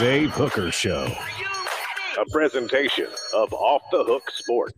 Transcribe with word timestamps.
Dave 0.00 0.30
Hooker 0.30 0.72
Show. 0.72 1.12
A 2.18 2.30
presentation 2.30 3.06
of 3.34 3.52
Off 3.52 3.82
the 3.92 4.02
Hook 4.02 4.22
Sports. 4.30 4.72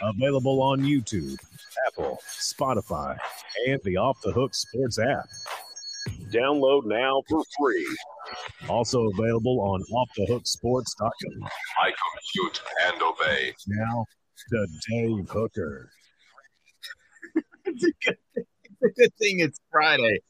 Available 0.00 0.62
on 0.62 0.80
YouTube, 0.80 1.36
Apple, 1.86 2.18
Spotify, 2.26 3.18
and 3.66 3.78
the 3.84 3.98
Off 3.98 4.16
the 4.22 4.32
Hook 4.32 4.54
Sports 4.54 4.98
app. 4.98 5.26
Download 6.32 6.86
now 6.86 7.20
for 7.28 7.44
free. 7.60 7.86
Also 8.66 9.10
available 9.10 9.60
on 9.60 9.82
offthehooksports.com. 9.92 11.48
I 11.82 11.92
compute 12.32 12.62
and 12.86 13.02
obey. 13.02 13.52
Now 13.66 14.06
to 14.48 14.66
Dave 14.88 15.28
Hooker. 15.28 15.90
It's, 17.64 17.84
a 17.84 17.92
good 18.04 18.18
thing. 18.34 18.44
it's 18.64 18.82
a 18.82 19.00
good 19.00 19.14
thing 19.16 19.40
it's 19.40 19.58
Friday 19.70 20.20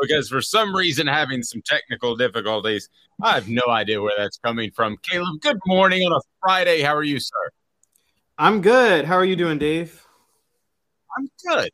because 0.00 0.28
for 0.28 0.40
some 0.40 0.74
reason 0.74 1.06
having 1.06 1.42
some 1.42 1.62
technical 1.62 2.16
difficulties. 2.16 2.88
I 3.22 3.34
have 3.34 3.48
no 3.48 3.62
idea 3.68 4.00
where 4.00 4.12
that's 4.16 4.38
coming 4.38 4.70
from. 4.72 4.96
Caleb, 5.02 5.40
good 5.40 5.58
morning 5.66 6.02
on 6.02 6.12
a 6.12 6.20
Friday. 6.40 6.82
How 6.82 6.94
are 6.94 7.04
you, 7.04 7.20
sir? 7.20 7.50
I'm 8.38 8.60
good. 8.60 9.04
How 9.04 9.14
are 9.14 9.24
you 9.24 9.36
doing, 9.36 9.58
Dave? 9.58 10.04
I'm 11.16 11.30
good. 11.46 11.70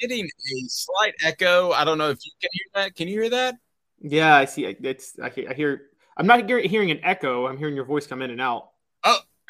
Getting 0.00 0.24
a 0.24 0.68
slight 0.68 1.14
echo. 1.24 1.72
I 1.72 1.84
don't 1.84 1.98
know 1.98 2.10
if 2.10 2.18
you 2.24 2.32
can 2.40 2.50
hear 2.52 2.64
that. 2.74 2.94
Can 2.94 3.08
you 3.08 3.20
hear 3.20 3.30
that? 3.30 3.56
Yeah, 4.00 4.36
I 4.36 4.44
see. 4.44 4.64
It's 4.64 5.18
I 5.20 5.30
hear. 5.30 5.82
I'm 6.16 6.26
not 6.26 6.48
hearing 6.48 6.92
an 6.92 7.00
echo. 7.02 7.46
I'm 7.46 7.58
hearing 7.58 7.74
your 7.74 7.84
voice 7.84 8.06
come 8.06 8.22
in 8.22 8.30
and 8.30 8.40
out. 8.40 8.70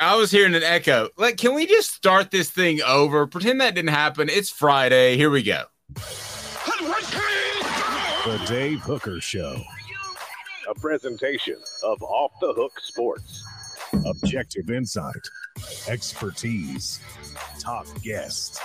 I 0.04 0.16
was 0.16 0.30
hearing 0.30 0.54
an 0.54 0.62
echo. 0.62 1.08
Like, 1.16 1.38
can 1.38 1.54
we 1.54 1.66
just 1.66 1.94
start 1.94 2.30
this 2.30 2.50
thing 2.50 2.82
over? 2.82 3.26
Pretend 3.26 3.62
that 3.62 3.74
didn't 3.74 3.88
happen. 3.88 4.28
It's 4.28 4.50
Friday. 4.50 5.16
Here 5.16 5.30
we 5.30 5.42
go. 5.42 5.64
The 8.24 8.44
Dave 8.46 8.80
Hooker 8.80 9.18
Show. 9.22 9.56
A 10.68 10.74
presentation 10.74 11.56
of 11.82 12.02
Off 12.02 12.32
the 12.42 12.52
Hook 12.52 12.78
Sports. 12.80 13.42
Objective 14.04 14.70
insight, 14.70 15.26
expertise, 15.88 17.00
top 17.58 17.86
guests. 18.02 18.60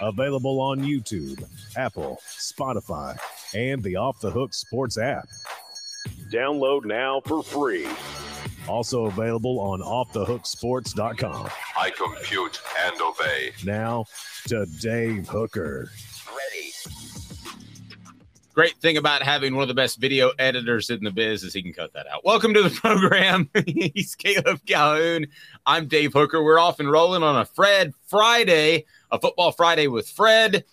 Available 0.00 0.60
on 0.60 0.80
YouTube, 0.80 1.44
Apple, 1.76 2.20
Spotify, 2.26 3.16
and 3.54 3.84
the 3.84 3.94
Off 3.94 4.18
the 4.20 4.30
Hook 4.30 4.52
Sports 4.52 4.98
app. 4.98 5.28
Download 6.32 6.84
now 6.84 7.20
for 7.24 7.44
free. 7.44 7.86
Also 8.68 9.06
available 9.06 9.60
on 9.60 9.80
offthehooksports.com. 9.80 11.48
I 11.78 11.90
compute 11.90 12.60
and 12.84 13.00
obey. 13.00 13.52
Now 13.64 14.06
to 14.48 14.66
Dave 14.80 15.28
Hooker. 15.28 15.90
Ready. 16.28 16.72
Great 18.54 18.74
thing 18.78 18.96
about 18.96 19.22
having 19.22 19.54
one 19.54 19.62
of 19.62 19.68
the 19.68 19.74
best 19.74 20.00
video 20.00 20.32
editors 20.38 20.90
in 20.90 21.04
the 21.04 21.10
biz 21.10 21.44
is 21.44 21.52
he 21.52 21.62
can 21.62 21.72
cut 21.72 21.92
that 21.92 22.06
out. 22.06 22.24
Welcome 22.24 22.54
to 22.54 22.62
the 22.62 22.70
program. 22.80 23.50
He's 23.66 24.14
Caleb 24.14 24.60
Calhoun. 24.66 25.26
I'm 25.66 25.86
Dave 25.88 26.12
Hooker. 26.12 26.42
We're 26.42 26.58
off 26.58 26.80
and 26.80 26.90
rolling 26.90 27.22
on 27.22 27.36
a 27.36 27.44
Fred 27.44 27.92
Friday, 28.08 28.86
a 29.12 29.20
football 29.20 29.52
Friday 29.52 29.88
with 29.88 30.08
Fred. 30.08 30.64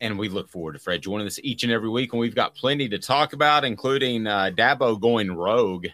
And 0.00 0.18
we 0.18 0.30
look 0.30 0.48
forward 0.48 0.72
to 0.72 0.78
Fred 0.78 1.02
joining 1.02 1.26
us 1.26 1.38
each 1.42 1.62
and 1.62 1.70
every 1.70 1.90
week. 1.90 2.14
And 2.14 2.20
we've 2.20 2.34
got 2.34 2.54
plenty 2.54 2.88
to 2.88 2.98
talk 2.98 3.34
about, 3.34 3.64
including 3.64 4.26
uh, 4.26 4.50
Dabo 4.54 4.98
going 4.98 5.30
rogue 5.30 5.88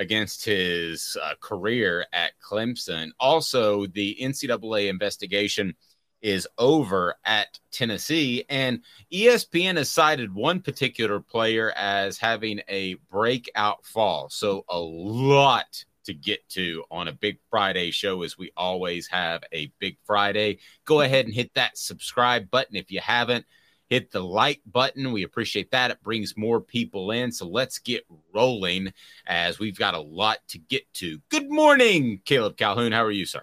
against 0.00 0.44
his 0.44 1.16
uh, 1.22 1.34
career 1.40 2.06
at 2.12 2.32
Clemson. 2.40 3.10
Also, 3.20 3.86
the 3.86 4.16
NCAA 4.20 4.88
investigation 4.88 5.74
is 6.22 6.48
over 6.58 7.14
at 7.24 7.58
Tennessee, 7.70 8.44
and 8.48 8.80
ESPN 9.12 9.76
has 9.76 9.90
cited 9.90 10.34
one 10.34 10.60
particular 10.60 11.20
player 11.20 11.72
as 11.76 12.18
having 12.18 12.60
a 12.68 12.94
breakout 13.10 13.84
fall. 13.84 14.28
So, 14.30 14.64
a 14.70 14.78
lot 14.78 15.84
to 16.04 16.14
get 16.14 16.48
to 16.48 16.82
on 16.90 17.08
a 17.08 17.12
Big 17.12 17.38
Friday 17.50 17.90
show, 17.90 18.22
as 18.22 18.38
we 18.38 18.50
always 18.56 19.06
have 19.08 19.42
a 19.52 19.70
Big 19.78 19.98
Friday. 20.04 20.58
Go 20.86 21.02
ahead 21.02 21.26
and 21.26 21.34
hit 21.34 21.52
that 21.54 21.76
subscribe 21.76 22.50
button 22.50 22.76
if 22.76 22.90
you 22.90 23.00
haven't. 23.00 23.44
Hit 23.90 24.12
the 24.12 24.20
like 24.20 24.60
button. 24.64 25.12
We 25.12 25.24
appreciate 25.24 25.72
that. 25.72 25.90
It 25.90 26.02
brings 26.02 26.36
more 26.36 26.60
people 26.60 27.10
in. 27.10 27.32
So 27.32 27.46
let's 27.46 27.80
get 27.80 28.06
rolling 28.32 28.92
as 29.26 29.58
we've 29.58 29.76
got 29.76 29.94
a 29.94 30.00
lot 30.00 30.38
to 30.48 30.58
get 30.58 30.82
to. 30.94 31.20
Good 31.28 31.50
morning, 31.50 32.22
Caleb 32.24 32.56
Calhoun. 32.56 32.92
How 32.92 33.04
are 33.04 33.10
you, 33.10 33.26
sir? 33.26 33.42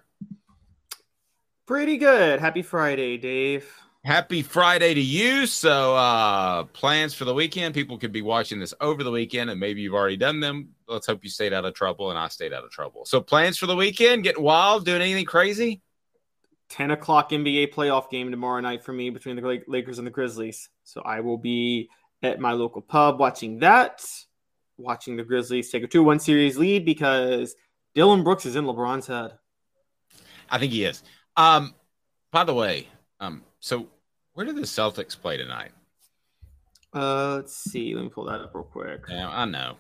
Pretty 1.66 1.98
good. 1.98 2.40
Happy 2.40 2.62
Friday, 2.62 3.18
Dave. 3.18 3.70
Happy 4.06 4.42
Friday 4.42 4.94
to 4.94 5.02
you. 5.02 5.46
So, 5.48 5.98
uh, 5.98 6.64
plans 6.64 7.14
for 7.14 7.26
the 7.26 7.34
weekend. 7.34 7.76
People 7.76 7.98
could 7.98 8.14
be 8.14 8.22
watching 8.22 8.58
this 8.58 8.74
over 8.80 9.04
the 9.04 9.12
weekend, 9.12 9.50
and 9.50 9.60
maybe 9.60 9.82
you've 9.82 9.96
already 9.96 10.16
done 10.16 10.40
them. 10.40 10.70
Let's 10.88 11.08
hope 11.08 11.26
you 11.26 11.30
stayed 11.30 11.52
out 11.52 11.66
of 11.66 11.74
trouble 11.74 12.10
and 12.10 12.18
I 12.18 12.30
stayed 12.30 12.54
out 12.54 12.64
of 12.64 12.72
trouble. 12.72 13.04
So, 13.04 13.20
plans 13.20 13.58
for 13.58 13.66
the 13.66 13.76
weekend? 13.76 14.24
Getting 14.24 14.44
wild? 14.44 14.86
Doing 14.86 15.02
anything 15.02 15.26
crazy? 15.26 15.82
10 16.70 16.92
o'clock 16.92 17.32
NBA 17.32 17.74
playoff 17.74 18.10
game 18.10 18.32
tomorrow 18.32 18.60
night 18.60 18.84
for 18.84 18.94
me 18.94 19.10
between 19.10 19.36
the 19.36 19.64
Lakers 19.68 19.98
and 19.98 20.08
the 20.08 20.12
Grizzlies. 20.12 20.70
So, 20.84 21.02
I 21.02 21.20
will 21.22 21.38
be 21.38 21.90
at 22.24 22.40
my 22.40 22.52
local 22.52 22.82
pub 22.82 23.20
watching 23.20 23.60
that, 23.60 24.06
watching 24.78 25.16
the 25.16 25.24
Grizzlies 25.24 25.70
take 25.70 25.84
a 25.84 25.88
2 25.88 26.04
1 26.04 26.20
series 26.20 26.58
lead 26.58 26.86
because 26.86 27.56
Dillon 27.96 28.24
Brooks 28.24 28.46
is 28.46 28.56
in 28.56 28.66
LeBron's 28.66 29.08
head. 29.08 29.34
I 30.50 30.60
think 30.60 30.72
he 30.72 30.84
is. 30.84 31.04
Um, 31.36 31.74
by 32.32 32.44
the 32.44 32.54
way, 32.54 32.88
um, 33.20 33.44
so 33.60 33.88
where 34.34 34.46
do 34.46 34.54
the 34.54 34.62
Celtics 34.62 35.20
play 35.20 35.38
tonight? 35.38 35.72
Uh, 36.94 37.36
let's 37.36 37.56
see. 37.56 37.94
Let 37.94 38.04
me 38.04 38.10
pull 38.10 38.26
that 38.26 38.42
up 38.42 38.56
real 38.56 38.64
quick. 38.64 39.06
Yeah, 39.10 39.30
I 39.30 39.46
know. 39.46 39.78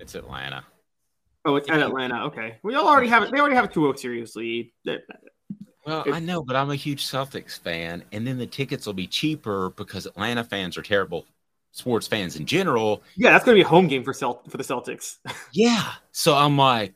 It's 0.00 0.14
Atlanta. 0.14 0.64
Oh, 1.44 1.56
it's 1.56 1.70
at 1.70 1.80
Atlanta. 1.80 2.24
Okay, 2.26 2.58
we 2.62 2.74
all 2.74 2.88
already 2.88 3.08
have 3.08 3.22
it. 3.22 3.30
They 3.30 3.38
already 3.38 3.54
have 3.56 3.64
a 3.64 3.68
2-0 3.68 3.98
series 3.98 4.36
lead. 4.36 4.70
Well, 5.88 6.04
I 6.12 6.20
know, 6.20 6.42
but 6.42 6.54
I'm 6.54 6.70
a 6.70 6.76
huge 6.76 7.06
Celtics 7.06 7.58
fan, 7.58 8.04
and 8.12 8.26
then 8.26 8.36
the 8.36 8.46
tickets 8.46 8.84
will 8.84 8.92
be 8.92 9.06
cheaper 9.06 9.70
because 9.70 10.04
Atlanta 10.04 10.44
fans 10.44 10.76
are 10.76 10.82
terrible 10.82 11.24
sports 11.70 12.06
fans 12.06 12.36
in 12.36 12.44
general. 12.44 13.02
Yeah, 13.16 13.30
that's 13.30 13.46
going 13.46 13.56
to 13.56 13.62
be 13.62 13.64
a 13.64 13.68
home 13.68 13.86
game 13.88 14.04
for 14.04 14.12
Celt- 14.12 14.50
for 14.50 14.58
the 14.58 14.64
Celtics. 14.64 15.16
Yeah. 15.52 15.92
So 16.12 16.36
I'm 16.36 16.58
like, 16.58 16.92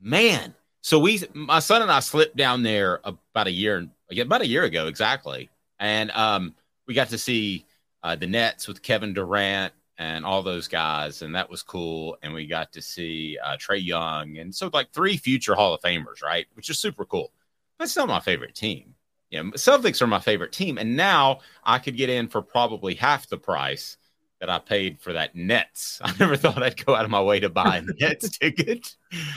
man. 0.00 0.54
So 0.82 0.98
we, 0.98 1.22
my 1.32 1.60
son 1.60 1.80
and 1.80 1.90
I 1.90 2.00
slipped 2.00 2.36
down 2.36 2.62
there 2.62 3.00
about 3.02 3.46
a 3.46 3.50
year, 3.50 3.88
about 4.10 4.42
a 4.42 4.46
year 4.46 4.64
ago 4.64 4.86
exactly, 4.86 5.48
and 5.80 6.10
um, 6.10 6.54
we 6.86 6.92
got 6.92 7.08
to 7.08 7.18
see 7.18 7.64
uh, 8.02 8.16
the 8.16 8.26
Nets 8.26 8.68
with 8.68 8.82
Kevin 8.82 9.14
Durant 9.14 9.72
and 9.96 10.26
all 10.26 10.42
those 10.42 10.68
guys, 10.68 11.22
and 11.22 11.34
that 11.34 11.48
was 11.48 11.62
cool. 11.62 12.18
And 12.22 12.34
we 12.34 12.46
got 12.46 12.70
to 12.72 12.82
see 12.82 13.38
uh, 13.42 13.56
Trae 13.56 13.82
Young, 13.82 14.36
and 14.36 14.54
so 14.54 14.68
like 14.74 14.92
three 14.92 15.16
future 15.16 15.54
Hall 15.54 15.72
of 15.72 15.80
Famers, 15.80 16.22
right? 16.22 16.46
Which 16.52 16.68
is 16.68 16.78
super 16.78 17.06
cool. 17.06 17.32
But 17.78 17.88
still 17.88 18.06
my 18.06 18.20
favorite 18.20 18.54
team. 18.54 18.94
Yeah, 19.30 19.42
Celtics 19.42 20.00
are 20.00 20.06
my 20.06 20.20
favorite 20.20 20.52
team, 20.52 20.78
and 20.78 20.96
now 20.96 21.40
I 21.64 21.78
could 21.78 21.96
get 21.96 22.08
in 22.08 22.28
for 22.28 22.42
probably 22.42 22.94
half 22.94 23.28
the 23.28 23.38
price 23.38 23.96
that 24.40 24.48
I 24.48 24.58
paid 24.58 25.00
for 25.00 25.14
that 25.14 25.34
Nets. 25.34 26.00
I 26.04 26.12
never 26.18 26.36
thought 26.36 26.62
I'd 26.62 26.84
go 26.84 26.94
out 26.94 27.04
of 27.04 27.10
my 27.10 27.20
way 27.22 27.40
to 27.40 27.48
buy 27.48 27.78
a 27.78 27.82
Nets 28.00 28.38
ticket. 28.38 28.96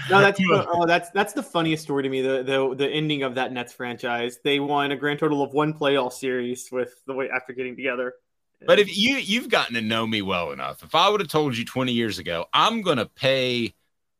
No, 0.09 0.19
that's 0.19 0.39
oh, 0.47 0.86
that's 0.86 1.09
that's 1.12 1.33
the 1.33 1.44
funniest 1.44 1.83
story 1.83 2.03
to 2.03 2.09
me. 2.09 2.21
The 2.21 2.44
the 2.44 2.75
the 2.75 2.89
ending 2.89 3.24
of 3.24 3.36
that 3.36 3.51
Nets 3.51 3.74
franchise. 3.74 4.39
They 4.44 4.59
won 4.59 4.91
a 4.91 4.95
grand 4.95 5.19
total 5.19 5.41
of 5.41 5.53
one 5.53 5.74
playoff 5.74 6.13
series 6.13 6.69
with 6.71 7.01
the 7.07 7.13
way 7.13 7.30
after 7.30 7.53
getting 7.53 7.75
together. 7.75 8.13
But 8.65 8.80
if 8.80 8.95
you 8.95 9.15
you've 9.15 9.50
gotten 9.50 9.75
to 9.75 9.81
know 9.81 10.06
me 10.06 10.21
well 10.21 10.51
enough, 10.51 10.83
if 10.83 10.94
I 10.94 11.09
would 11.09 11.21
have 11.21 11.30
told 11.30 11.57
you 11.57 11.65
20 11.65 11.94
years 11.94 12.19
ago, 12.19 12.45
I'm 12.53 12.81
going 12.81 12.97
to 12.97 13.06
pay 13.06 13.74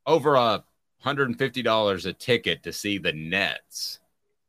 over 0.06 0.34
a 0.34 0.64
$150 1.04 2.06
a 2.06 2.12
ticket 2.14 2.62
to 2.62 2.72
see 2.72 2.98
the 2.98 3.12
Nets, 3.12 3.98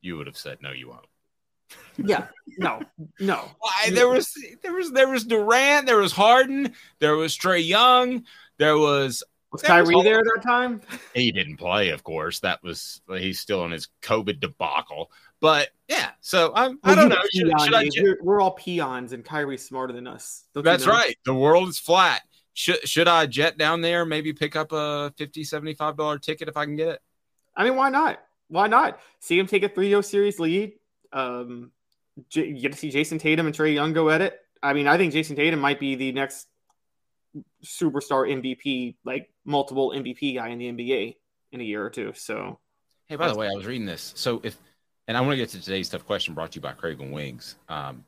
you 0.02 0.18
would 0.18 0.28
have 0.28 0.38
said 0.38 0.58
no, 0.62 0.72
you 0.72 0.90
won't. 0.90 1.06
Yeah, 2.04 2.28
no, 2.58 2.82
no. 3.20 3.50
Why 3.60 3.92
there 3.92 4.08
was 4.10 4.34
there 4.64 4.74
was 4.74 4.92
there 4.92 5.08
was 5.10 5.24
Durant, 5.26 5.86
there 5.86 5.98
was 6.00 6.12
Harden, 6.12 6.74
there 7.00 7.16
was 7.16 7.38
Trae 7.38 7.66
Young, 7.66 8.24
there 8.58 8.78
was 8.78 9.24
Was 9.52 9.62
there 9.62 9.70
Kyrie 9.70 9.96
all- 9.96 10.04
there 10.04 10.20
at 10.20 10.26
that 10.36 10.44
time? 10.44 10.82
He 11.14 11.32
didn't 11.32 11.58
play, 11.58 11.90
of 11.90 12.04
course. 12.04 12.40
That 12.40 12.64
was 12.64 13.02
he's 13.10 13.40
still 13.40 13.64
in 13.66 13.72
his 13.72 13.88
COVID 14.02 14.40
debacle. 14.40 15.12
But 15.42 15.70
yeah, 15.88 16.12
so 16.22 16.52
I'm, 16.56 16.80
I 16.84 16.96
don't 16.96 17.10
know. 17.10 17.22
Should, 17.34 17.52
should 17.62 17.74
I 17.74 17.84
Dave. 17.84 17.92
we're, 18.04 18.18
we're 18.22 18.42
all 18.42 18.52
peons, 18.52 19.12
and 19.14 19.24
Kyrie's 19.24 19.64
smarter 19.66 19.94
than 19.94 20.08
us. 20.08 20.44
Don't 20.54 20.62
you 20.62 20.72
That's 20.72 20.86
know? 20.86 20.92
right. 20.94 21.16
The 21.26 21.34
world 21.34 21.70
is 21.70 21.80
flat. 21.80 22.22
Should 22.54 22.88
should 22.88 23.08
I 23.08 23.26
jet 23.28 23.58
down 23.58 23.82
there? 23.82 24.06
Maybe 24.06 24.34
pick 24.34 24.56
up 24.56 24.72
a 24.72 25.14
50 25.18 25.44
75 25.44 25.98
dollar 25.98 26.20
ticket 26.20 26.48
if 26.48 26.58
I 26.58 26.66
can 26.66 26.76
get 26.76 26.88
it. 26.90 27.02
I 27.56 27.64
mean, 27.66 27.76
why 27.76 27.90
not? 27.90 28.20
Why 28.52 28.68
not? 28.68 29.00
See 29.22 29.40
him 29.40 29.48
take 29.48 29.64
a 29.64 29.70
3-0 29.70 30.04
series 30.04 30.40
lead. 30.40 30.74
Um, 31.14 31.72
J- 32.30 32.50
you 32.50 32.62
get 32.62 32.74
to 32.74 32.78
see 32.78 32.92
Jayson 32.92 33.18
Tatum 33.18 33.46
and 33.46 33.56
Trae 33.56 33.74
Young 33.74 33.94
go 33.94 34.10
at 34.10 34.22
it. 34.22 34.38
I 34.62 34.74
mean, 34.74 34.88
I 34.88 34.98
think 34.98 35.14
Jayson 35.14 35.38
Tatum 35.38 35.60
might 35.60 35.80
be 35.80 35.96
the 35.96 36.12
next 36.12 36.48
superstar 37.64 38.30
MVP, 38.30 38.96
like 39.06 39.30
multiple 39.46 39.92
MVP 39.96 40.36
guy 40.36 40.50
in 40.50 40.60
the 40.60 40.70
NBA 40.70 41.16
in 41.54 41.62
a 41.62 41.64
year 41.64 41.84
or 41.84 41.90
two. 41.90 42.12
So, 42.14 42.60
Hey, 43.08 43.16
by 43.16 43.30
the 43.30 43.36
way, 43.36 43.48
I 43.48 43.56
was 43.56 43.66
reading 43.66 43.86
this. 43.86 44.12
So 44.18 44.42
if, 44.44 44.58
and 45.08 45.16
I 45.16 45.22
want 45.22 45.32
to 45.32 45.38
get 45.38 45.50
to 45.50 45.62
today's 45.62 45.88
tough 45.88 46.06
question 46.06 46.34
brought 46.34 46.52
to 46.52 46.56
you 46.58 46.62
by 46.62 46.74
Craven 46.74 47.12
Wings. 47.12 47.56
Um, 47.70 48.04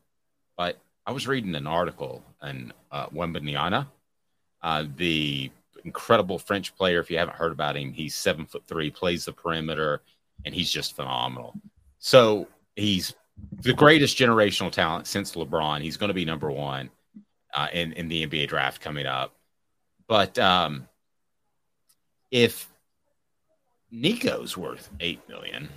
but 0.58 0.78
I 1.06 1.12
was 1.12 1.26
reading 1.26 1.54
an 1.54 1.66
article 1.66 2.22
in 2.42 2.70
uh, 2.92 3.06
uh, 4.62 4.84
the 4.96 5.50
incredible 5.84 6.38
French 6.38 6.74
player. 6.76 7.00
If 7.00 7.10
you 7.10 7.18
haven't 7.18 7.36
heard 7.36 7.52
about 7.52 7.76
him, 7.76 7.92
he's 7.92 8.14
seven 8.14 8.46
foot 8.46 8.62
three, 8.66 8.90
plays 8.90 9.24
the 9.24 9.32
perimeter, 9.32 10.02
and 10.44 10.54
he's 10.54 10.70
just 10.70 10.96
phenomenal. 10.96 11.54
So 11.98 12.46
he's 12.76 13.14
the 13.62 13.72
greatest 13.72 14.16
generational 14.16 14.70
talent 14.70 15.06
since 15.06 15.34
LeBron. 15.34 15.80
He's 15.82 15.96
going 15.96 16.08
to 16.08 16.14
be 16.14 16.24
number 16.24 16.50
one 16.50 16.90
uh, 17.54 17.68
in 17.72 17.92
in 17.92 18.08
the 18.08 18.26
NBA 18.26 18.48
draft 18.48 18.80
coming 18.80 19.06
up. 19.06 19.34
But 20.06 20.38
um, 20.38 20.86
if 22.30 22.68
Nico's 23.94 24.56
worth 24.56 24.90
eight 24.98 25.20
million. 25.28 25.68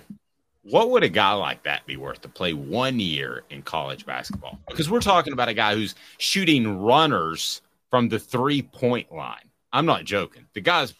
What 0.62 0.90
would 0.90 1.04
a 1.04 1.08
guy 1.08 1.32
like 1.32 1.62
that 1.62 1.86
be 1.86 1.96
worth 1.96 2.20
to 2.22 2.28
play 2.28 2.52
one 2.52 2.98
year 2.98 3.44
in 3.48 3.62
college 3.62 4.04
basketball? 4.04 4.58
Because 4.68 4.90
we're 4.90 5.00
talking 5.00 5.32
about 5.32 5.48
a 5.48 5.54
guy 5.54 5.74
who's 5.74 5.94
shooting 6.18 6.80
runners 6.80 7.62
from 7.90 8.08
the 8.08 8.18
three 8.18 8.62
point 8.62 9.10
line. 9.12 9.48
I'm 9.72 9.86
not 9.86 10.04
joking. 10.04 10.46
The 10.52 10.60
guy's 10.60 10.94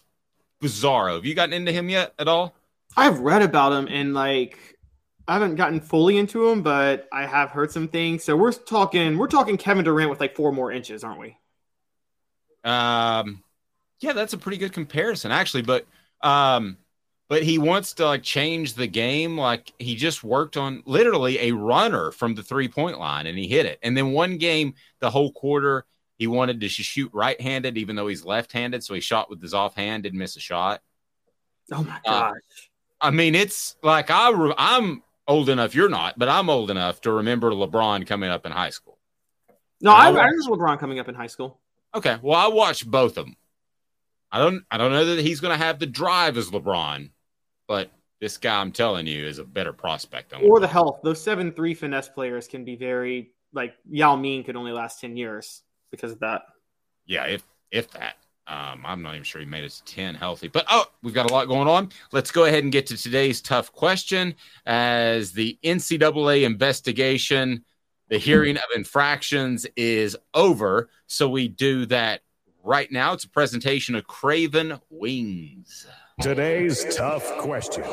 bizarro. 0.62 1.16
Have 1.16 1.24
you 1.24 1.34
gotten 1.34 1.52
into 1.52 1.72
him 1.72 1.88
yet 1.88 2.14
at 2.18 2.28
all? 2.28 2.54
I've 2.98 3.20
read 3.20 3.42
about 3.42 3.72
him 3.72 3.88
and 3.88 4.12
like 4.14 4.58
I 5.28 5.34
haven't 5.34 5.56
gotten 5.56 5.80
fully 5.80 6.16
into 6.18 6.48
him, 6.48 6.62
but 6.62 7.06
I 7.12 7.26
have 7.26 7.50
heard 7.50 7.70
some 7.70 7.88
things. 7.88 8.24
So 8.24 8.36
we're 8.36 8.52
talking 8.52 9.16
we're 9.18 9.28
talking 9.28 9.56
Kevin 9.56 9.84
Durant 9.84 10.10
with 10.10 10.20
like 10.20 10.34
four 10.34 10.52
more 10.52 10.72
inches, 10.72 11.04
aren't 11.04 11.20
we? 11.20 11.36
Um, 12.64 13.42
yeah, 14.00 14.12
that's 14.12 14.32
a 14.32 14.38
pretty 14.38 14.58
good 14.58 14.72
comparison, 14.72 15.30
actually. 15.32 15.62
But 15.62 15.86
um, 16.22 16.78
but 17.28 17.42
he 17.42 17.58
wants 17.58 17.94
to 17.94 18.06
like 18.06 18.22
change 18.22 18.74
the 18.74 18.86
game. 18.86 19.38
Like 19.38 19.72
he 19.78 19.94
just 19.96 20.24
worked 20.24 20.56
on 20.56 20.82
literally 20.86 21.38
a 21.40 21.52
runner 21.52 22.10
from 22.10 22.34
the 22.34 22.42
three 22.42 22.68
point 22.68 22.98
line, 22.98 23.26
and 23.26 23.38
he 23.38 23.48
hit 23.48 23.66
it. 23.66 23.78
And 23.82 23.96
then 23.96 24.12
one 24.12 24.38
game, 24.38 24.74
the 25.00 25.10
whole 25.10 25.32
quarter, 25.32 25.84
he 26.18 26.26
wanted 26.26 26.60
to 26.60 26.68
sh- 26.68 26.84
shoot 26.84 27.10
right 27.12 27.40
handed, 27.40 27.78
even 27.78 27.96
though 27.96 28.08
he's 28.08 28.24
left 28.24 28.52
handed. 28.52 28.82
So 28.84 28.94
he 28.94 29.00
shot 29.00 29.30
with 29.30 29.42
his 29.42 29.54
offhand, 29.54 30.04
didn't 30.04 30.18
miss 30.18 30.36
a 30.36 30.40
shot. 30.40 30.80
Oh 31.72 31.84
my 31.84 32.00
Uh, 32.04 32.32
gosh. 32.32 32.67
I 33.00 33.10
mean, 33.10 33.34
it's 33.34 33.76
like 33.82 34.10
I 34.10 34.30
re- 34.30 34.54
I'm 34.58 35.02
old 35.26 35.48
enough. 35.48 35.74
You're 35.74 35.88
not, 35.88 36.18
but 36.18 36.28
I'm 36.28 36.50
old 36.50 36.70
enough 36.70 37.00
to 37.02 37.12
remember 37.12 37.50
LeBron 37.52 38.06
coming 38.06 38.30
up 38.30 38.44
in 38.46 38.52
high 38.52 38.70
school. 38.70 38.98
no, 39.80 39.92
I, 39.92 40.08
I 40.10 40.24
I 40.24 40.26
was 40.26 40.48
LeBron 40.48 40.78
coming 40.78 40.98
up 40.98 41.08
in 41.08 41.14
high 41.14 41.26
school. 41.28 41.60
Okay, 41.94 42.18
well, 42.22 42.38
I 42.38 42.48
watched 42.48 42.90
both 42.90 43.16
of 43.16 43.24
them. 43.26 43.36
I 44.30 44.38
don't, 44.38 44.62
I 44.70 44.76
don't 44.76 44.92
know 44.92 45.06
that 45.06 45.20
he's 45.24 45.40
going 45.40 45.58
to 45.58 45.64
have 45.64 45.78
the 45.78 45.86
drive 45.86 46.36
as 46.36 46.50
LeBron, 46.50 47.10
but 47.66 47.90
this 48.20 48.36
guy, 48.36 48.60
I'm 48.60 48.72
telling 48.72 49.06
you, 49.06 49.24
is 49.26 49.38
a 49.38 49.44
better 49.44 49.72
prospect 49.72 50.30
than 50.30 50.42
Or 50.42 50.58
LeBron. 50.58 50.60
the 50.60 50.68
health. 50.68 51.00
Those 51.02 51.20
seven 51.22 51.52
three 51.52 51.72
finesse 51.74 52.08
players 52.10 52.46
can 52.48 52.64
be 52.64 52.76
very 52.76 53.30
like 53.54 53.74
Yao 53.88 54.16
Ming 54.16 54.44
could 54.44 54.56
only 54.56 54.72
last 54.72 55.00
ten 55.00 55.16
years 55.16 55.62
because 55.90 56.12
of 56.12 56.20
that. 56.20 56.42
Yeah, 57.06 57.24
if 57.24 57.42
if 57.70 57.90
that. 57.92 58.16
Um, 58.48 58.82
I'm 58.86 59.02
not 59.02 59.12
even 59.12 59.24
sure 59.24 59.40
he 59.40 59.46
made 59.46 59.64
it 59.64 59.72
to 59.72 59.84
10 59.84 60.14
healthy. 60.14 60.48
But 60.48 60.64
oh, 60.70 60.86
we've 61.02 61.14
got 61.14 61.30
a 61.30 61.32
lot 61.32 61.48
going 61.48 61.68
on. 61.68 61.90
Let's 62.12 62.30
go 62.30 62.46
ahead 62.46 62.62
and 62.62 62.72
get 62.72 62.86
to 62.86 62.96
today's 62.96 63.42
tough 63.42 63.72
question 63.72 64.34
as 64.64 65.32
the 65.32 65.58
NCAA 65.62 66.44
investigation, 66.44 67.64
the 68.08 68.18
hearing 68.18 68.56
of 68.56 68.62
infractions 68.74 69.66
is 69.76 70.16
over. 70.32 70.88
So 71.06 71.28
we 71.28 71.48
do 71.48 71.84
that 71.86 72.22
right 72.64 72.90
now. 72.90 73.12
It's 73.12 73.24
a 73.24 73.30
presentation 73.30 73.94
of 73.94 74.06
Craven 74.06 74.80
Wings. 74.88 75.86
Today's 76.20 76.96
tough 76.96 77.24
question. 77.38 77.84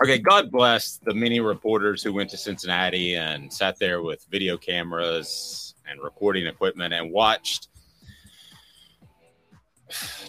Okay, 0.00 0.18
God 0.18 0.50
bless 0.50 0.96
the 0.96 1.12
many 1.12 1.40
reporters 1.40 2.02
who 2.02 2.14
went 2.14 2.30
to 2.30 2.36
Cincinnati 2.36 3.14
and 3.14 3.52
sat 3.52 3.78
there 3.78 4.02
with 4.02 4.24
video 4.30 4.56
cameras 4.56 5.74
and 5.88 6.00
recording 6.02 6.46
equipment 6.46 6.94
and 6.94 7.12
watched 7.12 7.68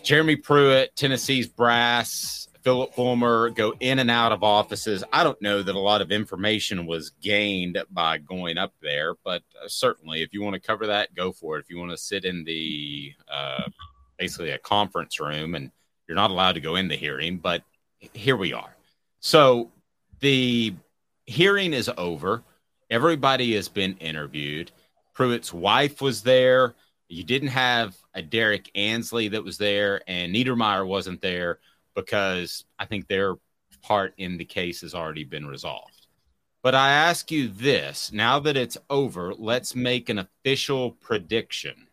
Jeremy 0.03 0.35
Pruitt, 0.35 0.93
Tennessee's 0.97 1.47
brass, 1.47 2.49
Phillip 2.61 2.93
Fulmer 2.93 3.49
go 3.49 3.73
in 3.79 3.99
and 3.99 4.11
out 4.11 4.33
of 4.33 4.43
offices. 4.43 5.03
I 5.13 5.23
don't 5.23 5.41
know 5.41 5.63
that 5.63 5.75
a 5.75 5.79
lot 5.79 6.01
of 6.01 6.11
information 6.11 6.85
was 6.85 7.11
gained 7.21 7.81
by 7.89 8.17
going 8.17 8.57
up 8.57 8.73
there, 8.81 9.15
but 9.23 9.43
uh, 9.61 9.67
certainly 9.67 10.21
if 10.21 10.33
you 10.33 10.41
want 10.41 10.55
to 10.55 10.59
cover 10.59 10.87
that, 10.87 11.15
go 11.15 11.31
for 11.31 11.57
it. 11.57 11.61
If 11.61 11.69
you 11.69 11.77
want 11.77 11.91
to 11.91 11.97
sit 11.97 12.25
in 12.25 12.43
the 12.43 13.13
uh, 13.31 13.63
basically 14.17 14.51
a 14.51 14.57
conference 14.57 15.19
room 15.21 15.55
and 15.55 15.71
you're 16.07 16.15
not 16.15 16.31
allowed 16.31 16.53
to 16.53 16.61
go 16.61 16.75
in 16.75 16.89
the 16.89 16.95
hearing, 16.95 17.37
but 17.37 17.63
here 18.13 18.35
we 18.37 18.51
are. 18.51 18.75
So 19.25 19.71
the 20.19 20.75
hearing 21.25 21.71
is 21.73 21.89
over. 21.97 22.43
Everybody 22.89 23.55
has 23.55 23.69
been 23.69 23.95
interviewed. 23.99 24.69
Pruitt's 25.13 25.53
wife 25.53 26.01
was 26.01 26.23
there. 26.23 26.75
You 27.07 27.23
didn't 27.23 27.47
have 27.47 27.95
a 28.13 28.21
Derrick 28.21 28.69
Ansley 28.75 29.29
that 29.29 29.43
was 29.43 29.57
there, 29.57 30.01
and 30.07 30.35
Niedermeyer 30.35 30.85
wasn't 30.85 31.21
there 31.21 31.59
because 31.95 32.65
I 32.77 32.83
think 32.83 33.07
their 33.07 33.35
part 33.81 34.13
in 34.17 34.37
the 34.37 34.43
case 34.43 34.81
has 34.81 34.93
already 34.93 35.23
been 35.23 35.47
resolved. 35.47 36.07
But 36.61 36.75
I 36.75 36.91
ask 36.91 37.31
you 37.31 37.47
this 37.47 38.11
now 38.11 38.39
that 38.39 38.57
it's 38.57 38.77
over, 38.89 39.33
let's 39.33 39.73
make 39.73 40.09
an 40.09 40.19
official 40.19 40.91
prediction. 40.91 41.87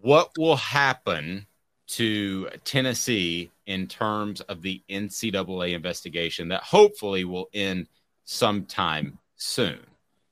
What 0.00 0.32
will 0.36 0.56
happen 0.56 1.46
to 1.86 2.48
Tennessee 2.64 3.50
in 3.66 3.86
terms 3.86 4.40
of 4.42 4.62
the 4.62 4.82
NCAA 4.90 5.74
investigation 5.74 6.48
that 6.48 6.62
hopefully 6.62 7.24
will 7.24 7.48
end 7.52 7.88
sometime 8.24 9.18
soon? 9.36 9.78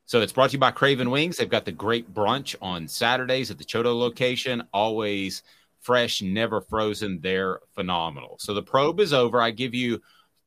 So 0.07 0.21
it's 0.21 0.33
brought 0.33 0.51
to 0.51 0.55
you 0.55 0.59
by 0.59 0.73
Craven 0.73 1.11
Wings. 1.11 1.37
They've 1.37 1.49
got 1.49 1.65
the 1.65 1.73
great 1.73 2.13
brunch 2.13 2.55
on 2.61 2.87
Saturdays 2.87 3.51
at 3.51 3.59
the 3.59 3.65
Choto 3.65 3.99
location, 3.99 4.63
always 4.73 5.43
fresh, 5.81 6.23
never 6.23 6.61
frozen. 6.61 7.21
They're 7.21 7.61
phenomenal. 7.75 8.37
So 8.39 8.55
the 8.55 8.63
probe 8.63 9.01
is 9.01 9.13
over. 9.13 9.41
I 9.41 9.51
give 9.51 9.75
you 9.75 10.01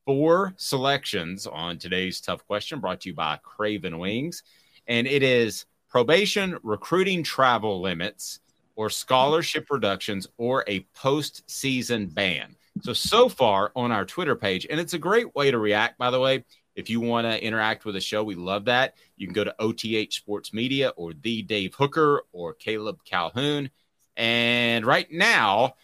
four 0.04 0.54
selections 0.56 1.46
on 1.46 1.78
today's 1.78 2.20
tough 2.20 2.46
question 2.46 2.80
brought 2.80 3.00
to 3.02 3.08
you 3.08 3.14
by 3.14 3.38
Craven 3.42 3.98
Wings. 3.98 4.44
And 4.86 5.06
it 5.06 5.22
is 5.22 5.66
probation, 5.88 6.58
recruiting 6.62 7.22
travel 7.22 7.80
limits, 7.80 8.40
or 8.76 8.90
scholarship 8.90 9.66
reductions, 9.70 10.28
or 10.36 10.64
a 10.68 10.86
postseason 10.96 12.12
ban. 12.12 12.54
So, 12.82 12.92
so 12.92 13.28
far 13.28 13.72
on 13.74 13.90
our 13.90 14.04
Twitter 14.04 14.36
page, 14.36 14.66
and 14.68 14.78
it's 14.78 14.92
a 14.92 14.98
great 14.98 15.34
way 15.34 15.50
to 15.50 15.58
react, 15.58 15.98
by 15.98 16.10
the 16.10 16.20
way. 16.20 16.44
If 16.74 16.90
you 16.90 17.00
want 17.00 17.26
to 17.26 17.42
interact 17.42 17.86
with 17.86 17.94
the 17.94 18.02
show, 18.02 18.22
we 18.22 18.34
love 18.34 18.66
that. 18.66 18.94
You 19.16 19.26
can 19.26 19.32
go 19.32 19.44
to 19.44 19.54
OTH 19.58 20.12
Sports 20.12 20.52
Media 20.52 20.90
or 20.90 21.14
the 21.14 21.40
Dave 21.42 21.74
Hooker 21.74 22.22
or 22.32 22.52
Caleb 22.52 22.98
Calhoun. 23.04 23.70
And 24.14 24.84
right 24.84 25.10
now, 25.10 25.74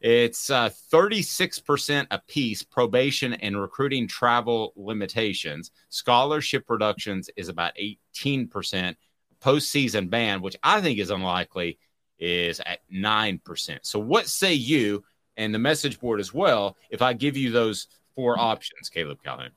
it's 0.00 0.50
uh, 0.50 0.68
36% 0.92 2.06
apiece 2.10 2.62
probation 2.62 3.32
and 3.32 3.58
recruiting 3.58 4.06
travel 4.06 4.74
limitations. 4.76 5.70
Scholarship 5.88 6.68
reductions 6.68 7.30
is 7.36 7.48
about 7.48 7.72
18%. 8.14 8.96
Postseason 9.40 10.10
ban, 10.10 10.42
which 10.42 10.56
I 10.62 10.82
think 10.82 10.98
is 10.98 11.10
unlikely, 11.10 11.78
is 12.18 12.60
at 12.60 12.80
9%. 12.92 13.78
So, 13.82 13.98
what 13.98 14.28
say 14.28 14.54
you 14.54 15.04
and 15.36 15.54
the 15.54 15.58
message 15.58 16.00
board 16.00 16.20
as 16.20 16.32
well 16.32 16.76
if 16.90 17.02
I 17.02 17.12
give 17.12 17.36
you 17.36 17.50
those 17.50 17.88
four 18.14 18.38
options, 18.38 18.88
Caleb 18.88 19.18
Calhoun? 19.22 19.50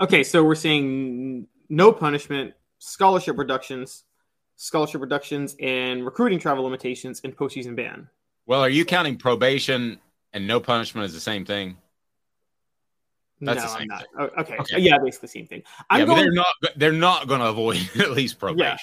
Okay, 0.00 0.22
so 0.22 0.44
we're 0.44 0.54
saying 0.54 1.46
no 1.68 1.92
punishment, 1.92 2.54
scholarship 2.78 3.38
reductions, 3.38 4.04
scholarship 4.56 5.00
reductions, 5.00 5.56
and 5.60 6.04
recruiting 6.04 6.38
travel 6.38 6.64
limitations, 6.64 7.20
and 7.24 7.36
postseason 7.36 7.74
ban. 7.74 8.08
Well, 8.46 8.60
are 8.60 8.68
you 8.68 8.84
counting 8.84 9.16
probation 9.16 9.98
and 10.32 10.46
no 10.46 10.60
punishment 10.60 11.04
as 11.04 11.14
the 11.14 11.20
same 11.20 11.44
thing? 11.44 11.76
That's 13.40 13.64
no, 13.64 13.80
I'm 13.80 13.86
not. 13.86 14.06
Oh, 14.18 14.30
okay. 14.38 14.56
okay. 14.58 14.78
yeah, 14.80 14.98
basically 14.98 15.26
the 15.26 15.30
same 15.30 15.46
thing. 15.46 15.62
I'm 15.90 16.00
yeah, 16.00 16.06
going, 16.06 16.18
they're 16.22 16.32
not. 16.32 16.46
They're 16.76 16.92
not 16.92 17.28
going 17.28 17.40
to 17.40 17.48
avoid 17.48 17.78
at 17.98 18.12
least 18.12 18.38
probation. 18.38 18.64
Yeah. 18.64 18.76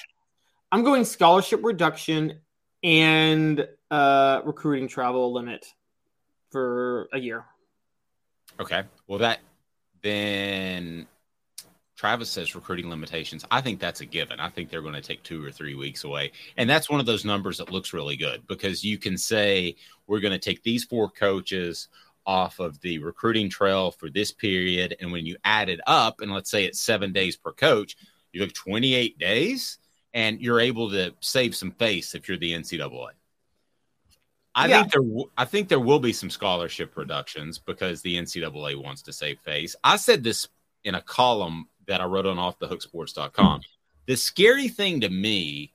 I'm 0.70 0.84
going 0.84 1.04
scholarship 1.04 1.60
reduction 1.64 2.40
and 2.84 3.66
uh, 3.90 4.42
recruiting 4.44 4.86
travel 4.86 5.32
limit 5.32 5.66
for 6.50 7.08
a 7.12 7.18
year. 7.18 7.44
Okay. 8.60 8.84
Well, 9.08 9.18
that 9.18 9.40
then 10.02 11.06
Travis 11.96 12.30
says 12.30 12.54
recruiting 12.54 12.90
limitations. 12.90 13.44
I 13.50 13.62
think 13.62 13.80
that's 13.80 14.02
a 14.02 14.06
given. 14.06 14.38
I 14.38 14.50
think 14.50 14.68
they're 14.68 14.82
going 14.82 14.94
to 14.94 15.00
take 15.00 15.22
two 15.22 15.44
or 15.44 15.50
three 15.50 15.74
weeks 15.74 16.04
away. 16.04 16.32
And 16.58 16.68
that's 16.68 16.90
one 16.90 17.00
of 17.00 17.06
those 17.06 17.24
numbers 17.24 17.58
that 17.58 17.72
looks 17.72 17.94
really 17.94 18.16
good 18.16 18.46
because 18.46 18.84
you 18.84 18.98
can 18.98 19.16
say, 19.16 19.76
we're 20.06 20.20
going 20.20 20.32
to 20.32 20.38
take 20.38 20.62
these 20.62 20.84
four 20.84 21.08
coaches 21.08 21.88
off 22.26 22.58
of 22.58 22.80
the 22.82 22.98
recruiting 22.98 23.48
trail 23.48 23.90
for 23.90 24.10
this 24.10 24.30
period. 24.30 24.94
And 25.00 25.10
when 25.10 25.24
you 25.24 25.36
add 25.44 25.70
it 25.70 25.80
up, 25.86 26.20
and 26.20 26.30
let's 26.30 26.50
say 26.50 26.64
it's 26.64 26.80
seven 26.80 27.12
days 27.12 27.36
per 27.36 27.52
coach, 27.52 27.96
you 28.32 28.42
look 28.42 28.52
28 28.52 29.18
days 29.18 29.78
and 30.14 30.40
you're 30.40 30.60
able 30.60 30.90
to 30.90 31.12
save 31.20 31.54
some 31.54 31.72
face 31.72 32.14
if 32.14 32.28
you're 32.28 32.38
the 32.38 32.52
NCAA. 32.52 33.10
I 34.54 34.68
yeah. 34.68 34.84
think 34.84 34.92
there, 34.92 35.24
I 35.36 35.44
think 35.44 35.68
there 35.68 35.80
will 35.80 35.98
be 35.98 36.12
some 36.12 36.30
scholarship 36.30 36.96
reductions 36.96 37.58
because 37.58 38.00
the 38.00 38.16
NCAA 38.16 38.80
wants 38.80 39.02
to 39.02 39.12
save 39.12 39.40
face. 39.40 39.74
I 39.82 39.96
said 39.96 40.22
this 40.22 40.48
in 40.84 40.94
a 40.94 41.02
column 41.02 41.68
that 41.88 42.00
I 42.00 42.04
wrote 42.04 42.26
on 42.26 42.36
offthehooksports.com. 42.36 43.62
The 44.06 44.16
scary 44.16 44.68
thing 44.68 45.00
to 45.00 45.08
me 45.08 45.72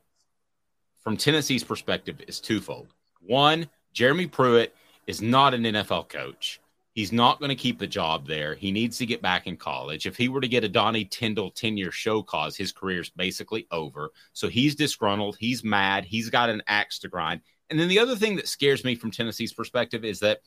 from 1.01 1.17
Tennessee's 1.17 1.63
perspective 1.63 2.21
is 2.27 2.39
twofold. 2.39 2.93
One, 3.21 3.67
Jeremy 3.91 4.27
Pruitt 4.27 4.73
is 5.07 5.21
not 5.21 5.53
an 5.53 5.63
NFL 5.63 6.07
coach. 6.07 6.61
He's 6.99 7.13
not 7.13 7.39
going 7.39 7.47
to 7.47 7.55
keep 7.55 7.79
the 7.79 7.87
job 7.87 8.27
there. 8.27 8.55
He 8.55 8.73
needs 8.73 8.97
to 8.97 9.05
get 9.05 9.21
back 9.21 9.47
in 9.47 9.55
college. 9.55 10.05
If 10.05 10.17
he 10.17 10.27
were 10.27 10.41
to 10.41 10.49
get 10.49 10.65
a 10.65 10.67
Donnie 10.67 11.05
Tyndall 11.05 11.49
10 11.49 11.77
year 11.77 11.93
show 11.93 12.21
cause, 12.21 12.57
his 12.57 12.73
career's 12.73 13.09
basically 13.09 13.67
over. 13.71 14.11
So 14.33 14.49
he's 14.49 14.75
disgruntled. 14.75 15.37
He's 15.39 15.63
mad. 15.63 16.03
He's 16.03 16.29
got 16.29 16.49
an 16.49 16.61
axe 16.67 16.99
to 16.99 17.07
grind. 17.07 17.39
And 17.69 17.79
then 17.79 17.87
the 17.87 17.99
other 17.99 18.17
thing 18.17 18.35
that 18.35 18.49
scares 18.49 18.83
me 18.83 18.95
from 18.95 19.11
Tennessee's 19.11 19.53
perspective 19.53 20.03
is 20.03 20.19
that 20.19 20.41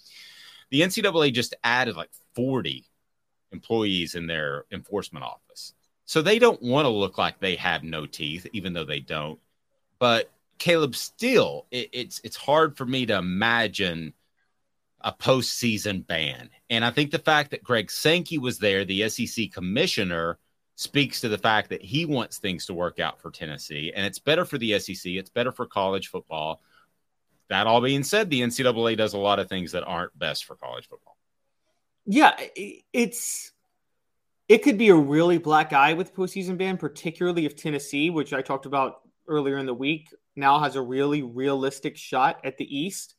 the 0.69 0.83
NCAA 0.83 1.33
just 1.33 1.55
added 1.65 1.97
like 1.97 2.11
40 2.35 2.85
employees 3.51 4.15
in 4.15 4.27
their 4.27 4.67
enforcement 4.71 5.25
office. 5.25 5.73
So 6.05 6.21
they 6.21 6.39
don't 6.39 6.61
want 6.61 6.85
to 6.85 6.91
look 6.91 7.17
like 7.17 7.41
they 7.41 7.57
have 7.57 7.83
no 7.83 8.05
teeth, 8.05 8.47
even 8.53 8.75
though 8.75 8.85
they 8.85 9.01
don't. 9.01 9.41
But 9.99 10.31
Caleb, 10.59 10.97
still, 10.97 11.65
it, 11.71 11.89
it's 11.95 12.21
it's 12.25 12.37
hard 12.37 12.77
for 12.77 12.85
me 12.85 13.07
to 13.07 13.17
imagine 13.17 14.13
a 15.05 15.13
postseason 15.13 16.07
ban. 16.07 16.51
And 16.71 16.85
I 16.85 16.91
think 16.91 17.11
the 17.11 17.19
fact 17.19 17.51
that 17.51 17.65
Greg 17.65 17.91
Sankey 17.91 18.39
was 18.39 18.59
there, 18.59 18.85
the 18.85 19.09
SEC 19.09 19.53
commissioner, 19.53 20.39
speaks 20.77 21.21
to 21.21 21.29
the 21.29 21.39
fact 21.39 21.69
that 21.71 21.83
he 21.83 22.07
wants 22.07 22.39
things 22.39 22.67
to 22.67 22.75
work 22.75 22.99
out 22.99 23.21
for 23.21 23.31
Tennessee. 23.31 23.93
And 23.95 24.07
it's 24.07 24.19
better 24.19 24.45
for 24.45 24.59
the 24.59 24.79
SEC, 24.79 25.13
it's 25.13 25.31
better 25.31 25.53
for 25.53 25.67
college 25.67 26.09
football. 26.09 26.61
That 27.49 27.67
all 27.67 27.81
being 27.81 28.03
said, 28.03 28.31
the 28.31 28.41
NCAA 28.41 28.97
does 28.97 29.13
a 29.13 29.19
lot 29.19 29.39
of 29.39 29.49
things 29.49 29.73
that 29.73 29.85
aren't 29.85 30.19
best 30.19 30.45
for 30.45 30.57
college 30.57 30.89
football. 30.89 31.17
Yeah, 32.07 32.35
it's 32.93 33.53
it 34.49 34.63
could 34.63 34.79
be 34.79 34.89
a 34.89 34.95
really 34.95 35.39
black 35.39 35.73
eye 35.73 35.93
with 35.93 36.15
postseason 36.15 36.59
ban, 36.59 36.77
particularly 36.77 37.47
if 37.47 37.57
Tennessee, 37.57 38.11
which 38.11 38.33
I 38.33 38.43
talked 38.43 38.67
about 38.67 39.01
earlier 39.29 39.59
in 39.59 39.67
the 39.67 39.75
week, 39.75 40.09
now 40.35 40.59
has 40.59 40.77
a 40.77 40.83
really 40.83 41.23
realistic 41.23 41.97
shot 41.97 42.41
at 42.45 42.57
the 42.57 42.79
East. 42.79 43.15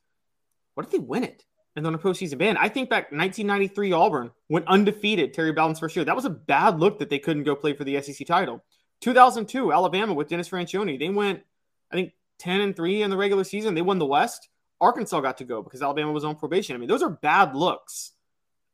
What 0.74 0.86
if 0.86 0.92
they 0.92 1.00
win 1.00 1.24
it? 1.24 1.46
And 1.76 1.86
then 1.86 1.96
a 1.96 1.98
postseason 1.98 2.38
ban. 2.38 2.58
I 2.58 2.70
think 2.70 2.90
back 2.90 3.12
1993 3.12 3.92
Auburn 3.94 4.32
went 4.48 4.68
undefeated 4.68 5.34
Terry 5.34 5.52
Bowden's 5.52 5.80
first 5.80 5.96
year. 5.96 6.06
That 6.06 6.16
was 6.16 6.26
a 6.26 6.30
bad 6.30 6.80
look 6.80 7.00
that 7.00 7.10
they 7.10 7.18
couldn't 7.18 7.44
go 7.44 7.56
play 7.56 7.74
for 7.74 7.84
the 7.84 8.00
SEC 8.02 8.28
title. 8.28 8.64
2002 9.02 9.74
Alabama 9.74 10.14
with 10.14 10.30
Dennis 10.30 10.50
Franchione. 10.50 11.00
They 11.00 11.10
went, 11.10 11.42
I 11.92 11.96
think, 11.96 12.14
10 12.40 12.62
and 12.62 12.76
3 12.76 13.02
in 13.02 13.10
the 13.10 13.18
regular 13.18 13.44
season. 13.44 13.74
They 13.74 13.82
won 13.82 13.98
the 13.98 14.06
West. 14.06 14.50
Arkansas 14.80 15.22
got 15.22 15.38
to 15.38 15.46
go 15.46 15.64
because 15.64 15.82
Alabama 15.82 16.12
was 16.12 16.24
on 16.24 16.36
probation. 16.36 16.76
I 16.76 16.80
mean, 16.80 16.90
those 16.90 17.02
are 17.02 17.10
bad 17.10 17.56
looks. 17.56 18.12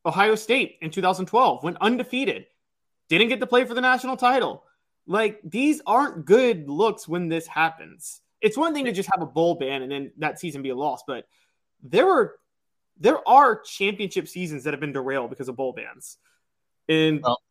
Ohio 0.06 0.36
State 0.36 0.78
in 0.82 0.92
2012 0.92 1.64
went 1.64 1.78
undefeated, 1.82 2.48
didn't 3.10 3.30
get 3.30 3.40
to 3.40 3.48
play 3.48 3.66
for 3.66 3.74
the 3.74 3.82
national 3.82 4.18
title. 4.18 4.64
Like 5.06 5.40
these 5.44 5.82
aren't 5.86 6.26
good 6.26 6.70
looks 6.70 7.08
when 7.08 7.28
this 7.28 7.48
happens. 7.48 8.22
It's 8.42 8.58
one 8.58 8.74
thing 8.74 8.86
to 8.86 8.92
just 8.92 9.10
have 9.14 9.22
a 9.22 9.26
bowl 9.26 9.56
ban 9.56 9.82
and 9.82 9.92
then 9.92 10.12
that 10.18 10.40
season 10.40 10.62
be 10.62 10.70
a 10.70 10.76
loss, 10.76 11.04
but 11.06 11.28
there 11.84 12.10
are 12.10 12.36
there 13.00 13.28
are 13.28 13.60
championship 13.60 14.28
seasons 14.28 14.64
that 14.64 14.74
have 14.74 14.80
been 14.80 14.94
derailed 14.94 15.30
because 15.30 15.50
of 15.50 15.56
bowl 15.56 15.74
bans. 15.74 16.18
And 16.88 17.22
well, 17.24 17.42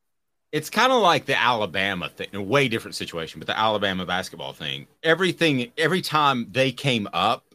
it's 0.52 0.70
kind 0.70 0.92
of 0.92 1.02
like 1.02 1.26
the 1.26 1.38
Alabama 1.38 2.08
thing, 2.08 2.28
a 2.34 2.42
way 2.42 2.68
different 2.68 2.94
situation, 2.94 3.38
but 3.40 3.46
the 3.46 3.58
Alabama 3.58 4.06
basketball 4.06 4.52
thing. 4.52 4.86
Everything 5.02 5.70
every 5.76 6.00
time 6.00 6.48
they 6.50 6.72
came 6.72 7.08
up, 7.12 7.54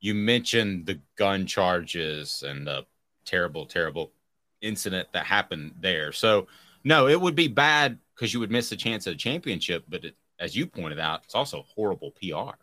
you 0.00 0.14
mentioned 0.14 0.86
the 0.86 1.00
gun 1.16 1.46
charges 1.46 2.44
and 2.46 2.66
the 2.66 2.86
terrible, 3.24 3.66
terrible 3.66 4.12
incident 4.60 5.08
that 5.12 5.26
happened 5.26 5.74
there. 5.80 6.12
So, 6.12 6.46
no, 6.84 7.08
it 7.08 7.20
would 7.20 7.34
be 7.34 7.48
bad 7.48 7.98
because 8.14 8.32
you 8.32 8.40
would 8.40 8.50
miss 8.50 8.70
the 8.70 8.76
chance 8.76 9.06
at 9.06 9.14
a 9.14 9.16
championship. 9.16 9.84
But 9.88 10.04
it, 10.04 10.14
as 10.38 10.56
you 10.56 10.66
pointed 10.66 11.00
out, 11.00 11.22
it's 11.24 11.34
also 11.34 11.64
horrible 11.74 12.12
PR. 12.12 12.56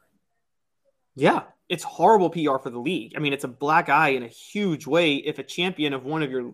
Yeah, 1.16 1.44
it's 1.70 1.84
horrible 1.84 2.30
PR 2.30 2.58
for 2.58 2.70
the 2.70 2.80
league. 2.80 3.14
I 3.16 3.20
mean, 3.20 3.34
it's 3.34 3.44
a 3.44 3.50
black 3.50 3.90
eye 3.90 4.10
in 4.10 4.24
a 4.24 4.28
huge 4.28 4.86
way 4.86 5.16
if 5.16 5.40
a 5.40 5.44
champion 5.44 5.94
of 5.94 6.06
one 6.06 6.24
of 6.24 6.32
your 6.32 6.54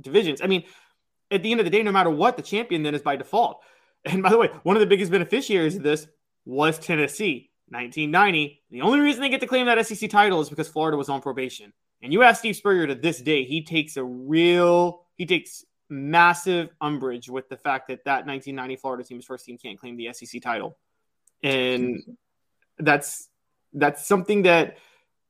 divisions. 0.00 0.40
I 0.42 0.46
mean, 0.46 0.64
at 1.30 1.42
the 1.42 1.50
end 1.50 1.60
of 1.60 1.64
the 1.64 1.70
day, 1.70 1.82
no 1.82 1.92
matter 1.92 2.10
what, 2.10 2.36
the 2.36 2.42
champion 2.42 2.82
then 2.82 2.94
is 2.94 3.02
by 3.02 3.16
default. 3.16 3.62
And 4.02 4.22
by 4.22 4.30
the 4.30 4.38
way, 4.38 4.48
one 4.62 4.76
of 4.76 4.80
the 4.80 4.86
biggest 4.86 5.12
beneficiaries 5.12 5.76
of 5.76 5.82
this 5.82 6.06
was 6.46 6.78
Tennessee. 6.78 7.50
1990. 7.70 8.62
The 8.70 8.80
only 8.80 9.00
reason 9.00 9.20
they 9.20 9.28
get 9.28 9.40
to 9.40 9.46
claim 9.46 9.66
that 9.66 9.86
SEC 9.86 10.10
title 10.10 10.40
is 10.40 10.48
because 10.48 10.68
Florida 10.68 10.96
was 10.96 11.08
on 11.08 11.20
probation. 11.20 11.72
And 12.02 12.12
you 12.12 12.22
ask 12.22 12.40
Steve 12.40 12.56
Spurrier 12.56 12.86
to 12.86 12.94
this 12.94 13.20
day, 13.20 13.44
he 13.44 13.62
takes 13.62 13.96
a 13.96 14.04
real, 14.04 15.06
he 15.16 15.26
takes 15.26 15.64
massive 15.88 16.70
umbrage 16.80 17.28
with 17.28 17.48
the 17.48 17.56
fact 17.56 17.88
that 17.88 18.04
that 18.04 18.26
1990 18.26 18.76
Florida 18.76 19.04
team's 19.04 19.24
first 19.24 19.44
team 19.44 19.58
can't 19.58 19.78
claim 19.78 19.96
the 19.96 20.12
SEC 20.12 20.42
title. 20.42 20.76
And 21.42 22.02
that's 22.78 23.28
that's 23.72 24.06
something 24.06 24.42
that 24.42 24.78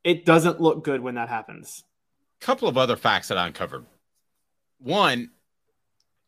it 0.04 0.24
doesn't 0.24 0.60
look 0.60 0.84
good 0.84 1.00
when 1.00 1.16
that 1.16 1.28
happens. 1.28 1.84
Couple 2.40 2.68
of 2.68 2.78
other 2.78 2.96
facts 2.96 3.28
that 3.28 3.38
I 3.38 3.46
uncovered. 3.46 3.84
One, 4.78 5.30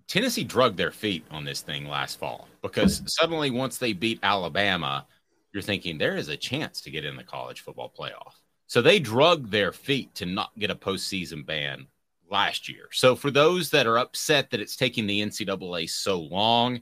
Tennessee 0.09 0.45
drugged 0.45 0.77
their 0.77 0.91
feet 0.91 1.25
on 1.31 1.45
this 1.45 1.63
thing 1.63 1.87
last 1.87 2.19
fall 2.19 2.49
because 2.61 3.03
suddenly, 3.07 3.51
once 3.51 3.79
they 3.79 3.95
beat 3.95 4.21
Alabama, 4.23 5.07
you're 5.53 5.63
thinking 5.63 5.97
there 5.97 6.17
is 6.17 6.29
a 6.29 6.37
chance 6.37 6.81
to 6.83 6.91
get 6.91 7.05
in 7.05 7.17
the 7.17 7.25
college 7.25 7.61
football 7.61 7.93
playoff. 7.99 8.35
So 8.67 8.83
they 8.83 8.99
drugged 8.99 9.51
their 9.51 9.73
feet 9.73 10.15
to 10.17 10.27
not 10.27 10.51
get 10.59 10.71
a 10.71 10.75
postseason 10.75 11.45
ban 11.47 11.87
last 12.31 12.69
year. 12.69 12.89
So 12.93 13.15
for 13.15 13.31
those 13.31 13.71
that 13.71 13.87
are 13.87 13.99
upset 13.99 14.51
that 14.51 14.61
it's 14.61 14.77
taking 14.77 15.07
the 15.07 15.21
NCAA 15.21 15.89
so 15.91 16.21
long, 16.21 16.81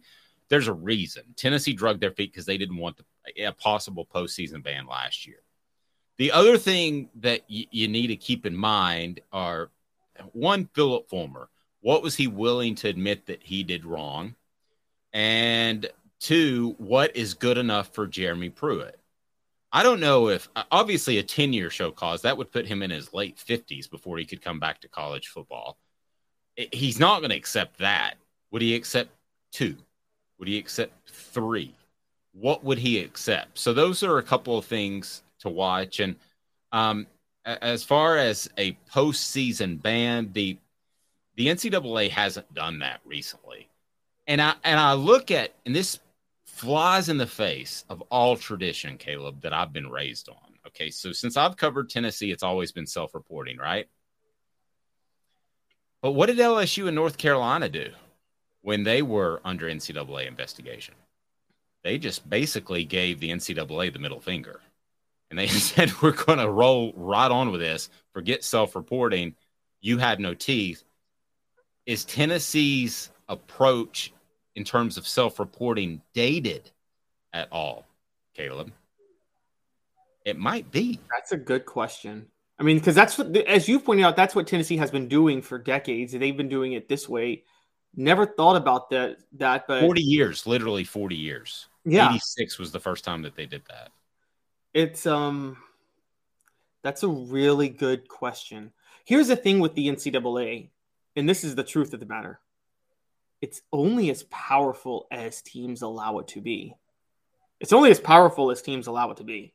there's 0.48 0.68
a 0.68 0.72
reason. 0.72 1.22
Tennessee 1.36 1.72
drugged 1.72 2.00
their 2.00 2.12
feet 2.12 2.32
because 2.32 2.46
they 2.46 2.58
didn't 2.58 2.76
want 2.76 2.96
the, 2.96 3.04
a 3.36 3.52
possible 3.52 4.06
postseason 4.06 4.62
ban 4.62 4.86
last 4.86 5.26
year. 5.26 5.42
The 6.18 6.32
other 6.32 6.58
thing 6.58 7.08
that 7.16 7.42
y- 7.50 7.66
you 7.70 7.88
need 7.88 8.08
to 8.08 8.16
keep 8.16 8.44
in 8.44 8.56
mind 8.56 9.20
are 9.32 9.70
one, 10.32 10.68
Phillip 10.74 11.08
Fulmer. 11.08 11.48
What 11.80 12.02
was 12.02 12.14
he 12.14 12.26
willing 12.26 12.74
to 12.76 12.88
admit 12.88 13.26
that 13.26 13.42
he 13.42 13.62
did 13.62 13.86
wrong? 13.86 14.34
And 15.12 15.88
two, 16.18 16.74
what 16.78 17.16
is 17.16 17.34
good 17.34 17.58
enough 17.58 17.94
for 17.94 18.06
Jeremy 18.06 18.50
Pruitt? 18.50 19.00
I 19.72 19.82
don't 19.82 20.00
know 20.00 20.28
if 20.28 20.48
uh, 20.56 20.64
obviously 20.70 21.18
a 21.18 21.22
10 21.22 21.52
year 21.52 21.70
show 21.70 21.90
cause 21.90 22.22
that 22.22 22.36
would 22.36 22.52
put 22.52 22.66
him 22.66 22.82
in 22.82 22.90
his 22.90 23.14
late 23.14 23.36
50s 23.36 23.90
before 23.90 24.18
he 24.18 24.24
could 24.24 24.42
come 24.42 24.58
back 24.58 24.80
to 24.80 24.88
college 24.88 25.28
football. 25.28 25.78
He's 26.72 26.98
not 26.98 27.20
going 27.20 27.30
to 27.30 27.36
accept 27.36 27.78
that. 27.78 28.14
Would 28.50 28.62
he 28.62 28.74
accept 28.74 29.10
two? 29.52 29.76
Would 30.38 30.48
he 30.48 30.58
accept 30.58 31.08
three? 31.08 31.74
What 32.32 32.64
would 32.64 32.78
he 32.78 33.00
accept? 33.00 33.58
So 33.58 33.72
those 33.72 34.02
are 34.02 34.18
a 34.18 34.22
couple 34.22 34.56
of 34.56 34.64
things 34.64 35.22
to 35.40 35.48
watch. 35.48 36.00
And 36.00 36.16
um, 36.72 37.06
as 37.44 37.82
far 37.82 38.16
as 38.16 38.48
a 38.58 38.76
postseason 38.92 39.80
ban, 39.80 40.30
the 40.32 40.58
the 41.36 41.46
NCAA 41.46 42.10
hasn't 42.10 42.52
done 42.54 42.80
that 42.80 43.00
recently. 43.04 43.68
And 44.26 44.40
I 44.40 44.54
and 44.64 44.78
I 44.78 44.92
look 44.92 45.30
at 45.30 45.54
and 45.64 45.74
this 45.74 45.98
flies 46.44 47.08
in 47.08 47.16
the 47.16 47.26
face 47.26 47.84
of 47.88 48.02
all 48.10 48.36
tradition, 48.36 48.98
Caleb, 48.98 49.40
that 49.42 49.52
I've 49.52 49.72
been 49.72 49.90
raised 49.90 50.28
on. 50.28 50.36
Okay, 50.66 50.90
so 50.90 51.12
since 51.12 51.36
I've 51.36 51.56
covered 51.56 51.88
Tennessee, 51.88 52.30
it's 52.30 52.42
always 52.42 52.70
been 52.70 52.86
self-reporting, 52.86 53.56
right? 53.56 53.88
But 56.02 56.12
what 56.12 56.26
did 56.26 56.38
LSU 56.38 56.86
and 56.86 56.94
North 56.94 57.16
Carolina 57.18 57.68
do 57.68 57.90
when 58.62 58.84
they 58.84 59.00
were 59.00 59.40
under 59.44 59.66
NCAA 59.66 60.26
investigation? 60.26 60.94
They 61.82 61.98
just 61.98 62.28
basically 62.28 62.84
gave 62.84 63.20
the 63.20 63.30
NCAA 63.30 63.92
the 63.92 63.98
middle 63.98 64.20
finger. 64.20 64.60
And 65.30 65.38
they 65.38 65.46
said, 65.48 65.92
we're 66.02 66.12
going 66.12 66.38
to 66.38 66.50
roll 66.50 66.92
right 66.96 67.30
on 67.30 67.50
with 67.50 67.60
this. 67.60 67.90
Forget 68.12 68.44
self 68.44 68.74
reporting. 68.74 69.34
You 69.80 69.98
had 69.98 70.20
no 70.20 70.34
teeth. 70.34 70.82
Is 71.86 72.04
Tennessee's 72.04 73.10
approach 73.28 74.12
in 74.54 74.64
terms 74.64 74.96
of 74.96 75.06
self-reporting 75.06 76.02
dated 76.12 76.70
at 77.32 77.48
all, 77.50 77.86
Caleb? 78.34 78.72
It 80.24 80.38
might 80.38 80.70
be. 80.70 81.00
That's 81.10 81.32
a 81.32 81.36
good 81.36 81.64
question. 81.64 82.26
I 82.58 82.62
mean, 82.62 82.78
because 82.78 82.94
that's 82.94 83.16
what, 83.16 83.34
as 83.36 83.68
you 83.68 83.80
pointed 83.80 84.04
out, 84.04 84.16
that's 84.16 84.34
what 84.34 84.46
Tennessee 84.46 84.76
has 84.76 84.90
been 84.90 85.08
doing 85.08 85.40
for 85.40 85.58
decades. 85.58 86.12
They've 86.12 86.36
been 86.36 86.50
doing 86.50 86.74
it 86.74 86.88
this 86.88 87.08
way. 87.08 87.44
Never 87.96 88.26
thought 88.26 88.56
about 88.56 88.90
that. 88.90 89.16
That, 89.38 89.66
but 89.66 89.80
forty 89.80 90.02
years, 90.02 90.46
literally 90.46 90.84
forty 90.84 91.16
years. 91.16 91.66
Yeah, 91.84 92.10
eighty 92.10 92.20
six 92.22 92.58
was 92.58 92.72
the 92.72 92.80
first 92.80 93.04
time 93.04 93.22
that 93.22 93.36
they 93.36 93.46
did 93.46 93.62
that. 93.68 93.90
It's 94.74 95.06
um, 95.06 95.56
that's 96.82 97.02
a 97.02 97.08
really 97.08 97.68
good 97.68 98.08
question. 98.08 98.72
Here's 99.04 99.28
the 99.28 99.36
thing 99.36 99.60
with 99.60 99.74
the 99.74 99.88
NCAA, 99.88 100.68
and 101.16 101.28
this 101.28 101.42
is 101.42 101.54
the 101.54 101.64
truth 101.64 101.94
of 101.94 102.00
the 102.00 102.06
matter 102.06 102.40
it's 103.40 103.62
only 103.72 104.10
as 104.10 104.22
powerful 104.24 105.06
as 105.10 105.42
teams 105.42 105.82
allow 105.82 106.18
it 106.18 106.28
to 106.28 106.40
be. 106.40 106.74
It's 107.58 107.72
only 107.72 107.90
as 107.90 108.00
powerful 108.00 108.50
as 108.50 108.62
teams 108.62 108.86
allow 108.86 109.10
it 109.10 109.18
to 109.18 109.24
be. 109.24 109.54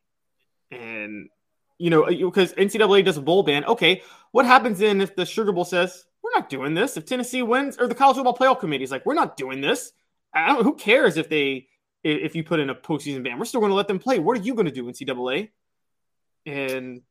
And, 0.72 1.30
you 1.78 1.90
know, 1.90 2.06
because 2.06 2.54
NCAA 2.54 3.06
does 3.06 3.18
a 3.18 3.22
bowl 3.22 3.44
ban. 3.44 3.66
Okay, 3.66 4.02
what 4.32 4.46
happens 4.46 4.80
then 4.80 5.02
if 5.02 5.16
the 5.16 5.26
Sugar 5.26 5.52
Bowl 5.52 5.66
says, 5.66 6.06
we're 6.24 6.32
not 6.32 6.50
doing 6.50 6.74
this? 6.74 6.98
If 6.98 7.06
Tennessee 7.06 7.44
wins, 7.44 7.78
or 7.78 7.88
the 7.88 7.96
College 7.96 8.16
Football 8.18 8.38
Playoff 8.38 8.60
Committee 8.60 8.84
is 8.84 8.92
like, 8.92 9.06
we're 9.06 9.14
not 9.14 9.38
doing 9.38 9.62
this. 9.62 9.92
I 10.34 10.48
don't, 10.48 10.64
who 10.64 10.76
cares 10.76 11.18
if 11.18 11.30
they, 11.30 11.68
if 12.10 12.36
you 12.36 12.44
put 12.44 12.60
in 12.60 12.70
a 12.70 12.76
postseason 12.76 13.24
ban? 13.24 13.40
We're 13.40 13.46
still 13.46 13.62
going 13.62 13.72
to 13.72 13.76
let 13.76 13.88
them 13.88 14.00
play. 14.00 14.20
What 14.20 14.38
are 14.38 14.42
you 14.42 14.54
going 14.54 14.66
to 14.66 14.72
do, 14.72 14.86
NCAA? 14.86 15.50
And, 16.46 17.02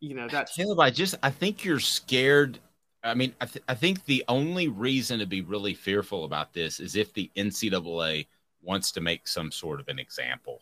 you 0.00 0.14
know, 0.14 0.28
that's. 0.28 0.54
Caleb, 0.54 0.80
I 0.80 0.90
just, 0.90 1.16
I 1.22 1.30
think 1.30 1.64
you're 1.64 1.80
scared 1.80 2.58
I 3.02 3.14
mean, 3.14 3.34
I, 3.40 3.46
th- 3.46 3.64
I 3.68 3.74
think 3.74 4.04
the 4.04 4.24
only 4.28 4.68
reason 4.68 5.20
to 5.20 5.26
be 5.26 5.40
really 5.40 5.74
fearful 5.74 6.24
about 6.24 6.52
this 6.52 6.80
is 6.80 6.96
if 6.96 7.12
the 7.12 7.30
NCAA 7.36 8.26
wants 8.62 8.92
to 8.92 9.00
make 9.00 9.26
some 9.26 9.50
sort 9.50 9.80
of 9.80 9.88
an 9.88 9.98
example 9.98 10.60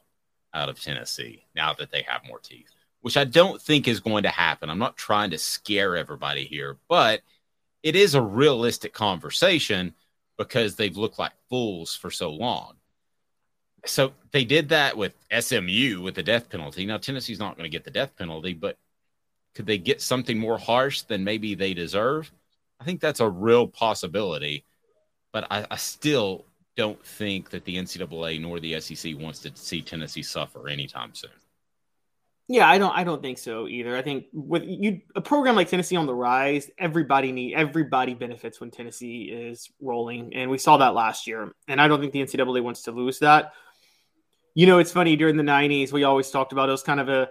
out 0.54 0.68
of 0.68 0.80
Tennessee 0.80 1.44
now 1.54 1.72
that 1.74 1.90
they 1.90 2.02
have 2.02 2.26
more 2.26 2.38
teeth, 2.38 2.70
which 3.00 3.16
I 3.16 3.24
don't 3.24 3.60
think 3.60 3.88
is 3.88 4.00
going 4.00 4.22
to 4.22 4.28
happen. 4.28 4.70
I'm 4.70 4.78
not 4.78 4.96
trying 4.96 5.30
to 5.30 5.38
scare 5.38 5.96
everybody 5.96 6.44
here, 6.44 6.78
but 6.88 7.22
it 7.82 7.96
is 7.96 8.14
a 8.14 8.22
realistic 8.22 8.92
conversation 8.92 9.94
because 10.36 10.76
they've 10.76 10.96
looked 10.96 11.18
like 11.18 11.32
fools 11.50 11.94
for 11.94 12.10
so 12.10 12.30
long. 12.30 12.76
So 13.86 14.12
they 14.32 14.44
did 14.44 14.68
that 14.70 14.96
with 14.96 15.14
SMU 15.38 16.00
with 16.02 16.14
the 16.14 16.22
death 16.22 16.48
penalty. 16.50 16.84
Now 16.86 16.98
Tennessee's 16.98 17.38
not 17.38 17.56
going 17.56 17.64
to 17.64 17.74
get 17.74 17.84
the 17.84 17.90
death 17.90 18.16
penalty, 18.16 18.54
but 18.54 18.76
could 19.54 19.66
they 19.66 19.78
get 19.78 20.00
something 20.00 20.38
more 20.38 20.58
harsh 20.58 21.02
than 21.02 21.24
maybe 21.24 21.54
they 21.54 21.74
deserve? 21.74 22.30
I 22.80 22.84
think 22.84 23.00
that's 23.00 23.20
a 23.20 23.28
real 23.28 23.66
possibility, 23.66 24.64
but 25.32 25.46
I, 25.50 25.66
I 25.70 25.76
still 25.76 26.44
don't 26.76 27.04
think 27.04 27.50
that 27.50 27.64
the 27.64 27.76
NCAA 27.76 28.40
nor 28.40 28.60
the 28.60 28.80
SEC 28.80 29.18
wants 29.18 29.40
to 29.40 29.50
see 29.54 29.82
Tennessee 29.82 30.22
suffer 30.22 30.68
anytime 30.68 31.14
soon. 31.14 31.30
Yeah, 32.50 32.66
I 32.66 32.78
don't. 32.78 32.96
I 32.96 33.04
don't 33.04 33.20
think 33.20 33.36
so 33.36 33.68
either. 33.68 33.94
I 33.94 34.00
think 34.00 34.24
with 34.32 34.62
you 34.64 35.02
a 35.14 35.20
program 35.20 35.54
like 35.54 35.68
Tennessee 35.68 35.96
on 35.96 36.06
the 36.06 36.14
rise, 36.14 36.70
everybody 36.78 37.30
need 37.30 37.54
everybody 37.54 38.14
benefits 38.14 38.58
when 38.58 38.70
Tennessee 38.70 39.24
is 39.24 39.70
rolling, 39.82 40.34
and 40.34 40.50
we 40.50 40.56
saw 40.56 40.78
that 40.78 40.94
last 40.94 41.26
year. 41.26 41.52
And 41.66 41.78
I 41.78 41.88
don't 41.88 42.00
think 42.00 42.12
the 42.12 42.22
NCAA 42.22 42.62
wants 42.62 42.82
to 42.84 42.90
lose 42.90 43.18
that. 43.18 43.52
You 44.58 44.66
know, 44.66 44.78
it's 44.80 44.90
funny 44.90 45.14
during 45.14 45.36
the 45.36 45.44
'90s 45.44 45.92
we 45.92 46.02
always 46.02 46.32
talked 46.32 46.50
about 46.50 46.68
it 46.68 46.72
was 46.72 46.82
kind 46.82 46.98
of 46.98 47.08
a 47.08 47.28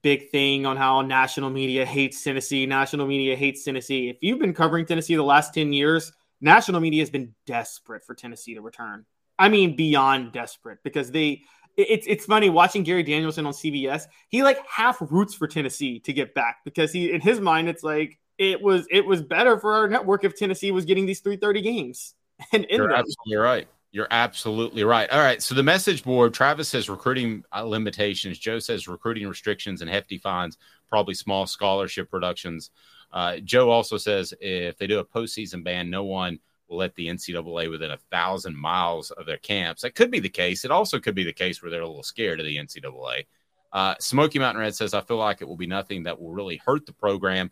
big 0.00 0.30
thing 0.30 0.64
on 0.64 0.76
how 0.76 1.00
national 1.00 1.50
media 1.50 1.84
hates 1.84 2.22
Tennessee. 2.22 2.66
National 2.66 3.04
media 3.04 3.34
hates 3.34 3.64
Tennessee. 3.64 4.10
If 4.10 4.18
you've 4.20 4.38
been 4.38 4.54
covering 4.54 4.86
Tennessee 4.86 5.16
the 5.16 5.24
last 5.24 5.52
10 5.52 5.72
years, 5.72 6.12
national 6.40 6.80
media 6.80 7.02
has 7.02 7.10
been 7.10 7.34
desperate 7.46 8.04
for 8.04 8.14
Tennessee 8.14 8.54
to 8.54 8.60
return. 8.60 9.06
I 9.40 9.48
mean, 9.48 9.74
beyond 9.74 10.30
desperate 10.30 10.78
because 10.84 11.10
they. 11.10 11.42
It's 11.76 12.06
it's 12.06 12.26
funny 12.26 12.48
watching 12.48 12.84
Gary 12.84 13.02
Danielson 13.02 13.44
on 13.44 13.54
CBS. 13.54 14.04
He 14.28 14.44
like 14.44 14.64
half 14.68 14.98
roots 15.00 15.34
for 15.34 15.48
Tennessee 15.48 15.98
to 16.00 16.12
get 16.12 16.32
back 16.32 16.58
because 16.64 16.92
he 16.92 17.10
in 17.10 17.20
his 17.20 17.40
mind 17.40 17.68
it's 17.68 17.82
like 17.82 18.20
it 18.38 18.62
was 18.62 18.86
it 18.88 19.04
was 19.04 19.20
better 19.20 19.58
for 19.58 19.74
our 19.74 19.88
network 19.88 20.22
if 20.22 20.36
Tennessee 20.36 20.70
was 20.70 20.84
getting 20.84 21.06
these 21.06 21.18
330 21.18 21.60
games. 21.60 22.14
And 22.52 22.66
You're 22.70 22.92
absolutely 22.92 23.36
right. 23.36 23.68
You're 23.90 24.08
absolutely 24.10 24.84
right. 24.84 25.08
All 25.10 25.20
right. 25.20 25.42
So 25.42 25.54
the 25.54 25.62
message 25.62 26.04
board, 26.04 26.34
Travis 26.34 26.68
says 26.68 26.90
recruiting 26.90 27.42
uh, 27.54 27.62
limitations. 27.62 28.38
Joe 28.38 28.58
says 28.58 28.86
recruiting 28.86 29.26
restrictions 29.26 29.80
and 29.80 29.90
hefty 29.90 30.18
fines, 30.18 30.58
probably 30.88 31.14
small 31.14 31.46
scholarship 31.46 32.08
reductions. 32.12 32.70
Uh, 33.10 33.38
Joe 33.38 33.70
also 33.70 33.96
says 33.96 34.34
if 34.40 34.76
they 34.76 34.86
do 34.86 34.98
a 34.98 35.04
postseason 35.04 35.64
ban, 35.64 35.88
no 35.88 36.04
one 36.04 36.38
will 36.68 36.76
let 36.76 36.94
the 36.96 37.08
NCAA 37.08 37.70
within 37.70 37.92
a 37.92 37.96
thousand 38.10 38.56
miles 38.56 39.10
of 39.12 39.24
their 39.24 39.38
camps. 39.38 39.82
That 39.82 39.94
could 39.94 40.10
be 40.10 40.20
the 40.20 40.28
case. 40.28 40.66
It 40.66 40.70
also 40.70 40.98
could 40.98 41.14
be 41.14 41.24
the 41.24 41.32
case 41.32 41.62
where 41.62 41.70
they're 41.70 41.80
a 41.80 41.86
little 41.86 42.02
scared 42.02 42.40
of 42.40 42.46
the 42.46 42.58
NCAA. 42.58 43.24
Uh, 43.72 43.94
Smoky 44.00 44.38
Mountain 44.38 44.60
Red 44.60 44.74
says, 44.74 44.92
I 44.92 45.00
feel 45.00 45.16
like 45.16 45.40
it 45.40 45.48
will 45.48 45.56
be 45.56 45.66
nothing 45.66 46.02
that 46.02 46.20
will 46.20 46.32
really 46.32 46.60
hurt 46.64 46.84
the 46.84 46.92
program. 46.92 47.50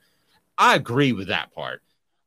I 0.59 0.75
agree 0.75 1.13
with 1.13 1.29
that 1.29 1.53
part. 1.53 1.83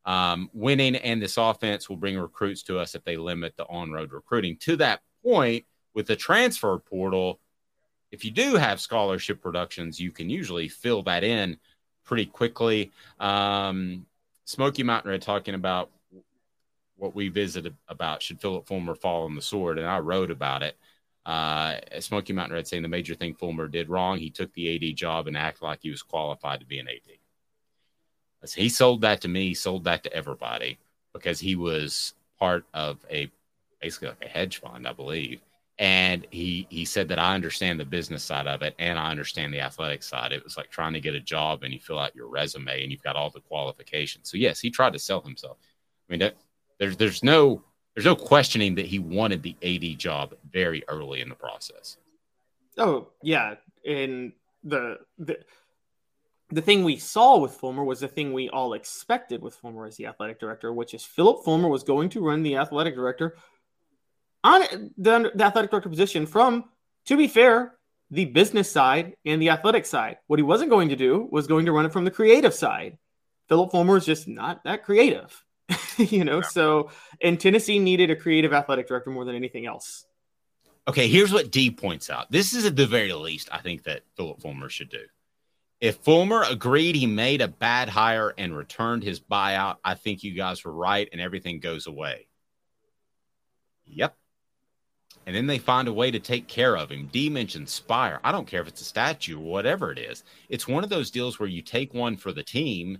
Um, 0.05 0.49
winning 0.53 0.95
and 0.95 1.21
this 1.21 1.37
offense 1.37 1.89
will 1.89 1.97
bring 1.97 2.17
recruits 2.17 2.63
to 2.63 2.79
us 2.79 2.95
if 2.95 3.03
they 3.03 3.17
limit 3.17 3.55
the 3.57 3.65
on 3.67 3.91
road 3.91 4.11
recruiting. 4.11 4.57
To 4.61 4.75
that 4.77 5.01
point, 5.23 5.65
with 5.93 6.07
the 6.07 6.15
transfer 6.15 6.77
portal, 6.79 7.39
if 8.11 8.25
you 8.25 8.31
do 8.31 8.55
have 8.55 8.79
scholarship 8.79 9.41
productions, 9.41 9.99
you 9.99 10.11
can 10.11 10.29
usually 10.29 10.67
fill 10.67 11.03
that 11.03 11.23
in 11.23 11.57
pretty 12.05 12.25
quickly. 12.25 12.91
Um, 13.19 14.05
Smoky 14.45 14.81
Mountain 14.83 15.11
Red 15.11 15.21
talking 15.21 15.53
about 15.53 15.91
what 16.97 17.15
we 17.15 17.29
visited 17.29 17.75
about 17.87 18.21
should 18.21 18.41
Phillip 18.41 18.67
Fulmer 18.67 18.95
fall 18.95 19.25
on 19.25 19.35
the 19.35 19.41
sword, 19.41 19.77
and 19.77 19.87
I 19.87 19.99
wrote 19.99 20.31
about 20.31 20.63
it. 20.63 20.75
Uh, 21.25 21.75
Smoky 21.99 22.33
Mountain 22.33 22.55
Red 22.55 22.67
saying 22.67 22.81
the 22.81 22.89
major 22.89 23.13
thing 23.13 23.35
Fulmer 23.35 23.67
did 23.67 23.89
wrong, 23.89 24.17
he 24.17 24.31
took 24.31 24.51
the 24.53 24.75
AD 24.75 24.95
job 24.95 25.27
and 25.27 25.37
acted 25.37 25.63
like 25.63 25.79
he 25.81 25.91
was 25.91 26.01
qualified 26.01 26.61
to 26.61 26.65
be 26.65 26.79
an 26.79 26.87
AD. 26.87 27.18
He 28.55 28.69
sold 28.69 29.01
that 29.01 29.21
to 29.21 29.27
me, 29.27 29.53
sold 29.53 29.83
that 29.83 30.03
to 30.03 30.13
everybody 30.13 30.77
because 31.13 31.39
he 31.39 31.55
was 31.55 32.13
part 32.39 32.65
of 32.73 32.97
a 33.09 33.29
basically 33.81 34.09
like 34.09 34.25
a 34.25 34.29
hedge 34.29 34.59
fund, 34.59 34.87
I 34.87 34.93
believe. 34.93 35.41
And 35.77 36.27
he 36.29 36.67
he 36.69 36.83
said 36.83 37.07
that 37.07 37.19
I 37.19 37.35
understand 37.35 37.79
the 37.79 37.85
business 37.85 38.23
side 38.23 38.47
of 38.47 38.61
it 38.61 38.75
and 38.79 38.99
I 38.99 39.11
understand 39.11 39.53
the 39.53 39.61
athletic 39.61 40.03
side. 40.03 40.33
It 40.33 40.43
was 40.43 40.57
like 40.57 40.69
trying 40.69 40.93
to 40.93 40.99
get 40.99 41.15
a 41.15 41.21
job 41.21 41.63
and 41.63 41.73
you 41.73 41.79
fill 41.79 41.99
out 41.99 42.15
your 42.15 42.27
resume 42.27 42.83
and 42.83 42.91
you've 42.91 43.03
got 43.03 43.15
all 43.15 43.29
the 43.29 43.39
qualifications. 43.39 44.29
So 44.29 44.37
yes, 44.37 44.59
he 44.59 44.69
tried 44.69 44.93
to 44.93 44.99
sell 44.99 45.21
himself. 45.21 45.57
I 46.09 46.17
mean, 46.17 46.31
there's 46.79 46.97
there's 46.97 47.23
no 47.23 47.63
there's 47.95 48.05
no 48.05 48.15
questioning 48.15 48.75
that 48.75 48.85
he 48.85 48.99
wanted 48.99 49.43
the 49.43 49.55
AD 49.63 49.97
job 49.99 50.33
very 50.51 50.83
early 50.87 51.21
in 51.21 51.29
the 51.29 51.35
process. 51.35 51.97
Oh 52.77 53.07
yeah, 53.21 53.55
and 53.85 54.33
the 54.63 54.99
the 55.17 55.39
the 56.51 56.61
thing 56.61 56.83
we 56.83 56.97
saw 56.97 57.37
with 57.37 57.53
Fulmer 57.53 57.83
was 57.83 57.99
the 57.99 58.07
thing 58.07 58.33
we 58.33 58.49
all 58.49 58.73
expected 58.73 59.41
with 59.41 59.55
Fulmer 59.55 59.85
as 59.85 59.97
the 59.97 60.07
athletic 60.07 60.39
director, 60.39 60.73
which 60.73 60.93
is 60.93 61.03
Phillip 61.03 61.43
Fulmer 61.43 61.69
was 61.69 61.83
going 61.83 62.09
to 62.09 62.25
run 62.25 62.41
the 62.41 62.55
athletic 62.55 62.95
director 62.95 63.35
on 64.43 64.61
the, 64.97 65.31
the 65.35 65.43
athletic 65.43 65.69
director 65.69 65.89
position 65.89 66.25
from, 66.25 66.65
to 67.05 67.17
be 67.17 67.27
fair, 67.27 67.75
the 68.11 68.25
business 68.25 68.71
side 68.71 69.13
and 69.25 69.41
the 69.41 69.49
athletic 69.49 69.85
side. 69.85 70.17
What 70.27 70.39
he 70.39 70.43
wasn't 70.43 70.71
going 70.71 70.89
to 70.89 70.95
do 70.95 71.27
was 71.31 71.45
going 71.45 71.65
to 71.67 71.71
run 71.71 71.85
it 71.85 71.93
from 71.93 72.05
the 72.05 72.11
creative 72.11 72.53
side. 72.53 72.97
Phillip 73.47 73.71
Fulmer 73.71 73.97
is 73.97 74.05
just 74.05 74.27
not 74.27 74.63
that 74.63 74.83
creative, 74.83 75.43
you 75.97 76.23
know. 76.23 76.41
So, 76.41 76.89
and 77.21 77.39
Tennessee 77.39 77.77
needed 77.77 78.09
a 78.09 78.15
creative 78.15 78.53
athletic 78.53 78.87
director 78.87 79.11
more 79.11 79.25
than 79.25 79.35
anything 79.35 79.65
else. 79.65 80.05
Okay, 80.87 81.07
here's 81.07 81.31
what 81.31 81.51
D 81.51 81.69
points 81.69 82.09
out. 82.09 82.31
This 82.31 82.53
is 82.53 82.65
at 82.65 82.75
the 82.75 82.87
very 82.87 83.13
least 83.13 83.49
I 83.51 83.59
think 83.59 83.83
that 83.83 84.01
Phillip 84.15 84.41
Fulmer 84.41 84.69
should 84.69 84.89
do. 84.89 85.03
If 85.81 85.97
Fulmer 85.97 86.43
agreed 86.43 86.95
he 86.95 87.07
made 87.07 87.41
a 87.41 87.47
bad 87.47 87.87
hire 87.87 88.33
and 88.37 88.55
returned 88.55 89.03
his 89.03 89.19
buyout, 89.19 89.77
I 89.83 89.93
think 89.93 90.23
you 90.23 90.33
guys 90.33 90.65
were 90.65 90.73
right 90.73 91.07
and 91.11 91.21
everything 91.21 91.59
goes 91.59 91.87
away. 91.87 92.27
Yep. 93.85 94.15
And 95.25 95.35
then 95.35 95.47
they 95.47 95.57
find 95.57 95.87
a 95.87 95.93
way 95.93 96.11
to 96.11 96.19
take 96.19 96.47
care 96.47 96.75
of 96.75 96.89
him. 96.89 97.07
D 97.11 97.29
mentioned 97.29 97.69
Spire. 97.69 98.19
I 98.23 98.31
don't 98.31 98.47
care 98.47 98.61
if 98.61 98.67
it's 98.67 98.81
a 98.81 98.85
statue 98.85 99.37
or 99.37 99.43
whatever 99.43 99.91
it 99.91 99.99
is. 99.99 100.23
It's 100.49 100.67
one 100.67 100.83
of 100.83 100.89
those 100.89 101.11
deals 101.11 101.39
where 101.39 101.49
you 101.49 101.61
take 101.61 101.93
one 101.93 102.17
for 102.17 102.31
the 102.31 102.43
team 102.43 102.99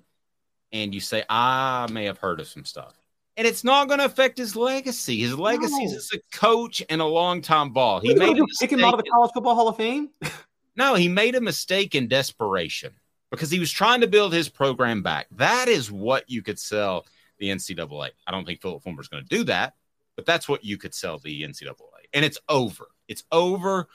and 0.72 0.94
you 0.94 1.00
say, 1.02 1.24
I 1.30 1.88
may 1.92 2.06
have 2.06 2.20
heard 2.20 2.40
of 2.40 2.48
some 2.48 2.66
stuff. 2.66 2.94
And 3.36 3.48
it's 3.48 3.64
not 3.64 3.88
going 3.88 4.00
to 4.00 4.06
affect 4.06 4.38
his 4.38 4.56
legacy. 4.56 5.20
His 5.22 5.38
legacy 5.38 5.80
No. 5.80 5.86
is 5.86 5.96
as 5.96 6.10
a 6.14 6.38
coach 6.38 6.84
and 6.90 7.02
a 7.02 7.06
longtime 7.06 7.72
ball. 7.72 8.00
He 8.00 8.14
made 8.14 8.38
a 8.38 8.46
pick 8.60 8.72
him 8.72 8.84
out 8.84 8.94
of 8.94 9.04
the. 9.04 9.10
College 9.10 9.32
Football 9.34 9.56
Hall 9.56 9.68
of 9.70 9.78
Fame. 9.78 10.10
No, 10.80 10.96
he 10.96 11.10
made 11.10 11.36
a 11.36 11.42
mistake 11.42 11.94
in 11.94 12.08
desperation 12.08 12.94
because 13.32 13.52
he 13.52 13.60
was 13.60 13.70
trying 13.70 14.00
to 14.00 14.08
build 14.08 14.32
his 14.32 14.48
program 14.48 15.04
back. 15.04 15.28
That 15.32 15.68
is 15.68 15.92
what 15.92 16.30
you 16.30 16.42
could 16.42 16.58
sell 16.58 17.06
the 17.38 17.50
NCAA. 17.50 18.12
I 18.26 18.32
don't 18.32 18.46
think 18.46 18.62
Phillip 18.62 18.82
Fulmer 18.82 19.02
is 19.02 19.10
going 19.10 19.22
to 19.22 19.30
do 19.30 19.44
that, 19.44 19.74
but 20.16 20.26
that's 20.26 20.48
what 20.48 20.64
you 20.64 20.78
could 20.78 20.96
sell 20.96 21.18
the 21.18 21.44
NCAA. 21.44 21.76
And 22.14 22.24
it's 22.24 22.38
over. 22.48 22.88
It's 23.10 23.26
over 23.30 23.90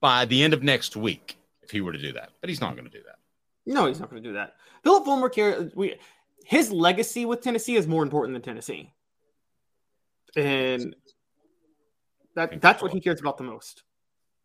by 0.00 0.24
the 0.24 0.44
end 0.44 0.54
of 0.54 0.62
next 0.62 0.94
week 0.94 1.36
if 1.62 1.72
he 1.72 1.80
were 1.80 1.92
to 1.92 1.98
do 1.98 2.12
that. 2.12 2.30
But 2.40 2.48
he's 2.48 2.60
not 2.60 2.76
going 2.76 2.88
to 2.88 2.96
do 2.96 3.02
that. 3.06 3.16
No, 3.66 3.86
he's 3.86 3.98
not 3.98 4.08
going 4.08 4.22
to 4.22 4.28
do 4.28 4.34
that. 4.34 4.54
Phillip 4.84 5.04
Fulmer 5.04 5.32
we 5.74 5.96
his 6.44 6.70
legacy 6.70 7.24
with 7.26 7.40
Tennessee 7.40 7.74
is 7.74 7.88
more 7.88 8.04
important 8.04 8.34
than 8.34 8.42
Tennessee, 8.42 8.92
and 10.36 10.94
that 12.36 12.60
that's 12.60 12.80
what 12.82 12.92
he 12.92 13.00
cares 13.00 13.20
about 13.20 13.36
the 13.36 13.42
most. 13.44 13.82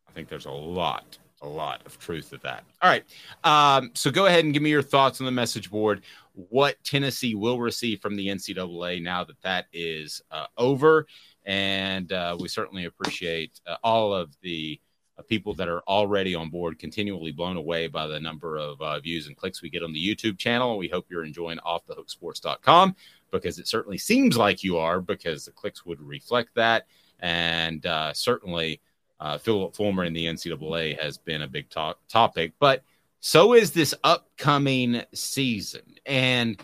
I 0.10 0.12
think 0.12 0.30
there's 0.30 0.46
a 0.46 0.52
lot, 0.52 1.20
a 1.46 1.50
lot 1.50 1.82
of 1.86 1.98
truth 2.00 2.32
to 2.32 2.38
that. 2.40 2.64
All 2.82 2.90
right. 2.90 3.04
Um, 3.44 3.92
so 3.94 4.12
go 4.12 4.26
ahead 4.26 4.44
and 4.44 4.54
give 4.54 4.64
me 4.64 4.70
your 4.70 4.82
thoughts 4.82 5.22
on 5.22 5.26
the 5.26 5.32
message 5.32 5.70
board. 5.70 6.04
What 6.34 6.76
Tennessee 6.84 7.36
will 7.36 7.60
receive 7.60 8.02
from 8.02 8.16
the 8.16 8.28
NCAA 8.28 9.02
now 9.02 9.24
that 9.24 9.42
that 9.44 9.68
is 9.72 10.22
uh, 10.32 10.48
over. 10.58 11.08
And 11.46 12.12
uh, 12.12 12.36
we 12.40 12.48
certainly 12.48 12.86
appreciate 12.86 13.62
uh, 13.68 13.76
all 13.84 14.14
of 14.14 14.36
the 14.42 14.80
uh, 15.18 15.22
people 15.22 15.54
that 15.54 15.70
are 15.70 15.82
already 15.82 16.36
on 16.36 16.50
board, 16.50 16.80
continually 16.80 17.32
blown 17.32 17.56
away 17.56 17.88
by 17.88 18.08
the 18.08 18.20
number 18.20 18.58
of 18.58 18.82
uh, 18.82 19.00
views 19.00 19.28
and 19.28 19.38
clicks 19.38 19.62
we 19.62 19.70
get 19.70 19.84
on 19.84 19.94
the 19.94 20.16
YouTube 20.16 20.38
channel. 20.38 20.78
We 20.78 20.90
hope 20.90 21.06
you're 21.10 21.24
enjoying 21.24 21.60
offthehooksports.com 21.60 22.96
because 23.32 23.60
it 23.60 23.68
certainly 23.68 23.98
seems 23.98 24.38
like 24.38 24.64
you 24.64 24.78
are 24.78 25.00
because 25.00 25.46
the 25.46 25.52
clicks 25.52 25.86
would 25.86 26.02
reflect 26.02 26.50
that. 26.56 26.88
And 27.20 27.86
uh, 27.86 28.14
certainly, 28.14 28.82
uh, 29.20 29.38
Phillip 29.38 29.76
Fulmer 29.76 30.04
in 30.04 30.14
the 30.14 30.26
NCAA 30.26 31.00
has 31.02 31.18
been 31.18 31.42
a 31.42 31.48
big 31.48 31.70
talk, 31.70 32.00
topic, 32.08 32.54
but 32.60 32.84
so 33.20 33.54
is 33.54 33.72
this 33.72 33.96
upcoming 34.04 35.02
season. 35.14 35.96
And 36.06 36.62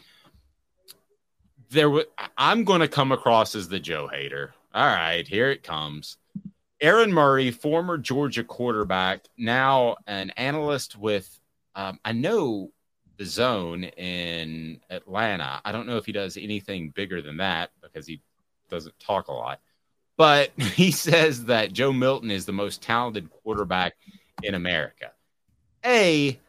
there, 1.72 1.86
w- 1.88 2.06
I'm 2.38 2.64
going 2.66 2.82
to 2.82 2.88
come 2.88 3.12
across 3.12 3.56
as 3.56 3.68
the 3.68 3.80
Joe 3.80 4.08
hater. 4.08 4.54
All 4.74 4.86
right, 4.86 5.28
here 5.28 5.50
it 5.50 5.64
comes. 5.64 6.18
Aaron 6.80 7.12
Murray, 7.12 7.52
former 7.52 7.98
Georgia 7.98 8.44
quarterback, 8.44 9.26
now 9.38 9.96
an 10.06 10.32
analyst 10.32 10.98
with, 10.98 11.40
um, 11.76 12.00
I 12.06 12.12
know 12.12 12.72
the 13.18 13.26
zone 13.26 13.84
in 13.84 14.82
Atlanta. 14.90 15.62
I 15.64 15.72
don't 15.72 15.88
know 15.88 15.98
if 15.98 16.06
he 16.06 16.12
does 16.12 16.38
anything 16.38 16.90
bigger 16.90 17.22
than 17.22 17.38
that 17.38 17.72
because 17.82 18.06
he 18.06 18.22
doesn't 18.70 19.00
talk 19.00 19.28
a 19.28 19.34
lot 19.34 19.62
but 20.22 20.52
he 20.76 20.92
says 20.92 21.46
that 21.46 21.74
Joe 21.74 21.92
Milton 21.92 22.30
is 22.30 22.46
the 22.46 22.52
most 22.52 22.84
talented 22.84 23.32
quarterback 23.32 23.96
in 24.44 24.54
America. 24.54 25.14
A, 25.84 26.40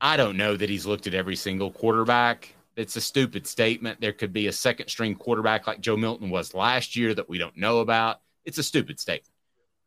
I 0.00 0.16
don't 0.16 0.36
know 0.36 0.56
that 0.56 0.70
he's 0.70 0.86
looked 0.86 1.08
at 1.08 1.14
every 1.14 1.34
single 1.34 1.72
quarterback. 1.72 2.54
It's 2.76 2.94
a 2.94 3.00
stupid 3.00 3.48
statement. 3.48 4.00
There 4.00 4.12
could 4.12 4.32
be 4.32 4.46
a 4.46 4.52
second 4.52 4.86
string 4.86 5.16
quarterback 5.16 5.66
like 5.66 5.80
Joe 5.80 5.96
Milton 5.96 6.30
was 6.30 6.54
last 6.54 6.94
year 6.94 7.12
that 7.12 7.28
we 7.28 7.38
don't 7.38 7.56
know 7.56 7.80
about. 7.80 8.20
It's 8.44 8.58
a 8.58 8.62
stupid 8.62 9.00
statement. 9.00 9.34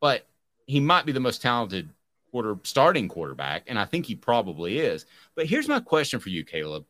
But 0.01 0.27
he 0.65 0.81
might 0.81 1.05
be 1.05 1.13
the 1.13 1.21
most 1.21 1.41
talented 1.41 1.89
quarter 2.31 2.57
starting 2.63 3.07
quarterback, 3.07 3.63
and 3.67 3.79
I 3.79 3.85
think 3.85 4.05
he 4.05 4.15
probably 4.15 4.79
is. 4.79 5.05
But 5.35 5.45
here's 5.45 5.69
my 5.69 5.79
question 5.79 6.19
for 6.19 6.27
you, 6.27 6.43
Caleb. 6.43 6.83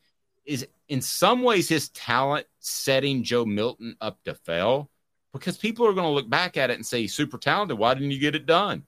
Is 0.44 0.66
in 0.90 1.04
some 1.04 1.44
ways 1.44 1.70
his 1.70 1.90
talent 1.90 2.48
setting 2.58 3.22
Joe 3.22 3.46
Milton 3.46 3.96
up 4.02 4.18
to 4.24 4.34
fail? 4.34 4.90
Because 5.34 5.58
people 5.58 5.86
are 5.88 5.94
going 5.94 6.06
to 6.06 6.12
look 6.12 6.30
back 6.30 6.58
at 6.58 6.70
it 6.70 6.76
and 6.76 6.86
say 6.86 7.08
super 7.08 7.38
talented. 7.38 7.78
Why 7.78 7.94
didn't 7.94 8.12
you 8.12 8.20
get 8.20 8.36
it 8.36 8.46
done? 8.46 8.84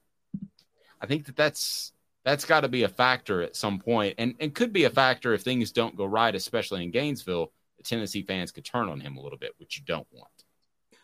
I 1.01 1.07
think 1.07 1.25
that 1.25 1.35
that's 1.35 1.91
that's 2.23 2.45
got 2.45 2.61
to 2.61 2.69
be 2.69 2.83
a 2.83 2.89
factor 2.89 3.41
at 3.41 3.55
some 3.55 3.79
point, 3.79 4.15
and 4.17 4.35
and 4.39 4.53
could 4.53 4.71
be 4.71 4.85
a 4.85 4.89
factor 4.89 5.33
if 5.33 5.41
things 5.41 5.71
don't 5.71 5.97
go 5.97 6.05
right, 6.05 6.33
especially 6.33 6.83
in 6.83 6.91
Gainesville. 6.91 7.51
The 7.77 7.83
Tennessee 7.83 8.21
fans 8.23 8.51
could 8.51 8.65
turn 8.65 8.89
on 8.89 8.99
him 8.99 9.17
a 9.17 9.21
little 9.21 9.37
bit, 9.37 9.51
which 9.57 9.77
you 9.77 9.83
don't 9.85 10.07
want. 10.11 10.29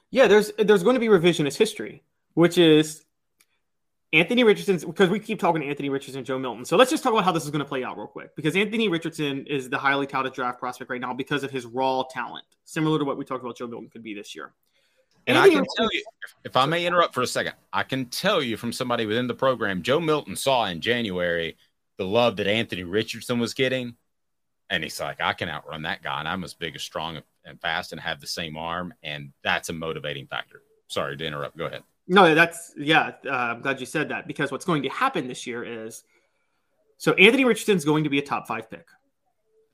Yeah, 0.10 0.28
there's 0.28 0.52
there's 0.58 0.84
going 0.84 0.96
to 0.96 1.00
be 1.00 1.08
revisionist 1.08 1.58
history, 1.58 2.04
which 2.34 2.58
is 2.58 3.06
Anthony 4.14 4.44
Richardson, 4.44 4.78
because 4.90 5.10
we 5.10 5.20
keep 5.20 5.40
talking 5.40 5.62
to 5.62 5.68
Anthony 5.68 5.90
Richardson, 5.90 6.26
Joe 6.26 6.38
Milton. 6.38 6.66
So 6.66 6.76
let's 6.76 6.92
just 6.92 7.02
talk 7.02 7.14
about 7.14 7.24
how 7.24 7.32
this 7.32 7.46
is 7.46 7.50
going 7.50 7.64
to 7.64 7.68
play 7.68 7.84
out 7.84 7.98
real 7.98 8.08
quick. 8.08 8.36
Because 8.36 8.56
Anthony 8.56 8.90
Richardson 8.90 9.46
is 9.48 9.70
the 9.70 9.78
highly 9.78 10.06
touted 10.06 10.34
draft 10.34 10.60
prospect 10.60 10.90
right 10.90 11.00
now 11.00 11.14
because 11.14 11.44
of 11.44 11.52
his 11.52 11.66
raw 11.66 12.04
talent, 12.10 12.46
similar 12.66 13.00
to 13.00 13.06
what 13.06 13.18
we 13.18 13.24
talked 13.24 13.44
about 13.44 13.58
Joe 13.58 13.68
Milton 13.68 13.90
could 13.90 14.04
be 14.04 14.14
this 14.14 14.36
year. 14.36 14.54
And 15.28 15.38
I 15.38 15.50
can 15.50 15.66
tell 15.78 15.90
you, 15.92 16.04
if 16.44 16.56
I 16.56 16.66
may 16.66 16.86
interrupt 16.86 17.14
for 17.14 17.22
a 17.22 17.28
second, 17.28 17.54
I 17.72 17.84
can 17.84 18.06
tell 18.06 18.42
you 18.42 18.58
from 18.58 18.74
somebody 18.74 19.06
within 19.06 19.28
the 19.28 19.34
program, 19.34 19.84
Joe 19.84 20.00
Milton 20.00 20.36
saw 20.36 20.66
in 20.66 20.82
January 20.82 21.58
the 21.98 22.06
love 22.06 22.38
that 22.38 22.48
Anthony 22.48 22.84
Richardson 22.84 23.40
was 23.40 23.54
getting. 23.54 23.96
And 24.70 24.84
he's 24.84 25.00
like, 25.00 25.22
I 25.22 25.34
can 25.34 25.50
outrun 25.50 25.84
that 25.84 26.02
guy. 26.02 26.20
And 26.20 26.28
I'm 26.28 26.44
as 26.44 26.54
big, 26.54 26.76
as 26.76 26.82
strong, 26.82 27.22
and 27.46 27.62
fast 27.62 27.92
and 27.92 28.02
have 28.02 28.20
the 28.20 28.28
same 28.28 28.58
arm. 28.58 28.94
And 29.04 29.32
that's 29.44 29.70
a 29.70 29.74
motivating 29.74 30.28
factor. 30.28 30.64
Sorry 30.88 31.18
to 31.18 31.26
interrupt. 31.26 31.58
Go 31.58 31.66
ahead. 31.66 31.84
No, 32.08 32.34
that's 32.34 32.74
yeah. 32.78 33.12
Uh, 33.26 33.30
I'm 33.30 33.62
glad 33.62 33.80
you 33.80 33.86
said 33.86 34.10
that 34.10 34.28
because 34.28 34.52
what's 34.52 34.66
going 34.66 34.84
to 34.84 34.90
happen 34.90 35.28
this 35.28 35.46
year 35.46 35.64
is 35.64 36.04
so 36.98 37.14
Anthony 37.14 37.46
Richardson's 37.46 37.86
going 37.86 38.04
to 38.04 38.10
be 38.10 38.20
a 38.20 38.22
top 38.22 38.48
five 38.48 38.70
pick. 38.70 38.86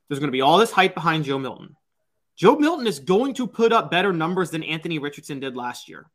There's 0.08 0.20
going 0.20 0.28
to 0.28 0.34
be 0.34 0.42
all 0.42 0.58
this 0.58 0.72
hype 0.72 0.94
behind 0.94 1.26
Joe 1.26 1.40
Milton. 1.40 1.76
Joe 2.38 2.56
Milton 2.56 2.86
is 2.88 3.00
going 3.00 3.34
to 3.36 3.48
put 3.48 3.74
up 3.74 3.90
better 3.90 4.14
numbers 4.14 4.52
than 4.52 4.64
Anthony 4.64 5.00
Richardson 5.00 5.40
did 5.40 5.56
last 5.56 5.90
year, 5.90 6.10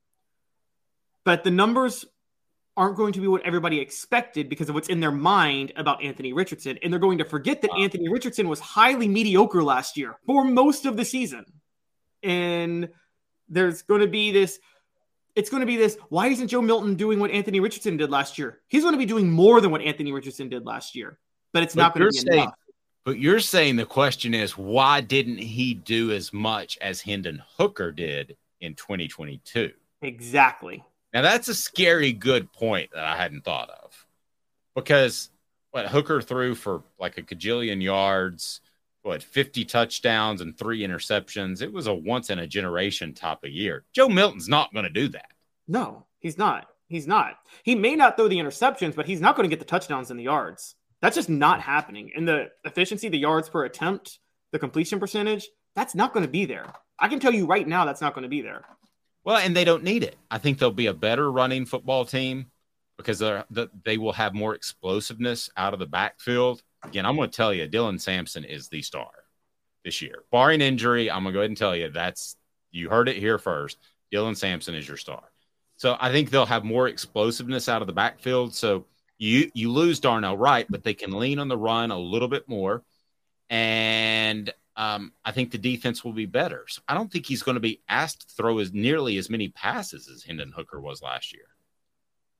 but 1.24 1.42
the 1.42 1.50
numbers 1.50 2.04
aren't 2.76 2.96
going 2.96 3.12
to 3.12 3.20
be 3.20 3.26
what 3.26 3.42
everybody 3.42 3.80
expected 3.80 4.48
because 4.48 4.68
of 4.68 4.74
what's 4.74 4.88
in 4.88 5.00
their 5.00 5.10
mind 5.10 5.72
about 5.76 6.02
Anthony 6.02 6.32
Richardson, 6.32 6.78
and 6.82 6.92
they're 6.92 7.00
going 7.00 7.18
to 7.18 7.24
forget 7.24 7.60
that 7.62 7.74
Anthony 7.76 8.08
Richardson 8.08 8.48
was 8.48 8.60
highly 8.60 9.08
mediocre 9.08 9.62
last 9.62 9.98
year 9.98 10.16
for 10.24 10.44
most 10.44 10.86
of 10.86 10.96
the 10.96 11.04
season, 11.04 11.44
and 12.22 12.88
there's 13.48 13.82
going 13.82 14.00
to 14.00 14.06
be 14.06 14.32
this 14.32 14.58
it's 15.34 15.48
going 15.48 15.60
to 15.60 15.66
be 15.66 15.76
this 15.76 15.96
why 16.08 16.28
isn't 16.28 16.48
Joe 16.48 16.62
Milton 16.62 16.94
doing 16.94 17.18
what 17.18 17.30
Anthony 17.30 17.58
Richardson 17.58 17.96
did 17.96 18.10
last 18.10 18.38
year? 18.38 18.60
He's 18.68 18.82
going 18.82 18.94
to 18.94 18.98
be 18.98 19.06
doing 19.06 19.30
more 19.30 19.60
than 19.60 19.70
what 19.70 19.82
Anthony 19.82 20.12
Richardson 20.12 20.48
did 20.48 20.64
last 20.64 20.94
year, 20.94 21.18
but 21.52 21.62
it's 21.62 21.74
not 21.74 21.94
going 21.94 22.06
to 22.06 22.12
be 22.12 22.30
saying- 22.30 22.42
enough. 22.44 22.54
But 23.04 23.18
you're 23.18 23.40
saying 23.40 23.76
the 23.76 23.86
question 23.86 24.34
is 24.34 24.56
why 24.56 25.00
didn't 25.00 25.38
he 25.38 25.74
do 25.74 26.12
as 26.12 26.32
much 26.32 26.78
as 26.80 27.00
Hendon 27.00 27.42
Hooker 27.56 27.90
did 27.90 28.36
in 28.60 28.74
2022? 28.74 29.72
Exactly. 30.02 30.84
Now 31.12 31.22
that's 31.22 31.48
a 31.48 31.54
scary 31.54 32.12
good 32.12 32.52
point 32.52 32.90
that 32.94 33.04
I 33.04 33.16
hadn't 33.16 33.44
thought 33.44 33.70
of. 33.70 34.06
Because 34.74 35.30
what 35.72 35.86
Hooker 35.88 36.22
threw 36.22 36.54
for 36.54 36.82
like 36.98 37.18
a 37.18 37.22
cajillion 37.22 37.82
yards, 37.82 38.60
what 39.02 39.22
50 39.22 39.64
touchdowns 39.64 40.40
and 40.40 40.56
three 40.56 40.80
interceptions. 40.80 41.60
It 41.60 41.72
was 41.72 41.86
a 41.86 41.94
once 41.94 42.30
in 42.30 42.38
a 42.38 42.46
generation 42.46 43.14
type 43.14 43.44
of 43.44 43.50
year. 43.50 43.84
Joe 43.92 44.08
Milton's 44.08 44.48
not 44.48 44.72
going 44.72 44.84
to 44.84 44.90
do 44.90 45.08
that. 45.08 45.30
No, 45.68 46.06
he's 46.20 46.38
not. 46.38 46.68
He's 46.88 47.06
not. 47.06 47.38
He 47.62 47.74
may 47.74 47.96
not 47.96 48.16
throw 48.16 48.28
the 48.28 48.38
interceptions, 48.38 48.94
but 48.94 49.06
he's 49.06 49.20
not 49.20 49.34
going 49.34 49.48
to 49.48 49.54
get 49.54 49.58
the 49.58 49.70
touchdowns 49.70 50.10
and 50.10 50.20
the 50.20 50.24
yards. 50.24 50.76
That's 51.02 51.16
just 51.16 51.28
not 51.28 51.60
happening. 51.60 52.12
And 52.16 52.26
the 52.26 52.50
efficiency, 52.64 53.08
the 53.08 53.18
yards 53.18 53.48
per 53.48 53.64
attempt, 53.64 54.20
the 54.52 54.58
completion 54.58 54.98
percentage, 55.00 55.48
that's 55.74 55.94
not 55.94 56.14
going 56.14 56.24
to 56.24 56.30
be 56.30 56.46
there. 56.46 56.72
I 56.98 57.08
can 57.08 57.18
tell 57.20 57.34
you 57.34 57.44
right 57.44 57.66
now 57.66 57.84
that's 57.84 58.00
not 58.00 58.14
going 58.14 58.22
to 58.22 58.28
be 58.28 58.40
there. 58.40 58.64
Well, 59.24 59.36
and 59.36 59.54
they 59.54 59.64
don't 59.64 59.82
need 59.82 60.04
it. 60.04 60.16
I 60.30 60.38
think 60.38 60.58
they'll 60.58 60.70
be 60.70 60.86
a 60.86 60.94
better 60.94 61.30
running 61.30 61.66
football 61.66 62.04
team 62.04 62.46
because 62.96 63.18
they're, 63.18 63.44
they 63.84 63.98
will 63.98 64.12
have 64.12 64.34
more 64.34 64.54
explosiveness 64.54 65.50
out 65.56 65.72
of 65.74 65.80
the 65.80 65.86
backfield. 65.86 66.62
Again, 66.84 67.04
I'm 67.04 67.16
going 67.16 67.30
to 67.30 67.36
tell 67.36 67.52
you, 67.52 67.68
Dylan 67.68 68.00
Sampson 68.00 68.44
is 68.44 68.68
the 68.68 68.82
star 68.82 69.10
this 69.84 70.02
year. 70.02 70.22
Barring 70.30 70.60
injury, 70.60 71.10
I'm 71.10 71.22
going 71.22 71.32
to 71.32 71.36
go 71.36 71.40
ahead 71.40 71.50
and 71.50 71.56
tell 71.56 71.76
you 71.76 71.90
that's 71.90 72.36
you 72.70 72.88
heard 72.88 73.08
it 73.08 73.16
here 73.16 73.38
first. 73.38 73.78
Dylan 74.12 74.36
Sampson 74.36 74.74
is 74.74 74.86
your 74.86 74.96
star. 74.96 75.22
So 75.76 75.96
I 76.00 76.12
think 76.12 76.30
they'll 76.30 76.46
have 76.46 76.64
more 76.64 76.86
explosiveness 76.86 77.68
out 77.68 77.80
of 77.80 77.86
the 77.86 77.92
backfield. 77.92 78.54
So 78.54 78.86
you 79.22 79.50
you 79.54 79.70
lose 79.70 80.00
Darnell 80.00 80.36
Wright, 80.36 80.66
but 80.68 80.82
they 80.82 80.94
can 80.94 81.12
lean 81.12 81.38
on 81.38 81.46
the 81.46 81.56
run 81.56 81.92
a 81.92 81.98
little 81.98 82.26
bit 82.26 82.48
more. 82.48 82.82
And 83.48 84.52
um, 84.76 85.12
I 85.24 85.30
think 85.30 85.52
the 85.52 85.58
defense 85.58 86.04
will 86.04 86.12
be 86.12 86.26
better. 86.26 86.64
So 86.68 86.82
I 86.88 86.94
don't 86.94 87.12
think 87.12 87.26
he's 87.26 87.42
going 87.42 87.54
to 87.54 87.60
be 87.60 87.82
asked 87.88 88.28
to 88.28 88.34
throw 88.34 88.58
as 88.58 88.72
nearly 88.72 89.18
as 89.18 89.30
many 89.30 89.48
passes 89.50 90.08
as 90.08 90.24
Hendon 90.24 90.50
Hooker 90.50 90.80
was 90.80 91.02
last 91.02 91.32
year. 91.32 91.44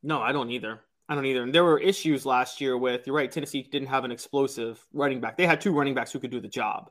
No, 0.03 0.21
I 0.21 0.33
don't 0.33 0.51
either. 0.51 0.81
I 1.09 1.15
don't 1.15 1.27
either. 1.27 1.45
And 1.45 1.55
there 1.55 1.63
were 1.63 1.79
issues 1.79 2.27
last 2.27 2.61
year 2.61 2.77
with 2.77 3.07
you're 3.07 3.15
right. 3.15 3.31
Tennessee 3.31 3.63
didn't 3.63 3.89
have 3.89 4.05
an 4.05 4.11
explosive 4.11 4.85
running 4.93 5.21
back. 5.21 5.37
They 5.37 5.47
had 5.47 5.61
two 5.61 5.73
running 5.73 5.95
backs 5.95 6.11
who 6.11 6.19
could 6.19 6.33
do 6.33 6.41
the 6.41 6.49
job, 6.49 6.91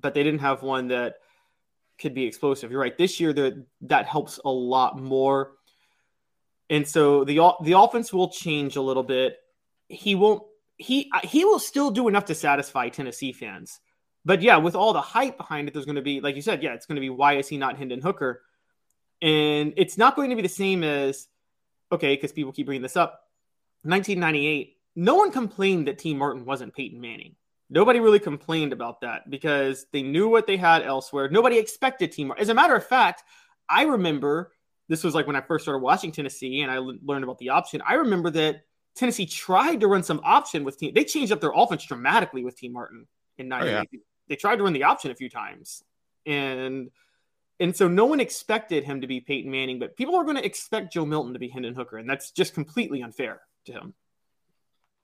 but 0.00 0.14
they 0.14 0.22
didn't 0.22 0.40
have 0.40 0.62
one 0.62 0.88
that 0.88 1.16
could 1.98 2.14
be 2.14 2.24
explosive. 2.24 2.70
You're 2.70 2.80
right. 2.80 2.96
This 2.96 3.20
year, 3.20 3.34
that 3.82 4.06
helps 4.06 4.40
a 4.42 4.50
lot 4.50 4.98
more. 4.98 5.52
And 6.70 6.86
so 6.86 7.24
the 7.24 7.52
the 7.62 7.72
offense 7.72 8.12
will 8.12 8.30
change 8.30 8.76
a 8.76 8.80
little 8.80 9.02
bit. 9.02 9.36
He 9.88 10.14
won't. 10.14 10.44
He 10.76 11.10
he 11.24 11.44
will 11.44 11.58
still 11.58 11.90
do 11.90 12.08
enough 12.08 12.26
to 12.26 12.34
satisfy 12.34 12.88
Tennessee 12.88 13.32
fans. 13.32 13.80
But 14.24 14.40
yeah, 14.40 14.56
with 14.58 14.76
all 14.76 14.92
the 14.92 15.00
hype 15.00 15.36
behind 15.36 15.66
it, 15.66 15.74
there's 15.74 15.86
going 15.86 15.96
to 15.96 16.02
be, 16.02 16.20
like 16.20 16.36
you 16.36 16.42
said, 16.42 16.62
yeah, 16.62 16.74
it's 16.74 16.86
going 16.86 16.96
to 16.96 17.00
be 17.00 17.10
why 17.10 17.34
is 17.34 17.48
he 17.48 17.56
not 17.56 17.76
Hendon 17.76 18.00
Hooker? 18.00 18.42
And 19.20 19.72
it's 19.76 19.98
not 19.98 20.14
going 20.14 20.30
to 20.30 20.36
be 20.36 20.42
the 20.42 20.48
same 20.48 20.84
as 20.84 21.26
okay, 21.90 22.14
because 22.14 22.32
people 22.32 22.52
keep 22.52 22.66
bringing 22.66 22.82
this 22.82 22.96
up. 22.96 23.24
1998, 23.82 24.76
no 24.94 25.16
one 25.16 25.32
complained 25.32 25.88
that 25.88 25.98
Tee 25.98 26.14
Martin 26.14 26.44
wasn't 26.44 26.74
Peyton 26.74 27.00
Manning. 27.00 27.34
Nobody 27.68 27.98
really 27.98 28.18
complained 28.20 28.72
about 28.72 29.00
that 29.00 29.28
because 29.28 29.86
they 29.92 30.02
knew 30.02 30.28
what 30.28 30.46
they 30.46 30.56
had 30.56 30.82
elsewhere. 30.82 31.28
Nobody 31.30 31.58
expected 31.58 32.12
Tee 32.12 32.24
Martin. 32.24 32.42
As 32.42 32.48
a 32.48 32.54
matter 32.54 32.76
of 32.76 32.86
fact, 32.86 33.24
I 33.68 33.84
remember 33.84 34.52
this 34.90 35.04
was 35.04 35.14
like 35.14 35.28
when 35.28 35.36
I 35.36 35.40
first 35.40 35.64
started 35.64 35.78
watching 35.78 36.10
Tennessee 36.10 36.62
and 36.62 36.70
I 36.70 36.78
learned 36.78 37.22
about 37.22 37.38
the 37.38 37.50
option. 37.50 37.80
I 37.86 37.94
remember 37.94 38.28
that 38.30 38.62
Tennessee 38.96 39.24
tried 39.24 39.80
to 39.80 39.86
run 39.86 40.02
some 40.02 40.20
option 40.24 40.64
with 40.64 40.78
team. 40.78 40.92
They 40.92 41.04
changed 41.04 41.30
up 41.30 41.40
their 41.40 41.52
offense 41.54 41.84
dramatically 41.84 42.44
with 42.44 42.56
Tee 42.56 42.68
Martin 42.68 43.06
in 43.38 43.46
98. 43.48 43.70
Oh, 43.70 43.72
yeah. 43.92 43.98
They 44.28 44.34
tried 44.34 44.56
to 44.56 44.64
run 44.64 44.72
the 44.72 44.82
option 44.82 45.12
a 45.12 45.14
few 45.14 45.30
times. 45.30 45.84
And 46.26 46.90
and 47.60 47.76
so 47.76 47.86
no 47.86 48.06
one 48.06 48.18
expected 48.18 48.82
him 48.82 49.02
to 49.02 49.06
be 49.06 49.20
Peyton 49.20 49.50
Manning, 49.50 49.78
but 49.78 49.96
people 49.96 50.16
are 50.16 50.24
going 50.24 50.36
to 50.36 50.44
expect 50.44 50.92
Joe 50.92 51.06
Milton 51.06 51.34
to 51.34 51.38
be 51.38 51.48
Hendon 51.48 51.74
Hooker, 51.74 51.98
and 51.98 52.10
that's 52.10 52.32
just 52.32 52.54
completely 52.54 53.02
unfair 53.02 53.42
to 53.66 53.72
him. 53.72 53.94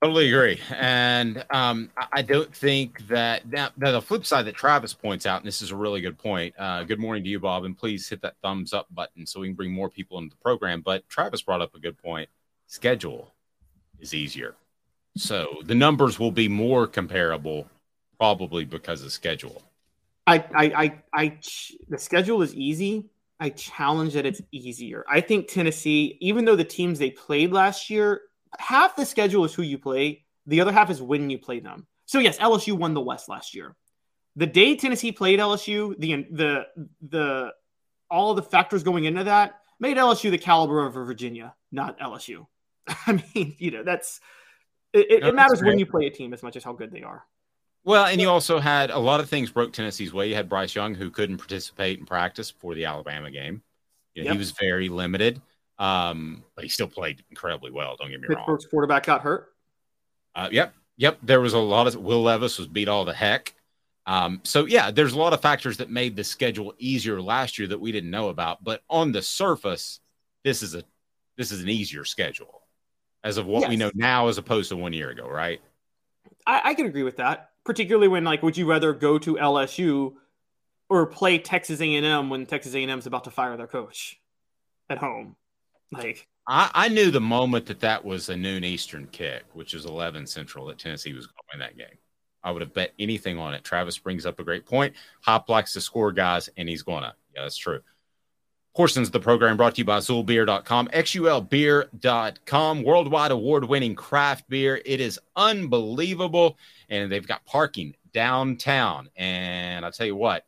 Totally 0.07 0.33
agree, 0.33 0.61
and 0.71 1.45
um, 1.51 1.91
I 2.13 2.23
don't 2.23 2.55
think 2.55 3.09
that 3.09 3.45
now, 3.51 3.71
now, 3.77 3.91
the 3.91 4.01
flip 4.01 4.25
side 4.25 4.45
that 4.45 4.55
Travis 4.55 4.95
points 4.95 5.27
out, 5.27 5.41
and 5.41 5.49
this 5.49 5.61
is 5.61 5.73
a 5.73 5.77
really 5.77 6.01
good 6.01 6.17
point. 6.17 6.55
Uh, 6.57 6.85
good 6.85 7.01
morning 7.01 7.25
to 7.25 7.29
you, 7.29 7.41
Bob, 7.41 7.65
and 7.65 7.77
please 7.77 8.09
hit 8.09 8.23
that 8.23 8.37
thumbs 8.41 8.73
up 8.73 8.87
button 8.95 9.27
so 9.27 9.41
we 9.41 9.49
can 9.49 9.57
bring 9.57 9.73
more 9.73 9.91
people 9.91 10.19
into 10.19 10.31
the 10.31 10.41
program. 10.41 10.81
But 10.81 11.09
Travis 11.09 11.43
brought 11.43 11.61
up 11.61 11.75
a 11.75 11.81
good 11.81 12.01
point. 12.01 12.29
Schedule 12.69 13.35
is 13.99 14.15
easier, 14.15 14.55
so 15.17 15.57
the 15.65 15.75
numbers 15.75 16.21
will 16.21 16.31
be 16.31 16.47
more 16.47 16.87
comparable, 16.87 17.69
probably 18.17 18.65
because 18.65 19.03
of 19.03 19.11
schedule. 19.11 19.61
I, 20.25 20.37
I, 20.55 20.65
I, 20.65 21.03
I, 21.13 21.39
the 21.89 21.99
schedule 21.99 22.43
is 22.43 22.55
easy. 22.55 23.07
I 23.41 23.51
challenge 23.51 24.15
that 24.15 24.25
it's 24.25 24.41
easier. 24.53 25.05
I 25.11 25.21
think 25.21 25.49
Tennessee, 25.49 26.17
even 26.21 26.45
though 26.45 26.55
the 26.55 26.63
teams 26.63 27.01
they 27.01 27.11
played 27.11 27.51
last 27.51 27.91
year, 27.91 28.21
half 28.59 28.97
the 28.97 29.07
schedule 29.07 29.45
is 29.45 29.55
who 29.55 29.63
you 29.63 29.79
play, 29.79 30.25
the 30.47 30.61
other 30.61 30.73
half 30.73 30.91
is 30.91 31.03
when 31.03 31.31
you 31.31 31.39
play 31.39 31.61
them. 31.61 31.87
So 32.07 32.19
yes, 32.19 32.39
LSU 32.39 32.73
won 32.75 32.95
the 32.95 33.01
West 33.01 33.29
last 33.29 33.55
year. 33.55 33.77
The 34.37 34.47
day 34.47 34.77
Tennessee 34.77 35.13
played 35.13 35.41
LSU, 35.41 35.99
the 35.99 36.27
the 36.31 36.67
the 37.09 37.53
all 38.11 38.35
the 38.35 38.43
factors 38.43 38.83
going 38.83 39.05
into 39.05 39.25
that 39.25 39.61
made 39.81 39.97
LSU 39.97 40.31
the 40.31 40.39
caliber 40.39 40.87
of 40.87 40.95
Virginia, 40.95 41.55
not 41.73 41.99
LSU. 41.99 42.47
I 43.07 43.23
mean, 43.35 43.55
you 43.59 43.71
know, 43.71 43.83
that's 43.83 44.21
it, 44.93 45.25
it 45.25 45.35
matters 45.35 45.63
when 45.63 45.79
you 45.79 45.87
play 45.87 46.07
a 46.07 46.11
team 46.11 46.33
as 46.33 46.43
much 46.43 46.57
as 46.57 46.65
how 46.65 46.73
good 46.73 46.93
they 46.93 47.03
are. 47.03 47.25
Well, 47.85 48.07
and 48.07 48.21
you 48.21 48.29
also 48.29 48.59
had 48.59 48.91
a 48.91 48.99
lot 48.99 49.21
of 49.21 49.29
things 49.29 49.51
broke 49.51 49.73
Tennessee's 49.73 50.13
way. 50.13 50.29
You 50.29 50.35
had 50.35 50.49
Bryce 50.49 50.75
Young 50.75 50.95
who 50.95 51.11
couldn't 51.11 51.39
participate 51.39 52.01
in 52.01 52.07
practice 52.07 52.51
for 52.51 52.75
the 52.75 52.85
Alabama 52.85 53.31
game. 53.31 53.63
You 54.15 54.23
know, 54.23 54.27
yep. 54.27 54.33
He 54.33 54.39
was 54.39 54.53
very 54.53 54.89
limited, 54.89 55.41
um, 55.79 56.45
but 56.55 56.65
he 56.65 56.69
still 56.69 56.89
played 56.89 57.23
incredibly 57.31 57.71
well. 57.71 57.97
Don't 57.97 58.11
get 58.11 58.21
me 58.21 58.29
Pittsburgh's 58.29 58.37
wrong. 58.37 58.57
Pittsburgh's 58.57 58.71
quarterback 58.71 59.07
got 59.07 59.23
hurt. 59.23 59.53
Uh, 60.35 60.49
yep, 60.51 60.75
yep. 60.97 61.19
There 61.23 61.41
was 61.41 61.55
a 61.55 61.59
lot 61.59 61.87
of 61.87 61.97
Will 61.97 62.23
Levis 62.23 62.59
was 62.59 62.67
beat 62.67 62.89
all 62.89 63.05
the 63.05 63.15
heck. 63.15 63.55
Um, 64.07 64.41
so 64.45 64.67
yeah, 64.67 64.91
there's 64.91 65.15
a 65.15 65.19
lot 65.19 65.33
of 65.33 65.41
factors 65.41 65.79
that 65.79 65.91
made 65.91 66.15
the 66.15 66.25
schedule 66.25 66.75
easier 66.79 67.21
last 67.21 67.59
year 67.59 67.69
that 67.69 67.81
we 67.81 67.93
didn't 67.93 68.11
know 68.11 68.29
about. 68.29 68.63
But 68.63 68.83
on 68.89 69.13
the 69.13 69.23
surface, 69.23 70.01
this 70.45 70.63
is 70.63 70.75
a 70.75 70.85
this 71.37 71.53
is 71.53 71.63
an 71.63 71.69
easier 71.69 72.05
schedule 72.05 72.63
as 73.25 73.37
of 73.37 73.47
what 73.47 73.63
yes. 73.63 73.71
we 73.71 73.77
know 73.77 73.91
now, 73.95 74.29
as 74.29 74.39
opposed 74.39 74.69
to 74.69 74.77
one 74.77 74.93
year 74.93 75.11
ago, 75.11 75.29
right? 75.29 75.61
I, 76.47 76.61
I 76.65 76.75
can 76.75 76.87
agree 76.87 77.03
with 77.03 77.17
that 77.17 77.51
particularly 77.67 78.09
when 78.09 78.25
like 78.25 78.43
would 78.43 78.57
you 78.57 78.65
rather 78.65 78.95
go 78.95 79.19
to 79.19 79.35
LSU 79.35 80.15
or 80.89 81.05
play 81.05 81.37
Texas 81.37 81.81
A&M 81.81 82.31
when 82.31 82.47
Texas 82.47 82.75
A&M 82.75 82.99
is 82.99 83.07
about 83.07 83.25
to 83.25 83.31
fire 83.31 83.57
their 83.59 83.67
coach 83.67 84.19
at 84.89 84.99
home? 84.99 85.37
Like 85.93 86.27
I, 86.47 86.71
I, 86.75 86.89
knew 86.89 87.11
the 87.11 87.21
moment 87.21 87.67
that 87.67 87.81
that 87.81 88.05
was 88.05 88.29
a 88.29 88.37
noon 88.37 88.65
Eastern 88.65 89.07
kick, 89.09 89.45
which 89.53 89.75
is 89.75 89.85
11 89.85 90.27
Central, 90.27 90.67
that 90.67 90.79
Tennessee 90.79 91.13
was 91.13 91.27
going 91.27 91.37
to 91.37 91.43
win 91.53 91.61
that 91.61 91.77
game. 91.77 91.99
I 92.43 92.51
would 92.53 92.63
have 92.63 92.75
bet 92.75 92.93
anything 92.99 93.39
on 93.39 93.55
it. 93.55 93.65
Travis 93.65 93.99
brings 93.99 94.27
up 94.27 94.39
a 94.39 94.45
great 94.45 94.67
point. 94.67 94.95
Hop 95.23 95.49
likes 95.49 95.73
to 95.73 95.81
score 95.81 96.13
guys, 96.13 96.49
and 96.57 96.69
he's 96.69 96.83
going 96.83 97.03
to. 97.03 97.13
Yeah, 97.35 97.43
that's 97.43 97.57
true. 97.57 97.81
Portions 98.77 99.09
of 99.09 99.13
the 99.13 99.21
program 99.21 99.57
brought 99.57 99.75
to 99.77 99.79
you 99.81 99.85
by 99.85 99.99
Xulbeer.com, 99.99 100.89
XULBeer.com, 100.89 102.83
worldwide 102.83 103.31
award 103.31 103.65
winning 103.65 103.95
craft 103.95 104.49
beer. 104.51 104.81
It 104.85 105.01
is 105.01 105.19
unbelievable. 105.35 106.59
And 106.91 107.11
they've 107.11 107.27
got 107.27 107.45
parking 107.47 107.97
downtown. 108.13 109.09
And 109.17 109.83
I'll 109.85 109.93
tell 109.93 110.07
you 110.07 110.15
what, 110.15 110.45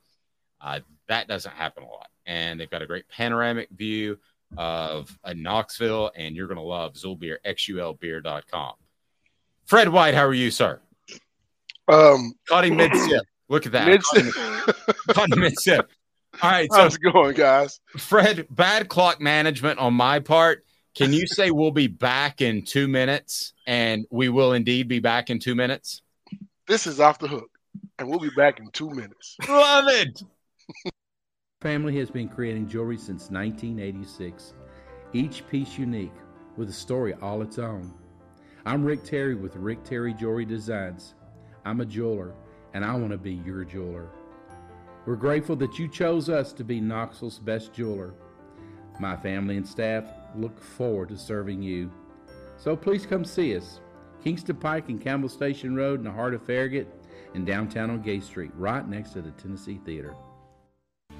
uh, 0.60 0.80
that 1.08 1.26
doesn't 1.26 1.54
happen 1.54 1.84
a 1.84 1.88
lot. 1.88 2.10
And 2.26 2.60
they've 2.60 2.68
got 2.70 2.82
a 2.82 2.86
great 2.86 3.08
panoramic 3.08 3.70
view 3.70 4.18
of 4.56 5.16
uh, 5.24 5.34
Knoxville. 5.34 6.10
And 6.16 6.34
you're 6.34 6.46
going 6.46 6.56
to 6.56 6.62
love 6.62 6.94
Xulbeer, 6.94 7.36
XULBeer.com. 7.44 8.74
Fred 9.66 9.88
White, 9.90 10.14
how 10.14 10.24
are 10.26 10.34
you, 10.34 10.50
sir? 10.50 10.80
Um, 11.88 12.32
Caught 12.48 12.64
him 12.66 12.76
mid 12.76 12.94
sip. 12.94 13.22
Look 13.48 13.66
at 13.66 13.72
that. 13.72 13.86
Mid-sip. 14.14 14.34
Caught 15.10 15.32
him 15.32 15.40
mid 15.40 15.58
sip. 15.58 15.90
All 16.42 16.50
right. 16.50 16.70
So, 16.70 16.78
How's 16.78 16.96
it 16.96 17.00
going, 17.00 17.34
guys? 17.34 17.80
Fred, 17.96 18.46
bad 18.50 18.88
clock 18.88 19.20
management 19.20 19.78
on 19.78 19.94
my 19.94 20.20
part. 20.20 20.64
Can 20.94 21.12
you 21.12 21.26
say 21.26 21.50
we'll 21.50 21.70
be 21.70 21.86
back 21.86 22.40
in 22.40 22.62
two 22.62 22.88
minutes? 22.88 23.52
And 23.66 24.06
we 24.10 24.28
will 24.28 24.52
indeed 24.52 24.88
be 24.88 24.98
back 24.98 25.30
in 25.30 25.38
two 25.38 25.54
minutes. 25.54 26.02
This 26.66 26.86
is 26.86 27.00
off 27.00 27.18
the 27.18 27.28
hook, 27.28 27.50
and 27.98 28.08
we'll 28.08 28.18
be 28.18 28.30
back 28.36 28.60
in 28.60 28.70
two 28.70 28.90
minutes. 28.90 29.36
Love 29.48 29.84
it. 29.88 30.22
Family 31.60 31.98
has 31.98 32.08
been 32.08 32.28
creating 32.28 32.68
jewelry 32.68 32.96
since 32.96 33.32
1986, 33.32 34.54
each 35.12 35.44
piece 35.48 35.76
unique 35.76 36.14
with 36.56 36.68
a 36.68 36.72
story 36.72 37.14
all 37.14 37.42
its 37.42 37.58
own. 37.58 37.92
I'm 38.64 38.84
Rick 38.84 39.02
Terry 39.02 39.34
with 39.34 39.56
Rick 39.56 39.82
Terry 39.82 40.14
Jewelry 40.14 40.44
Designs. 40.44 41.14
I'm 41.64 41.80
a 41.80 41.84
jeweler, 41.84 42.32
and 42.74 42.84
I 42.84 42.94
want 42.94 43.10
to 43.10 43.18
be 43.18 43.32
your 43.32 43.64
jeweler. 43.64 44.08
We're 45.04 45.16
grateful 45.16 45.56
that 45.56 45.80
you 45.80 45.88
chose 45.88 46.28
us 46.28 46.52
to 46.52 46.62
be 46.62 46.80
Knoxville's 46.80 47.40
best 47.40 47.72
jeweler. 47.72 48.14
My 49.00 49.16
family 49.16 49.56
and 49.56 49.66
staff 49.66 50.04
look 50.36 50.62
forward 50.62 51.08
to 51.08 51.16
serving 51.16 51.60
you. 51.60 51.90
So 52.56 52.76
please 52.76 53.04
come 53.04 53.24
see 53.24 53.56
us. 53.56 53.80
Kingston 54.22 54.58
Pike 54.58 54.90
and 54.90 55.00
Campbell 55.00 55.28
Station 55.28 55.74
Road 55.74 55.98
in 55.98 56.04
the 56.04 56.12
heart 56.12 56.34
of 56.34 56.42
Farragut 56.46 56.86
and 57.34 57.44
downtown 57.44 57.90
on 57.90 58.00
Gay 58.00 58.20
Street, 58.20 58.52
right 58.54 58.88
next 58.88 59.10
to 59.14 59.22
the 59.22 59.32
Tennessee 59.32 59.80
Theater. 59.84 60.14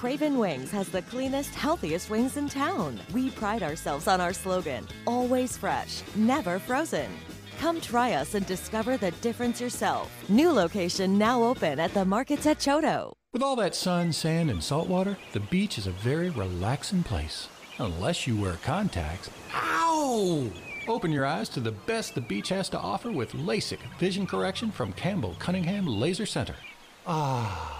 Craven 0.00 0.38
Wings 0.38 0.70
has 0.70 0.88
the 0.88 1.02
cleanest, 1.02 1.54
healthiest 1.54 2.08
wings 2.08 2.38
in 2.38 2.48
town. 2.48 2.98
We 3.12 3.28
pride 3.28 3.62
ourselves 3.62 4.06
on 4.06 4.18
our 4.18 4.32
slogan 4.32 4.88
always 5.06 5.58
fresh, 5.58 6.00
never 6.14 6.58
frozen. 6.58 7.10
Come 7.58 7.82
try 7.82 8.14
us 8.14 8.34
and 8.34 8.46
discover 8.46 8.96
the 8.96 9.10
difference 9.20 9.60
yourself. 9.60 10.10
New 10.30 10.52
location 10.52 11.18
now 11.18 11.42
open 11.42 11.78
at 11.78 11.92
the 11.92 12.06
markets 12.06 12.46
at 12.46 12.58
Choto. 12.58 13.12
With 13.34 13.42
all 13.42 13.56
that 13.56 13.74
sun, 13.74 14.10
sand, 14.14 14.50
and 14.50 14.64
salt 14.64 14.88
water, 14.88 15.18
the 15.34 15.40
beach 15.40 15.76
is 15.76 15.86
a 15.86 15.90
very 15.90 16.30
relaxing 16.30 17.02
place. 17.02 17.48
Unless 17.78 18.26
you 18.26 18.40
wear 18.40 18.54
contacts. 18.64 19.28
Ow! 19.52 20.50
Open 20.88 21.12
your 21.12 21.26
eyes 21.26 21.50
to 21.50 21.60
the 21.60 21.72
best 21.72 22.14
the 22.14 22.22
beach 22.22 22.48
has 22.48 22.70
to 22.70 22.78
offer 22.78 23.12
with 23.12 23.34
LASIK 23.34 23.80
vision 23.98 24.26
correction 24.26 24.70
from 24.70 24.94
Campbell 24.94 25.36
Cunningham 25.38 25.86
Laser 25.86 26.24
Center. 26.24 26.56
Ah. 27.06 27.79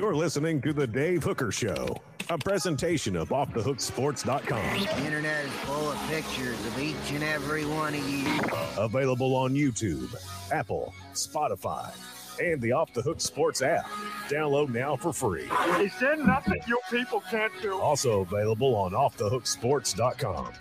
You're 0.00 0.16
listening 0.16 0.62
to 0.62 0.72
The 0.72 0.86
Dave 0.86 1.22
Hooker 1.24 1.52
Show, 1.52 1.94
a 2.30 2.38
presentation 2.38 3.14
of 3.16 3.28
OffTheHookSports.com. 3.28 4.80
The 4.80 5.04
internet 5.04 5.44
is 5.44 5.52
full 5.52 5.92
of 5.92 5.98
pictures 6.08 6.58
of 6.64 6.78
each 6.80 6.94
and 7.12 7.22
every 7.22 7.66
one 7.66 7.94
of 7.94 8.08
you. 8.08 8.40
Available 8.78 9.36
on 9.36 9.52
YouTube, 9.52 10.08
Apple, 10.50 10.94
Spotify, 11.12 11.92
and 12.42 12.62
the 12.62 12.72
Off 12.72 12.94
the 12.94 13.02
Hook 13.02 13.20
Sports 13.20 13.60
app. 13.60 13.84
Download 14.30 14.70
now 14.70 14.96
for 14.96 15.12
free. 15.12 15.50
Is 15.80 15.92
there 16.00 16.16
nothing 16.16 16.62
you 16.66 16.80
people 16.90 17.22
can't 17.30 17.52
do? 17.60 17.78
Also 17.78 18.22
available 18.22 18.74
on 18.76 18.92
OffTheHookSports.com. 18.92 20.54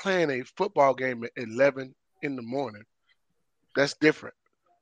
playing 0.00 0.30
a 0.30 0.44
football 0.56 0.94
game 0.94 1.24
at 1.24 1.30
eleven 1.36 1.94
in 2.22 2.36
the 2.36 2.42
morning. 2.42 2.84
That's 3.76 3.94
different. 3.94 4.34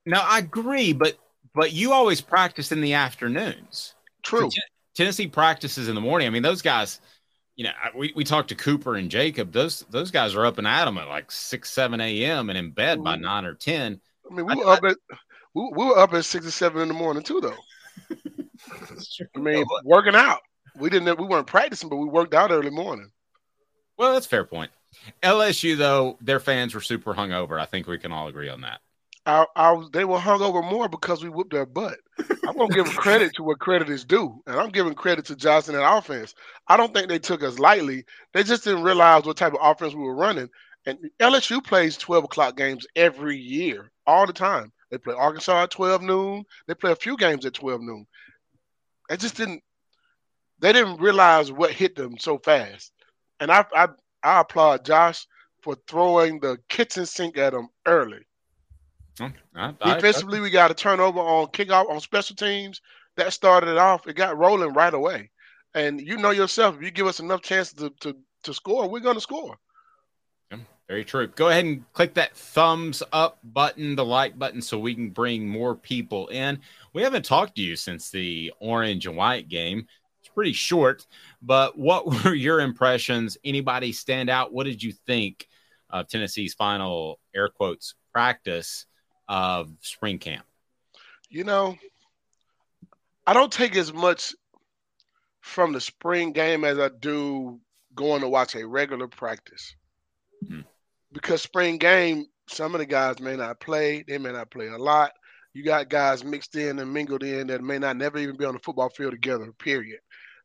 No, 0.07 0.21
I 0.23 0.39
agree, 0.39 0.93
but 0.93 1.19
but 1.55 1.73
you 1.73 1.93
always 1.93 2.21
practice 2.21 2.71
in 2.73 2.81
the 2.81 2.95
afternoons. 2.95 3.95
True. 4.23 4.51
Tennessee 4.95 5.27
practices 5.27 5.89
in 5.89 5.95
the 5.95 6.01
morning. 6.01 6.27
I 6.27 6.31
mean, 6.31 6.43
those 6.43 6.63
guys 6.63 7.01
you 7.57 7.65
know, 7.65 7.73
we, 7.97 8.13
we 8.17 8.25
talked 8.25 8.49
to 8.49 8.55
Cooper 8.55 8.95
and 8.97 9.11
Jacob. 9.11 9.53
Those 9.53 9.81
those 9.91 10.11
guys 10.11 10.35
are 10.35 10.47
up 10.47 10.59
and 10.59 10.67
at 10.67 10.89
'em 10.89 10.99
at 10.99 11.09
like 11.09 11.31
six, 11.31 11.71
seven 11.71 12.01
a.m. 12.01 12.49
and 12.51 12.59
in 12.59 12.71
bed 12.71 13.03
by 13.05 13.17
Mhm. 13.17 13.21
nine 13.23 13.45
or 13.45 13.55
ten. 13.55 14.01
I 14.31 14.35
mean, 14.35 14.47
we 14.47 14.55
were 14.57 14.69
up 14.73 14.85
at 14.85 14.97
we, 15.55 15.71
we 15.75 15.85
were 15.87 15.99
up 15.99 16.15
at 16.15 16.25
six 16.25 16.47
or 16.47 16.51
seven 16.51 16.83
in 16.83 16.89
the 16.89 16.95
morning 16.95 17.23
too, 17.23 17.41
though. 17.41 18.17
I 19.37 19.39
mean, 19.39 19.65
working 19.85 20.15
out. 20.15 20.41
We 20.77 20.89
didn't. 20.91 21.19
We 21.19 21.27
weren't 21.27 21.47
practicing, 21.47 21.89
but 21.89 21.97
we 21.97 22.07
worked 22.07 22.35
out 22.35 22.51
early 22.51 22.71
morning. 22.71 23.11
Well, 23.99 24.15
that's 24.15 24.27
a 24.27 24.29
fair 24.31 24.45
point. 24.45 24.71
LSU 25.23 25.77
though, 25.77 26.17
their 26.21 26.41
fans 26.41 26.75
were 26.75 26.81
super 26.81 27.15
hungover. 27.15 27.61
I 27.61 27.67
think 27.67 27.87
we 27.87 27.99
can 27.99 28.13
all 28.13 28.29
agree 28.29 28.49
on 28.49 28.63
that. 28.63 28.81
I, 29.25 29.47
I, 29.55 29.83
they 29.93 30.05
were 30.05 30.19
hung 30.19 30.43
over 30.43 30.63
more 30.63 30.89
because 30.89 31.23
we 31.23 31.31
whooped 31.31 31.53
their 31.53 31.67
butt. 31.67 31.99
I'm 32.47 32.57
gonna 32.57 32.75
give 32.75 32.87
credit 32.87 33.33
to 33.37 33.45
what 33.45 33.61
credit 33.61 33.89
is 33.89 34.05
due, 34.05 34.43
and 34.47 34.57
I'm 34.57 34.71
giving 34.71 34.95
credit 34.95 35.25
to 35.27 35.37
Johnson 35.37 35.77
and 35.77 35.85
offense. 35.85 36.35
I 36.67 36.77
don't 36.77 36.93
think 36.93 37.09
they 37.09 37.21
took 37.21 37.43
us 37.43 37.59
lightly. 37.59 38.05
They 38.35 38.43
just 38.43 38.65
didn't 38.65 38.83
realize 38.83 39.25
what 39.25 39.37
type 39.37 39.55
of 39.55 39.61
offense 39.63 39.95
we 39.95 40.03
were 40.03 40.17
running. 40.17 40.49
And 40.87 40.99
LSU 41.21 41.63
plays 41.63 41.97
12 41.97 42.25
o'clock 42.25 42.57
games 42.57 42.87
every 42.97 43.39
year, 43.39 43.93
all 44.07 44.27
the 44.27 44.33
time. 44.33 44.73
They 44.91 44.99
play 44.99 45.15
Arkansas 45.15 45.63
at 45.63 45.71
12 45.71 46.03
noon. 46.03 46.45
They 46.67 46.75
play 46.75 46.91
a 46.91 46.97
few 46.97 47.17
games 47.17 47.47
at 47.47 47.55
12 47.55 47.81
noon. 47.81 48.07
They 49.09 49.17
just 49.17 49.37
didn't. 49.37 49.63
They 50.59 50.73
didn't 50.73 51.01
realize 51.01 51.51
what 51.51 51.71
hit 51.73 51.97
them 51.97 52.19
so 52.19 52.39
fast. 52.39 52.93
And 53.41 53.51
I, 53.51 53.65
I, 53.75 53.89
I 54.23 54.41
applaud 54.41 54.85
Josh 54.85 55.27
for 55.61 55.77
throwing 55.89 56.41
the 56.41 56.59
kitchen 56.69 57.07
sink 57.07 57.37
at 57.37 57.53
them 57.53 57.69
early. 57.87 58.25
Defensively, 59.85 60.41
we 60.41 60.51
got 60.51 60.71
a 60.71 60.75
turnover 60.75 61.21
on 61.21 61.49
kickoff 61.49 61.91
on 61.91 62.01
special 62.01 62.37
teams. 62.37 62.81
That 63.17 63.33
started 63.33 63.71
it 63.71 63.79
off. 63.79 64.07
It 64.07 64.17
got 64.17 64.39
rolling 64.39 64.73
right 64.73 64.95
away. 64.95 65.31
And 65.75 66.01
you 66.01 66.17
know 66.17 66.31
yourself, 66.31 66.77
if 66.77 66.83
you 66.83 66.91
give 66.91 67.07
us 67.07 67.21
enough 67.21 67.43
chances 67.43 67.75
to, 67.75 67.91
to, 68.01 68.17
to 68.45 68.55
score, 68.55 68.89
we're 68.89 69.01
going 69.01 69.17
to 69.17 69.21
score. 69.21 69.59
Very 70.93 71.05
true. 71.07 71.27
Go 71.29 71.49
ahead 71.49 71.65
and 71.65 71.91
click 71.95 72.13
that 72.15 72.37
thumbs 72.37 73.03
up 73.15 73.39
button, 73.43 73.97
the 73.97 74.05
like 74.05 74.39
button, 74.39 74.61
so 74.61 74.79
we 74.79 74.95
can 74.95 75.09
bring 75.09 75.49
more 75.49 75.75
people 75.75 76.27
in. 76.29 76.61
We 76.93 77.01
haven't 77.01 77.25
talked 77.25 77.57
to 77.57 77.63
you 77.63 77.77
since 77.77 78.11
the 78.11 78.53
orange 78.61 79.07
and 79.07 79.17
white 79.17 79.49
game. 79.49 79.87
It's 80.21 80.29
pretty 80.29 80.53
short, 80.53 81.07
but 81.41 81.79
what 81.79 82.07
were 82.25 82.35
your 82.35 82.61
impressions? 82.61 83.39
Anybody 83.43 83.93
stand 83.93 84.29
out? 84.29 84.53
What 84.53 84.65
did 84.65 84.83
you 84.83 84.93
think 84.93 85.49
of 85.89 86.09
Tennessee's 86.09 86.53
final 86.53 87.19
air 87.35 87.49
quotes 87.49 87.95
practice 88.13 88.85
of 89.29 89.73
spring 89.81 90.19
camp? 90.19 90.45
You 91.29 91.45
know, 91.45 91.77
I 93.27 93.35
don't 93.35 93.53
take 93.53 93.77
as 93.77 93.93
much 93.93 94.35
from 95.41 95.73
the 95.73 95.81
spring 95.81 96.33
game 96.33 96.65
as 96.65 96.79
I 96.79 96.89
do 97.01 97.61
going 97.95 98.21
to 98.23 98.29
watch 98.29 98.55
a 98.55 98.67
regular 98.67 99.09
practice. 99.09 99.75
Mhm. 100.45 100.65
Because 101.13 101.43
spring 101.43 101.79
game, 101.79 102.27
some 102.49 102.75
of 102.75 102.79
the 102.79 102.87
guys 102.87 103.21
may 103.21 103.37
not 103.37 103.61
play, 103.61 104.05
they 104.07 104.19
may 104.19 104.33
not 104.33 104.51
play 104.51 104.69
a 104.69 104.79
lot. 104.79 105.13
You 105.53 105.63
got 105.63 105.91
guys 105.91 106.25
mixed 106.25 106.57
in 106.57 106.79
and 106.79 106.93
mingled 106.93 107.23
in 107.23 107.49
that 107.49 107.63
may 107.63 107.79
not 107.79 107.97
never 107.97 108.19
even 108.19 108.37
be 108.37 108.45
on 108.45 108.55
the 108.55 108.61
football 108.61 108.89
field 108.89 109.13
together, 109.13 109.53
period. 109.53 110.01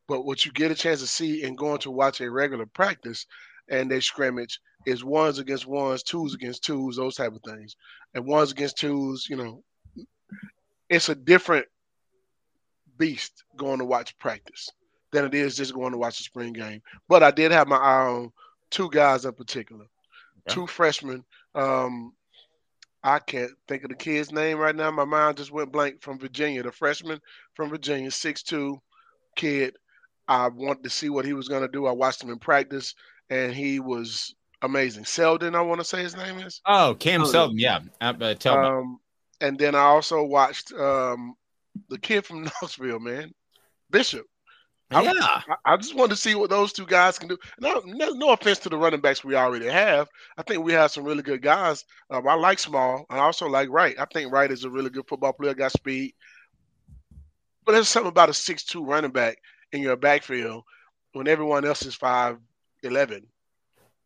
But 0.07 0.23
what 0.23 0.45
you 0.45 0.51
get 0.51 0.71
a 0.71 0.75
chance 0.75 0.99
to 1.01 1.07
see 1.07 1.43
in 1.43 1.55
going 1.55 1.79
to 1.79 1.91
watch 1.91 2.21
a 2.21 2.29
regular 2.29 2.65
practice 2.65 3.25
and 3.69 3.89
they 3.89 3.99
scrimmage 3.99 4.59
is 4.85 5.03
ones 5.03 5.39
against 5.39 5.67
ones, 5.67 6.03
twos 6.03 6.33
against 6.33 6.63
twos, 6.63 6.95
those 6.95 7.15
type 7.15 7.33
of 7.33 7.41
things. 7.41 7.75
And 8.13 8.25
ones 8.25 8.51
against 8.51 8.77
twos, 8.77 9.27
you 9.29 9.35
know, 9.35 9.63
it's 10.89 11.09
a 11.09 11.15
different 11.15 11.65
beast 12.97 13.43
going 13.55 13.79
to 13.79 13.85
watch 13.85 14.17
practice 14.17 14.69
than 15.11 15.25
it 15.25 15.33
is 15.33 15.57
just 15.57 15.73
going 15.73 15.91
to 15.91 15.97
watch 15.97 16.17
the 16.17 16.23
spring 16.23 16.53
game. 16.53 16.81
But 17.07 17.23
I 17.23 17.31
did 17.31 17.51
have 17.51 17.67
my 17.67 17.77
eye 17.77 18.07
on 18.07 18.31
two 18.69 18.89
guys 18.89 19.25
in 19.25 19.33
particular, 19.33 19.85
two 20.49 20.67
freshmen. 20.67 21.23
Um, 21.55 22.13
I 23.03 23.19
can't 23.19 23.51
think 23.67 23.83
of 23.83 23.89
the 23.89 23.95
kid's 23.95 24.31
name 24.31 24.57
right 24.57 24.75
now. 24.75 24.91
My 24.91 25.05
mind 25.05 25.37
just 25.37 25.51
went 25.51 25.71
blank 25.71 26.01
from 26.01 26.19
Virginia. 26.19 26.63
The 26.63 26.71
freshman 26.71 27.21
from 27.53 27.69
Virginia, 27.69 28.09
6'2 28.09 28.79
kid. 29.35 29.77
I 30.27 30.49
wanted 30.49 30.83
to 30.83 30.89
see 30.89 31.09
what 31.09 31.25
he 31.25 31.33
was 31.33 31.47
going 31.47 31.61
to 31.61 31.69
do. 31.69 31.85
I 31.85 31.91
watched 31.91 32.21
him 32.21 32.31
in 32.31 32.39
practice, 32.39 32.95
and 33.29 33.53
he 33.53 33.79
was 33.79 34.35
amazing. 34.61 35.05
Seldon, 35.05 35.55
I 35.55 35.61
want 35.61 35.79
to 35.81 35.85
say 35.85 36.01
his 36.01 36.15
name 36.15 36.39
is. 36.39 36.61
Oh, 36.65 36.95
Cam 36.99 37.21
Oh, 37.23 37.25
Seldon. 37.25 37.59
Yeah. 37.59 37.79
Uh, 38.01 38.13
uh, 38.19 38.33
tell 38.35 38.61
me. 38.61 38.67
Um, 38.67 38.99
and 39.41 39.57
then 39.57 39.75
I 39.75 39.81
also 39.81 40.23
watched 40.23 40.73
um, 40.73 41.35
the 41.89 41.97
kid 41.99 42.25
from 42.25 42.43
Knoxville, 42.61 42.99
man, 42.99 43.31
Bishop. 43.89 44.25
I, 44.89 45.03
Yeah. 45.03 45.11
I, 45.19 45.41
I 45.65 45.77
just 45.77 45.95
wanted 45.95 46.11
to 46.11 46.15
see 46.15 46.33
what 46.33 46.49
those 46.49 46.71
two 46.71 46.85
guys 46.85 47.19
can 47.19 47.27
do. 47.27 47.37
No, 47.59 47.81
no, 47.85 48.09
no 48.11 48.31
offense 48.31 48.59
to 48.59 48.69
the 48.69 48.77
running 48.77 49.01
backs 49.01 49.23
we 49.23 49.35
already 49.35 49.67
have. 49.67 50.07
I 50.37 50.43
think 50.43 50.63
we 50.63 50.71
have 50.73 50.91
some 50.91 51.03
really 51.03 51.23
good 51.23 51.41
guys. 51.41 51.83
Um, 52.09 52.25
I 52.27 52.35
like 52.35 52.57
Small. 52.57 53.05
I 53.09 53.19
also 53.19 53.47
like 53.47 53.69
Wright. 53.69 53.95
I 53.99 54.05
think 54.05 54.31
Wright 54.31 54.49
is 54.49 54.63
a 54.63 54.69
really 54.69 54.89
good 54.89 55.05
football 55.07 55.33
player. 55.33 55.53
Got 55.53 55.73
speed. 55.73 56.13
But 57.65 57.73
there's 57.73 57.89
something 57.89 58.07
about 58.09 58.29
a 58.29 58.33
six-two 58.33 58.85
running 58.85 59.11
back 59.11 59.37
in 59.73 59.81
your 59.81 59.97
backfield 59.97 60.63
when 61.11 61.27
everyone 61.27 61.65
else 61.65 61.85
is 61.85 61.93
five 61.93 62.37
eleven. 62.83 63.27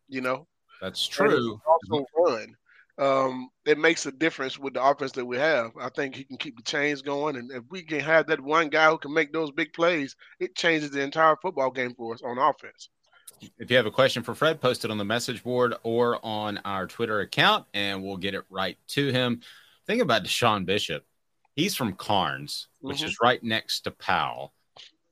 You 0.07 0.21
know, 0.21 0.47
That's 0.81 1.07
true. 1.07 1.61
Also 1.65 2.05
run. 2.17 2.55
Um, 2.97 3.49
it 3.65 3.79
makes 3.79 4.05
a 4.05 4.11
difference 4.11 4.59
with 4.59 4.73
the 4.73 4.83
offense 4.83 5.13
that 5.13 5.25
we 5.25 5.37
have. 5.37 5.71
I 5.79 5.89
think 5.89 6.15
he 6.15 6.23
can 6.23 6.37
keep 6.37 6.57
the 6.57 6.63
chains 6.63 7.01
going, 7.01 7.37
and 7.37 7.49
if 7.51 7.63
we 7.69 7.81
can 7.81 8.01
have 8.01 8.27
that 8.27 8.41
one 8.41 8.69
guy 8.69 8.89
who 8.89 8.97
can 8.97 9.13
make 9.13 9.31
those 9.31 9.51
big 9.51 9.73
plays, 9.73 10.15
it 10.39 10.55
changes 10.55 10.91
the 10.91 11.01
entire 11.01 11.35
football 11.41 11.71
game 11.71 11.95
for 11.95 12.13
us 12.13 12.21
on 12.21 12.37
offense. 12.37 12.89
If 13.57 13.71
you 13.71 13.77
have 13.77 13.87
a 13.87 13.91
question 13.91 14.21
for 14.21 14.35
Fred, 14.35 14.61
post 14.61 14.85
it 14.85 14.91
on 14.91 14.99
the 14.99 15.05
message 15.05 15.41
board 15.41 15.73
or 15.81 16.23
on 16.23 16.59
our 16.65 16.85
Twitter 16.85 17.21
account, 17.21 17.65
and 17.73 18.03
we'll 18.03 18.17
get 18.17 18.35
it 18.35 18.43
right 18.49 18.77
to 18.89 19.11
him. 19.11 19.41
Think 19.87 20.01
about 20.01 20.23
DeSean 20.23 20.65
Bishop. 20.65 21.03
He's 21.55 21.75
from 21.75 21.93
Karns, 21.93 22.67
which 22.81 23.01
Mhm. 23.01 23.05
is 23.05 23.17
right 23.21 23.41
next 23.41 23.81
to 23.81 23.91
Powell. 23.91 24.53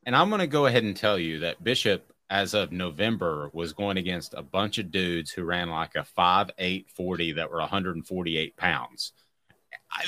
And 0.05 0.15
I'm 0.15 0.29
going 0.29 0.39
to 0.39 0.47
go 0.47 0.67
ahead 0.67 0.83
and 0.83 0.95
tell 0.95 1.17
you 1.17 1.39
that 1.39 1.63
Bishop, 1.63 2.13
as 2.29 2.53
of 2.53 2.71
November, 2.71 3.49
was 3.53 3.73
going 3.73 3.97
against 3.97 4.33
a 4.33 4.43
bunch 4.43 4.77
of 4.77 4.91
dudes 4.91 5.31
who 5.31 5.43
ran 5.43 5.69
like 5.69 5.95
a 5.95 6.05
5'8 6.17 6.89
40 6.89 7.33
that 7.33 7.49
were 7.49 7.59
148 7.59 8.57
pounds. 8.57 9.13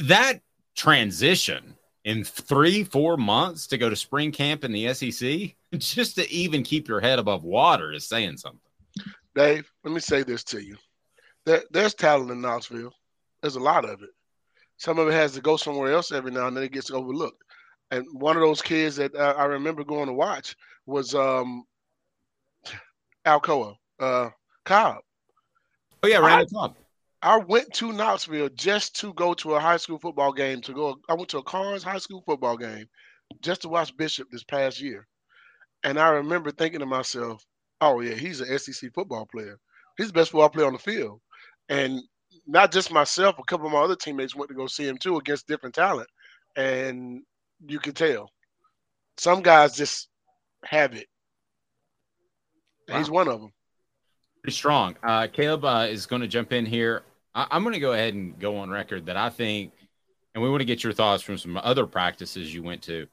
That 0.03 0.41
transition 0.75 1.75
in 2.03 2.23
three, 2.23 2.83
four 2.83 3.17
months 3.17 3.67
to 3.67 3.77
go 3.77 3.89
to 3.89 3.95
spring 3.95 4.31
camp 4.31 4.63
in 4.63 4.71
the 4.71 4.93
SEC, 4.93 5.55
just 5.79 6.15
to 6.15 6.29
even 6.31 6.63
keep 6.63 6.87
your 6.87 6.99
head 6.99 7.19
above 7.19 7.43
water 7.43 7.91
is 7.91 8.07
saying 8.07 8.37
something. 8.37 8.59
Dave, 9.35 9.71
let 9.83 9.93
me 9.93 9.99
say 9.99 10.23
this 10.23 10.43
to 10.45 10.63
you. 10.63 10.75
There, 11.45 11.63
there's 11.71 11.93
talent 11.93 12.31
in 12.31 12.41
Knoxville. 12.41 12.93
There's 13.41 13.55
a 13.55 13.61
lot 13.61 13.85
of 13.85 14.03
it. 14.03 14.09
Some 14.77 14.99
of 14.99 15.07
it 15.07 15.13
has 15.13 15.33
to 15.33 15.41
go 15.41 15.57
somewhere 15.57 15.91
else 15.91 16.11
every 16.11 16.31
now 16.31 16.47
and 16.47 16.57
then. 16.57 16.63
It 16.63 16.71
gets 16.71 16.91
overlooked. 16.91 17.41
And 17.91 18.05
one 18.13 18.35
of 18.35 18.41
those 18.41 18.61
kids 18.61 18.95
that 18.97 19.15
uh, 19.15 19.35
I 19.37 19.45
remember 19.45 19.83
going 19.83 20.07
to 20.07 20.13
watch 20.13 20.55
was 20.85 21.13
um, 21.13 21.65
Alcoa, 23.25 23.75
uh, 23.99 24.29
Cobb. 24.65 25.01
Oh 26.03 26.07
yeah, 26.07 26.19
I, 26.19 26.27
Randall 26.27 26.47
Cobb. 26.59 26.75
I 27.21 27.37
went 27.37 27.73
to 27.75 27.93
Knoxville 27.93 28.49
just 28.49 28.99
to 29.01 29.13
go 29.13 29.33
to 29.35 29.53
a 29.53 29.59
high 29.59 29.77
school 29.77 29.99
football 29.99 30.33
game. 30.33 30.61
To 30.61 30.73
go, 30.73 30.97
I 31.07 31.13
went 31.13 31.29
to 31.29 31.37
a 31.37 31.43
Karns 31.43 31.83
high 31.83 31.99
school 31.99 32.23
football 32.25 32.57
game 32.57 32.85
just 33.41 33.61
to 33.61 33.69
watch 33.69 33.95
Bishop 33.95 34.27
this 34.31 34.43
past 34.43 34.81
year. 34.81 35.07
And 35.83 35.99
I 35.99 36.09
remember 36.09 36.51
thinking 36.51 36.79
to 36.79 36.85
myself, 36.85 37.45
"Oh 37.79 37.99
yeah, 38.01 38.15
he's 38.15 38.41
an 38.41 38.57
SEC 38.57 38.91
football 38.93 39.27
player. 39.31 39.59
He's 39.97 40.07
the 40.07 40.13
best 40.13 40.31
football 40.31 40.49
player 40.49 40.67
on 40.67 40.73
the 40.73 40.79
field." 40.79 41.21
And 41.69 42.01
not 42.47 42.71
just 42.71 42.91
myself, 42.91 43.37
a 43.37 43.43
couple 43.43 43.67
of 43.67 43.71
my 43.71 43.79
other 43.79 43.95
teammates 43.95 44.35
went 44.35 44.49
to 44.49 44.55
go 44.55 44.67
see 44.67 44.87
him 44.87 44.97
too 44.97 45.17
against 45.17 45.47
different 45.47 45.75
talent, 45.75 46.09
and 46.55 47.21
you 47.67 47.79
could 47.79 47.95
tell 47.95 48.29
some 49.17 49.41
guys 49.41 49.75
just 49.75 50.09
have 50.65 50.95
it. 50.95 51.07
And 52.91 52.99
He's 52.99 53.09
one 53.09 53.27
of 53.27 53.41
them. 53.41 53.51
Pretty 54.43 54.55
strong. 54.55 54.95
Uh, 55.03 55.27
Caleb 55.31 55.65
uh, 55.65 55.87
is 55.89 56.05
going 56.05 56.21
to 56.21 56.27
jump 56.27 56.51
in 56.51 56.65
here. 56.65 57.03
I- 57.35 57.47
I'm 57.51 57.63
going 57.63 57.73
to 57.73 57.79
go 57.79 57.93
ahead 57.93 58.13
and 58.13 58.37
go 58.39 58.57
on 58.57 58.69
record 58.69 59.05
that 59.05 59.17
I 59.17 59.29
think, 59.29 59.73
and 60.33 60.43
we 60.43 60.49
want 60.49 60.61
to 60.61 60.65
get 60.65 60.83
your 60.83 60.93
thoughts 60.93 61.21
from 61.23 61.37
some 61.37 61.57
other 61.57 61.85
practices 61.85 62.53
you 62.53 62.63
went 62.63 62.81
to. 62.83 63.07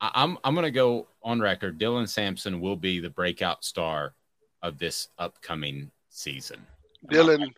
I- 0.00 0.10
I'm 0.14 0.38
I'm 0.44 0.54
going 0.54 0.64
to 0.64 0.70
go 0.70 1.06
on 1.22 1.40
record. 1.40 1.78
Dylan 1.78 2.08
Sampson 2.08 2.60
will 2.60 2.76
be 2.76 3.00
the 3.00 3.10
breakout 3.10 3.64
star 3.64 4.14
of 4.62 4.78
this 4.78 5.08
upcoming 5.18 5.90
season. 6.10 6.60
Dylan, 7.08 7.52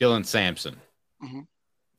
Dylan 0.00 0.24
Sampson, 0.24 0.76
Mhm. 1.22 1.46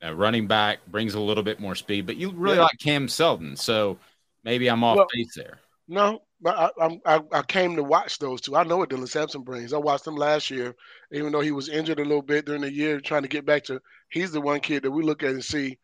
uh, 0.04 0.14
running 0.16 0.48
back, 0.48 0.80
brings 0.88 1.14
a 1.14 1.20
little 1.20 1.44
bit 1.44 1.60
more 1.60 1.76
speed, 1.76 2.08
but 2.08 2.16
you 2.18 2.32
really 2.32 2.58
Yeah. 2.58 2.64
like 2.64 2.80
Cam 2.80 3.08
Seldon. 3.08 3.56
so 3.56 4.00
maybe 4.44 4.68
I'm 4.68 4.84
off 4.84 4.98
Well- 4.98 5.08
base 5.14 5.36
there. 5.36 5.60
No, 5.92 6.22
but 6.40 6.74
I, 6.80 7.00
I 7.06 7.22
I 7.34 7.42
came 7.42 7.76
to 7.76 7.84
watch 7.84 8.18
those 8.18 8.40
two. 8.40 8.56
I 8.56 8.64
know 8.64 8.78
what 8.78 8.90
Dylan 8.90 9.10
Sampson 9.10 9.42
brings. 9.42 9.74
I 9.74 9.78
watched 9.78 10.08
him 10.08 10.16
last 10.16 10.50
year, 10.50 10.74
even 11.12 11.34
though 11.34 11.42
he 11.42 11.52
was 11.52 11.68
injured 11.68 12.00
a 12.00 12.06
little 12.06 12.22
bit 12.22 12.46
during 12.46 12.62
the 12.62 12.72
year, 12.72 13.02
trying 13.02 13.24
to 13.24 13.28
get 13.28 13.46
back 13.46 13.66
to. 13.66 13.82
He's 14.08 14.32
the 14.32 14.40
one 14.40 14.62
kid 14.62 14.84
that 14.84 14.92
we 14.92 15.04
look 15.04 15.22
at 15.22 15.32
and 15.32 15.44
see. 15.44 15.78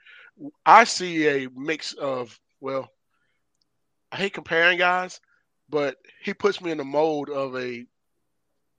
I 0.65 0.85
see 0.85 1.27
a 1.27 1.49
mix 1.53 1.91
of 1.91 2.39
well, 2.61 2.89
I 4.09 4.15
hate 4.15 4.33
comparing 4.33 4.77
guys, 4.77 5.19
but 5.67 5.97
he 6.23 6.33
puts 6.33 6.61
me 6.61 6.71
in 6.71 6.77
the 6.77 6.85
mold 6.85 7.29
of 7.29 7.57
a 7.57 7.85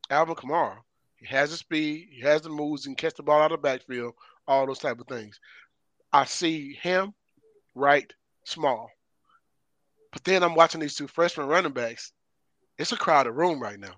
Alvin 0.08 0.34
Kamara. 0.34 0.78
He 1.16 1.26
has 1.26 1.50
the 1.50 1.58
speed, 1.58 2.08
he 2.10 2.22
has 2.22 2.40
the 2.40 2.48
moves, 2.48 2.86
and 2.86 2.96
catch 2.96 3.16
the 3.16 3.22
ball 3.22 3.42
out 3.42 3.52
of 3.52 3.60
the 3.60 3.68
backfield, 3.68 4.14
all 4.46 4.66
those 4.66 4.78
type 4.78 4.98
of 4.98 5.06
things. 5.06 5.38
I 6.10 6.24
see 6.24 6.72
him 6.72 7.12
right 7.74 8.10
small. 8.46 8.88
But 10.12 10.24
then 10.24 10.42
I'm 10.42 10.54
watching 10.54 10.80
these 10.80 10.94
two 10.94 11.06
freshman 11.06 11.46
running 11.46 11.72
backs. 11.72 12.12
It's 12.78 12.92
a 12.92 12.96
crowded 12.96 13.32
room 13.32 13.60
right 13.60 13.78
now. 13.78 13.94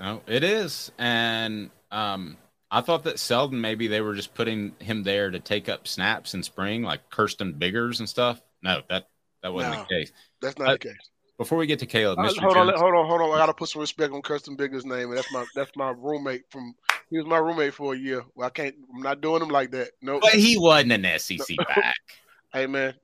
Oh, 0.00 0.20
it 0.26 0.42
is. 0.44 0.90
And 0.98 1.70
um, 1.90 2.36
I 2.70 2.80
thought 2.80 3.04
that 3.04 3.18
Seldon 3.18 3.60
maybe 3.60 3.86
they 3.86 4.00
were 4.00 4.14
just 4.14 4.34
putting 4.34 4.74
him 4.78 5.02
there 5.02 5.30
to 5.30 5.38
take 5.38 5.68
up 5.68 5.86
snaps 5.86 6.34
in 6.34 6.42
spring, 6.42 6.82
like 6.82 7.08
Kirsten 7.10 7.52
Biggers 7.52 8.00
and 8.00 8.08
stuff. 8.08 8.40
No, 8.62 8.80
that 8.88 9.08
that 9.42 9.52
wasn't 9.52 9.74
No, 9.74 9.84
the 9.88 9.94
case. 9.94 10.12
That's 10.40 10.58
not 10.58 10.68
Uh, 10.68 10.72
the 10.72 10.78
case. 10.78 10.96
Before 11.38 11.58
we 11.58 11.66
get 11.66 11.80
to 11.80 11.86
Caleb, 11.86 12.18
Uh, 12.18 12.22
Mr. 12.22 12.40
hold 12.40 12.56
on, 12.56 12.68
hold 12.78 12.94
on, 12.94 13.06
hold 13.06 13.20
on. 13.22 13.30
I 13.32 13.38
gotta 13.38 13.54
put 13.54 13.68
some 13.68 13.80
respect 13.80 14.12
on 14.12 14.22
Kirsten 14.22 14.54
Bigger's 14.54 14.84
name, 14.84 15.08
and 15.08 15.16
that's 15.16 15.32
my 15.32 15.44
that's 15.54 15.72
my 15.76 15.90
roommate 15.90 16.44
from. 16.50 16.74
He 17.10 17.18
was 17.18 17.26
my 17.26 17.38
roommate 17.38 17.74
for 17.74 17.94
a 17.94 17.96
year. 17.98 18.22
Well, 18.34 18.46
I 18.46 18.50
can't. 18.50 18.74
I'm 18.94 19.02
not 19.02 19.20
doing 19.20 19.42
him 19.42 19.48
like 19.48 19.70
that. 19.72 19.90
No. 20.00 20.20
but 20.20 20.34
he 20.34 20.56
wasn't 20.58 20.92
an 20.92 21.18
SEC 21.18 21.56
back. 21.56 21.94
Hey 22.54 22.66
man, 22.66 22.94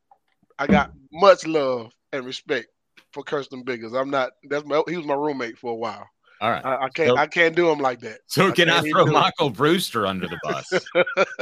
I 0.58 0.66
got 0.66 0.92
much 1.12 1.46
love 1.46 1.92
and 2.12 2.24
respect 2.24 2.68
for 3.12 3.22
Kirsten 3.22 3.62
Biggers. 3.62 3.94
I'm 3.94 4.10
not. 4.10 4.30
That's 4.44 4.64
my. 4.66 4.82
He 4.88 4.96
was 4.96 5.06
my 5.06 5.14
roommate 5.14 5.58
for 5.58 5.72
a 5.72 5.76
while. 5.76 6.08
All 6.40 6.50
right. 6.50 6.64
I, 6.64 6.84
I 6.84 6.88
can't. 6.90 7.08
So- 7.10 7.16
I 7.16 7.26
can't 7.26 7.56
do 7.56 7.68
him 7.70 7.78
like 7.78 8.00
that. 8.00 8.20
So 8.26 8.52
can 8.52 8.68
I 8.68 8.74
can't 8.74 8.86
even 8.86 9.06
throw. 9.06 9.12
Michael 9.12 9.50
Brewster 9.50 10.06
under 10.06 10.28
the 10.28 10.38
bus? 10.44 10.72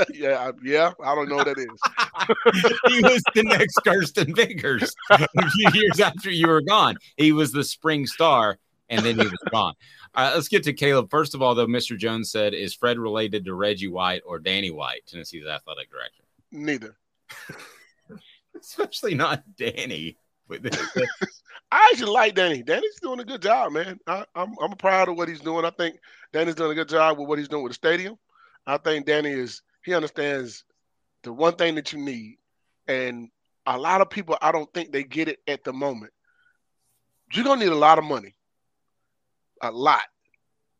yeah, 0.14 0.38
I, 0.38 0.52
yeah. 0.62 0.92
I 1.04 1.14
don't 1.14 1.28
know 1.28 1.36
what 1.36 1.46
that 1.46 1.58
is. 1.58 1.66
he 2.94 3.00
was 3.02 3.22
the 3.34 3.42
next 3.42 3.78
Kirsten 3.84 4.32
Biggers 4.32 4.94
a 5.10 5.18
few 5.50 5.70
years 5.74 6.00
after 6.00 6.30
you 6.30 6.48
were 6.48 6.62
gone. 6.62 6.96
He 7.16 7.32
was 7.32 7.52
the 7.52 7.64
spring 7.64 8.06
star, 8.06 8.58
and 8.88 9.04
then 9.04 9.16
he 9.18 9.26
was 9.26 9.38
gone. 9.50 9.74
Uh, 10.14 10.32
let's 10.34 10.48
get 10.48 10.62
to 10.64 10.72
Caleb. 10.72 11.10
First 11.10 11.34
of 11.34 11.42
all, 11.42 11.54
though, 11.54 11.66
Mr. 11.66 11.98
Jones 11.98 12.30
said, 12.30 12.54
"Is 12.54 12.74
Fred 12.74 12.98
related 12.98 13.44
to 13.44 13.54
Reggie 13.54 13.88
White 13.88 14.22
or 14.24 14.38
Danny 14.38 14.70
White, 14.70 15.02
Tennessee's 15.06 15.46
athletic 15.46 15.90
director?" 15.90 16.22
Neither. 16.50 16.96
Especially 18.60 19.14
not 19.14 19.42
Danny. 19.56 20.18
I 21.72 21.90
actually 21.90 22.12
like 22.12 22.34
Danny. 22.36 22.62
Danny's 22.62 23.00
doing 23.02 23.18
a 23.18 23.24
good 23.24 23.42
job, 23.42 23.72
man. 23.72 23.98
I, 24.06 24.24
I'm 24.34 24.54
I'm 24.62 24.72
proud 24.76 25.08
of 25.08 25.16
what 25.16 25.28
he's 25.28 25.40
doing. 25.40 25.64
I 25.64 25.70
think 25.70 25.98
Danny's 26.32 26.54
doing 26.54 26.70
a 26.70 26.74
good 26.74 26.88
job 26.88 27.18
with 27.18 27.28
what 27.28 27.38
he's 27.38 27.48
doing 27.48 27.64
with 27.64 27.70
the 27.70 27.74
stadium. 27.74 28.16
I 28.66 28.78
think 28.78 29.06
Danny 29.06 29.30
is 29.30 29.62
he 29.84 29.94
understands 29.94 30.64
the 31.24 31.32
one 31.32 31.56
thing 31.56 31.74
that 31.74 31.92
you 31.92 31.98
need, 31.98 32.38
and 32.86 33.28
a 33.66 33.76
lot 33.76 34.00
of 34.00 34.10
people 34.10 34.38
I 34.40 34.52
don't 34.52 34.72
think 34.72 34.92
they 34.92 35.02
get 35.02 35.28
it 35.28 35.40
at 35.48 35.64
the 35.64 35.72
moment. 35.72 36.12
You're 37.32 37.44
gonna 37.44 37.64
need 37.64 37.72
a 37.72 37.76
lot 37.76 37.98
of 37.98 38.04
money, 38.04 38.36
a 39.62 39.72
lot, 39.72 40.04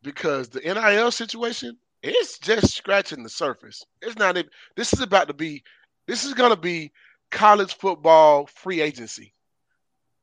because 0.03 0.49
the 0.49 0.61
NIL 0.61 1.11
situation 1.11 1.77
it's 2.03 2.39
just 2.39 2.75
scratching 2.75 3.23
the 3.23 3.29
surface. 3.29 3.85
It's 4.01 4.17
not. 4.17 4.37
This 4.77 4.93
is 4.93 5.01
about 5.01 5.29
to 5.29 5.35
be. 5.35 5.63
This 6.07 6.25
is 6.25 6.35
gonna 6.35 6.57
be 6.57 6.93
college 7.31 7.77
football 7.77 8.47
free 8.47 8.81
agency 8.81 9.35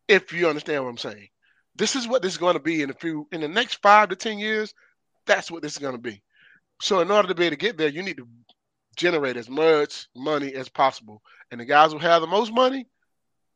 if 0.07 0.33
you 0.33 0.47
understand 0.47 0.83
what 0.83 0.89
I'm 0.89 0.97
saying. 0.97 1.27
This 1.75 1.95
is 1.95 2.07
what 2.07 2.21
this 2.21 2.33
is 2.33 2.37
going 2.37 2.55
to 2.55 2.61
be 2.61 2.81
in 2.81 2.89
a 2.89 2.93
few 2.93 3.27
in 3.31 3.41
the 3.41 3.47
next 3.47 3.81
five 3.81 4.09
to 4.09 4.15
ten 4.15 4.37
years. 4.37 4.73
That's 5.25 5.49
what 5.49 5.61
this 5.61 5.73
is 5.73 5.79
going 5.79 5.95
to 5.95 6.01
be. 6.01 6.21
So 6.81 6.99
in 6.99 7.09
order 7.09 7.29
to 7.29 7.35
be 7.35 7.45
able 7.45 7.55
to 7.55 7.59
get 7.59 7.77
there, 7.77 7.87
you 7.87 8.03
need 8.03 8.17
to 8.17 8.27
generate 8.95 9.37
as 9.37 9.49
much 9.49 10.07
money 10.15 10.53
as 10.53 10.69
possible. 10.69 11.21
And 11.51 11.59
the 11.59 11.65
guys 11.65 11.91
who 11.91 11.97
have 11.99 12.21
the 12.21 12.27
most 12.27 12.53
money, 12.53 12.87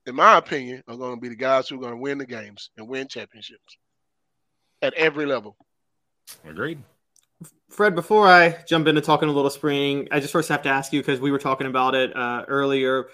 in 0.06 0.16
my 0.16 0.38
opinion, 0.38 0.84
are 0.88 0.98
going 0.98 1.16
to 1.16 1.22
be 1.22 1.30
the 1.30 1.36
guys 1.36 1.68
who 1.68 1.76
are 1.76 1.82
going 1.82 1.93
to 1.93 1.98
win 1.98 2.18
the 2.18 2.26
games 2.26 2.70
and 2.78 2.88
win 2.88 3.08
championships 3.08 3.78
at 4.82 4.93
every 4.93 5.26
level. 5.26 5.58
Agreed. 6.48 6.82
Fred, 7.70 7.95
before 7.95 8.28
I 8.28 8.64
jump 8.68 8.88
into 8.88 9.02
talking 9.02 9.30
a 9.30 9.32
little 9.32 9.52
spring, 9.52 10.08
I 10.12 10.20
just 10.20 10.32
first 10.32 10.50
have 10.50 10.64
to 10.64 10.70
ask 10.70 10.93
you 10.93 11.02
because 11.02 11.20
we 11.20 11.32
were 11.32 11.39
talking 11.39 11.68
about 11.68 11.95
it 11.95 12.16
uh, 12.16 12.45
earlier. 12.48 13.08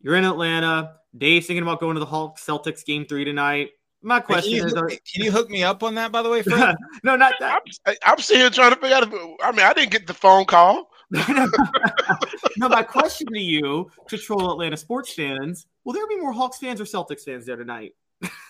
You're 0.00 0.16
in 0.16 0.24
Atlanta. 0.24 0.96
Dave's 1.16 1.46
thinking 1.46 1.62
about 1.62 1.80
going 1.80 1.94
to 1.94 2.00
the 2.00 2.06
Hawks 2.06 2.44
Celtics 2.44 2.84
game 2.84 3.04
three 3.04 3.24
tonight. 3.24 3.70
My 4.02 4.20
question 4.20 4.52
can, 4.52 4.60
you 4.60 4.66
is: 4.66 4.74
are, 4.74 4.88
can 4.88 5.24
you 5.24 5.30
hook 5.30 5.50
me 5.50 5.62
up 5.62 5.82
on 5.82 5.94
that, 5.96 6.10
by 6.10 6.22
the 6.22 6.30
way, 6.30 6.42
Fred? 6.44 6.74
no, 7.04 7.16
not 7.16 7.34
that. 7.40 7.62
I'm, 7.84 7.94
I'm 8.04 8.18
sitting 8.18 8.40
here 8.40 8.50
trying 8.50 8.70
to 8.72 8.80
figure 8.80 8.96
out. 8.96 9.02
If, 9.02 9.12
I 9.42 9.50
mean, 9.52 9.60
I 9.60 9.74
didn't 9.74 9.90
get 9.90 10.06
the 10.06 10.14
phone 10.14 10.46
call. 10.46 10.90
no, 11.10 12.68
my 12.68 12.82
question 12.82 13.26
to 13.26 13.38
you, 13.38 13.90
to 14.08 14.16
troll 14.16 14.52
Atlanta 14.52 14.76
sports 14.76 15.12
fans: 15.12 15.66
Will 15.84 15.92
there 15.92 16.06
be 16.06 16.16
more 16.16 16.32
Hawks 16.32 16.58
fans 16.58 16.80
or 16.80 16.84
Celtics 16.84 17.24
fans 17.24 17.44
there 17.44 17.56
tonight? 17.56 17.94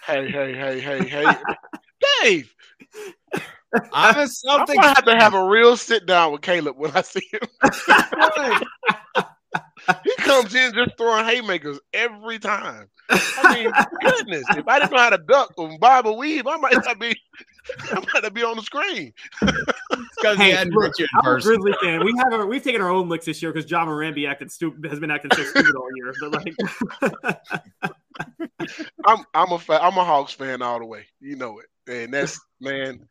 Hey, 0.06 0.30
hey, 0.30 0.52
hey, 0.52 0.80
hey, 0.80 1.04
hey, 1.08 1.34
Dave. 2.22 2.54
I'm 3.92 4.16
a 4.16 4.20
I'm 4.20 4.28
Celtics. 4.28 4.66
gonna 4.74 4.88
have 4.88 5.04
to 5.04 5.16
have 5.16 5.34
a 5.34 5.44
real 5.44 5.76
sit 5.76 6.06
down 6.06 6.32
with 6.32 6.42
Caleb 6.42 6.76
when 6.76 6.92
I 6.92 7.02
see 7.02 7.28
him. 7.32 7.40
he 10.04 10.14
comes 10.22 10.54
in 10.54 10.72
just 10.74 10.96
throwing 10.96 11.24
haymakers 11.24 11.78
every 11.92 12.38
time. 12.38 12.88
I 13.10 13.54
mean, 13.54 13.72
goodness, 14.00 14.44
if 14.50 14.66
I 14.68 14.78
didn't 14.78 14.92
know 14.92 14.98
how 14.98 15.10
to 15.10 15.18
duck 15.18 15.52
or 15.56 15.76
bob 15.78 16.06
or 16.06 16.16
weave, 16.16 16.46
I 16.46 16.56
might 16.56 16.74
not 16.84 16.98
be, 16.98 17.14
I 17.90 17.94
might 17.94 18.22
not 18.22 18.34
be 18.34 18.42
on 18.42 18.56
the 18.56 18.62
screen. 18.62 19.12
because 19.40 20.36
Hey, 20.38 20.50
hadn't 20.50 20.72
look, 20.74 20.84
met 20.84 20.98
you 20.98 21.04
in 21.04 21.28
I'm 21.28 21.36
a. 21.36 21.40
Grizzly 21.40 21.72
fan. 21.82 22.04
We 22.04 22.12
have 22.18 22.32
our, 22.32 22.46
we've 22.46 22.62
taken 22.62 22.80
our 22.80 22.90
own 22.90 23.08
licks 23.08 23.26
this 23.26 23.42
year 23.42 23.52
because 23.52 23.70
Ja 23.70 23.84
Morant 23.84 24.14
be 24.14 24.26
acting 24.26 24.48
stupid 24.48 24.88
has 24.90 25.00
been 25.00 25.10
acting 25.10 25.30
so 25.34 25.42
stupid 25.44 25.74
all 25.74 25.88
year. 25.96 26.14
But 26.20 26.32
like, 26.32 26.54
I'm 29.06 29.24
I'm 29.34 29.52
a 29.52 29.58
fa- 29.58 29.82
I'm 29.82 29.96
a 29.96 30.04
Hawks 30.04 30.32
fan 30.32 30.62
all 30.62 30.78
the 30.78 30.86
way. 30.86 31.06
You 31.20 31.36
know 31.36 31.60
it, 31.60 31.66
and 31.90 32.12
that's 32.12 32.38
man. 32.60 33.06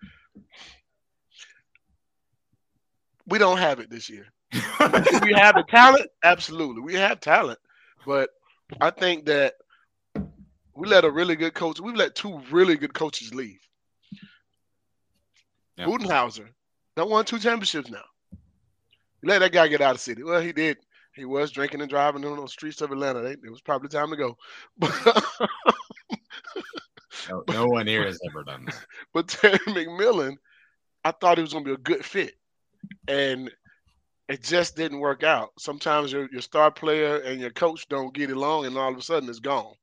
We 3.28 3.38
don't 3.38 3.58
have 3.58 3.80
it 3.80 3.90
this 3.92 4.10
year. 4.10 4.26
We 5.24 5.34
have 5.34 5.56
the 5.56 5.66
talent? 5.70 6.08
Absolutely, 6.24 6.82
we 6.82 6.95
have 6.95 7.20
talent, 7.20 7.60
but 8.06 8.30
I 8.82 8.89
think 8.89 9.26
that 9.26 9.56
we 10.76 10.88
let 10.88 11.06
a 11.06 11.12
really 11.12 11.36
good 11.36 11.54
coach. 11.54 11.80
We've 11.80 11.95
let 11.95 12.16
two 12.16 12.41
really 12.52 12.76
good 12.78 12.93
coaches 12.93 13.34
leave. 13.34 13.60
Yeah. 15.78 15.86
Budenholzer, 15.86 16.47
done 16.95 17.10
won 17.10 17.26
two 17.26 17.39
championships 17.39 17.89
now. 17.89 18.04
You 19.22 19.30
let 19.30 19.39
that 19.39 19.52
guy 19.52 19.68
get 19.68 19.82
out 19.82 19.95
of 19.95 20.02
city. 20.02 20.24
Well, 20.24 20.41
he 20.41 20.52
did. 20.54 20.78
He 21.14 21.26
was 21.26 21.52
drinking 21.52 21.82
and 21.82 21.89
driving 21.89 22.24
on 22.26 22.39
the 22.39 22.47
streets 22.47 22.82
of 22.82 22.91
Atlanta. 22.91 23.22
They- 23.22 23.32
It 23.32 23.50
was 23.52 23.62
probably 23.62 23.89
time 23.89 24.10
to 24.10 24.16
go. 24.16 24.38
No, 27.30 27.43
no 27.50 27.66
one 27.68 27.86
here 27.86 28.06
has 28.06 28.20
ever 28.28 28.43
done 28.43 28.66
that. 28.66 28.86
But 29.14 29.28
Terry 29.28 29.58
McMillan, 29.68 30.36
I 31.04 31.12
thought 31.12 31.38
he 31.38 31.43
was 31.43 31.54
going 31.54 31.64
to 31.66 31.70
be 31.70 31.74
a 31.76 31.78
good 31.78 32.04
fit, 32.04 32.34
and 33.08 33.52
it 34.30 34.44
just 34.44 34.76
didn't 34.76 35.00
work 35.00 35.24
out. 35.24 35.50
Sometimes 35.58 36.14
your 36.14 36.30
your 36.32 36.42
star 36.42 36.72
player 36.72 37.18
and 37.18 37.42
your 37.42 37.50
coach 37.50 37.90
don't 37.90 38.14
get 38.14 38.30
along, 38.30 38.68
and 38.68 38.78
all 38.78 38.92
of 38.92 38.98
a 38.98 39.02
sudden 39.02 39.28
it's 39.28 39.40
gone. 39.40 39.74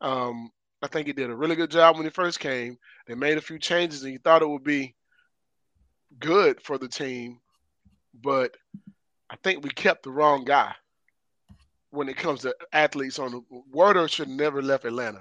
Um, 0.00 0.50
I 0.82 0.88
think 0.88 1.06
he 1.06 1.12
did 1.12 1.28
a 1.28 1.36
really 1.36 1.54
good 1.54 1.70
job 1.70 1.96
when 1.96 2.06
he 2.06 2.10
first 2.10 2.40
came. 2.40 2.78
They 3.06 3.14
made 3.14 3.36
a 3.36 3.42
few 3.42 3.58
changes, 3.58 4.02
and 4.02 4.10
he 4.10 4.18
thought 4.18 4.42
it 4.42 4.48
would 4.48 4.64
be 4.64 4.94
good 6.18 6.62
for 6.62 6.78
the 6.78 6.88
team, 6.88 7.40
but 8.24 8.56
I 9.28 9.36
think 9.44 9.62
we 9.62 9.70
kept 9.70 10.02
the 10.02 10.10
wrong 10.10 10.44
guy 10.44 10.74
when 11.90 12.08
it 12.08 12.16
comes 12.16 12.40
to 12.40 12.56
athletes. 12.72 13.18
On 13.18 13.30
the 13.30 13.42
Werder 13.70 14.08
should 14.08 14.28
never 14.28 14.62
left 14.62 14.86
Atlanta. 14.86 15.20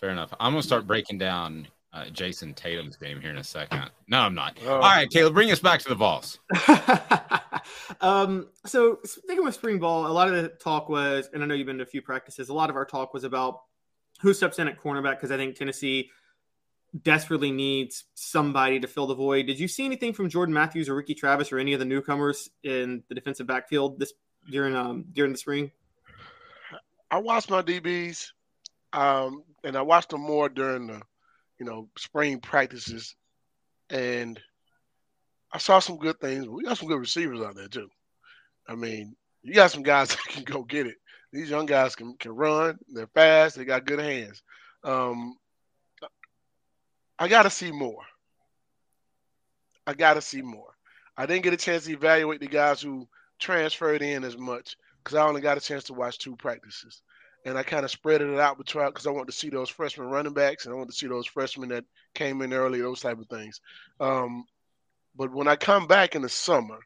Fair 0.00 0.10
enough. 0.10 0.32
I'm 0.40 0.52
gonna 0.52 0.62
start 0.62 0.86
breaking 0.86 1.18
down 1.18 1.68
uh, 1.92 2.04
Jayson 2.06 2.54
Tatum's 2.54 2.96
game 2.96 3.20
here 3.20 3.30
in 3.30 3.38
a 3.38 3.44
second. 3.44 3.90
No, 4.08 4.20
I'm 4.20 4.34
not. 4.34 4.58
Oh. 4.64 4.74
All 4.74 4.80
right, 4.80 5.08
Caleb, 5.10 5.34
bring 5.34 5.50
us 5.50 5.60
back 5.60 5.80
to 5.80 5.88
the 5.88 5.94
balls. 5.94 6.38
um, 8.00 8.48
so 8.66 8.98
speaking 9.04 9.46
of 9.46 9.54
spring 9.54 9.78
ball, 9.78 10.06
a 10.06 10.12
lot 10.12 10.28
of 10.28 10.34
the 10.34 10.48
talk 10.48 10.88
was, 10.88 11.28
and 11.32 11.42
I 11.42 11.46
know 11.46 11.54
you've 11.54 11.66
been 11.66 11.78
to 11.78 11.84
a 11.84 11.86
few 11.86 12.02
practices. 12.02 12.50
A 12.50 12.54
lot 12.54 12.70
of 12.70 12.76
our 12.76 12.84
talk 12.84 13.14
was 13.14 13.24
about 13.24 13.60
who 14.20 14.34
steps 14.34 14.58
in 14.58 14.68
at 14.68 14.78
cornerback 14.80 15.16
because 15.16 15.30
I 15.30 15.36
think 15.36 15.56
Tennessee 15.56 16.10
desperately 17.02 17.50
needs 17.50 18.04
somebody 18.14 18.80
to 18.80 18.86
fill 18.86 19.06
the 19.06 19.14
void. 19.14 19.46
Did 19.46 19.58
you 19.58 19.68
see 19.68 19.84
anything 19.84 20.12
from 20.12 20.28
Jordan 20.28 20.54
Matthews 20.54 20.88
or 20.88 20.94
Ricky 20.94 21.14
Travis 21.14 21.52
or 21.52 21.58
any 21.58 21.72
of 21.72 21.78
the 21.78 21.84
newcomers 21.84 22.50
in 22.62 23.02
the 23.08 23.14
defensive 23.14 23.46
backfield 23.46 23.98
this 23.98 24.12
during 24.50 24.74
um 24.74 25.04
during 25.12 25.32
the 25.32 25.38
spring? 25.38 25.70
I 27.10 27.18
watched 27.18 27.50
my 27.50 27.62
DBs, 27.62 28.32
um, 28.92 29.42
and 29.64 29.76
I 29.76 29.82
watched 29.82 30.10
them 30.10 30.20
more 30.20 30.50
during 30.50 30.88
the, 30.88 31.00
you 31.58 31.66
know, 31.66 31.88
spring 31.96 32.40
practices, 32.40 33.14
and 33.90 34.40
I 35.52 35.58
saw 35.58 35.78
some 35.78 35.96
good 35.96 36.20
things. 36.20 36.48
We 36.48 36.64
got 36.64 36.78
some 36.78 36.88
good 36.88 37.00
receivers 37.00 37.40
out 37.40 37.56
there 37.56 37.68
too. 37.68 37.88
I 38.68 38.74
mean, 38.74 39.16
you 39.42 39.54
got 39.54 39.70
some 39.70 39.82
guys 39.82 40.08
that 40.10 40.24
can 40.28 40.44
go 40.44 40.62
get 40.62 40.86
it. 40.86 40.96
These 41.32 41.50
young 41.50 41.66
guys 41.66 41.94
can 41.94 42.14
can 42.14 42.34
run. 42.34 42.78
They're 42.88 43.06
fast. 43.08 43.56
They 43.56 43.64
got 43.64 43.84
good 43.86 44.00
hands. 44.00 44.42
Um, 44.84 45.36
I 47.18 47.28
got 47.28 47.42
to 47.42 47.50
see 47.50 47.72
more. 47.72 48.02
I 49.86 49.94
got 49.94 50.14
to 50.14 50.22
see 50.22 50.42
more. 50.42 50.74
I 51.16 51.26
didn't 51.26 51.42
get 51.42 51.52
a 51.52 51.56
chance 51.56 51.84
to 51.84 51.92
evaluate 51.92 52.40
the 52.40 52.46
guys 52.46 52.80
who 52.80 53.08
transferred 53.38 54.02
in 54.02 54.22
as 54.22 54.36
much 54.38 54.76
because 55.02 55.16
I 55.16 55.26
only 55.26 55.40
got 55.40 55.56
a 55.56 55.60
chance 55.60 55.84
to 55.84 55.94
watch 55.94 56.18
two 56.18 56.36
practices. 56.36 57.02
And 57.48 57.58
I 57.58 57.62
kind 57.62 57.84
of 57.84 57.90
spread 57.90 58.20
it 58.20 58.38
out 58.38 58.58
between 58.58 58.86
because 58.86 59.06
I 59.06 59.10
want 59.10 59.26
to 59.26 59.32
see 59.32 59.48
those 59.48 59.70
freshman 59.70 60.08
running 60.08 60.34
backs 60.34 60.66
and 60.66 60.74
I 60.74 60.76
want 60.76 60.90
to 60.90 60.96
see 60.96 61.06
those 61.06 61.26
freshmen 61.26 61.70
that 61.70 61.84
came 62.14 62.42
in 62.42 62.52
early, 62.52 62.80
those 62.80 63.00
type 63.00 63.18
of 63.18 63.26
things. 63.28 63.60
Um, 64.00 64.44
but 65.16 65.32
when 65.32 65.48
I 65.48 65.56
come 65.56 65.86
back 65.86 66.14
in 66.14 66.22
the 66.22 66.28
summer, 66.28 66.78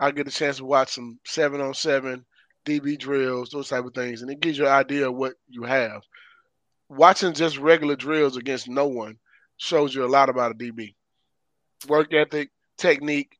I 0.00 0.10
get 0.10 0.26
a 0.26 0.30
chance 0.30 0.56
to 0.56 0.64
watch 0.64 0.94
some 0.94 1.20
seven 1.24 1.60
on 1.60 1.72
seven 1.72 2.24
DB 2.64 2.98
drills, 2.98 3.50
those 3.50 3.68
type 3.68 3.84
of 3.84 3.94
things, 3.94 4.22
and 4.22 4.30
it 4.30 4.40
gives 4.40 4.58
you 4.58 4.66
an 4.66 4.72
idea 4.72 5.08
of 5.08 5.14
what 5.14 5.34
you 5.48 5.62
have. 5.62 6.02
Watching 6.88 7.32
just 7.32 7.56
regular 7.56 7.96
drills 7.96 8.36
against 8.36 8.68
no 8.68 8.86
one 8.86 9.18
shows 9.56 9.94
you 9.94 10.04
a 10.04 10.06
lot 10.06 10.28
about 10.28 10.50
a 10.50 10.54
DB. 10.54 10.94
Work 11.88 12.12
ethic, 12.12 12.50
technique. 12.76 13.38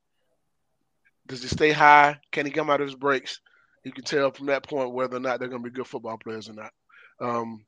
Does 1.26 1.42
he 1.42 1.48
stay 1.48 1.72
high? 1.72 2.20
Can 2.30 2.46
he 2.46 2.52
come 2.52 2.70
out 2.70 2.80
of 2.80 2.86
his 2.86 2.96
breaks? 2.96 3.40
You 3.86 3.92
can 3.92 4.02
tell 4.02 4.32
from 4.32 4.46
that 4.46 4.64
point 4.68 4.92
whether 4.92 5.16
or 5.16 5.20
not 5.20 5.38
they're 5.38 5.48
going 5.48 5.62
to 5.62 5.70
be 5.70 5.74
good 5.74 5.86
football 5.86 6.18
players 6.18 6.48
or 6.48 6.54
not. 6.54 6.72
Um, 7.20 7.64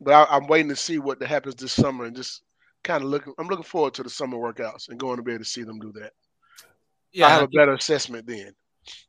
but 0.00 0.14
I, 0.14 0.36
I'm 0.36 0.46
waiting 0.46 0.68
to 0.68 0.76
see 0.76 0.98
what 1.00 1.20
happens 1.20 1.56
this 1.56 1.72
summer 1.72 2.04
and 2.04 2.14
just 2.14 2.42
kind 2.84 3.02
of 3.02 3.10
looking. 3.10 3.34
I'm 3.40 3.48
looking 3.48 3.64
forward 3.64 3.94
to 3.94 4.04
the 4.04 4.08
summer 4.10 4.36
workouts 4.36 4.88
and 4.88 5.00
going 5.00 5.16
to 5.16 5.22
be 5.24 5.32
able 5.32 5.42
to 5.42 5.50
see 5.50 5.64
them 5.64 5.80
do 5.80 5.90
that. 5.96 6.12
Yeah, 7.12 7.26
I 7.26 7.28
I 7.28 7.32
have 7.32 7.42
a 7.42 7.46
think- 7.46 7.56
better 7.56 7.72
assessment 7.74 8.28
then. 8.28 8.52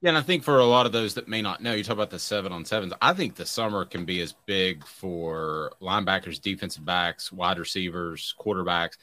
Yeah, 0.02 0.10
and 0.10 0.18
I 0.18 0.22
think 0.22 0.44
for 0.44 0.58
a 0.58 0.66
lot 0.66 0.88
of 0.88 0.92
those 0.92 1.14
that 1.14 1.28
may 1.28 1.44
not 1.44 1.62
know, 1.62 1.74
you 1.74 1.84
talk 1.84 1.94
about 1.94 2.10
the 2.10 2.18
seven 2.20 2.52
on 2.52 2.66
sevens. 2.66 2.94
I 3.00 3.14
think 3.14 3.36
the 3.36 3.46
summer 3.46 3.86
can 3.86 4.04
be 4.04 4.20
as 4.22 4.34
big 4.48 4.84
for 4.86 5.72
linebackers, 5.82 6.42
defensive 6.42 6.84
backs, 6.84 7.32
wide 7.32 7.60
receivers, 7.60 8.34
quarterbacks 8.40 8.98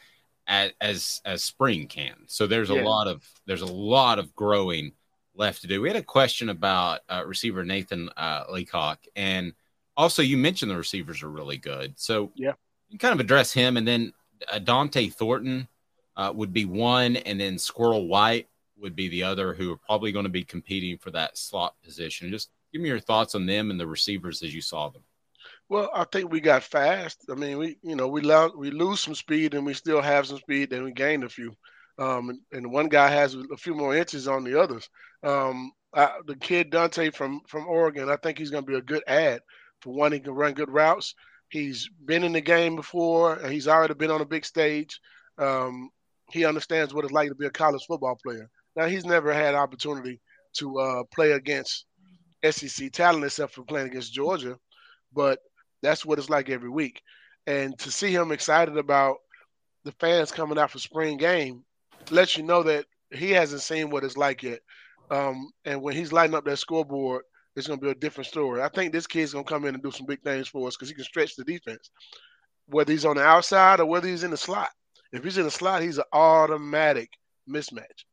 as 0.49 0.73
as, 0.81 1.21
as 1.25 1.45
spring 1.45 1.87
can. 1.87 2.17
So 2.27 2.49
there's 2.49 2.71
Yeah. 2.71 2.83
a 2.83 2.85
lot 2.85 3.07
of 3.07 3.25
there's 3.47 3.63
a 3.63 3.67
lot 3.73 4.19
of 4.19 4.35
growing 4.35 4.93
left 5.37 5.61
to 5.63 5.67
do. 5.67 5.81
We 5.81 5.89
had 5.89 5.97
a 5.97 6.03
question 6.03 6.49
about 6.49 7.01
uh, 7.09 7.23
receiver 7.27 7.65
Nathan 7.65 8.11
uh, 8.17 8.45
Leacock, 8.51 8.99
and 9.17 9.53
also 9.97 10.23
you 10.23 10.37
mentioned 10.37 10.71
the 10.71 10.77
receivers 10.77 11.23
are 11.23 11.31
really 11.31 11.59
good. 11.59 11.95
So 11.97 12.33
yeah, 12.35 12.53
you 12.89 12.99
kind 12.99 13.15
of 13.15 13.21
address 13.21 13.53
him, 13.53 13.77
and 13.77 13.87
then 13.87 14.13
uh, 14.51 14.59
Dont'e 14.59 15.13
Thornton. 15.13 15.69
uh, 16.17 16.33
would 16.35 16.53
be 16.53 16.65
one, 16.65 17.17
and 17.17 17.39
then 17.39 17.59
Squirrel 17.59 18.09
White 18.09 18.49
would 18.79 18.97
be 18.97 19.09
the 19.09 19.23
other, 19.23 19.53
who 19.53 19.73
are 19.73 19.77
probably 19.77 20.13
going 20.13 20.25
to 20.25 20.31
be 20.31 20.45
competing 20.45 20.97
for 20.99 21.11
that 21.11 21.37
slot 21.37 21.75
position. 21.85 22.31
Just 22.31 22.51
give 22.73 22.81
me 22.81 22.89
your 22.89 23.01
thoughts 23.01 23.35
on 23.35 23.47
them 23.47 23.71
and 23.71 23.79
the 23.79 23.87
receivers 23.87 24.43
as 24.43 24.55
you 24.55 24.63
saw 24.63 24.89
them. 24.89 25.03
Well, 25.69 25.91
I 25.95 26.05
think 26.05 26.31
we 26.31 26.41
got 26.41 26.63
fast. 26.63 27.27
I 27.31 27.35
mean, 27.35 27.59
we 27.59 27.77
you 27.83 27.97
know 27.97 28.09
we 28.09 28.21
lo- 28.23 28.55
we 28.57 28.71
lose 28.71 29.01
some 29.01 29.15
speed 29.15 29.55
and 29.55 29.67
we 29.67 29.75
still 29.75 30.01
have 30.01 30.27
some 30.27 30.39
speed, 30.39 30.73
and 30.73 30.85
we 30.85 30.93
gained 30.93 31.25
a 31.25 31.29
few. 31.29 31.55
Um, 31.99 32.29
and, 32.31 32.41
and 32.53 32.73
one 32.73 32.89
guy 32.89 33.09
has 33.09 33.35
a 33.35 33.57
few 33.57 33.75
more 33.75 33.97
inches 33.97 34.29
on 34.29 34.45
the 34.45 34.61
others. 34.61 34.89
Um, 35.23 35.73
I, 35.95 36.11
the 36.27 36.37
kid 36.37 36.71
Dont'e 36.71 37.15
from 37.15 37.41
from 37.49 37.67
Oregon, 37.67 38.11
I 38.11 38.17
think 38.17 38.39
he's 38.39 38.51
going 38.51 38.65
to 38.65 38.71
be 38.71 38.77
a 38.77 38.83
good 38.83 39.03
ad. 39.07 39.41
For 39.81 39.95
one, 39.95 40.13
he 40.13 40.21
can 40.21 40.35
run 40.35 40.53
good 40.53 40.71
routes. 40.71 41.15
He's 41.49 41.89
been 42.05 42.25
in 42.25 42.33
the 42.33 42.41
game 42.41 42.77
before. 42.77 43.39
He's 43.49 43.69
already 43.69 43.95
been 43.95 44.11
on 44.11 44.21
a 44.21 44.27
big 44.27 44.45
stage. 44.45 45.01
Um, 45.39 45.91
he 46.31 46.45
understands 46.45 46.93
what 46.93 47.05
it's 47.05 47.13
like 47.13 47.29
to 47.29 47.35
be 47.35 47.47
a 47.47 47.51
college 47.51 47.85
football 47.87 48.19
player. 48.23 48.51
Now 48.75 48.87
he's 48.87 49.05
never 49.07 49.33
had 49.33 49.55
opportunity 49.55 50.21
to 50.59 50.79
uh, 50.79 51.03
play 51.15 51.33
against 51.33 51.87
SEC 52.51 52.93
talent 52.93 53.25
except 53.25 53.55
for 53.55 53.63
playing 53.63 53.89
against 53.89 54.13
Georgia, 54.13 54.59
but 55.13 55.39
that's 55.83 56.05
what 56.05 56.19
it's 56.19 56.31
like 56.31 56.51
every 56.51 56.69
week. 56.69 57.01
And 57.47 57.79
to 57.79 57.91
see 57.91 58.13
him 58.13 58.33
excited 58.33 58.77
about 58.77 59.17
the 59.85 59.93
fans 59.93 60.33
coming 60.33 60.59
out 60.59 60.71
for 60.71 60.79
spring 60.79 61.17
game 61.17 61.65
lets 62.11 62.37
you 62.37 62.43
know 62.43 62.63
that 62.63 62.87
he 63.11 63.31
hasn't 63.31 63.63
seen 63.63 63.91
what 63.91 64.05
it's 64.05 64.17
like 64.17 64.43
yet. 64.43 64.61
Um, 65.11 65.51
and 65.65 65.83
when 65.83 65.95
he's 65.95 66.13
lighting 66.13 66.35
up 66.35 66.45
that 66.45 66.59
scoreboard, 66.59 67.23
it's 67.55 67.67
going 67.67 67.79
to 67.79 67.85
be 67.85 67.91
a 67.91 67.95
different 67.95 68.29
story. 68.29 68.61
I 68.61 68.69
think 68.69 68.93
this 68.93 69.07
kid's 69.07 69.33
going 69.33 69.45
to 69.45 69.51
come 69.51 69.65
in 69.65 69.75
and 69.75 69.83
do 69.83 69.91
some 69.91 70.07
big 70.07 70.23
things 70.23 70.49
for 70.49 70.69
us 70.69 70.77
because 70.77 70.89
he 70.89 70.95
can 70.95 71.05
stretch 71.05 71.37
the 71.37 71.45
defense, 71.45 71.91
whether 72.67 72.93
he's 72.93 73.05
on 73.05 73.17
the 73.17 73.23
outside 73.23 73.81
or 73.81 73.87
whether 73.87 74.09
he's 74.09 74.25
in 74.25 74.31
the 74.31 74.37
slot. 74.37 74.71
If 75.13 75.25
he's 75.25 75.39
in 75.39 75.45
the 75.45 75.51
slot, 75.51 75.83
he's 75.83 75.99
an 75.99 76.05
automatic 76.13 77.11
mismatch 77.49 78.05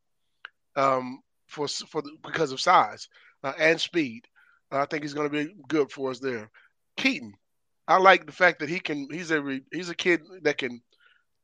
um, 0.76 1.20
for 1.48 1.68
for 1.68 2.02
the, 2.02 2.12
because 2.24 2.52
of 2.52 2.62
size 2.62 3.08
uh, 3.44 3.54
and 3.60 3.80
speed. 3.80 4.26
Uh, 4.72 4.80
I 4.80 4.86
think 4.86 5.04
he's 5.04 5.14
going 5.14 5.30
to 5.30 5.46
be 5.46 5.54
good 5.68 5.92
for 5.92 6.12
us 6.12 6.20
there. 6.20 6.50
Keaton, 6.96 7.34
I 7.88 7.98
like 7.98 8.26
the 8.26 8.32
fact 8.32 8.60
that 8.60 8.70
he 8.70 8.80
can. 8.80 9.08
He's 9.12 9.32
a 9.32 9.60
he's 9.72 9.90
a 9.90 9.96
kid 9.96 10.22
that 10.44 10.58
can 10.58 10.82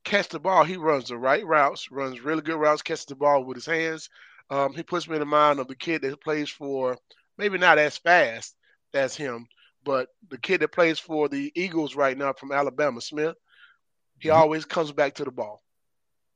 catch 0.04 0.28
the 0.28 0.40
ball. 0.40 0.64
He 0.64 0.76
runs 0.76 1.08
the 1.08 1.16
right 1.16 1.44
routes, 1.44 1.90
runs 1.90 2.20
really 2.20 2.42
good 2.42 2.56
routes, 2.56 2.82
catches 2.82 3.04
the 3.06 3.16
ball 3.16 3.44
with 3.44 3.56
his 3.56 3.66
hands. 3.66 4.08
Um, 4.50 4.74
he 4.74 4.82
puts 4.82 5.08
me 5.08 5.14
in 5.14 5.20
the 5.20 5.26
mind 5.26 5.60
of 5.60 5.68
the 5.68 5.76
kid 5.76 6.02
that 6.02 6.22
plays 6.22 6.50
for 6.50 6.96
maybe 7.38 7.58
not 7.58 7.78
as 7.78 7.98
fast 7.98 8.54
as 8.92 9.16
him, 9.16 9.46
but 9.84 10.08
the 10.28 10.38
kid 10.38 10.60
that 10.60 10.72
plays 10.72 10.98
for 10.98 11.28
the 11.28 11.52
Eagles 11.54 11.94
right 11.94 12.16
now 12.16 12.32
from 12.32 12.52
Alabama, 12.52 13.00
Smith. 13.00 13.36
He 14.18 14.28
mm-hmm. 14.28 14.38
always 14.38 14.64
comes 14.64 14.92
back 14.92 15.14
to 15.14 15.24
the 15.24 15.30
ball. 15.30 15.62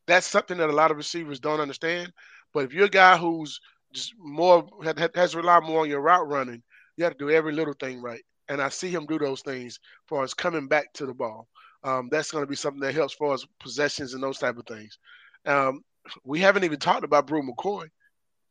That's 0.07 0.27
something 0.27 0.59
that 0.59 0.71
a 0.71 0.73
lot 0.73 0.91
of 0.91 0.97
receivers 0.97 1.41
don't 1.41 1.61
understand. 1.61 2.13
But 2.53 2.65
if 2.65 2.73
you're 2.73 2.87
a 2.87 2.91
guy 2.91 3.17
who's 3.17 3.61
just 3.93 4.15
more 4.19 4.67
has 5.15 5.33
to 5.33 5.37
rely 5.37 5.61
more 5.61 5.83
on 5.83 5.89
your 5.89 6.01
route 6.01 6.29
running, 6.29 6.63
you 6.97 7.05
have 7.05 7.17
to 7.17 7.27
do 7.27 7.31
every 7.31 7.53
little 7.53 7.75
thing 7.75 8.01
right. 8.01 8.23
And 8.49 8.61
I 8.61 8.69
see 8.69 8.91
him 8.91 9.07
do 9.07 9.19
those 9.19 9.41
things 9.41 9.79
for 10.07 10.23
us 10.23 10.35
coming 10.35 10.69
back 10.69 10.93
to 10.95 11.07
the 11.07 11.15
ball. 11.15 11.49
Um, 11.85 12.09
that's 12.11 12.31
going 12.31 12.43
to 12.43 12.49
be 12.49 12.57
something 12.57 12.81
that 12.81 12.95
helps 12.95 13.15
for 13.15 13.33
us 13.33 13.47
possessions 13.61 14.15
and 14.15 14.23
those 14.23 14.39
type 14.39 14.57
of 14.57 14.67
things. 14.67 14.99
Um, 15.47 15.85
we 16.25 16.41
haven't 16.41 16.65
even 16.65 16.79
talked 16.79 17.05
about 17.05 17.27
Bru 17.27 17.43
McCoy. 17.43 17.89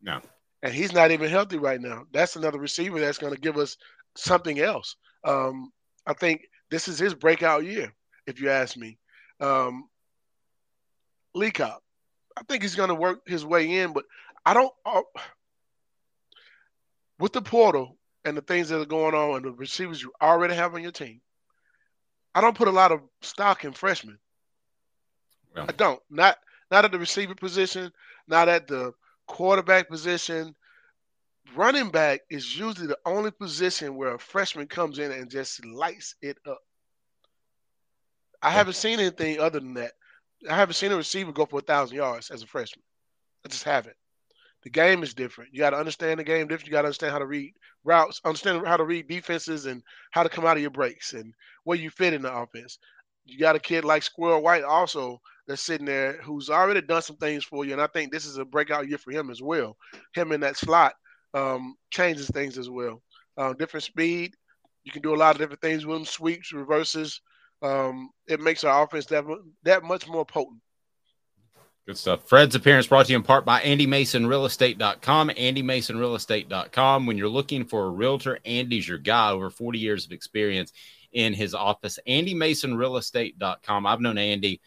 No. 0.02 0.22
And 0.62 0.74
he's 0.74 0.94
not 0.94 1.12
even 1.12 1.30
healthy 1.30 1.58
right 1.58 1.82
now. 1.82 2.06
That's 2.14 2.36
another 2.36 2.60
receiver 2.60 3.00
that's 3.00 3.18
going 3.18 3.34
to 3.34 3.40
give 3.40 3.58
us 3.58 3.76
something 4.16 4.60
else. 4.60 4.96
Um, 5.24 5.72
I 6.06 6.14
think 6.14 6.48
this 6.70 6.88
is 6.88 7.00
his 7.00 7.14
breakout 7.14 7.66
year, 7.66 7.92
if 8.28 8.40
you 8.40 8.50
ask 8.50 8.78
me. 8.78 8.98
Um, 9.40 9.90
I 12.38 12.44
think 12.48 12.62
he's 12.62 12.76
going 12.76 12.90
to 12.90 12.96
work 12.96 13.28
his 13.28 13.46
way 13.46 13.80
in, 13.80 13.94
but 13.94 14.06
I 14.46 14.54
don't. 14.54 14.74
Uh, 14.86 15.02
with 17.20 17.34
the 17.34 17.42
portal 17.42 17.98
and 18.26 18.36
the 18.36 18.42
things 18.42 18.70
that 18.70 18.82
are 18.82 18.86
going 18.86 19.16
on 19.16 19.38
and 19.38 19.46
the 19.46 19.52
receivers 19.52 20.02
you 20.02 20.12
already 20.22 20.54
have 20.56 20.74
on 20.74 20.82
your 20.82 20.92
team, 20.92 21.22
I 22.36 22.42
don't 22.42 22.58
put 22.58 22.68
a 22.68 22.72
lot 22.72 22.92
of 22.92 23.02
stock 23.22 23.64
in 23.64 23.74
freshmen. 23.74 24.18
I 25.56 25.72
don't. 25.72 26.02
Not 26.10 26.38
not 26.72 26.86
at 26.86 26.92
the 26.92 27.00
receiver 27.00 27.36
position, 27.36 27.92
not 28.28 28.50
at 28.50 28.68
the 28.68 28.94
quarterback 29.28 29.90
position. 29.90 30.56
Running 31.56 31.90
back 31.90 32.22
is 32.30 32.58
usually 32.58 32.88
the 32.88 32.98
only 33.06 33.32
position 33.32 33.96
where 33.96 34.16
a 34.16 34.20
freshman 34.20 34.68
comes 34.68 34.98
in 34.98 35.12
and 35.12 35.30
just 35.30 35.64
lights 35.66 36.16
it 36.22 36.38
up. 36.48 36.62
I 38.42 38.50
haven't 38.50 38.74
seen 38.74 39.00
anything 39.00 39.40
other 39.40 39.60
than 39.60 39.76
that. 39.76 39.92
I 40.50 40.56
haven't 40.56 40.76
seen 40.76 40.92
a 40.92 40.98
receiver 40.98 41.32
go 41.32 41.46
for 41.46 41.60
a 41.60 41.64
thousand 41.64 41.98
yards 41.98 42.32
as 42.32 42.44
a 42.44 42.48
freshman. 42.48 42.84
I 43.46 43.50
just 43.50 43.64
haven't. 43.64 43.96
The 44.64 44.70
game 44.70 45.04
is 45.04 45.14
different. 45.14 45.54
You 45.54 45.60
got 45.60 45.72
to 45.72 45.78
understand 45.78 46.20
the 46.20 46.24
game 46.24 46.48
different. 46.48 46.68
You 46.68 46.72
got 46.72 46.84
to 46.84 46.88
understand 46.88 47.12
how 47.12 47.20
to 47.20 47.26
read 47.26 47.54
routes, 47.84 48.22
understand 48.24 48.66
how 48.66 48.78
to 48.78 48.86
read 48.86 49.08
defenses, 49.08 49.66
and 49.66 49.84
how 50.12 50.24
to 50.24 50.30
come 50.30 50.46
out 50.46 50.56
of 50.56 50.62
your 50.62 50.72
breaks 50.72 51.14
and 51.14 51.34
where 51.66 51.78
you 51.78 51.90
fit 51.90 52.14
in 52.14 52.22
the 52.22 52.34
offense. 52.34 52.78
You 53.26 53.40
got 53.40 53.56
a 53.56 53.60
kid 53.60 53.84
like 53.84 54.04
Squirrel 54.04 54.42
White 54.42 54.64
also 54.64 55.20
that's 55.48 55.62
sitting 55.62 55.86
there 55.86 56.22
who's 56.22 56.50
already 56.50 56.82
done 56.82 57.02
some 57.02 57.18
things 57.18 57.44
for 57.44 57.66
you, 57.66 57.74
and 57.74 57.82
I 57.82 57.88
think 57.88 58.12
this 58.12 58.26
is 58.26 58.38
a 58.38 58.46
breakout 58.46 58.88
year 58.88 58.98
for 58.98 59.12
him 59.12 59.30
as 59.30 59.42
well. 59.42 59.76
Him 60.14 60.32
in 60.32 60.42
that 60.42 60.58
slot 60.58 60.94
um, 61.34 61.76
changes 61.92 62.30
things 62.30 62.58
as 62.58 62.70
well. 62.70 63.02
Uh, 63.38 63.54
different 63.54 63.84
speed. 63.84 64.34
You 64.84 64.92
can 64.92 65.02
do 65.02 65.14
a 65.14 65.18
lot 65.18 65.36
of 65.36 65.40
different 65.40 65.62
things 65.62 65.86
with 65.86 65.98
him, 65.98 66.06
sweeps, 66.06 66.54
reverses. 66.54 67.22
Um, 67.62 68.10
it 68.28 68.40
makes 68.40 68.64
our 68.64 68.84
offense 68.84 69.06
that, 69.08 69.24
that 69.64 69.84
much 69.84 70.08
more 70.08 70.26
potent. 70.26 70.60
Good 71.86 71.98
stuff. 71.98 72.30
Fred's 72.30 72.56
appearance 72.56 72.88
brought 72.88 73.08
to 73.08 73.12
you 73.12 73.18
in 73.18 73.24
part 73.24 73.44
by 73.44 73.60
AndyMasonRealEstate.com. 73.60 75.30
AndyMasonRealEstate.com. 75.30 77.06
When 77.06 77.18
you're 77.18 77.28
looking 77.28 77.66
for 77.66 77.86
a 77.86 77.90
realtor, 77.90 78.40
Andy's 78.46 78.88
your 78.88 79.00
guy. 79.00 79.32
Over 79.32 79.50
40 79.50 79.80
years 79.80 80.06
of 80.06 80.14
experience 80.14 80.72
in 81.12 81.34
his 81.34 81.54
office. 81.54 82.00
AndyMasonRealEstate.com. 82.08 83.86
I've 83.86 84.00
known 84.00 84.18
Andy 84.18 84.62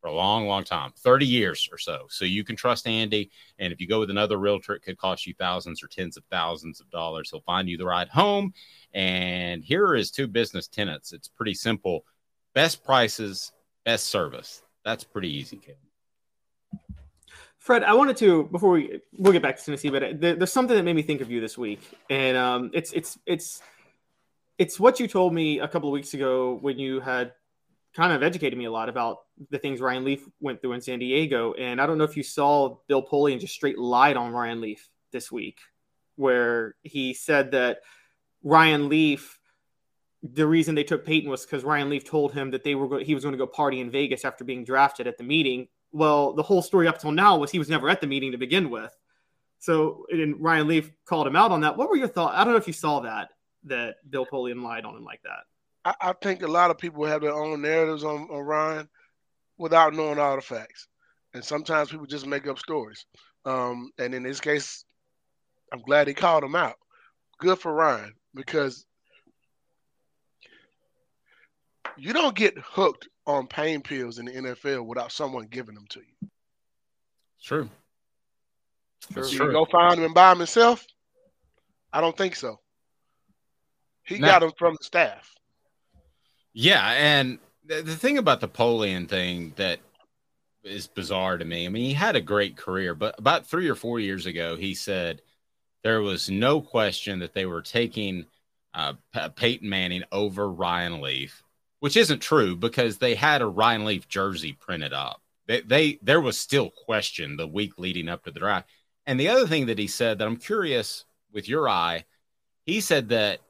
for 0.00 0.08
a 0.08 0.14
long, 0.14 0.46
long 0.46 0.64
time 0.64 0.92
30 0.96 1.26
years 1.26 1.68
or 1.70 1.76
so. 1.76 2.06
So 2.08 2.24
you 2.24 2.44
can 2.44 2.56
trust 2.56 2.86
Andy. 2.86 3.30
And 3.58 3.70
if 3.70 3.78
you 3.78 3.86
go 3.86 4.00
with 4.00 4.08
another 4.08 4.38
realtor, 4.38 4.74
it 4.74 4.82
could 4.82 4.96
cost 4.96 5.26
you 5.26 5.34
thousands 5.38 5.82
or 5.82 5.88
tens 5.88 6.16
of 6.16 6.24
thousands 6.30 6.80
of 6.80 6.88
dollars. 6.88 7.30
He'll 7.30 7.42
find 7.42 7.68
you 7.68 7.76
the 7.76 7.84
right 7.84 8.08
home. 8.08 8.54
And 8.94 9.62
here 9.62 9.86
are 9.86 9.96
his 9.96 10.10
two 10.10 10.28
business 10.28 10.66
tenants. 10.66 11.12
It's 11.12 11.28
pretty 11.28 11.54
simple 11.54 12.06
best 12.54 12.82
prices, 12.84 13.52
best 13.84 14.06
service. 14.06 14.62
That's 14.82 15.04
pretty 15.04 15.28
easy, 15.28 15.58
Kevin. 15.58 15.76
Fred, 17.64 17.82
I 17.82 17.94
wanted 17.94 18.18
to 18.18 18.44
before 18.52 18.72
we 18.72 19.00
we'll 19.16 19.32
get 19.32 19.40
back 19.40 19.56
to 19.56 19.64
Tennessee, 19.64 19.88
but 19.88 20.20
there, 20.20 20.36
there's 20.36 20.52
something 20.52 20.76
that 20.76 20.82
made 20.82 20.96
me 20.96 21.00
think 21.00 21.22
of 21.22 21.30
you 21.30 21.40
this 21.40 21.56
week, 21.56 21.80
and 22.10 22.36
um, 22.36 22.70
it's 22.74 22.92
it's 22.92 23.18
it's 23.24 23.62
it's 24.58 24.78
what 24.78 25.00
you 25.00 25.08
told 25.08 25.32
me 25.32 25.60
a 25.60 25.66
couple 25.66 25.88
of 25.88 25.94
weeks 25.94 26.12
ago 26.12 26.58
when 26.60 26.78
you 26.78 27.00
had 27.00 27.32
kind 27.96 28.12
of 28.12 28.22
educated 28.22 28.58
me 28.58 28.66
a 28.66 28.70
lot 28.70 28.90
about 28.90 29.20
the 29.48 29.58
things 29.58 29.80
Ryan 29.80 30.04
Leaf 30.04 30.28
went 30.40 30.60
through 30.60 30.74
in 30.74 30.82
San 30.82 30.98
Diego, 30.98 31.54
and 31.54 31.80
I 31.80 31.86
don't 31.86 31.96
know 31.96 32.04
if 32.04 32.18
you 32.18 32.22
saw 32.22 32.76
Bill 32.86 33.02
Polian 33.02 33.40
just 33.40 33.54
straight 33.54 33.78
lied 33.78 34.18
on 34.18 34.32
Ryan 34.32 34.60
Leaf 34.60 34.86
this 35.10 35.32
week, 35.32 35.58
where 36.16 36.74
he 36.82 37.14
said 37.14 37.52
that 37.52 37.78
Ryan 38.42 38.90
Leaf 38.90 39.40
the 40.22 40.46
reason 40.46 40.74
they 40.74 40.84
took 40.84 41.06
Peyton 41.06 41.30
was 41.30 41.46
because 41.46 41.64
Ryan 41.64 41.88
Leaf 41.88 42.04
told 42.04 42.34
him 42.34 42.50
that 42.50 42.62
they 42.62 42.74
were 42.74 42.88
go- 42.88 42.98
he 42.98 43.14
was 43.14 43.24
going 43.24 43.32
to 43.32 43.38
go 43.38 43.46
party 43.46 43.80
in 43.80 43.90
Vegas 43.90 44.26
after 44.26 44.44
being 44.44 44.64
drafted 44.64 45.06
at 45.06 45.16
the 45.16 45.24
meeting, 45.24 45.68
well, 45.94 46.32
the 46.32 46.42
whole 46.42 46.60
story 46.60 46.88
up 46.88 46.98
till 46.98 47.12
now 47.12 47.38
was 47.38 47.52
he 47.52 47.60
was 47.60 47.68
never 47.68 47.88
at 47.88 48.00
the 48.00 48.08
meeting 48.08 48.32
to 48.32 48.38
begin 48.38 48.68
with. 48.68 48.92
So, 49.60 50.06
and 50.10 50.38
Ryan 50.40 50.66
Leaf 50.66 50.90
called 51.06 51.28
him 51.28 51.36
out 51.36 51.52
on 51.52 51.60
that. 51.60 51.76
What 51.76 51.88
were 51.88 51.96
your 51.96 52.08
thoughts? 52.08 52.34
I 52.36 52.42
don't 52.42 52.52
know 52.52 52.58
if 52.58 52.66
you 52.66 52.72
saw 52.72 53.00
that 53.00 53.28
that 53.66 53.94
Bill 54.10 54.26
Polian 54.26 54.62
lied 54.62 54.84
on 54.84 54.96
him 54.96 55.04
like 55.04 55.22
that. 55.22 55.94
I, 56.02 56.10
I 56.10 56.12
think 56.14 56.42
a 56.42 56.48
lot 56.48 56.72
of 56.72 56.78
people 56.78 57.06
have 57.06 57.22
their 57.22 57.32
own 57.32 57.62
narratives 57.62 58.02
on, 58.02 58.22
on 58.22 58.40
Ryan 58.40 58.88
without 59.56 59.94
knowing 59.94 60.18
all 60.18 60.34
the 60.34 60.42
facts, 60.42 60.88
and 61.32 61.44
sometimes 61.44 61.90
people 61.90 62.06
just 62.06 62.26
make 62.26 62.48
up 62.48 62.58
stories. 62.58 63.06
Um, 63.46 63.92
and 63.96 64.14
in 64.14 64.24
this 64.24 64.40
case, 64.40 64.84
I'm 65.72 65.80
glad 65.80 66.08
he 66.08 66.14
called 66.14 66.42
him 66.42 66.56
out. 66.56 66.74
Good 67.38 67.60
for 67.60 67.72
Ryan 67.72 68.14
because 68.34 68.84
you 71.96 72.12
don't 72.12 72.34
get 72.34 72.58
hooked 72.58 73.08
on 73.26 73.46
pain 73.46 73.80
pills 73.80 74.18
in 74.18 74.26
the 74.26 74.32
NFL 74.32 74.86
without 74.86 75.12
someone 75.12 75.46
giving 75.46 75.74
them 75.74 75.86
to 75.90 76.00
you. 76.00 76.28
True. 77.42 77.68
That's 79.14 79.30
true. 79.30 79.52
go 79.52 79.66
find 79.70 79.98
him 79.98 80.04
and 80.04 80.14
buy 80.14 80.32
him 80.32 80.38
himself? 80.38 80.84
I 81.92 82.00
don't 82.00 82.16
think 82.16 82.36
so. 82.36 82.60
He 84.04 84.18
now, 84.18 84.32
got 84.32 84.40
them 84.40 84.52
from 84.58 84.76
the 84.78 84.84
staff. 84.84 85.32
Yeah, 86.52 86.92
and 86.96 87.38
the, 87.64 87.82
the 87.82 87.96
thing 87.96 88.18
about 88.18 88.40
the 88.40 88.48
Polian 88.48 89.08
thing 89.08 89.52
that 89.56 89.80
is 90.62 90.86
bizarre 90.86 91.38
to 91.38 91.44
me. 91.44 91.66
I 91.66 91.68
mean, 91.68 91.84
he 91.84 91.92
had 91.92 92.16
a 92.16 92.20
great 92.20 92.56
career, 92.56 92.94
but 92.94 93.14
about 93.18 93.46
three 93.46 93.68
or 93.68 93.74
four 93.74 94.00
years 94.00 94.26
ago, 94.26 94.56
he 94.56 94.74
said 94.74 95.22
there 95.82 96.00
was 96.00 96.30
no 96.30 96.60
question 96.60 97.20
that 97.20 97.34
they 97.34 97.46
were 97.46 97.62
taking 97.62 98.26
uh, 98.72 98.94
Peyton 99.36 99.68
Manning 99.68 100.04
over 100.10 100.50
Ryan 100.50 101.00
Leaf 101.00 101.43
which 101.84 101.98
isn't 101.98 102.20
true 102.20 102.56
because 102.56 102.96
they 102.96 103.14
had 103.14 103.42
a 103.42 103.46
Ryan 103.46 103.84
Leaf 103.84 104.08
jersey 104.08 104.54
printed 104.54 104.94
up 104.94 105.20
They, 105.46 105.60
they 105.60 105.98
there 106.00 106.22
was 106.22 106.38
still 106.38 106.70
question 106.70 107.36
the 107.36 107.46
week 107.46 107.78
leading 107.78 108.08
up 108.08 108.24
to 108.24 108.30
the 108.30 108.40
draft. 108.40 108.70
And 109.04 109.20
the 109.20 109.28
other 109.28 109.46
thing 109.46 109.66
that 109.66 109.78
he 109.78 109.86
said 109.86 110.16
that 110.16 110.26
I'm 110.26 110.38
curious 110.38 111.04
with 111.30 111.46
your 111.46 111.68
eye, 111.68 112.06
he 112.64 112.80
said 112.80 113.10
that 113.10 113.40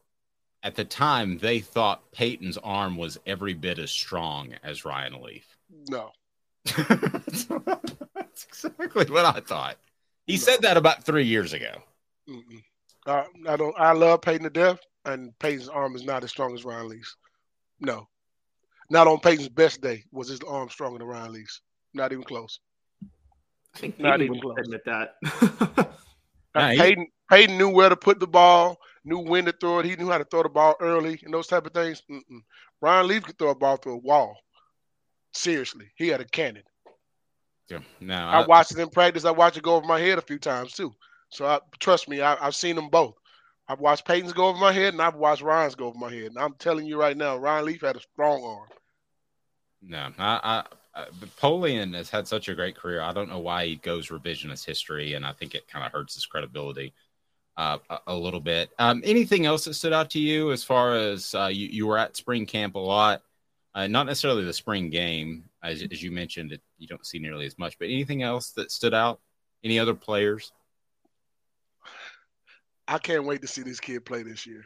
at 0.64 0.74
the 0.74 0.84
time 0.84 1.38
they 1.38 1.60
thought 1.60 2.10
Peyton's 2.10 2.58
arm 2.58 2.96
was 2.96 3.20
every 3.24 3.54
bit 3.54 3.78
as 3.78 3.92
strong 3.92 4.56
as 4.64 4.84
Ryan 4.84 5.22
Leaf. 5.22 5.56
No. 5.88 6.10
That's 6.64 7.46
exactly 8.48 9.04
what 9.12 9.26
I 9.26 9.38
thought. 9.46 9.76
He 10.26 10.38
said 10.38 10.62
that 10.62 10.76
about 10.76 11.04
three 11.04 11.24
years 11.24 11.52
ago. 11.52 11.76
Uh, 13.06 13.26
I 13.48 13.56
don't. 13.56 13.78
I 13.78 13.92
love 13.92 14.22
Peyton 14.22 14.42
to 14.42 14.50
death, 14.50 14.80
and 15.04 15.38
Peyton's 15.38 15.68
arm 15.68 15.94
is 15.94 16.02
not 16.02 16.24
as 16.24 16.30
strong 16.30 16.52
as 16.52 16.64
Ryan 16.64 16.88
Leaf's. 16.88 17.14
No, 17.78 18.08
not 18.94 19.08
on 19.08 19.18
Peyton's 19.18 19.48
best 19.48 19.80
day 19.80 20.04
was 20.12 20.28
his 20.28 20.40
arm 20.48 20.70
stronger 20.70 20.98
than 20.98 21.08
Ryan 21.08 21.32
Leaf's. 21.32 21.60
Not 21.94 22.12
even 22.12 22.24
close. 22.24 22.60
I 23.74 23.78
think 23.78 23.98
Not 23.98 24.20
Peyton 24.20 24.36
even 24.36 24.48
would 24.48 24.56
close. 24.56 24.66
admit 24.66 24.84
that. 24.86 25.16
Uh, 26.56 26.68
Peyton, 26.78 27.08
Peyton 27.28 27.58
knew 27.58 27.68
where 27.68 27.88
to 27.88 27.96
put 27.96 28.20
the 28.20 28.28
ball, 28.28 28.78
knew 29.04 29.18
when 29.18 29.44
to 29.44 29.50
throw 29.50 29.80
it. 29.80 29.86
He 29.86 29.96
knew 29.96 30.08
how 30.08 30.18
to 30.18 30.24
throw 30.24 30.44
the 30.44 30.48
ball 30.48 30.76
early 30.78 31.18
and 31.24 31.34
those 31.34 31.48
type 31.48 31.66
of 31.66 31.72
things. 31.72 32.00
Mm-mm. 32.08 32.42
Ryan 32.80 33.08
Leaf 33.08 33.24
could 33.24 33.36
throw 33.36 33.50
a 33.50 33.56
ball 33.56 33.76
through 33.76 33.94
a 33.94 33.98
wall. 33.98 34.36
Seriously, 35.32 35.90
he 35.96 36.06
had 36.06 36.20
a 36.20 36.24
cannon. 36.24 36.62
Yeah, 37.68 37.80
no, 38.00 38.14
I, 38.14 38.46
watched 38.46 38.70
it 38.70 38.78
in 38.78 38.88
practice. 38.88 39.24
I 39.24 39.32
watched 39.32 39.56
it 39.56 39.64
go 39.64 39.74
over 39.74 39.84
my 39.84 39.98
head 39.98 40.18
a 40.18 40.22
few 40.22 40.38
times 40.38 40.74
too. 40.74 40.92
So 41.30 41.44
I, 41.44 41.58
trust 41.80 42.08
me, 42.08 42.20
I, 42.20 42.36
I've 42.40 42.54
seen 42.54 42.76
them 42.76 42.88
both. 42.88 43.14
I've 43.66 43.80
watched 43.80 44.06
Peyton's 44.06 44.32
go 44.32 44.46
over 44.46 44.58
my 44.60 44.72
head, 44.72 44.92
and 44.92 45.02
I've 45.02 45.16
watched 45.16 45.42
Ryan's 45.42 45.74
go 45.74 45.86
over 45.86 45.98
my 45.98 46.12
head. 46.14 46.26
And 46.26 46.38
I'm 46.38 46.54
telling 46.60 46.86
you 46.86 47.00
right 47.00 47.16
now, 47.16 47.36
Ryan 47.36 47.64
Leaf 47.64 47.80
had 47.80 47.96
a 47.96 48.00
strong 48.00 48.44
arm. 48.44 48.68
No, 49.86 50.10
I, 50.18 50.62
I, 50.94 51.04
has 51.94 52.10
had 52.10 52.28
such 52.28 52.48
a 52.48 52.54
great 52.54 52.76
career. 52.76 53.02
I 53.02 53.12
don't 53.12 53.28
know 53.28 53.40
why 53.40 53.66
he 53.66 53.76
goes 53.76 54.08
revisionist 54.08 54.64
history, 54.64 55.14
and 55.14 55.26
I 55.26 55.32
think 55.32 55.54
it 55.54 55.68
kind 55.68 55.84
of 55.84 55.92
hurts 55.92 56.14
his 56.14 56.26
credibility 56.26 56.94
uh, 57.56 57.78
a, 57.90 57.98
a 58.08 58.14
little 58.14 58.40
bit. 58.40 58.70
Um, 58.78 59.02
anything 59.04 59.46
else 59.46 59.64
that 59.64 59.74
stood 59.74 59.92
out 59.92 60.10
to 60.10 60.18
you 60.18 60.52
as 60.52 60.64
far 60.64 60.94
as 60.94 61.34
uh, 61.34 61.46
you, 61.46 61.68
you 61.68 61.86
were 61.86 61.98
at 61.98 62.16
spring 62.16 62.46
camp 62.46 62.74
a 62.74 62.80
lot? 62.80 63.22
Uh, 63.74 63.88
not 63.88 64.06
necessarily 64.06 64.44
the 64.44 64.52
spring 64.52 64.88
game, 64.88 65.44
as, 65.62 65.82
as 65.82 66.02
you 66.02 66.12
mentioned, 66.12 66.52
it, 66.52 66.62
you 66.78 66.86
don't 66.86 67.06
see 67.06 67.18
nearly 67.18 67.44
as 67.44 67.58
much. 67.58 67.76
But 67.78 67.86
anything 67.86 68.22
else 68.22 68.50
that 68.52 68.70
stood 68.70 68.94
out? 68.94 69.20
Any 69.64 69.78
other 69.78 69.94
players? 69.94 70.52
I 72.86 72.98
can't 72.98 73.24
wait 73.24 73.40
to 73.42 73.48
see 73.48 73.62
this 73.62 73.80
kid 73.80 74.04
play 74.04 74.22
this 74.22 74.46
year. 74.46 74.64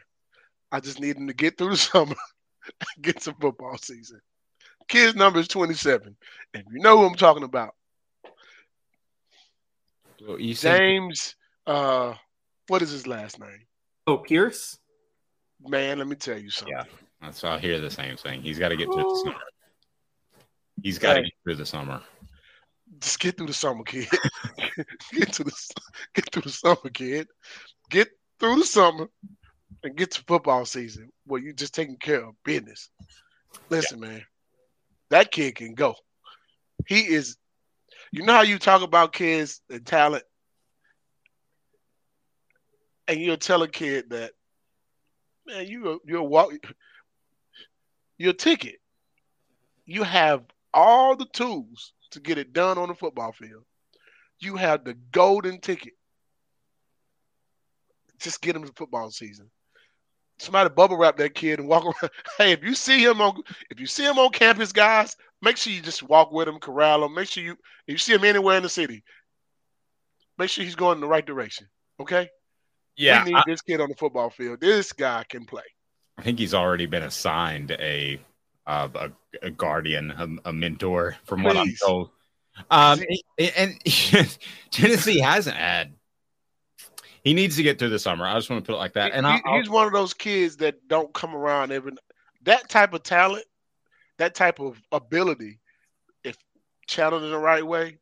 I 0.71 0.79
just 0.79 0.99
need 0.99 1.17
him 1.17 1.27
to 1.27 1.33
get 1.33 1.57
through 1.57 1.71
the 1.71 1.77
summer, 1.77 2.15
get 3.01 3.23
some 3.23 3.35
football 3.35 3.77
season. 3.77 4.21
Kid's 4.89 5.15
number 5.15 5.39
is 5.39 5.47
27. 5.47 6.15
And 6.53 6.63
you 6.71 6.81
know 6.81 6.97
who 6.97 7.05
I'm 7.05 7.15
talking 7.15 7.43
about. 7.43 7.75
Well, 10.27 10.39
you 10.39 10.53
said 10.53 10.77
James, 10.79 11.35
uh, 11.65 12.15
what 12.67 12.81
is 12.81 12.89
his 12.89 13.07
last 13.07 13.39
name? 13.39 13.65
Oh, 14.07 14.17
Pearce? 14.17 14.77
Man, 15.65 15.99
let 15.99 16.07
me 16.07 16.15
tell 16.15 16.37
you 16.37 16.49
something. 16.49 16.75
Yeah, 16.75 16.83
that's 17.21 17.43
I 17.43 17.59
hear 17.59 17.79
the 17.79 17.91
same 17.91 18.17
thing. 18.17 18.41
He's 18.41 18.59
got 18.59 18.69
to 18.69 18.77
get 18.77 18.85
through 18.85 19.03
the 19.03 19.21
summer. 19.23 19.39
He's 20.81 20.99
got 20.99 21.13
to 21.13 21.19
Hey. 21.19 21.23
get 21.25 21.33
through 21.43 21.55
the 21.55 21.65
summer. 21.65 22.01
Just 22.99 23.19
get 23.19 23.37
through 23.37 23.47
the 23.47 23.53
summer, 23.53 23.83
kid. 23.83 24.07
get 25.13 25.31
to 25.33 25.43
the 25.43 25.51
get 26.15 26.31
through 26.31 26.41
the 26.41 26.49
summer, 26.49 26.89
kid. 26.93 27.27
Get 27.89 28.09
through 28.39 28.57
the 28.57 28.65
summer 28.65 29.07
and 29.83 29.95
get 29.95 30.11
to 30.11 30.23
football 30.27 30.65
season 30.65 31.11
where 31.25 31.39
you 31.39 31.53
just 31.53 31.75
taking 31.75 31.97
care 31.97 32.25
of 32.25 32.35
business. 32.43 32.89
Listen, 33.69 33.99
man, 33.99 34.23
that 35.09 35.31
kid 35.31 35.55
can 35.55 35.73
go. 35.73 35.95
He 36.87 37.01
is. 37.01 37.37
You 38.11 38.23
know 38.23 38.33
how 38.33 38.41
you 38.41 38.57
talk 38.57 38.81
about 38.81 39.13
kids 39.13 39.61
and 39.69 39.85
talent, 39.85 40.23
and 43.07 43.19
you'll 43.19 43.37
tell 43.37 43.61
a 43.61 43.67
kid 43.67 44.09
that, 44.09 44.31
man, 45.45 45.67
you 45.67 46.01
you're 46.05 46.23
walk, 46.23 46.51
your 48.17 48.33
ticket. 48.33 48.77
You 49.85 50.03
have 50.03 50.43
all 50.73 51.15
the 51.15 51.27
tools 51.33 51.93
to 52.11 52.19
get 52.19 52.37
it 52.37 52.53
done 52.53 52.77
on 52.77 52.89
the 52.89 52.95
football 52.95 53.31
field. 53.31 53.63
You 54.39 54.55
have 54.55 54.83
the 54.83 54.95
golden 55.11 55.59
ticket. 55.59 55.93
Just 58.19 58.41
get 58.41 58.55
him 58.55 58.65
to 58.65 58.73
football 58.73 59.11
season. 59.11 59.49
Somebody 60.39 60.69
bubble 60.69 60.97
wrap 60.97 61.17
that 61.17 61.35
kid 61.35 61.59
and 61.59 61.67
walk 61.67 61.83
around. 61.85 62.11
Hey, 62.37 62.53
if 62.53 62.63
you 62.63 62.73
see 62.73 63.03
him 63.03 63.21
on 63.21 63.41
if 63.69 63.79
you 63.79 63.85
see 63.85 64.05
him 64.05 64.17
on 64.17 64.31
campus, 64.31 64.71
guys, 64.71 65.15
make 65.41 65.57
sure 65.57 65.73
you 65.73 65.81
just 65.81 66.03
walk 66.03 66.31
with 66.31 66.47
him, 66.47 66.59
corral 66.59 67.03
him. 67.03 67.13
Make 67.13 67.27
sure 67.27 67.43
you 67.43 67.51
if 67.87 67.93
you 67.93 67.97
see 67.97 68.13
him 68.13 68.23
anywhere 68.23 68.57
in 68.57 68.63
the 68.63 68.69
city, 68.69 69.03
make 70.37 70.49
sure 70.49 70.63
he's 70.63 70.75
going 70.75 70.95
in 70.95 71.01
the 71.01 71.07
right 71.07 71.25
direction. 71.25 71.67
Okay? 71.99 72.29
Yeah, 72.95 73.23
We 73.25 73.31
need 73.31 73.37
I- 73.37 73.43
this 73.47 73.61
kid 73.61 73.81
on 73.81 73.89
the 73.89 73.95
football 73.95 74.29
field. 74.29 74.59
This 74.61 74.93
guy 74.93 75.23
can 75.27 75.45
play. 75.45 75.63
I 76.17 76.21
think 76.21 76.39
he's 76.39 76.53
already 76.53 76.85
been 76.85 77.03
assigned 77.03 77.71
a 77.71 78.19
uh, 78.67 78.87
a, 78.95 79.11
a 79.41 79.49
guardian, 79.49 80.11
a, 80.11 80.49
a 80.49 80.53
mentor, 80.53 81.15
from 81.23 81.43
what 81.43 81.57
I'm 81.57 81.73
told. 81.81 82.11
Um, 82.69 83.01
and 83.37 83.79
Tennessee 84.71 85.19
hasn't 85.19 85.55
had. 85.55 85.93
He 87.23 87.33
needs 87.33 87.55
to 87.57 87.63
get 87.63 87.79
through 87.79 87.89
the 87.89 87.99
summer. 87.99 88.25
I 88.25 88.35
just 88.35 88.49
want 88.49 88.63
to 88.63 88.67
put 88.67 88.75
it 88.75 88.79
like 88.79 88.93
that. 88.93 89.11
And 89.13 89.25
He- 89.25 89.41
I, 89.45 89.57
he's 89.57 89.69
one 89.69 89.87
of 89.87 89.93
those 89.93 90.13
kids 90.13 90.57
that 90.57 90.87
don't 90.87 91.13
come 91.13 91.35
around 91.35 91.71
every 91.71 91.93
that 92.43 92.69
type 92.69 92.93
of 92.93 93.03
talent, 93.03 93.45
that 94.17 94.33
type 94.35 94.59
of 94.59 94.81
ability, 94.91 95.59
if 96.23 96.37
channeled 96.87 97.23
in 97.23 97.31
the 97.31 97.37
right 97.37 97.65
way, 97.65 97.97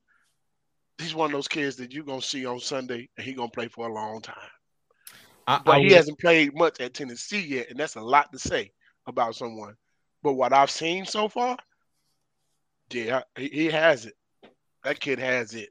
he's 1.00 1.16
one 1.16 1.26
of 1.28 1.32
those 1.32 1.48
kids 1.48 1.76
that 1.78 1.92
you're 1.92 2.04
gonna 2.04 2.22
see 2.22 2.46
on 2.46 2.60
Sunday 2.60 3.10
and 3.18 3.26
he's 3.26 3.36
gonna 3.36 3.50
play 3.50 3.68
for 3.68 3.88
a 3.88 3.94
long 3.94 4.22
time. 4.22 4.36
I, 5.48 5.62
But 5.66 5.76
I 5.78 5.80
he 5.80 5.94
hasn't 5.94 6.20
played 6.20 6.56
much 6.56 6.80
at 6.80 6.94
Tennessee 6.94 7.42
yet, 7.42 7.70
and 7.70 7.80
that's 7.80 7.96
a 7.96 8.02
lot 8.02 8.32
to 8.32 8.40
say 8.40 8.72
about 9.08 9.36
someone. 9.36 9.76
But 10.22 10.34
what 10.34 10.54
I've 10.54 10.72
seen 10.72 11.06
so 11.06 11.28
far, 11.30 11.58
yeah, 12.92 13.22
he, 13.36 13.48
he 13.48 13.66
has 13.68 14.06
it. 14.06 14.16
That 14.84 15.00
kid 15.00 15.20
has 15.20 15.54
it. 15.56 15.70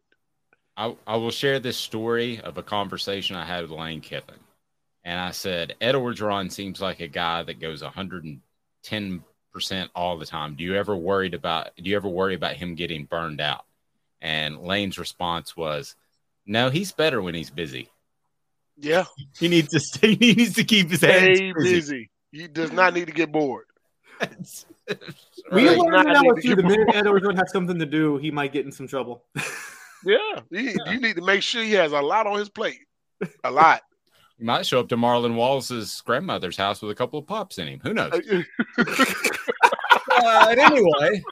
I, 0.77 0.95
I 1.07 1.17
will 1.17 1.31
share 1.31 1.59
this 1.59 1.77
story 1.77 2.41
of 2.41 2.59
a 2.59 2.63
conversation 2.63 3.37
I 3.37 3.45
had 3.45 3.63
with 3.63 3.71
Lane 3.71 4.01
Kiffin. 4.01 4.37
And 5.05 5.19
I 5.21 5.31
said, 5.31 5.75
Ed 5.81 5.95
Orgeron 5.95 6.51
seems 6.51 6.81
like 6.81 7.01
a 7.01 7.07
guy 7.09 7.43
that 7.45 7.61
goes 7.61 7.83
110% 7.83 8.41
all 9.95 10.19
the 10.19 10.27
time. 10.27 10.55
Do 10.57 10.65
you 10.65 10.75
ever 10.75 10.97
worried 10.97 11.35
about 11.35 11.71
do 11.77 11.89
you 11.89 11.97
ever 11.97 12.09
worry 12.09 12.35
about 12.35 12.57
him 12.57 12.75
getting 12.75 13.05
burned 13.05 13.41
out? 13.41 13.65
And 14.21 14.59
Lane's 14.63 14.99
response 14.99 15.57
was, 15.57 15.95
No, 16.45 16.71
he's 16.71 16.93
better 16.93 17.23
when 17.23 17.35
he's 17.35 17.51
busy. 17.51 17.89
Yeah, 18.79 19.05
He 19.39 19.49
needs 19.49 19.69
to 19.69 19.81
stay, 19.81 20.15
he 20.17 20.35
needs 20.35 20.55
to 20.57 20.65
keep 20.65 20.91
his 20.91 21.01
hands 21.01 21.39
busy. 21.55 21.71
busy. 21.77 22.11
He 22.33 22.49
does 22.49 22.73
not 22.73 22.93
need 22.93 23.07
to 23.07 23.13
get 23.13 23.31
bored. 23.33 23.67
We 25.53 25.69
Right. 25.69 25.79
learned 25.79 25.93
Not 25.93 26.07
that 26.07 26.23
need 26.23 26.33
with 26.33 26.45
you. 26.45 26.57
The 26.57 26.63
minute 26.65 26.95
Ed 26.95 27.05
Orgeron 27.07 27.37
has 27.37 27.53
something 27.53 27.79
to 27.79 27.87
do, 27.87 28.17
he 28.19 28.31
might 28.31 28.53
get 28.53 28.67
in 28.67 28.73
some 28.73 28.89
trouble. 28.89 29.23
Yeah, 30.07 30.41
he- 30.51 30.77
you 30.87 31.01
need 31.01 31.17
to 31.17 31.23
make 31.23 31.43
sure 31.43 31.63
he 31.63 31.73
has 31.73 31.93
a 31.93 32.01
lot 32.01 32.27
on 32.27 32.39
his 32.39 32.49
plate. 32.49 32.79
A 33.45 33.51
lot. 33.51 33.83
He 34.39 34.45
might 34.45 34.67
show 34.67 34.79
up 34.81 34.89
to 34.91 34.97
Marlon 34.97 35.35
Wallace's 35.35 36.01
grandmother's 36.05 36.57
house 36.57 36.81
with 36.83 36.91
a 36.91 36.95
couple 36.95 37.19
of 37.19 37.27
pops 37.27 37.59
in 37.59 37.67
him. 37.69 37.81
Who 37.83 37.93
knows? 37.95 38.11
but 38.77 40.59
anyway, 40.59 41.23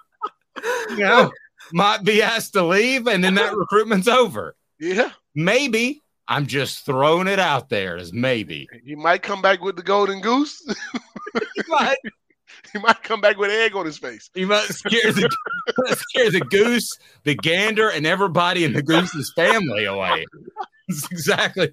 you 0.91 0.97
know, 0.97 1.31
might 1.73 2.03
be 2.05 2.23
asked 2.23 2.55
to 2.55 2.65
leave, 2.65 3.07
and 3.07 3.23
then 3.23 3.35
that 3.35 3.55
recruitment's 3.57 4.09
over. 4.09 4.57
Yeah. 4.81 5.11
Maybe. 5.35 6.01
I'm 6.27 6.47
just 6.47 6.87
throwing 6.87 7.29
it 7.29 7.39
out 7.39 7.69
there 7.69 7.99
as 7.99 8.13
maybe. 8.13 8.67
He 8.85 8.95
might 8.95 9.23
come 9.23 9.43
back 9.43 9.61
with 9.61 9.77
the 9.77 9.83
golden 9.83 10.23
goose. 10.23 10.63
he 11.55 11.63
might. 11.69 11.99
He 12.73 12.79
might 12.81 13.03
come 13.03 13.21
back 13.21 13.39
with 13.39 13.51
egg 13.51 13.77
on 13.77 13.87
his 13.87 13.99
face. 13.99 14.31
He 14.35 14.45
might 14.45 14.65
scare 14.65 15.13
the 15.13 15.31
scare 15.97 16.31
the 16.31 16.41
goose, 16.41 16.99
the 17.23 17.37
gander, 17.37 17.91
and 17.91 18.07
everybody 18.07 18.65
in 18.65 18.73
the 18.73 18.83
goose's 18.83 19.33
family 19.37 19.85
away. 19.85 20.27
That's 20.89 21.11
exactly 21.11 21.71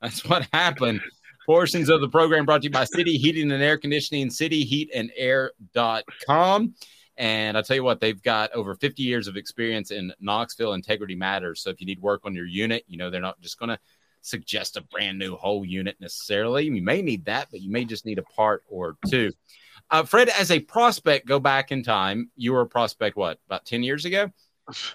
that's 0.00 0.24
what 0.24 0.48
happened. 0.52 1.00
Portions 1.46 1.88
of 1.88 2.00
the 2.00 2.08
program 2.08 2.44
brought 2.44 2.62
to 2.62 2.66
you 2.66 2.70
by 2.70 2.84
City 2.84 3.16
Heating 3.16 3.50
and 3.50 3.62
Air 3.62 3.78
Conditioning, 3.78 4.28
cityheatandair.com. 4.28 6.74
And 7.16 7.56
I'll 7.56 7.62
tell 7.62 7.76
you 7.76 7.82
what, 7.82 8.00
they've 8.00 8.22
got 8.22 8.52
over 8.52 8.76
50 8.76 9.02
years 9.02 9.26
of 9.26 9.36
experience 9.36 9.90
in 9.90 10.12
Knoxville. 10.20 10.74
Integrity 10.74 11.16
matters. 11.16 11.62
So 11.62 11.70
if 11.70 11.80
you 11.80 11.86
need 11.86 12.00
work 12.00 12.20
on 12.24 12.34
your 12.34 12.46
unit, 12.46 12.84
you 12.86 12.96
know, 12.96 13.10
they're 13.10 13.20
not 13.20 13.40
just 13.40 13.58
going 13.58 13.70
to 13.70 13.78
suggest 14.22 14.76
a 14.76 14.82
brand 14.82 15.18
new 15.18 15.34
whole 15.36 15.64
unit 15.64 15.96
necessarily. 16.00 16.66
You 16.66 16.82
may 16.82 17.02
need 17.02 17.24
that, 17.24 17.48
but 17.50 17.60
you 17.60 17.70
may 17.70 17.84
just 17.84 18.06
need 18.06 18.18
a 18.18 18.22
part 18.22 18.62
or 18.68 18.96
two. 19.08 19.32
Uh, 19.90 20.04
Fred, 20.04 20.28
as 20.28 20.50
a 20.50 20.60
prospect, 20.60 21.26
go 21.26 21.38
back 21.40 21.72
in 21.72 21.82
time. 21.82 22.30
You 22.36 22.52
were 22.52 22.60
a 22.60 22.66
prospect, 22.66 23.16
what, 23.16 23.38
about 23.46 23.64
10 23.64 23.82
years 23.82 24.04
ago? 24.04 24.30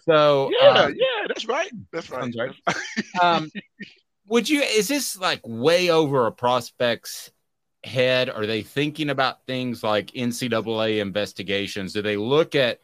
So, 0.06 0.52
Yeah, 0.60 0.70
uh, 0.70 0.88
yeah, 0.90 1.28
that's 1.28 1.48
right. 1.48 1.72
That's 1.92 2.10
right. 2.10 2.34
Right. 2.38 2.76
um, 3.22 3.52
would 4.28 4.48
you, 4.48 4.62
is 4.62 4.88
this 4.88 5.18
like 5.18 5.42
way 5.44 5.90
over 5.90 6.28
a 6.28 6.32
prospect's 6.32 7.32
head? 7.84 8.30
Are 8.30 8.46
they 8.46 8.62
thinking 8.62 9.10
about 9.10 9.46
things 9.46 9.84
like 9.84 10.08
NCAA 10.12 11.00
investigations? 11.00 11.94
Do 11.94 12.02
they 12.02 12.18
look 12.18 12.56
at, 12.56 12.80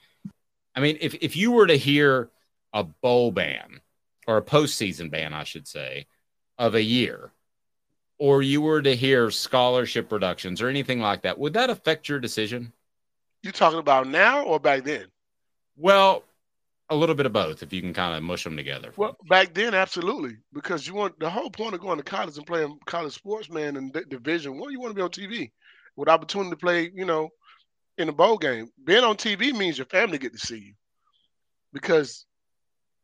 I 0.76 0.82
mean, 0.82 0.98
if 1.02 1.16
if 1.16 1.36
you 1.36 1.52
were 1.52 1.68
to 1.68 1.78
hear 1.78 2.30
a 2.74 2.84
bowl 2.84 3.32
ban 3.32 3.82
or 4.28 4.38
a 4.38 4.44
postseason 4.44 5.12
ban, 5.12 5.34
I 5.34 5.44
should 5.44 5.68
say, 5.68 6.08
of 6.58 6.76
a 6.76 6.82
year, 6.82 7.32
or 8.20 8.42
you 8.42 8.62
were 8.62 8.82
to 8.82 8.96
hear 8.96 9.32
scholarship 9.32 10.12
reductions 10.12 10.62
or 10.62 10.68
anything 10.68 11.00
like 11.00 11.24
that, 11.24 11.40
would 11.40 11.54
that 11.54 11.70
affect 11.70 12.08
your 12.08 12.20
decision? 12.20 12.74
You 13.42 13.52
talking 13.52 13.80
about 13.80 14.08
now 14.08 14.44
or 14.44 14.60
back 14.60 14.84
then? 14.84 15.06
Well, 15.78 16.24
a 16.90 16.96
little 16.96 17.16
bit 17.16 17.26
of 17.26 17.34
both, 17.34 17.64
if 17.64 17.72
you 17.72 17.82
can 17.82 17.94
kind 17.94 18.18
of 18.18 18.24
mush 18.24 18.44
them 18.44 18.58
together. 18.58 18.92
Well, 18.98 19.16
back 19.30 19.54
then, 19.54 19.74
absolutely, 19.74 20.38
because 20.52 20.86
you 20.86 20.94
want 20.94 21.18
the 21.20 21.30
whole 21.30 21.50
point 21.50 21.74
of 21.74 21.80
going 21.80 21.98
to 21.98 22.04
college 22.04 22.38
and 22.38 22.46
playing 22.46 22.78
college 22.86 23.14
sports, 23.14 23.50
man, 23.50 23.78
in 23.78 23.92
D- 23.92 24.02
Division 24.10 24.60
One, 24.60 24.72
you 24.72 24.80
want 24.80 24.92
to 24.92 24.96
be 24.96 25.02
on 25.02 25.10
TV 25.10 25.52
with 25.96 26.10
opportunity 26.10 26.50
to 26.50 26.58
play, 26.58 26.92
you 26.94 27.06
know, 27.06 27.30
in 27.98 28.10
a 28.10 28.14
bowl 28.14 28.38
game. 28.38 28.70
Being 28.84 29.04
on 29.04 29.16
TV 29.16 29.54
means 29.54 29.78
your 29.78 29.86
family 29.86 30.18
get 30.18 30.34
to 30.34 30.40
see 30.40 30.58
you, 30.58 30.74
because 31.72 32.26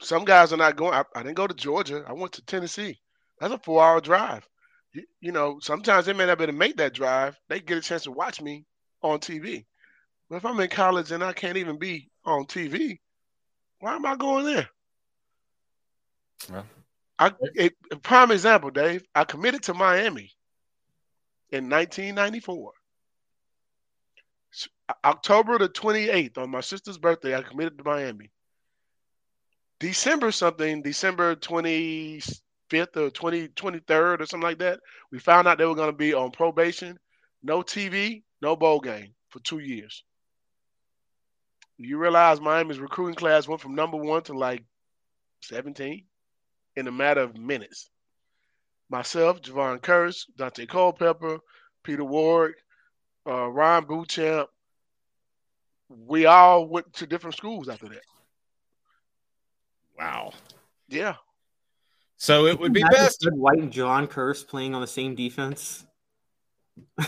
some 0.01 0.25
guys 0.25 0.51
are 0.51 0.57
not 0.57 0.75
going. 0.75 0.93
I, 0.93 1.03
I 1.15 1.23
didn't 1.23 1.37
go 1.37 1.47
to 1.47 1.53
Georgia. 1.53 2.03
I 2.05 2.13
went 2.13 2.33
to 2.33 2.45
Tennessee. 2.45 2.99
That's 3.39 3.53
a 3.53 3.57
four-hour 3.59 4.01
drive. 4.01 4.45
You, 4.95 5.03
you 5.19 5.31
know, 5.33 5.59
sometimes 5.61 6.05
they 6.05 6.13
may 6.13 6.25
not 6.25 6.37
be 6.37 6.45
able 6.45 6.53
to 6.53 6.57
make 6.57 6.77
that 6.77 6.93
drive. 6.93 7.37
They 7.49 7.59
get 7.59 7.77
a 7.77 7.81
chance 7.81 8.03
to 8.03 8.11
watch 8.11 8.41
me 8.41 8.65
on 9.01 9.19
TV. 9.19 9.65
But 10.29 10.37
if 10.37 10.45
I'm 10.45 10.59
in 10.59 10.69
college 10.69 11.11
and 11.11 11.23
I 11.23 11.33
can't 11.33 11.57
even 11.57 11.77
be 11.77 12.09
on 12.23 12.45
TV, 12.45 12.99
why 13.79 13.95
am 13.95 14.05
I 14.05 14.15
going 14.15 14.45
there? 14.45 14.69
Well, 16.49 16.65
I 17.19 17.31
a, 17.59 17.69
a 17.91 17.97
prime 17.97 18.31
example, 18.31 18.71
Dave. 18.71 19.03
I 19.13 19.25
committed 19.25 19.63
to 19.63 19.73
Miami 19.73 20.31
in 21.51 21.69
1994. 21.69 22.71
October 25.03 25.57
the 25.57 25.67
28th, 25.67 26.37
on 26.37 26.51
my 26.51 26.61
sister's 26.61 26.97
birthday, 26.97 27.35
I 27.35 27.41
committed 27.41 27.77
to 27.77 27.83
Miami. 27.83 28.31
December 29.79 30.31
something, 30.31 30.81
December 30.81 31.35
25th 32.69 32.97
or 32.97 33.09
20, 33.09 33.47
23rd 33.49 34.21
or 34.21 34.25
something 34.25 34.47
like 34.47 34.59
that, 34.59 34.79
we 35.11 35.19
found 35.19 35.47
out 35.47 35.57
they 35.57 35.65
were 35.65 35.75
going 35.75 35.91
to 35.91 35.97
be 35.97 36.13
on 36.13 36.31
probation, 36.31 36.97
no 37.43 37.61
TV, 37.61 38.23
no 38.41 38.55
bowl 38.55 38.79
game 38.79 39.13
for 39.29 39.39
two 39.39 39.59
years. 39.59 40.03
You 41.77 41.97
realize 41.97 42.39
Miami's 42.39 42.79
recruiting 42.79 43.15
class 43.15 43.47
went 43.47 43.61
from 43.61 43.75
number 43.75 43.97
one 43.97 44.23
to 44.23 44.33
like 44.33 44.63
17 45.43 46.05
in 46.75 46.87
a 46.87 46.91
matter 46.91 47.21
of 47.21 47.37
minutes. 47.37 47.89
Myself, 48.89 49.41
Jevon 49.41 49.79
Kearse, 49.81 50.25
Daunte 50.37 50.67
Culpepper, 50.67 51.39
Peter 51.83 52.03
Ward, 52.03 52.55
uh, 53.27 53.47
Ryan 53.47 53.85
Bouchamp, 53.85 54.47
we 55.89 56.25
all 56.25 56.67
went 56.67 56.93
to 56.93 57.07
different 57.07 57.35
schools 57.35 57.69
after 57.69 57.89
that. 57.89 58.01
Wow. 59.97 60.33
Yeah. 60.87 61.15
So 62.17 62.45
it 62.45 62.59
would 62.59 62.73
be 62.73 62.83
best. 62.83 63.27
White 63.31 63.59
and 63.59 63.71
John 63.71 64.07
Curse 64.07 64.43
playing 64.43 64.73
on 64.73 64.81
the 64.81 64.87
same 64.87 65.15
defense. 65.15 65.85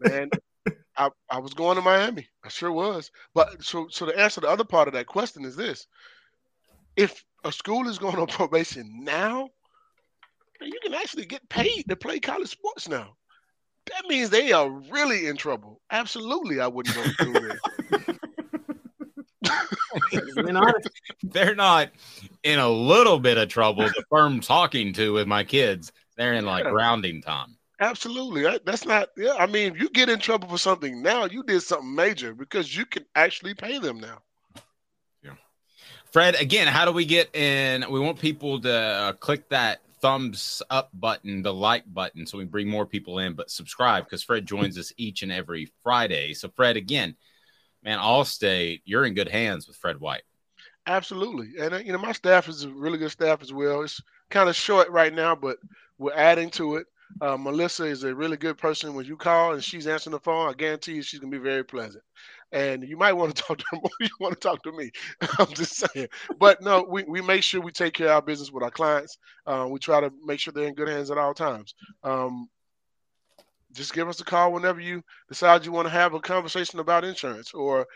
Man, 0.00 0.30
I, 0.96 1.10
I 1.30 1.38
was 1.38 1.54
going 1.54 1.76
to 1.76 1.82
Miami. 1.82 2.28
I 2.44 2.48
sure 2.48 2.72
was. 2.72 3.10
But 3.34 3.62
so 3.62 3.88
so 3.90 4.06
to 4.06 4.18
answer 4.18 4.40
the 4.40 4.48
other 4.48 4.64
part 4.64 4.88
of 4.88 4.94
that 4.94 5.06
question 5.06 5.44
is 5.44 5.56
this. 5.56 5.86
If 6.96 7.24
a 7.44 7.50
school 7.50 7.88
is 7.88 7.98
going 7.98 8.16
on 8.16 8.26
probation 8.28 9.04
now, 9.04 9.48
you 10.60 10.78
can 10.82 10.94
actually 10.94 11.26
get 11.26 11.48
paid 11.48 11.84
to 11.88 11.96
play 11.96 12.20
college 12.20 12.48
sports 12.48 12.88
now. 12.88 13.16
That 13.86 14.06
means 14.08 14.30
they 14.30 14.52
are 14.52 14.70
really 14.70 15.26
in 15.26 15.36
trouble. 15.36 15.80
Absolutely, 15.90 16.60
I 16.60 16.66
wouldn't 16.68 16.94
go 16.94 17.02
to 17.02 17.10
school 17.10 17.32
there. 17.34 17.60
Being 17.90 18.02
honest. 18.08 18.23
They're 21.22 21.54
not 21.54 21.90
in 22.42 22.58
a 22.58 22.68
little 22.68 23.18
bit 23.18 23.38
of 23.38 23.48
trouble. 23.48 23.84
The 23.84 24.04
firm 24.10 24.40
talking 24.40 24.92
to 24.94 25.12
with 25.12 25.26
my 25.26 25.44
kids, 25.44 25.92
they're 26.16 26.34
in 26.34 26.44
like 26.46 26.64
Yeah. 26.64 26.70
grounding 26.70 27.22
time. 27.22 27.56
Absolutely. 27.80 28.42
That- 28.42 28.64
That's 28.64 28.84
not, 28.84 29.10
yeah. 29.16 29.34
I 29.38 29.46
mean, 29.46 29.74
you 29.74 29.88
get 29.90 30.08
in 30.08 30.18
trouble 30.20 30.48
for 30.48 30.58
something 30.58 31.02
now, 31.02 31.24
you 31.26 31.42
did 31.42 31.60
something 31.62 31.94
major 31.94 32.34
because 32.34 32.74
you 32.76 32.86
can 32.86 33.04
actually 33.14 33.54
pay 33.54 33.78
them 33.78 33.98
now. 33.98 34.22
Yeah. 35.22 35.32
Fred, 36.12 36.34
again, 36.36 36.68
how 36.68 36.84
do 36.84 36.92
we 36.92 37.04
get 37.04 37.34
in? 37.34 37.84
We 37.90 38.00
want 38.00 38.18
people 38.18 38.60
to 38.60 38.72
uh, 38.72 39.12
click 39.14 39.48
that 39.48 39.80
thumbs 40.00 40.62
up 40.70 40.90
button, 40.92 41.42
the 41.42 41.52
like 41.52 41.84
button, 41.92 42.26
so 42.26 42.36
we 42.38 42.44
bring 42.44 42.68
more 42.68 42.86
people 42.86 43.18
in. 43.18 43.32
But 43.34 43.50
subscribe 43.50 44.04
because 44.04 44.22
Fred 44.22 44.46
joins 44.46 44.78
us 44.78 44.92
each 44.96 45.22
and 45.22 45.32
every 45.32 45.72
Friday. 45.82 46.34
So, 46.34 46.48
Fred, 46.50 46.76
again, 46.76 47.16
man, 47.84 47.98
Allstate, 47.98 48.80
you're 48.84 49.04
in 49.04 49.14
good 49.14 49.28
hands 49.28 49.68
with 49.68 49.76
Fred 49.76 50.00
White. 50.00 50.22
Absolutely. 50.86 51.52
And, 51.58 51.74
uh, 51.74 51.78
you 51.78 51.92
know, 51.92 51.98
my 51.98 52.12
staff 52.12 52.48
is 52.48 52.64
a 52.64 52.70
really 52.70 52.98
good 52.98 53.10
staff 53.10 53.42
as 53.42 53.52
well. 53.52 53.82
It's 53.82 54.00
kind 54.30 54.48
of 54.48 54.56
short 54.56 54.90
right 54.90 55.14
now, 55.14 55.34
but 55.34 55.58
we're 55.98 56.14
adding 56.14 56.50
to 56.50 56.76
it. 56.76 56.86
Uh, 57.20 57.36
Melissa 57.36 57.84
is 57.84 58.02
a 58.02 58.14
really 58.14 58.36
good 58.36 58.58
person. 58.58 58.94
When 58.94 59.06
you 59.06 59.16
call 59.16 59.52
and 59.52 59.62
she's 59.62 59.86
answering 59.86 60.12
the 60.12 60.20
phone, 60.20 60.48
I 60.48 60.52
guarantee 60.54 60.94
you 60.94 61.02
she's 61.02 61.20
to 61.20 61.26
be 61.26 61.38
very 61.38 61.64
pleasant. 61.64 62.02
And 62.52 62.82
you 62.84 62.96
might 62.96 63.12
want 63.12 63.34
to 63.34 63.42
talk 63.46 63.58
to 63.58 63.64
her 63.70 63.76
more 63.76 63.90
you 64.00 64.08
want 64.20 64.34
to 64.34 64.40
talk 64.40 64.62
to 64.64 64.72
me. 64.72 64.90
I'm 65.38 65.52
just 65.54 65.76
saying. 65.76 66.08
But 66.38 66.60
no, 66.62 66.84
we, 66.88 67.04
we 67.04 67.20
make 67.20 67.42
sure 67.42 67.60
we 67.60 67.72
take 67.72 67.94
care 67.94 68.08
of 68.08 68.14
our 68.14 68.22
business 68.22 68.50
with 68.50 68.62
our 68.62 68.70
clients. 68.70 69.18
Uh, 69.46 69.66
we 69.70 69.78
try 69.78 70.00
to 70.00 70.10
make 70.24 70.40
sure 70.40 70.52
they're 70.52 70.68
in 70.68 70.74
good 70.74 70.88
hands 70.88 71.10
at 71.10 71.18
all 71.18 71.34
times. 71.34 71.74
Um, 72.02 72.48
just 73.74 73.92
give 73.92 74.08
us 74.08 74.20
a 74.20 74.24
call 74.24 74.52
whenever 74.52 74.80
you 74.80 75.02
decide 75.28 75.64
you 75.64 75.72
want 75.72 75.86
to 75.86 75.92
have 75.92 76.14
a 76.14 76.20
conversation 76.20 76.78
about 76.78 77.04
insurance 77.04 77.52
or 77.52 77.86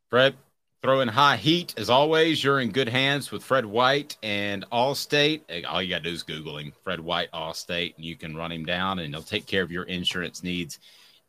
Fred, 0.09 0.35
throw 0.81 1.01
in 1.01 1.07
high 1.07 1.37
heat 1.37 1.73
as 1.77 1.89
always. 1.89 2.43
You're 2.43 2.59
in 2.59 2.71
good 2.71 2.89
hands 2.89 3.31
with 3.31 3.43
Fred 3.43 3.65
White 3.65 4.17
and 4.23 4.65
Allstate. 4.71 5.41
Eh, 5.49 5.63
All 5.63 5.81
you 5.81 5.89
got 5.89 6.03
to 6.03 6.09
do 6.09 6.15
is 6.15 6.23
Googling 6.23 6.73
Fred 6.83 6.99
White 6.99 7.31
Allstate, 7.31 7.95
and 7.95 8.05
you 8.05 8.15
can 8.15 8.35
run 8.35 8.51
him 8.51 8.65
down, 8.65 8.99
and 8.99 9.13
he'll 9.13 9.23
take 9.23 9.45
care 9.45 9.63
of 9.63 9.71
your 9.71 9.83
insurance 9.83 10.43
needs 10.43 10.79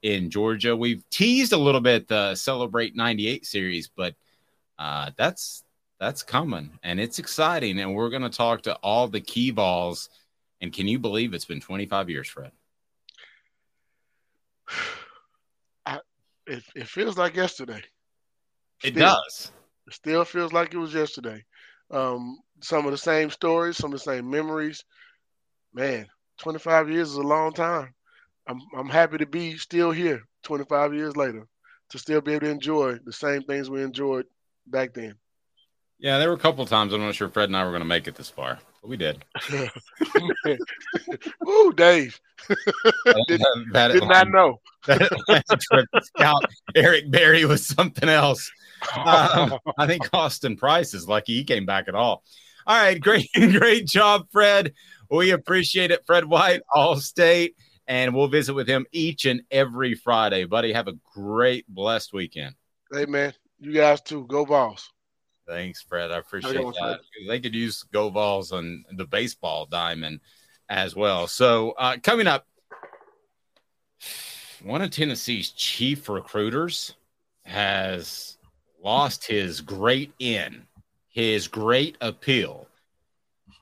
in 0.02 0.30
Georgia. 0.30 0.76
We've 0.76 1.02
teased 1.10 1.52
a 1.52 1.58
little 1.58 1.80
bit 1.80 2.08
the 2.08 2.34
Celebrate 2.34 2.96
98 2.96 3.44
series, 3.44 3.88
but 3.88 4.14
uh, 4.78 5.10
that's 5.16 5.64
that's 5.98 6.22
coming, 6.22 6.78
and 6.82 6.98
it's 6.98 7.18
exciting. 7.18 7.78
And 7.78 7.94
we're 7.94 8.08
going 8.08 8.22
to 8.22 8.30
talk 8.30 8.62
to 8.62 8.74
all 8.76 9.08
the 9.08 9.20
key 9.20 9.50
balls. 9.50 10.08
And 10.62 10.72
can 10.72 10.88
you 10.88 10.98
believe 10.98 11.34
it's 11.34 11.44
been 11.44 11.60
25 11.60 12.08
years, 12.08 12.28
Fred? 12.28 12.52
It, 16.50 16.64
it 16.74 16.88
feels 16.88 17.16
like 17.16 17.36
yesterday. 17.36 17.80
It 18.82 18.90
Still. 18.90 19.04
does. 19.04 19.52
It 19.86 19.94
still 19.94 20.24
feels 20.24 20.52
like 20.52 20.74
it 20.74 20.78
was 20.78 20.92
yesterday. 20.92 21.44
Um, 21.92 22.38
some 22.60 22.86
of 22.86 22.92
the 22.92 22.98
same 22.98 23.30
stories, 23.30 23.76
some 23.76 23.92
of 23.92 23.98
the 24.00 24.04
same 24.12 24.28
memories. 24.28 24.84
Man, 25.72 26.06
25 26.38 26.90
years 26.90 27.10
is 27.10 27.16
a 27.16 27.22
long 27.22 27.52
time. 27.52 27.94
I'm 28.48 28.60
I'm 28.76 28.88
happy 28.88 29.18
to 29.18 29.26
be 29.26 29.56
still 29.58 29.92
here 29.92 30.22
25 30.42 30.92
years 30.92 31.16
later 31.16 31.46
to 31.90 31.98
still 31.98 32.20
be 32.20 32.32
able 32.32 32.46
to 32.46 32.50
enjoy 32.50 32.98
the 33.04 33.12
same 33.12 33.42
things 33.42 33.70
we 33.70 33.82
enjoyed 33.82 34.26
back 34.66 34.92
then. 34.92 35.14
Yeah, 36.00 36.18
there 36.18 36.28
were 36.30 36.34
a 36.34 36.38
couple 36.38 36.64
of 36.64 36.70
times 36.70 36.94
I'm 36.94 37.00
not 37.00 37.14
sure 37.14 37.28
Fred 37.28 37.50
and 37.50 37.56
I 37.56 37.62
were 37.64 37.70
going 37.70 37.82
to 37.82 37.86
make 37.86 38.08
it 38.08 38.14
this 38.14 38.30
far, 38.30 38.58
but 38.80 38.88
we 38.88 38.96
did. 38.96 39.22
Ooh, 41.46 41.72
Dave. 41.74 42.18
did, 43.28 43.42
That 43.72 43.92
did 43.92 44.08
not 44.08 44.28
know. 44.32 44.60
that 44.86 45.02
Atlanta 45.02 45.58
trip 45.60 45.86
scout 46.02 46.44
Eric 46.74 47.10
Berry 47.10 47.44
was 47.44 47.66
something 47.66 48.08
else. 48.08 48.50
Um, 48.96 49.58
I 49.76 49.86
think 49.86 50.08
Austin 50.14 50.56
Price 50.56 50.94
is 50.94 51.06
lucky 51.06 51.34
he 51.34 51.44
came 51.44 51.66
back 51.66 51.86
at 51.86 51.94
all. 51.94 52.24
All 52.66 52.82
right, 52.82 52.98
great, 52.98 53.28
great 53.34 53.86
job, 53.86 54.26
Fred. 54.32 54.72
We 55.10 55.32
appreciate 55.32 55.90
it, 55.90 56.06
Fred 56.06 56.24
White, 56.24 56.62
All 56.74 56.96
State, 56.96 57.56
and 57.86 58.14
we'll 58.14 58.28
visit 58.28 58.54
with 58.54 58.68
him 58.68 58.86
each 58.90 59.26
and 59.26 59.42
every 59.50 59.94
Friday. 59.94 60.44
Buddy, 60.44 60.72
have 60.72 60.88
a 60.88 60.94
great, 61.14 61.66
blessed 61.68 62.14
weekend. 62.14 62.54
Hey 62.90 63.04
man, 63.04 63.34
you 63.58 63.72
guys 63.72 64.00
too. 64.00 64.24
Go 64.26 64.46
balls. 64.46 64.90
Thanks, 65.50 65.82
Fred. 65.82 66.12
I 66.12 66.18
appreciate 66.18 66.54
that. 66.54 67.00
They 67.26 67.40
could 67.40 67.56
use 67.56 67.82
go 67.82 68.08
balls 68.08 68.52
on 68.52 68.84
the 68.92 69.04
baseball 69.04 69.66
diamond 69.66 70.20
as 70.68 70.94
well. 70.94 71.26
So 71.26 71.72
uh, 71.72 71.96
coming 72.00 72.28
up, 72.28 72.46
one 74.62 74.80
of 74.80 74.90
Tennessee's 74.90 75.50
chief 75.50 76.08
recruiters 76.08 76.94
has 77.44 78.38
lost 78.82 79.26
his 79.26 79.60
great 79.60 80.12
in, 80.20 80.66
his 81.08 81.48
great 81.48 81.96
appeal 82.00 82.68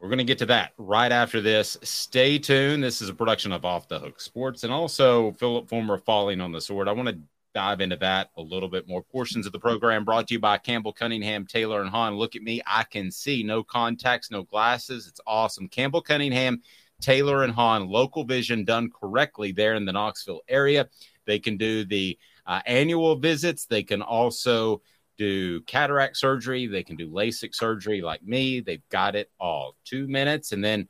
We're 0.00 0.08
going 0.08 0.18
to 0.18 0.24
get 0.24 0.38
to 0.38 0.46
that 0.46 0.72
right 0.78 1.10
after 1.10 1.40
this. 1.40 1.76
Stay 1.82 2.38
tuned. 2.38 2.84
This 2.84 3.02
is 3.02 3.08
a 3.08 3.14
production 3.14 3.50
of 3.52 3.64
Off 3.64 3.88
the 3.88 3.98
Hook 3.98 4.20
Sports 4.20 4.62
and 4.62 4.72
also 4.72 5.32
Phillip 5.32 5.68
Fulmer 5.68 5.98
Falling 5.98 6.40
on 6.40 6.52
the 6.52 6.60
Sword. 6.60 6.86
I 6.88 6.92
want 6.92 7.08
to 7.08 7.18
dive 7.54 7.80
into 7.80 7.96
that 7.96 8.30
a 8.36 8.42
little 8.42 8.68
bit 8.68 8.86
more. 8.86 9.02
Portions 9.02 9.46
of 9.46 9.52
the 9.52 9.58
program 9.58 10.04
brought 10.04 10.28
to 10.28 10.34
you 10.34 10.40
by 10.40 10.58
Campbell 10.58 10.92
Cunningham, 10.92 11.46
Taylor, 11.46 11.80
and 11.80 11.90
Haun. 11.90 12.16
Look 12.16 12.36
at 12.36 12.42
me. 12.42 12.60
I 12.66 12.84
can 12.84 13.10
see. 13.10 13.42
No 13.42 13.62
contacts, 13.62 14.30
no 14.30 14.42
glasses. 14.42 15.06
It's 15.06 15.20
awesome. 15.26 15.68
Campbell 15.68 16.02
Cunningham, 16.02 16.62
Taylor, 17.00 17.44
and 17.44 17.52
Haun. 17.52 17.88
Local 17.88 18.24
vision 18.24 18.64
done 18.64 18.90
correctly 18.90 19.52
there 19.52 19.74
in 19.74 19.84
the 19.84 19.92
Knoxville 19.92 20.42
area. 20.48 20.88
They 21.24 21.38
can 21.38 21.56
do 21.56 21.84
the 21.84 22.18
uh, 22.46 22.60
annual 22.66 23.16
visits. 23.16 23.66
They 23.66 23.82
can 23.82 24.02
also 24.02 24.82
do 25.16 25.60
cataract 25.62 26.16
surgery. 26.16 26.66
They 26.66 26.82
can 26.82 26.96
do 26.96 27.10
LASIK 27.10 27.54
surgery 27.54 28.00
like 28.00 28.22
me. 28.22 28.60
They've 28.60 28.88
got 28.88 29.16
it 29.16 29.30
all. 29.40 29.74
Two 29.84 30.06
minutes. 30.06 30.52
And 30.52 30.64
then 30.64 30.88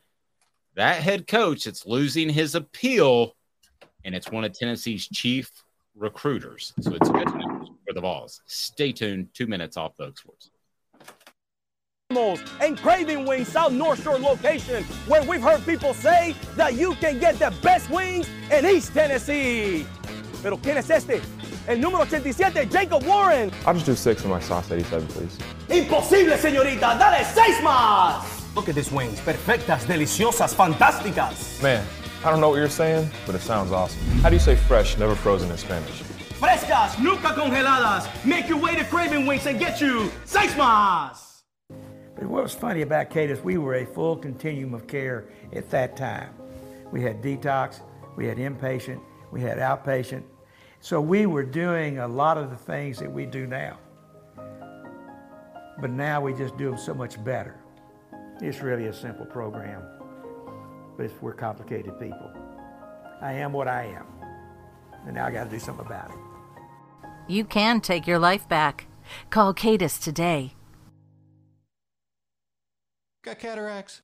that 0.75 1.03
head 1.03 1.27
coach, 1.27 1.67
it's 1.67 1.87
losing 1.87 2.29
his 2.29 2.55
appeal, 2.55 3.35
and 4.05 4.15
it's 4.15 4.31
one 4.31 4.45
of 4.45 4.53
Tennessee's 4.53 5.09
chief 5.09 5.51
recruiters. 5.99 6.73
So 6.81 6.95
it's 6.95 7.09
good 7.09 7.35
news 7.35 7.69
for 7.87 7.93
the 7.95 8.01
Vols. 8.01 8.41
Stay 8.47 8.93
tuned. 8.93 9.29
Two 9.35 9.47
minutes 9.47 9.77
off 9.77 9.97
the 9.97 10.13
Sports. 10.17 10.51
And 12.61 12.79
Craven 12.79 13.27
Wings 13.27 13.49
South 13.49 13.73
North 13.73 14.03
Shore 14.03 14.19
location, 14.19 14.83
where 15.07 15.23
we've 15.25 15.43
heard 15.43 15.65
people 15.67 15.93
say 15.93 16.35
that 16.57 16.75
you 16.75 16.95
can 16.95 17.19
get 17.19 17.39
the 17.39 17.53
best 17.63 17.91
wings 17.91 18.27
in 18.51 18.65
East 18.65 18.95
Tennessee. 18.95 19.87
Pero 20.43 20.57
¿quién 20.57 20.79
es 20.79 20.89
este? 20.89 21.21
El 21.67 21.81
número 21.81 22.01
87, 22.01 22.67
Jacob 22.71 23.05
Warren. 23.05 23.53
I'll 23.67 23.75
just 23.75 23.85
do 23.85 23.95
six 23.95 24.25
on 24.25 24.31
my 24.31 24.41
sauce 24.41 24.73
87, 24.73 25.07
please. 25.09 25.37
Imposible, 25.69 26.39
señorita. 26.39 26.99
Dale 26.99 27.25
seis 27.25 27.61
más. 27.63 28.25
Look 28.55 28.71
at 28.71 28.75
these 28.75 28.91
wings. 28.91 29.21
Perfectas, 29.21 29.87
deliciosas, 29.87 30.55
fantásticas. 30.55 31.63
Man, 31.63 31.85
I 32.25 32.31
don't 32.31 32.41
know 32.41 32.49
what 32.49 32.57
you're 32.57 32.69
saying, 32.69 33.09
but 33.27 33.37
it 33.37 33.41
sounds 33.41 33.71
awesome. 33.71 34.01
How 34.21 34.29
do 34.29 34.35
you 34.35 34.41
say 34.41 34.57
fresh, 34.57 34.99
never 34.99 35.15
frozen 35.15 35.51
in 35.51 35.57
Spanish? 35.57 36.03
Frescas, 36.41 37.01
nunca 37.01 37.29
congeladas. 37.29 38.09
Make 38.25 38.49
your 38.49 38.59
way 38.59 38.75
to 38.75 38.85
Craven 38.85 39.25
Wings 39.25 39.47
and 39.47 39.59
get 39.59 39.81
you 39.81 40.11
seis 40.25 40.53
más. 40.55 41.43
But 42.17 42.27
what 42.27 42.43
was 42.43 42.53
funny 42.53 42.83
about 42.83 43.11
Kate 43.11 43.31
is 43.31 43.41
we 43.43 43.57
were 43.57 43.77
a 43.77 43.87
full 43.87 44.17
continuum 44.17 44.75
of 44.75 44.89
care 44.89 45.29
at 45.53 45.71
that 45.71 45.97
time. 45.97 46.35
We 46.91 47.03
had 47.03 47.23
detox, 47.23 47.83
we 48.17 48.27
had 48.27 48.39
inpatient, 48.39 49.01
we 49.31 49.41
had 49.41 49.59
outpatient. 49.59 50.25
So 50.81 51.01
we 51.01 51.27
were 51.27 51.45
doing 51.45 51.99
a 51.99 52.09
lot 52.09 52.37
of 52.37 52.51
the 52.51 52.57
things 52.57 52.99
that 52.99 53.13
we 53.13 53.27
do 53.27 53.47
now. 53.47 53.79
But 55.81 55.91
now 55.91 56.21
we 56.21 56.35
just 56.35 56.57
do 56.57 56.71
them 56.71 56.79
so 56.79 56.95
much 56.95 57.23
better. 57.25 57.61
It's 58.41 58.61
really 58.61 58.87
a 58.87 58.93
simple 58.93 59.27
program, 59.27 59.83
but 60.99 61.07
it's, 61.07 61.15
we're 61.23 61.33
complicated 61.33 61.99
people. 61.99 62.31
I 63.23 63.33
am 63.33 63.53
what 63.55 63.69
I 63.69 63.85
am, 63.85 64.07
and 65.07 65.15
now 65.15 65.27
I 65.27 65.31
got 65.31 65.45
to 65.45 65.51
do 65.51 65.59
something 65.59 65.87
about 65.87 66.11
it. 66.11 66.17
You 67.29 67.45
can 67.45 67.81
take 67.81 68.07
your 68.07 68.19
life 68.19 68.47
back. 68.49 68.87
Call 69.31 69.55
Cadis 69.55 69.99
today. 69.99 70.55
Got 73.25 73.39
cataracts? 73.39 74.03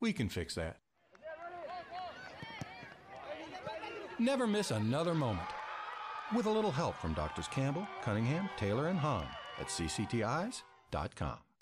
We 0.00 0.12
can 0.12 0.28
fix 0.28 0.54
that. 0.54 0.76
Never 4.18 4.46
miss 4.46 4.70
another 4.70 5.14
moment. 5.14 5.48
With 6.34 6.46
a 6.46 6.50
little 6.50 6.72
help 6.72 6.96
from 6.96 7.14
Doctors 7.14 7.48
Campbell, 7.48 7.86
Cunningham, 8.02 8.48
Taylor, 8.56 8.88
and 8.88 8.98
Haun 8.98 9.26
at 9.58 9.66
cctis.com. 9.68 11.38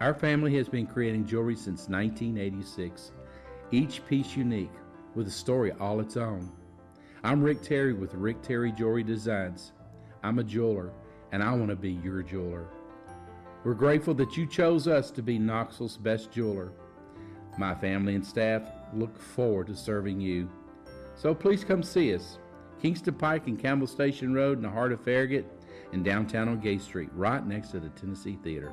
Our 0.00 0.14
family 0.14 0.54
has 0.56 0.68
been 0.68 0.86
creating 0.86 1.26
jewelry 1.26 1.56
since 1.56 1.88
1986, 1.88 3.10
each 3.72 4.06
piece 4.06 4.36
unique 4.36 4.70
with 5.16 5.26
a 5.26 5.30
story 5.30 5.72
all 5.72 5.98
its 5.98 6.16
own. 6.16 6.52
I'm 7.24 7.42
Rick 7.42 7.62
Terry 7.62 7.92
with 7.94 8.14
Rick 8.14 8.40
Terry 8.40 8.70
Jewelry 8.70 9.02
Designs. 9.02 9.72
I'm 10.22 10.38
a 10.38 10.44
jeweler, 10.44 10.92
and 11.32 11.42
I 11.42 11.52
want 11.52 11.70
to 11.70 11.76
be 11.76 11.90
your 11.90 12.22
jeweler. 12.22 12.68
We're 13.64 13.74
grateful 13.74 14.14
that 14.14 14.36
you 14.36 14.46
chose 14.46 14.86
us 14.86 15.10
to 15.10 15.20
be 15.20 15.36
Knoxville's 15.36 15.96
best 15.96 16.30
jeweler. 16.30 16.70
My 17.58 17.74
family 17.74 18.14
and 18.14 18.24
staff 18.24 18.62
look 18.94 19.18
forward 19.18 19.66
to 19.66 19.74
serving 19.74 20.20
you. 20.20 20.48
So 21.16 21.34
please 21.34 21.64
come 21.64 21.82
see 21.82 22.14
us. 22.14 22.38
Kingston 22.80 23.14
Pike 23.14 23.48
and 23.48 23.58
Campbell 23.58 23.88
Station 23.88 24.32
Road 24.32 24.58
in 24.58 24.62
the 24.62 24.70
heart 24.70 24.92
of 24.92 25.00
Farragut 25.00 25.44
and 25.92 26.04
downtown 26.04 26.48
on 26.48 26.60
Gay 26.60 26.78
Street, 26.78 27.10
right 27.14 27.44
next 27.44 27.70
to 27.70 27.80
the 27.80 27.88
Tennessee 27.88 28.38
Theater. 28.44 28.72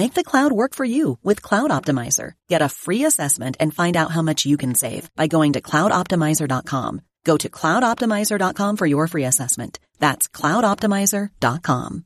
Make 0.00 0.14
the 0.14 0.24
cloud 0.24 0.50
work 0.50 0.74
for 0.74 0.86
you 0.86 1.18
with 1.22 1.42
Cloud 1.42 1.70
Optimizer. 1.70 2.32
Get 2.48 2.62
a 2.62 2.70
free 2.70 3.04
assessment 3.04 3.58
and 3.60 3.74
find 3.74 3.98
out 3.98 4.10
how 4.10 4.22
much 4.22 4.46
you 4.46 4.56
can 4.56 4.74
save 4.74 5.14
by 5.14 5.26
going 5.26 5.52
to 5.52 5.60
cloudoptimizer.com. 5.60 7.02
Go 7.24 7.36
to 7.36 7.48
cloudoptimizer.com 7.50 8.76
for 8.78 8.86
your 8.86 9.06
free 9.08 9.24
assessment. 9.24 9.78
That's 9.98 10.26
cloudoptimizer.com. 10.26 12.04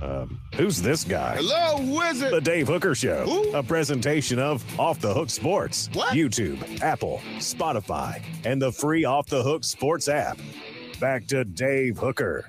Um, 0.00 0.40
who's 0.54 0.80
this 0.80 1.04
guy? 1.04 1.36
Hello, 1.36 1.98
wizard. 1.98 2.32
The 2.32 2.40
Dave 2.40 2.68
Hooker 2.68 2.94
Show, 2.94 3.50
a 3.52 3.62
presentation 3.62 4.38
of 4.38 4.64
Off 4.80 5.00
the 5.00 5.12
Hook 5.12 5.28
Sports, 5.28 5.90
What? 5.92 6.14
YouTube, 6.14 6.80
Apple, 6.80 7.20
Spotify, 7.36 8.22
and 8.46 8.62
the 8.62 8.72
free 8.72 9.04
Off 9.04 9.26
the 9.26 9.42
Hook 9.42 9.62
Sports 9.64 10.08
app. 10.08 10.38
Back 11.00 11.26
to 11.26 11.44
Dave 11.44 11.98
Hooker. 11.98 12.48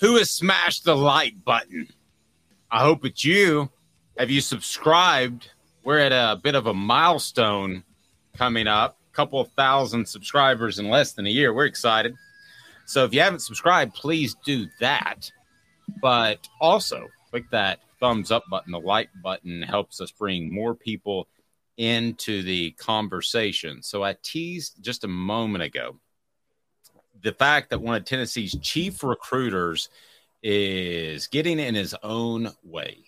Who 0.00 0.16
has 0.16 0.30
smashed 0.30 0.82
the 0.82 0.96
like 0.96 1.44
button? 1.44 1.86
I 2.76 2.80
hope 2.80 3.06
it's 3.06 3.24
you. 3.24 3.70
Have 4.18 4.30
you 4.30 4.42
subscribed? 4.42 5.48
We're 5.82 5.98
at 5.98 6.12
a 6.12 6.38
bit 6.38 6.54
of 6.54 6.66
a 6.66 6.74
milestone 6.74 7.84
coming 8.36 8.66
up. 8.66 8.98
A 9.14 9.16
couple 9.16 9.42
thousand 9.56 10.06
subscribers 10.06 10.78
in 10.78 10.90
less 10.90 11.14
than 11.14 11.26
a 11.26 11.30
year. 11.30 11.54
We're 11.54 11.64
excited. 11.64 12.14
So 12.84 13.06
if 13.06 13.14
you 13.14 13.22
haven't 13.22 13.40
subscribed, 13.40 13.94
please 13.94 14.36
do 14.44 14.66
that. 14.80 15.32
But 16.02 16.46
also 16.60 17.08
click 17.30 17.48
that 17.50 17.80
thumbs 17.98 18.30
up 18.30 18.44
button. 18.50 18.72
The 18.72 18.78
like 18.78 19.08
button 19.22 19.62
helps 19.62 20.02
us 20.02 20.10
bring 20.10 20.52
more 20.52 20.74
people 20.74 21.28
into 21.78 22.42
the 22.42 22.72
conversation. 22.72 23.82
So 23.82 24.04
I 24.04 24.18
teased 24.22 24.82
just 24.82 25.02
a 25.02 25.08
moment 25.08 25.64
ago 25.64 25.98
the 27.22 27.32
fact 27.32 27.70
that 27.70 27.80
one 27.80 27.94
of 27.94 28.04
Tennessee's 28.04 28.54
chief 28.60 29.02
recruiters 29.02 29.88
is 30.42 31.26
getting 31.26 31.58
in 31.58 31.74
his 31.74 31.94
own 32.02 32.50
way. 32.62 33.04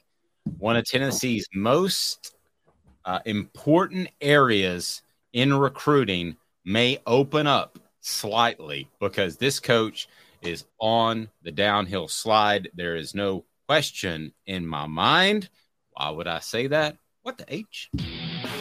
One 0.59 0.76
of 0.76 0.85
Tennessee's 0.85 1.47
most 1.55 2.35
uh, 3.05 3.20
important 3.24 4.09
areas 4.20 5.03
in 5.33 5.55
recruiting 5.55 6.37
may 6.64 6.99
open 7.07 7.47
up 7.47 7.79
slightly 8.01 8.89
because 9.01 9.37
this 9.37 9.61
coach 9.61 10.09
is 10.43 10.64
on 10.79 11.29
the 11.43 11.53
downhill 11.53 12.09
slide. 12.09 12.70
There 12.74 12.97
is 12.97 13.14
no 13.14 13.45
question 13.66 14.33
in 14.47 14.66
my 14.66 14.87
mind. 14.87 15.49
Why 15.93 16.11
would 16.11 16.29
I 16.29 16.39
say 16.41 16.68
that? 16.68 16.97
What 17.22 17.39
the 17.39 17.45
H? 17.53 17.91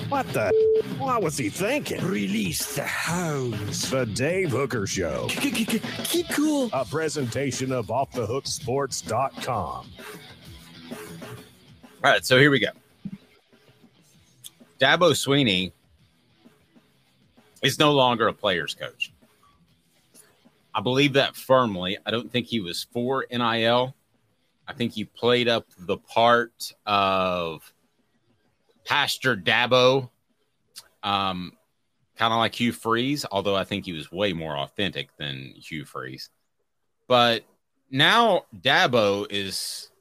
What 0.09 0.27
the? 0.29 0.51
What 0.97 1.21
was 1.21 1.37
he 1.37 1.49
thinking? 1.49 2.01
Release 2.05 2.75
the 2.75 2.83
hounds. 2.83 3.89
The 3.89 4.05
Dave 4.05 4.51
Hooker 4.51 4.87
Show. 4.87 5.27
Keep 5.29 6.29
cool. 6.29 6.69
A 6.71 6.85
presentation 6.85 7.73
of 7.73 7.87
OffTheHookSports.com. 7.87 9.87
All 12.03 12.03
right, 12.03 12.25
so 12.25 12.39
here 12.39 12.51
we 12.51 12.59
go. 12.59 12.69
Dabo 14.79 15.11
Swinney 15.11 15.73
is 17.61 17.77
no 17.77 17.91
longer 17.91 18.27
a 18.27 18.33
player's 18.33 18.75
coach. 18.75 19.11
I 20.73 20.79
believe 20.79 21.13
that 21.13 21.35
firmly. 21.35 21.97
I 22.05 22.11
don't 22.11 22.31
think 22.31 22.45
he 22.45 22.61
was 22.61 22.87
for 22.93 23.25
NIL. 23.29 23.93
I 24.67 24.73
think 24.73 24.93
he 24.93 25.03
played 25.03 25.49
up 25.49 25.65
the 25.77 25.97
part 25.97 26.71
of 26.85 27.73
Pastor 28.87 29.35
Dabo, 29.35 30.09
um, 31.03 31.51
kind 32.15 32.31
of 32.31 32.39
like 32.39 32.55
Hugh 32.55 32.71
Freeze, 32.71 33.25
although 33.29 33.55
I 33.55 33.65
think 33.65 33.83
he 33.83 33.91
was 33.91 34.13
way 34.13 34.31
more 34.31 34.57
authentic 34.57 35.09
than 35.17 35.53
Hugh 35.57 35.83
Freeze. 35.83 36.29
But 37.09 37.43
now 37.91 38.45
Dabo 38.61 39.27
is 39.29 39.91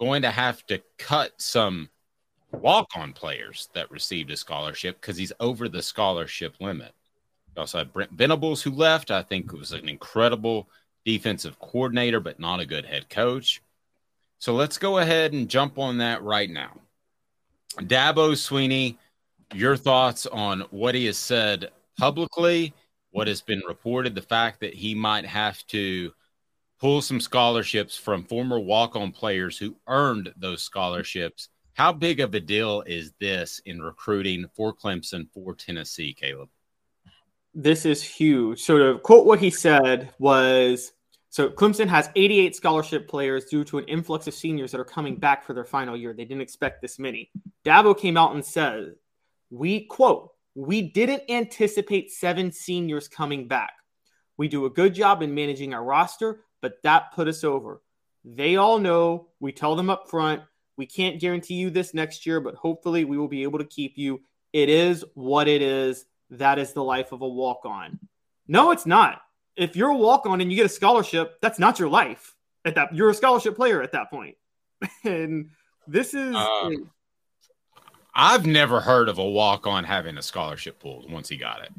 going 0.00 0.22
to 0.22 0.32
have 0.32 0.66
to 0.66 0.82
cut 0.98 1.30
some 1.38 1.88
walk 2.50 2.88
on 2.96 3.12
players 3.12 3.68
that 3.72 3.90
received 3.92 4.32
a 4.32 4.36
scholarship 4.36 5.00
because 5.00 5.16
he's 5.16 5.32
over 5.38 5.68
the 5.68 5.82
scholarship 5.82 6.56
limit. 6.60 6.92
We 7.54 7.60
also 7.60 7.78
had 7.78 7.92
Brent 7.92 8.10
Venables 8.10 8.62
who 8.62 8.72
left. 8.72 9.12
I 9.12 9.22
think 9.22 9.52
was 9.52 9.70
an 9.70 9.88
incredible 9.88 10.68
defensive 11.04 11.60
coordinator, 11.60 12.18
but 12.18 12.40
not 12.40 12.58
a 12.58 12.66
good 12.66 12.84
head 12.84 13.08
coach. 13.08 13.62
So 14.40 14.54
let's 14.54 14.76
go 14.76 14.98
ahead 14.98 15.32
and 15.32 15.48
jump 15.48 15.78
on 15.78 15.98
that 15.98 16.20
right 16.24 16.50
now. 16.50 16.80
Dabo 17.78 18.32
Swinney, 18.32 18.96
your 19.54 19.76
thoughts 19.76 20.26
on 20.26 20.60
what 20.70 20.94
he 20.94 21.06
has 21.06 21.18
said 21.18 21.70
publicly, 21.98 22.72
what 23.10 23.28
has 23.28 23.40
been 23.40 23.62
reported, 23.66 24.14
the 24.14 24.22
fact 24.22 24.60
that 24.60 24.74
he 24.74 24.94
might 24.94 25.26
have 25.26 25.64
to 25.68 26.12
pull 26.80 27.00
some 27.00 27.20
scholarships 27.20 27.96
from 27.96 28.24
former 28.24 28.58
walk 28.58 28.96
on 28.96 29.12
players 29.12 29.58
who 29.58 29.76
earned 29.86 30.32
those 30.36 30.62
scholarships. 30.62 31.48
How 31.74 31.92
big 31.92 32.20
of 32.20 32.34
a 32.34 32.40
deal 32.40 32.82
is 32.86 33.12
this 33.20 33.60
in 33.64 33.82
recruiting 33.82 34.46
for 34.54 34.74
Clemson, 34.74 35.28
for 35.32 35.54
Tennessee, 35.54 36.14
Caleb? 36.14 36.48
This 37.54 37.84
is 37.84 38.02
huge. 38.02 38.60
So, 38.60 38.78
to 38.78 38.98
quote 38.98 39.26
what 39.26 39.38
he 39.38 39.50
said 39.50 40.12
was 40.18 40.92
so 41.34 41.48
Clemson 41.48 41.88
has 41.88 42.10
88 42.14 42.54
scholarship 42.54 43.08
players 43.08 43.46
due 43.46 43.64
to 43.64 43.78
an 43.78 43.86
influx 43.86 44.28
of 44.28 44.34
seniors 44.34 44.70
that 44.70 44.80
are 44.80 44.84
coming 44.84 45.16
back 45.16 45.44
for 45.44 45.52
their 45.52 45.64
final 45.64 45.96
year. 45.96 46.12
They 46.12 46.24
didn't 46.24 46.42
expect 46.42 46.80
this 46.80 46.96
many. 46.96 47.32
Dabo 47.64 47.98
came 47.98 48.16
out 48.16 48.36
and 48.36 48.44
said, 48.44 48.94
"We 49.50 49.80
quote, 49.86 50.30
we 50.54 50.80
didn't 50.80 51.28
anticipate 51.28 52.12
seven 52.12 52.52
seniors 52.52 53.08
coming 53.08 53.48
back. 53.48 53.72
We 54.36 54.46
do 54.46 54.66
a 54.66 54.70
good 54.70 54.94
job 54.94 55.22
in 55.22 55.34
managing 55.34 55.74
our 55.74 55.82
roster, 55.82 56.44
but 56.60 56.80
that 56.84 57.10
put 57.16 57.26
us 57.26 57.42
over. 57.42 57.82
They 58.24 58.54
all 58.54 58.78
know. 58.78 59.30
We 59.40 59.50
tell 59.50 59.74
them 59.74 59.90
up 59.90 60.08
front, 60.08 60.40
we 60.76 60.86
can't 60.86 61.18
guarantee 61.18 61.54
you 61.54 61.68
this 61.68 61.94
next 61.94 62.26
year, 62.26 62.38
but 62.38 62.54
hopefully 62.54 63.04
we 63.04 63.18
will 63.18 63.26
be 63.26 63.42
able 63.42 63.58
to 63.58 63.64
keep 63.64 63.98
you. 63.98 64.22
It 64.52 64.68
is 64.68 65.04
what 65.14 65.48
it 65.48 65.62
is. 65.62 66.06
That 66.30 66.60
is 66.60 66.74
the 66.74 66.84
life 66.84 67.10
of 67.10 67.22
a 67.22 67.28
walk-on." 67.28 67.98
No, 68.46 68.70
it's 68.70 68.86
not 68.86 69.23
if 69.56 69.76
you're 69.76 69.90
a 69.90 69.96
walk 69.96 70.26
on 70.26 70.40
and 70.40 70.50
you 70.50 70.56
get 70.56 70.66
a 70.66 70.70
scholarship, 70.70 71.38
that's 71.40 71.58
not 71.58 71.78
your 71.78 71.88
life 71.88 72.34
at 72.64 72.74
that. 72.74 72.94
You're 72.94 73.10
a 73.10 73.14
scholarship 73.14 73.56
player 73.56 73.82
at 73.82 73.92
that 73.92 74.10
point. 74.10 74.36
and 75.04 75.50
this 75.86 76.14
is. 76.14 76.34
Um, 76.34 76.90
I've 78.14 78.46
never 78.46 78.80
heard 78.80 79.08
of 79.08 79.18
a 79.18 79.28
walk 79.28 79.66
on 79.66 79.84
having 79.84 80.16
a 80.18 80.22
scholarship 80.22 80.78
pulled 80.80 81.10
once 81.10 81.28
he 81.28 81.36
got 81.36 81.62
it. 81.62 81.72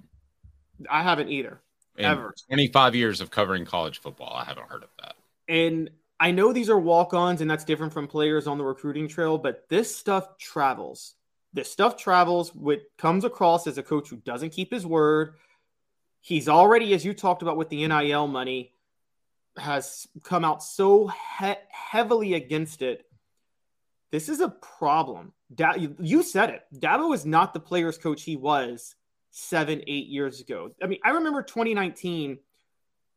I 0.90 1.02
haven't 1.02 1.30
either. 1.30 1.62
In 1.98 2.06
ever. 2.06 2.34
25 2.48 2.94
years 2.94 3.22
of 3.22 3.32
covering 3.32 3.64
college 3.66 4.02
football, 4.02 4.34
I 4.36 4.44
haven't 4.44 4.70
heard 4.70 4.84
of 4.84 4.90
that. 5.00 5.16
And 5.48 5.90
I 6.20 6.32
know 6.32 6.52
these 6.52 6.70
are 6.70 6.78
walk 6.78 7.14
ons 7.14 7.40
and 7.40 7.50
that's 7.50 7.64
different 7.64 7.94
from 7.94 8.08
players 8.08 8.48
on 8.48 8.58
the 8.58 8.66
recruiting 8.66 9.08
trail, 9.08 9.38
but 9.38 9.68
this 9.70 9.96
stuff 9.96 10.38
travels. 10.38 11.16
This 11.54 11.72
stuff 11.72 11.96
travels, 11.96 12.54
what 12.54 12.82
comes 12.98 13.24
across 13.24 13.66
as 13.66 13.78
a 13.78 13.84
coach 13.84 14.10
who 14.10 14.18
doesn't 14.18 14.50
keep 14.50 14.74
his 14.74 14.86
word, 14.86 15.36
He's 16.26 16.50
already, 16.50 16.96
as 16.96 17.06
you 17.06 17.14
talked 17.14 17.44
about 17.44 17.56
with 17.56 17.70
the 17.70 17.86
NIL 17.88 18.26
money, 18.26 18.74
has 19.58 20.08
come 20.24 20.44
out 20.44 20.64
so 20.64 21.08
he- 21.08 21.54
heavily 21.70 22.34
against 22.34 22.82
it. 22.82 23.06
This 24.10 24.28
is 24.28 24.40
a 24.40 24.50
problem. 24.50 25.34
Da- 25.54 25.76
you 26.00 26.24
said 26.24 26.50
it. 26.50 26.64
Dabo 26.74 27.14
is 27.14 27.28
not 27.28 27.54
the 27.54 27.60
player's 27.60 28.00
coach 28.00 28.24
he 28.24 28.38
was 28.38 28.96
seven, 29.30 29.84
eight 29.86 30.08
years 30.08 30.42
ago. 30.42 30.72
I 30.82 30.88
mean, 30.88 30.98
I 31.06 31.12
remember 31.12 31.44
2019 31.44 32.40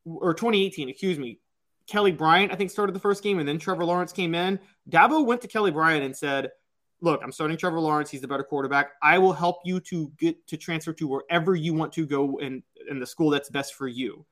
or 0.05 0.35
2018, 0.35 0.91
excuse 0.91 1.19
me. 1.19 1.41
Kelly 1.87 2.13
Bryant, 2.13 2.53
I 2.53 2.57
think, 2.57 2.71
started 2.71 2.95
the 2.95 3.01
first 3.01 3.23
game, 3.23 3.39
and 3.39 3.49
then 3.49 3.59
Trevor 3.59 3.87
Lawrence 3.87 4.13
came 4.13 4.35
in. 4.35 4.61
Dabo 4.91 5.25
went 5.25 5.41
to 5.41 5.49
Kelly 5.49 5.71
Bryant 5.71 6.05
and 6.05 6.15
said, 6.15 6.51
look, 7.01 7.21
I'm 7.23 7.33
starting 7.33 7.57
Trevor 7.57 7.81
Lawrence. 7.81 8.11
He's 8.11 8.21
the 8.21 8.29
better 8.29 8.43
quarterback. 8.43 8.93
I 9.03 9.19
will 9.19 9.33
help 9.33 9.59
you 9.65 9.81
to 9.81 10.11
get 10.19 10.47
to 10.49 10.57
transfer 10.57 10.93
to 10.95 11.07
wherever 11.07 11.55
you 11.55 11.75
want 11.75 11.93
to 11.95 12.07
go 12.07 12.39
in, 12.39 12.63
in 12.89 13.01
the 13.01 13.07
school 13.07 13.30
that's 13.30 13.51
best 13.51 13.74
for 13.74 13.86
you, 13.86 14.24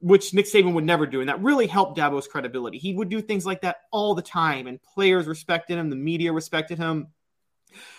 which 0.00 0.34
Nick 0.34 0.46
Saban 0.46 0.74
would 0.74 0.84
never 0.84 1.06
do. 1.06 1.20
And 1.20 1.28
that 1.28 1.42
really 1.42 1.66
helped 1.66 1.98
Dabo's 1.98 2.26
credibility. 2.26 2.78
He 2.78 2.94
would 2.94 3.08
do 3.08 3.20
things 3.20 3.46
like 3.46 3.62
that 3.62 3.76
all 3.90 4.14
the 4.14 4.22
time, 4.22 4.66
and 4.66 4.82
players 4.82 5.26
respected 5.26 5.78
him. 5.78 5.90
The 5.90 5.96
media 5.96 6.32
respected 6.32 6.78
him. 6.78 7.08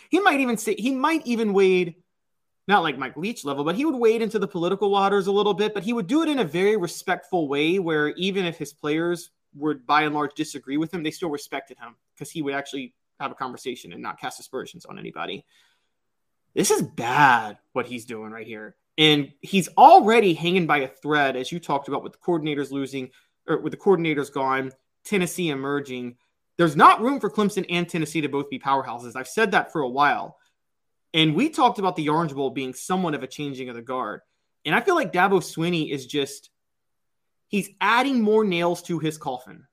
He 0.09 0.19
might 0.19 0.39
even 0.39 0.57
say, 0.57 0.75
he 0.75 0.91
might 0.91 1.25
even 1.25 1.53
wade, 1.53 1.95
not 2.67 2.83
like 2.83 2.97
Mike 2.97 3.17
Leach 3.17 3.43
level, 3.43 3.63
but 3.63 3.75
he 3.75 3.85
would 3.85 3.95
wade 3.95 4.21
into 4.21 4.39
the 4.39 4.47
political 4.47 4.89
waters 4.89 5.27
a 5.27 5.31
little 5.31 5.53
bit, 5.53 5.73
but 5.73 5.83
he 5.83 5.93
would 5.93 6.07
do 6.07 6.23
it 6.23 6.29
in 6.29 6.39
a 6.39 6.45
very 6.45 6.77
respectful 6.77 7.47
way 7.47 7.79
where 7.79 8.09
even 8.09 8.45
if 8.45 8.57
his 8.57 8.73
players 8.73 9.31
would 9.55 9.85
by 9.85 10.03
and 10.03 10.13
large 10.13 10.33
disagree 10.33 10.77
with 10.77 10.93
him, 10.93 11.03
they 11.03 11.11
still 11.11 11.29
respected 11.29 11.77
him 11.77 11.95
because 12.13 12.31
he 12.31 12.41
would 12.41 12.53
actually 12.53 12.93
have 13.19 13.31
a 13.31 13.35
conversation 13.35 13.93
and 13.93 14.01
not 14.01 14.19
cast 14.19 14.39
aspersions 14.39 14.85
on 14.85 14.99
anybody. 14.99 15.45
This 16.53 16.71
is 16.71 16.81
bad 16.81 17.57
what 17.73 17.85
he's 17.85 18.05
doing 18.05 18.31
right 18.31 18.47
here. 18.47 18.75
And 18.97 19.31
he's 19.41 19.67
already 19.77 20.33
hanging 20.33 20.67
by 20.67 20.79
a 20.79 20.87
thread, 20.87 21.35
as 21.35 21.51
you 21.51 21.59
talked 21.59 21.87
about, 21.87 22.03
with 22.03 22.13
the 22.13 22.19
coordinators 22.19 22.71
losing 22.71 23.11
or 23.47 23.59
with 23.59 23.71
the 23.71 23.77
coordinators 23.77 24.31
gone, 24.31 24.71
Tennessee 25.03 25.49
emerging. 25.49 26.15
There's 26.57 26.75
not 26.75 27.01
room 27.01 27.19
for 27.19 27.29
Clemson 27.29 27.65
and 27.69 27.87
Tennessee 27.87 28.21
to 28.21 28.29
both 28.29 28.49
be 28.49 28.59
powerhouses. 28.59 29.15
I've 29.15 29.27
said 29.27 29.51
that 29.51 29.71
for 29.71 29.81
a 29.81 29.89
while. 29.89 30.37
And 31.13 31.35
we 31.35 31.49
talked 31.49 31.79
about 31.79 31.95
the 31.95 32.09
Orange 32.09 32.33
Bowl 32.33 32.49
being 32.49 32.73
somewhat 32.73 33.13
of 33.13 33.23
a 33.23 33.27
changing 33.27 33.69
of 33.69 33.75
the 33.75 33.81
guard. 33.81 34.21
And 34.65 34.73
I 34.73 34.81
feel 34.81 34.95
like 34.95 35.13
Dabo 35.13 35.41
Swinney 35.41 35.91
is 35.91 36.05
just, 36.05 36.49
he's 37.47 37.69
adding 37.79 38.21
more 38.21 38.43
nails 38.43 38.81
to 38.83 38.99
his 38.99 39.17
coffin 39.17 39.65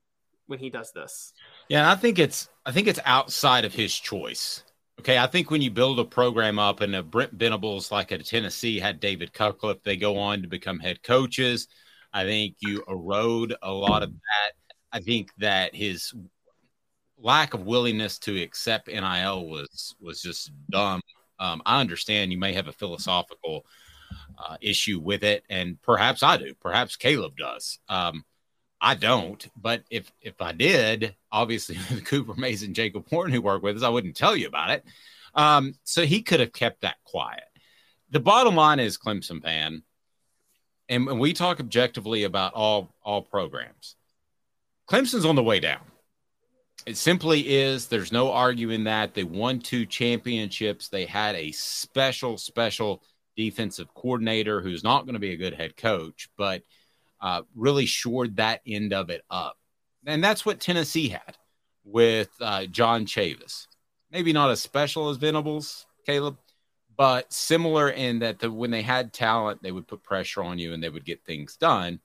when 0.47 0.59
he 0.59 0.71
does 0.71 0.93
this. 0.93 1.33
Yeah, 1.69 1.91
I 1.91 1.95
think 1.95 2.19
it's 2.19 2.49
I 2.67 2.73
think 2.73 2.87
it's 2.87 3.01
outside 3.05 3.65
of 3.65 3.75
his 3.75 3.99
choice. 3.99 4.63
Okay, 5.03 5.19
I 5.19 5.27
think 5.27 5.51
when 5.51 5.61
you 5.61 5.71
build 5.73 5.99
a 5.99 6.05
program 6.05 6.61
up 6.61 6.81
and 6.81 6.95
a 6.95 7.03
Brent 7.03 7.33
Venables 7.33 7.91
like 7.91 8.13
at 8.13 8.25
Tennessee 8.25 8.79
had 8.79 9.01
David 9.01 9.33
Cutcliffe, 9.33 9.83
they 9.83 9.97
go 9.97 10.17
on 10.17 10.43
to 10.43 10.47
become 10.47 10.79
head 10.79 11.03
coaches. 11.03 11.67
I 12.13 12.23
think 12.23 12.55
you 12.61 12.85
erode 12.87 13.53
a 13.63 13.73
lot 13.73 14.05
of 14.05 14.13
that. 14.13 14.77
I 14.93 15.01
think 15.01 15.31
that 15.39 15.75
his 15.75 16.15
lack 17.19 17.53
of 17.53 17.67
willingness 17.67 18.21
to 18.21 18.41
accept 18.41 18.87
NIL 18.87 19.49
was 19.49 19.97
was 20.01 20.23
just 20.23 20.53
dumb. 20.71 21.01
Um, 21.41 21.63
I 21.67 21.81
understand 21.81 22.31
you 22.31 22.39
may 22.39 22.53
have 22.53 22.69
a 22.69 22.73
philosophical 22.73 23.67
uh, 24.39 24.57
issue 24.61 25.01
with 25.01 25.25
it, 25.25 25.43
and 25.51 25.83
perhaps 25.83 26.23
I 26.23 26.37
do. 26.37 26.55
Perhaps 26.61 26.95
Caleb 26.95 27.37
does. 27.37 27.81
Um, 27.89 28.25
I 28.85 28.97
don't, 28.97 29.49
but 29.57 29.85
if 29.91 30.13
if 30.21 30.43
I 30.43 30.51
did, 30.51 31.15
obviously 31.31 31.77
Cooper 32.05 32.35
Mason, 32.35 32.75
Jacob 32.75 33.07
Warren, 33.13 33.33
who 33.33 33.41
work 33.41 33.63
with 33.63 33.77
us, 33.77 33.85
I 33.85 33.89
wouldn't 33.89 34.17
tell 34.17 34.37
you 34.37 34.49
about 34.49 34.71
it. 34.71 34.85
Um, 35.37 35.77
so 35.85 36.05
he 36.05 36.21
could 36.21 36.41
have 36.41 36.53
kept 36.53 36.83
that 36.83 36.97
quiet. 37.05 37.45
The 38.11 38.19
bottom 38.19 38.57
line 38.57 38.81
is 38.81 38.99
Clemson 38.99 39.41
fan, 39.41 39.85
and 40.89 41.07
when 41.07 41.21
we 41.21 41.33
talk 41.33 41.61
objectively 41.61 42.25
about 42.25 42.55
all 42.55 42.93
all 43.05 43.23
programs, 43.23 43.95
Clemson's 44.91 45.25
on 45.25 45.37
the 45.37 45.45
way 45.45 45.61
down. 45.61 45.81
It 46.85 46.97
simply 46.97 47.49
is. 47.49 47.87
There's 47.87 48.11
no 48.11 48.33
arguing 48.33 48.85
that 48.85 49.15
they 49.15 49.23
won 49.23 49.61
two 49.61 49.87
championships. 49.87 50.89
They 50.89 51.07
had 51.07 51.37
a 51.37 51.53
special, 51.53 52.37
special 52.37 53.05
defensive 53.37 53.95
coordinator 53.95 54.61
who's 54.61 54.83
not 54.83 55.05
going 55.05 55.15
to 55.15 55.21
be 55.21 55.33
a 55.33 55.37
good 55.37 55.55
head 55.55 55.77
coach, 55.77 56.29
but 56.37 56.63
uh, 57.23 57.43
really 57.55 57.87
shored 57.87 58.37
that 58.37 58.61
end 58.67 58.93
of 58.93 59.09
it 59.09 59.23
up. 59.31 59.57
And 60.05 60.23
that's 60.23 60.45
what 60.45 60.61
Tennessee 60.61 61.09
had 61.09 61.39
with 61.85 62.29
uh, 62.41 62.67
John 62.67 63.07
Chavis. 63.07 63.69
Maybe 64.11 64.33
not 64.33 64.51
as 64.51 64.61
special 64.61 65.09
as 65.09 65.17
Venables, 65.17 65.87
Caleb, 66.05 66.37
but 66.97 67.33
similar 67.33 67.89
in 67.89 68.19
that 68.19 68.41
the, 68.41 68.51
when 68.51 68.71
they 68.71 68.83
had 68.83 69.13
talent, 69.13 69.63
they 69.63 69.73
would 69.73 69.87
put 69.87 70.03
pressure 70.03 70.43
on 70.43 70.59
you 70.59 70.75
and 70.75 70.83
they 70.83 70.91
would 70.91 71.05
get 71.05 71.25
things 71.25 71.57
done. 71.57 72.01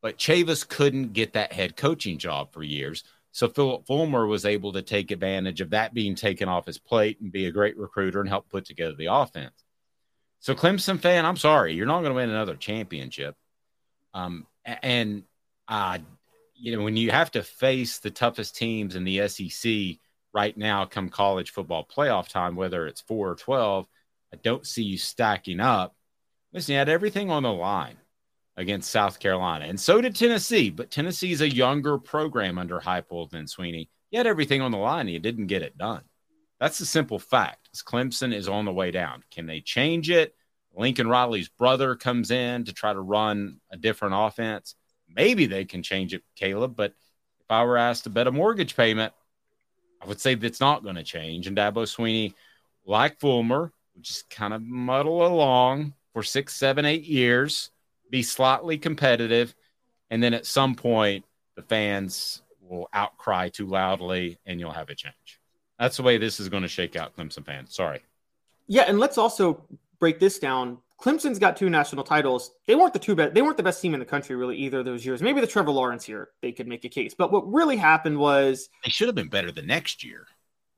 But 0.00 0.16
Chavis 0.16 0.66
couldn't 0.66 1.12
get 1.12 1.34
that 1.34 1.52
head 1.52 1.76
coaching 1.76 2.16
job 2.16 2.52
for 2.52 2.62
years 2.62 3.04
So 3.32 3.48
Phillip 3.48 3.86
Fulmer 3.86 4.26
was 4.26 4.44
able 4.44 4.72
to 4.72 4.82
take 4.82 5.10
advantage 5.10 5.60
of 5.60 5.70
that 5.70 5.94
being 5.94 6.14
taken 6.14 6.48
off 6.48 6.66
his 6.66 6.78
plate 6.78 7.20
and 7.20 7.30
be 7.30 7.46
a 7.46 7.52
great 7.52 7.78
recruiter 7.78 8.20
and 8.20 8.28
help 8.28 8.48
put 8.48 8.64
together 8.64 8.94
the 8.94 9.12
offense. 9.12 9.64
So 10.40 10.54
Clemson 10.54 10.98
fan, 10.98 11.26
I'm 11.26 11.36
sorry, 11.36 11.74
you're 11.74 11.86
not 11.86 12.00
going 12.00 12.10
to 12.10 12.16
win 12.16 12.30
another 12.30 12.56
championship. 12.56 13.36
Um, 14.14 14.46
and 14.64 15.24
uh, 15.68 15.98
you 16.54 16.76
know 16.76 16.82
when 16.82 16.96
you 16.96 17.10
have 17.10 17.30
to 17.32 17.42
face 17.42 17.98
the 17.98 18.10
toughest 18.10 18.56
teams 18.56 18.96
in 18.96 19.04
the 19.04 19.28
SEC 19.28 19.98
right 20.32 20.56
now, 20.56 20.84
come 20.84 21.08
college 21.08 21.50
football 21.50 21.86
playoff 21.86 22.28
time, 22.28 22.56
whether 22.56 22.86
it's 22.86 23.00
four 23.00 23.30
or 23.30 23.36
twelve, 23.36 23.86
I 24.32 24.36
don't 24.36 24.66
see 24.66 24.82
you 24.82 24.98
stacking 24.98 25.60
up. 25.60 25.94
Listen, 26.52 26.72
you 26.72 26.78
had 26.78 26.88
everything 26.88 27.30
on 27.30 27.42
the 27.42 27.52
line 27.52 27.96
against 28.56 28.90
South 28.90 29.18
Carolina, 29.20 29.66
and 29.66 29.80
so 29.80 30.00
did 30.00 30.16
Tennessee. 30.16 30.70
But 30.70 30.90
Tennessee 30.90 31.32
is 31.32 31.40
a 31.40 31.48
younger 31.48 31.98
program 31.98 32.58
under 32.58 32.80
Heupel 32.80 33.30
than 33.30 33.44
Swinney. 33.46 33.88
You 34.10 34.18
had 34.18 34.26
everything 34.26 34.60
on 34.60 34.72
the 34.72 34.78
line, 34.78 35.02
and 35.02 35.10
you 35.10 35.20
didn't 35.20 35.46
get 35.46 35.62
it 35.62 35.78
done. 35.78 36.02
That's 36.58 36.78
the 36.78 36.86
simple 36.86 37.18
fact. 37.18 37.70
Clemson 37.84 38.34
is 38.34 38.48
on 38.48 38.66
the 38.66 38.72
way 38.72 38.90
down. 38.90 39.24
Can 39.30 39.46
they 39.46 39.60
change 39.60 40.10
it? 40.10 40.34
Lincoln 40.80 41.08
Riley's 41.08 41.50
brother 41.50 41.94
comes 41.94 42.30
in 42.30 42.64
to 42.64 42.72
try 42.72 42.94
to 42.94 43.00
run 43.00 43.60
a 43.70 43.76
different 43.76 44.14
offense. 44.16 44.74
Maybe 45.14 45.44
they 45.44 45.66
can 45.66 45.82
change 45.82 46.14
it, 46.14 46.22
Caleb. 46.36 46.74
But 46.74 46.92
if 47.40 47.50
I 47.50 47.64
were 47.64 47.76
asked 47.76 48.04
to 48.04 48.10
bet 48.10 48.26
a 48.26 48.32
mortgage 48.32 48.74
payment, 48.74 49.12
I 50.00 50.06
would 50.06 50.20
say 50.20 50.34
that's 50.34 50.58
not 50.60 50.82
going 50.82 50.96
to 50.96 51.02
change. 51.02 51.46
And 51.46 51.56
Dabo 51.56 51.84
Swinney, 51.84 52.32
like 52.86 53.20
Fulmer, 53.20 53.72
would 53.94 54.02
just 54.02 54.30
kind 54.30 54.54
of 54.54 54.62
muddle 54.62 55.26
along 55.26 55.92
for 56.14 56.22
six, 56.22 56.56
seven, 56.56 56.86
eight 56.86 57.04
years, 57.04 57.70
be 58.08 58.22
slightly 58.22 58.78
competitive. 58.78 59.54
And 60.10 60.22
then 60.22 60.32
at 60.32 60.46
some 60.46 60.74
point, 60.74 61.26
the 61.56 61.62
fans 61.62 62.40
will 62.62 62.88
outcry 62.94 63.50
too 63.50 63.66
loudly 63.66 64.38
and 64.46 64.58
you'll 64.58 64.72
have 64.72 64.88
a 64.88 64.94
change. 64.94 65.40
That's 65.78 65.98
the 65.98 66.04
way 66.04 66.16
this 66.16 66.40
is 66.40 66.48
going 66.48 66.62
to 66.62 66.68
shake 66.68 66.96
out, 66.96 67.14
Clemson 67.14 67.44
fans. 67.44 67.74
Sorry. 67.74 68.00
Yeah, 68.66 68.84
and 68.86 68.98
let's 68.98 69.18
also 69.18 69.62
break 70.00 70.18
this 70.18 70.38
down. 70.38 70.78
Clemson's 71.00 71.38
got 71.38 71.56
two 71.56 71.70
national 71.70 72.04
titles. 72.04 72.50
They 72.66 72.74
weren't 72.74 72.92
the 72.92 72.98
two 72.98 73.14
best. 73.14 73.34
They 73.34 73.42
weren't 73.42 73.56
the 73.56 73.62
best 73.62 73.80
team 73.80 73.94
in 73.94 74.00
the 74.00 74.06
country 74.06 74.36
really 74.36 74.56
either 74.56 74.80
of 74.80 74.84
those 74.84 75.04
years. 75.04 75.22
Maybe 75.22 75.40
the 75.40 75.46
Trevor 75.46 75.70
Lawrence 75.70 76.08
year 76.08 76.30
they 76.42 76.52
could 76.52 76.66
make 76.66 76.84
a 76.84 76.88
case. 76.88 77.14
But 77.14 77.32
what 77.32 77.50
really 77.50 77.76
happened 77.76 78.18
was 78.18 78.68
they 78.84 78.90
should 78.90 79.08
have 79.08 79.14
been 79.14 79.28
better 79.28 79.52
the 79.52 79.62
next 79.62 80.04
year. 80.04 80.26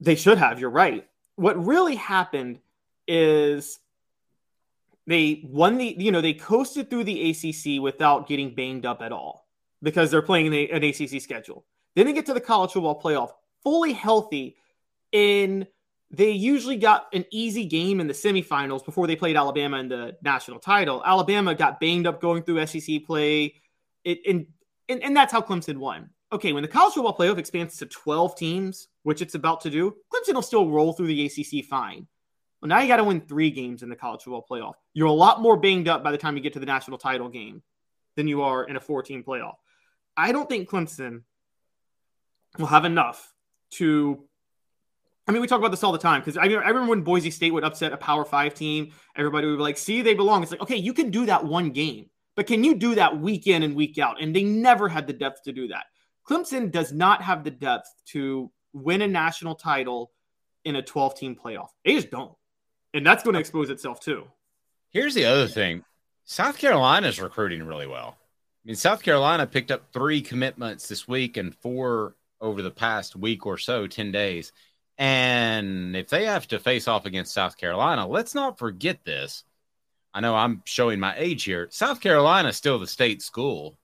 They 0.00 0.14
should 0.14 0.38
have. 0.38 0.60
You're 0.60 0.70
right. 0.70 1.08
What 1.36 1.64
really 1.64 1.96
happened 1.96 2.60
is 3.08 3.80
they 5.06 5.42
won 5.44 5.78
the. 5.78 5.96
You 5.98 6.12
know 6.12 6.20
they 6.20 6.34
coasted 6.34 6.88
through 6.88 7.04
the 7.04 7.30
ACC 7.30 7.82
without 7.82 8.28
getting 8.28 8.54
banged 8.54 8.86
up 8.86 9.02
at 9.02 9.10
all 9.10 9.48
because 9.82 10.10
they're 10.10 10.22
playing 10.22 10.54
an 10.54 10.84
ACC 10.84 11.20
schedule. 11.20 11.64
Then 11.96 12.06
they 12.06 12.12
get 12.12 12.26
to 12.26 12.34
the 12.34 12.40
college 12.40 12.72
football 12.72 13.00
playoff 13.00 13.32
fully 13.62 13.92
healthy 13.92 14.56
in 15.10 15.66
they 16.12 16.30
usually 16.30 16.76
got 16.76 17.06
an 17.14 17.24
easy 17.30 17.64
game 17.64 17.98
in 17.98 18.06
the 18.06 18.12
semifinals 18.12 18.84
before 18.84 19.06
they 19.06 19.16
played 19.16 19.36
Alabama 19.36 19.78
in 19.78 19.88
the 19.88 20.16
national 20.22 20.58
title. 20.58 21.02
Alabama 21.04 21.54
got 21.54 21.80
banged 21.80 22.06
up 22.06 22.20
going 22.20 22.42
through 22.42 22.64
SEC 22.66 23.04
play, 23.04 23.54
it, 24.04 24.20
and, 24.28 24.46
and 24.88 25.02
and 25.02 25.16
that's 25.16 25.32
how 25.32 25.40
Clemson 25.40 25.78
won. 25.78 26.10
Okay, 26.30 26.52
when 26.52 26.62
the 26.62 26.68
college 26.68 26.94
football 26.94 27.16
playoff 27.16 27.38
expands 27.38 27.78
to 27.78 27.86
12 27.86 28.36
teams, 28.36 28.88
which 29.02 29.22
it's 29.22 29.34
about 29.34 29.62
to 29.62 29.70
do, 29.70 29.96
Clemson 30.12 30.34
will 30.34 30.42
still 30.42 30.70
roll 30.70 30.92
through 30.92 31.08
the 31.08 31.26
ACC 31.26 31.64
fine. 31.64 32.06
Well, 32.60 32.68
now 32.68 32.80
you 32.80 32.88
got 32.88 32.98
to 32.98 33.04
win 33.04 33.22
three 33.22 33.50
games 33.50 33.82
in 33.82 33.88
the 33.88 33.96
college 33.96 34.22
football 34.22 34.46
playoff. 34.48 34.74
You're 34.94 35.08
a 35.08 35.12
lot 35.12 35.40
more 35.40 35.56
banged 35.56 35.88
up 35.88 36.04
by 36.04 36.12
the 36.12 36.18
time 36.18 36.36
you 36.36 36.42
get 36.42 36.52
to 36.54 36.60
the 36.60 36.66
national 36.66 36.98
title 36.98 37.28
game 37.28 37.62
than 38.16 38.28
you 38.28 38.42
are 38.42 38.64
in 38.64 38.76
a 38.76 38.80
14 38.80 39.24
playoff. 39.24 39.54
I 40.16 40.32
don't 40.32 40.48
think 40.48 40.68
Clemson 40.68 41.22
will 42.58 42.66
have 42.66 42.84
enough 42.84 43.34
to 43.72 44.24
I 45.26 45.32
mean, 45.32 45.40
we 45.40 45.46
talk 45.46 45.58
about 45.58 45.70
this 45.70 45.84
all 45.84 45.92
the 45.92 45.98
time 45.98 46.20
because 46.20 46.36
I, 46.36 46.42
I, 46.42 46.46
remember 46.46 46.90
when 46.90 47.02
Boise 47.02 47.30
State 47.30 47.52
would 47.52 47.64
upset 47.64 47.92
a 47.92 47.96
Power 47.96 48.24
Five 48.24 48.54
team, 48.54 48.92
everybody 49.16 49.46
would 49.46 49.56
be 49.56 49.62
like, 49.62 49.78
"See, 49.78 50.02
they 50.02 50.14
belong." 50.14 50.42
It's 50.42 50.50
like, 50.50 50.62
okay, 50.62 50.76
you 50.76 50.92
can 50.92 51.10
do 51.10 51.26
that 51.26 51.44
one 51.44 51.70
game, 51.70 52.06
but 52.34 52.46
can 52.46 52.64
you 52.64 52.74
do 52.74 52.96
that 52.96 53.20
week 53.20 53.46
in 53.46 53.62
and 53.62 53.76
week 53.76 53.98
out? 53.98 54.20
And 54.20 54.34
they 54.34 54.42
never 54.42 54.88
had 54.88 55.06
the 55.06 55.12
depth 55.12 55.44
to 55.44 55.52
do 55.52 55.68
that. 55.68 55.84
Clemson 56.28 56.72
does 56.72 56.92
not 56.92 57.22
have 57.22 57.44
the 57.44 57.50
depth 57.50 57.88
to 58.06 58.50
win 58.72 59.02
a 59.02 59.08
national 59.08 59.54
title 59.54 60.10
in 60.64 60.76
a 60.76 60.82
12 60.82 61.16
team 61.16 61.36
playoff. 61.36 61.68
They 61.84 61.94
just 61.94 62.10
don't, 62.10 62.32
and 62.92 63.06
that's 63.06 63.22
going 63.22 63.34
to 63.34 63.40
expose 63.40 63.70
itself 63.70 64.00
too. 64.00 64.24
Here's 64.90 65.14
the 65.14 65.26
other 65.26 65.46
thing: 65.46 65.84
South 66.24 66.58
Carolina 66.58 67.06
is 67.06 67.20
recruiting 67.20 67.62
really 67.62 67.86
well. 67.86 68.16
I 68.64 68.68
mean, 68.68 68.76
South 68.76 69.02
Carolina 69.04 69.46
picked 69.46 69.70
up 69.70 69.92
three 69.92 70.20
commitments 70.20 70.88
this 70.88 71.06
week 71.06 71.36
and 71.36 71.54
four 71.54 72.16
over 72.40 72.60
the 72.60 72.70
past 72.72 73.14
week 73.14 73.46
or 73.46 73.56
so, 73.56 73.86
10 73.86 74.10
days 74.10 74.52
and 75.02 75.96
if 75.96 76.10
they 76.10 76.26
have 76.26 76.46
to 76.46 76.60
face 76.60 76.86
off 76.86 77.06
against 77.06 77.34
South 77.34 77.56
Carolina, 77.56 78.06
let's 78.06 78.36
not 78.36 78.56
forget 78.56 79.04
this. 79.04 79.42
I 80.14 80.20
know 80.20 80.32
I'm 80.36 80.62
showing 80.64 81.00
my 81.00 81.12
age 81.16 81.42
here. 81.42 81.66
South 81.72 82.00
Carolina 82.00 82.50
is 82.50 82.56
still 82.56 82.78
the 82.78 82.86
state 82.86 83.20
school. 83.20 83.76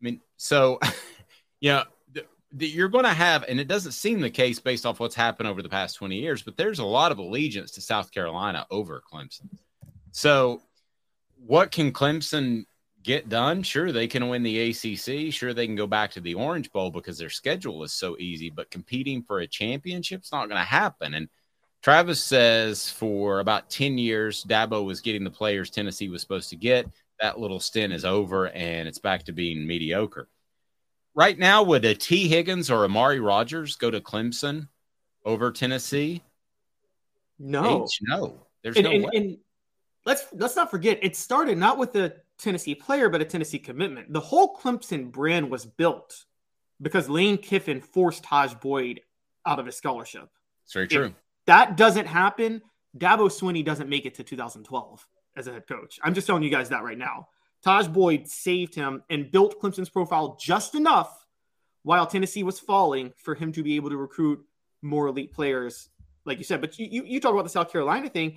I 0.00 0.04
mean, 0.06 0.22
so, 0.38 0.80
you 1.60 1.72
know, 1.72 1.84
th- 2.14 2.26
th- 2.58 2.72
you're 2.72 2.88
going 2.88 3.04
to 3.04 3.12
have, 3.12 3.44
and 3.46 3.60
it 3.60 3.68
doesn't 3.68 3.92
seem 3.92 4.22
the 4.22 4.30
case 4.30 4.58
based 4.58 4.86
off 4.86 4.98
what's 4.98 5.14
happened 5.14 5.46
over 5.46 5.60
the 5.60 5.68
past 5.68 5.96
20 5.96 6.16
years, 6.16 6.42
but 6.42 6.56
there's 6.56 6.78
a 6.78 6.86
lot 6.86 7.12
of 7.12 7.18
allegiance 7.18 7.72
to 7.72 7.82
South 7.82 8.10
Carolina 8.10 8.66
over 8.70 9.02
Clemson. 9.12 9.50
So, 10.12 10.62
what 11.44 11.70
can 11.70 11.92
Clemson 11.92 12.64
get 13.06 13.28
done. 13.28 13.62
Sure, 13.62 13.92
they 13.92 14.08
can 14.08 14.28
win 14.28 14.42
the 14.42 14.70
ACC. 14.70 15.32
Sure, 15.32 15.54
they 15.54 15.66
can 15.66 15.76
go 15.76 15.86
back 15.86 16.10
to 16.10 16.20
the 16.20 16.34
Orange 16.34 16.72
Bowl 16.72 16.90
because 16.90 17.16
their 17.16 17.30
schedule 17.30 17.84
is 17.84 17.92
so 17.92 18.16
easy. 18.18 18.50
But 18.50 18.70
competing 18.70 19.22
for 19.22 19.38
a 19.38 19.46
championship's 19.46 20.32
not 20.32 20.48
going 20.48 20.60
to 20.60 20.66
happen. 20.66 21.14
And 21.14 21.28
Travis 21.82 22.22
says 22.22 22.90
for 22.90 23.38
about 23.38 23.70
10 23.70 23.96
years, 23.96 24.44
Dabo 24.44 24.84
was 24.84 25.00
getting 25.00 25.22
the 25.22 25.30
players 25.30 25.70
Tennessee 25.70 26.08
was 26.08 26.20
supposed 26.20 26.50
to 26.50 26.56
get. 26.56 26.90
That 27.20 27.38
little 27.38 27.60
stint 27.60 27.92
is 27.92 28.04
over 28.04 28.48
and 28.48 28.88
it's 28.88 28.98
back 28.98 29.22
to 29.24 29.32
being 29.32 29.66
mediocre. 29.66 30.28
Right 31.14 31.38
now, 31.38 31.62
would 31.62 31.84
a 31.84 31.94
Tee 31.94 32.28
Higgins 32.28 32.70
or 32.70 32.84
Amari 32.84 33.20
Rodgers 33.20 33.76
go 33.76 33.90
to 33.90 34.00
Clemson 34.00 34.68
over 35.24 35.52
Tennessee? 35.52 36.22
No, 37.38 37.84
H, 37.84 38.00
no. 38.02 38.46
There's 38.62 38.76
and, 38.76 38.84
no 38.84 38.90
and, 38.90 39.04
way. 39.04 39.10
and 39.14 39.38
let's 40.04 40.26
let's 40.32 40.56
not 40.56 40.70
forget 40.70 40.98
it 41.02 41.16
started 41.16 41.56
not 41.56 41.78
with 41.78 41.92
the 41.92 42.16
Tennessee 42.38 42.74
player, 42.74 43.08
but 43.08 43.20
a 43.20 43.24
Tennessee 43.24 43.58
commitment. 43.58 44.12
The 44.12 44.20
whole 44.20 44.56
Clemson 44.56 45.10
brand 45.10 45.50
was 45.50 45.64
built 45.64 46.24
because 46.80 47.08
Lane 47.08 47.38
Kiffin 47.38 47.80
forced 47.80 48.24
Tajh 48.24 48.60
Boyd 48.60 49.00
out 49.46 49.58
of 49.58 49.66
his 49.66 49.76
scholarship. 49.76 50.28
It's 50.64 50.72
very 50.72 50.88
true. 50.88 51.06
If 51.06 51.14
that 51.46 51.76
doesn't 51.76 52.06
happen, 52.06 52.62
Dabo 52.96 53.28
Swinney 53.28 53.64
doesn't 53.64 53.88
make 53.88 54.06
it 54.06 54.14
to 54.16 54.24
2012 54.24 55.06
as 55.36 55.46
a 55.46 55.52
head 55.52 55.66
coach. 55.66 55.98
I'm 56.02 56.14
just 56.14 56.26
telling 56.26 56.42
you 56.42 56.50
guys 56.50 56.68
that 56.70 56.82
right 56.82 56.98
now. 56.98 57.28
Tajh 57.64 57.92
Boyd 57.92 58.28
saved 58.28 58.74
him 58.74 59.02
and 59.10 59.30
built 59.30 59.60
Clemson's 59.60 59.88
profile 59.88 60.36
just 60.40 60.74
enough 60.74 61.26
while 61.82 62.06
Tennessee 62.06 62.42
was 62.42 62.58
falling 62.58 63.12
for 63.16 63.34
him 63.34 63.52
to 63.52 63.62
be 63.62 63.76
able 63.76 63.90
to 63.90 63.96
recruit 63.96 64.44
more 64.82 65.06
elite 65.06 65.32
players, 65.32 65.88
like 66.24 66.38
you 66.38 66.44
said. 66.44 66.60
But 66.60 66.78
you, 66.78 66.86
you, 66.90 67.04
you 67.04 67.20
talk 67.20 67.32
about 67.32 67.44
the 67.44 67.50
South 67.50 67.70
Carolina 67.70 68.08
thing. 68.08 68.36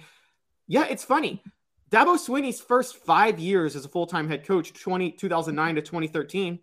Yeah, 0.68 0.86
it's 0.86 1.04
funny. 1.04 1.44
Dabo 1.90 2.18
Swinney's 2.18 2.62
first 2.62 2.98
five 2.98 3.40
years 3.40 3.76
as 3.76 3.86
a 3.86 3.90
full 3.90 4.06
time 4.06 4.28
head 4.28 4.46
coach, 4.46 4.74
20, 4.74 5.12
2009 5.12 5.76
to 5.76 5.82
2013, 5.82 6.60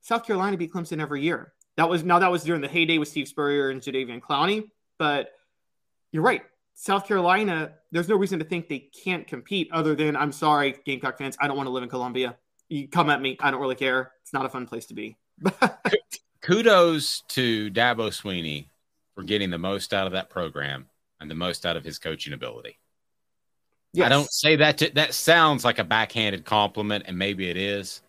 South 0.00 0.26
Carolina 0.26 0.56
beat 0.56 0.72
Clemson 0.72 1.00
every 1.00 1.22
year. 1.22 1.52
That 1.76 1.88
was 1.88 2.02
now 2.02 2.18
that 2.18 2.30
was 2.30 2.42
during 2.42 2.62
the 2.62 2.68
heyday 2.68 2.98
with 2.98 3.08
Steve 3.08 3.28
Spurrier 3.28 3.70
and 3.70 3.80
Jadeveon 3.80 4.20
Clowney. 4.20 4.70
But 4.98 5.30
you're 6.10 6.22
right. 6.22 6.42
South 6.74 7.06
Carolina, 7.06 7.72
there's 7.90 8.08
no 8.08 8.16
reason 8.16 8.38
to 8.38 8.44
think 8.44 8.68
they 8.68 8.78
can't 8.78 9.26
compete 9.26 9.68
other 9.72 9.94
than 9.94 10.16
I'm 10.16 10.32
sorry, 10.32 10.76
Gamecock 10.84 11.16
fans, 11.16 11.36
I 11.40 11.46
don't 11.46 11.56
want 11.56 11.68
to 11.68 11.70
live 11.70 11.82
in 11.82 11.88
Columbia. 11.88 12.36
You 12.68 12.88
come 12.88 13.08
at 13.08 13.22
me, 13.22 13.36
I 13.40 13.50
don't 13.50 13.60
really 13.60 13.76
care. 13.76 14.12
It's 14.22 14.32
not 14.32 14.44
a 14.44 14.48
fun 14.48 14.66
place 14.66 14.86
to 14.86 14.94
be. 14.94 15.16
Kudos 16.42 17.22
to 17.28 17.70
Dabo 17.70 18.12
Sweeney 18.12 18.70
for 19.14 19.22
getting 19.22 19.50
the 19.50 19.58
most 19.58 19.94
out 19.94 20.06
of 20.06 20.12
that 20.12 20.28
program 20.28 20.86
and 21.20 21.30
the 21.30 21.34
most 21.34 21.64
out 21.64 21.76
of 21.76 21.84
his 21.84 21.98
coaching 21.98 22.32
ability. 22.32 22.78
Yes. 23.96 24.06
I 24.06 24.08
don't 24.10 24.30
say 24.30 24.56
that 24.56 24.78
to, 24.78 24.90
that 24.94 25.14
sounds 25.14 25.64
like 25.64 25.78
a 25.78 25.84
backhanded 25.84 26.44
compliment, 26.44 27.04
and 27.06 27.16
maybe 27.16 27.48
it 27.48 27.56
is. 27.56 28.02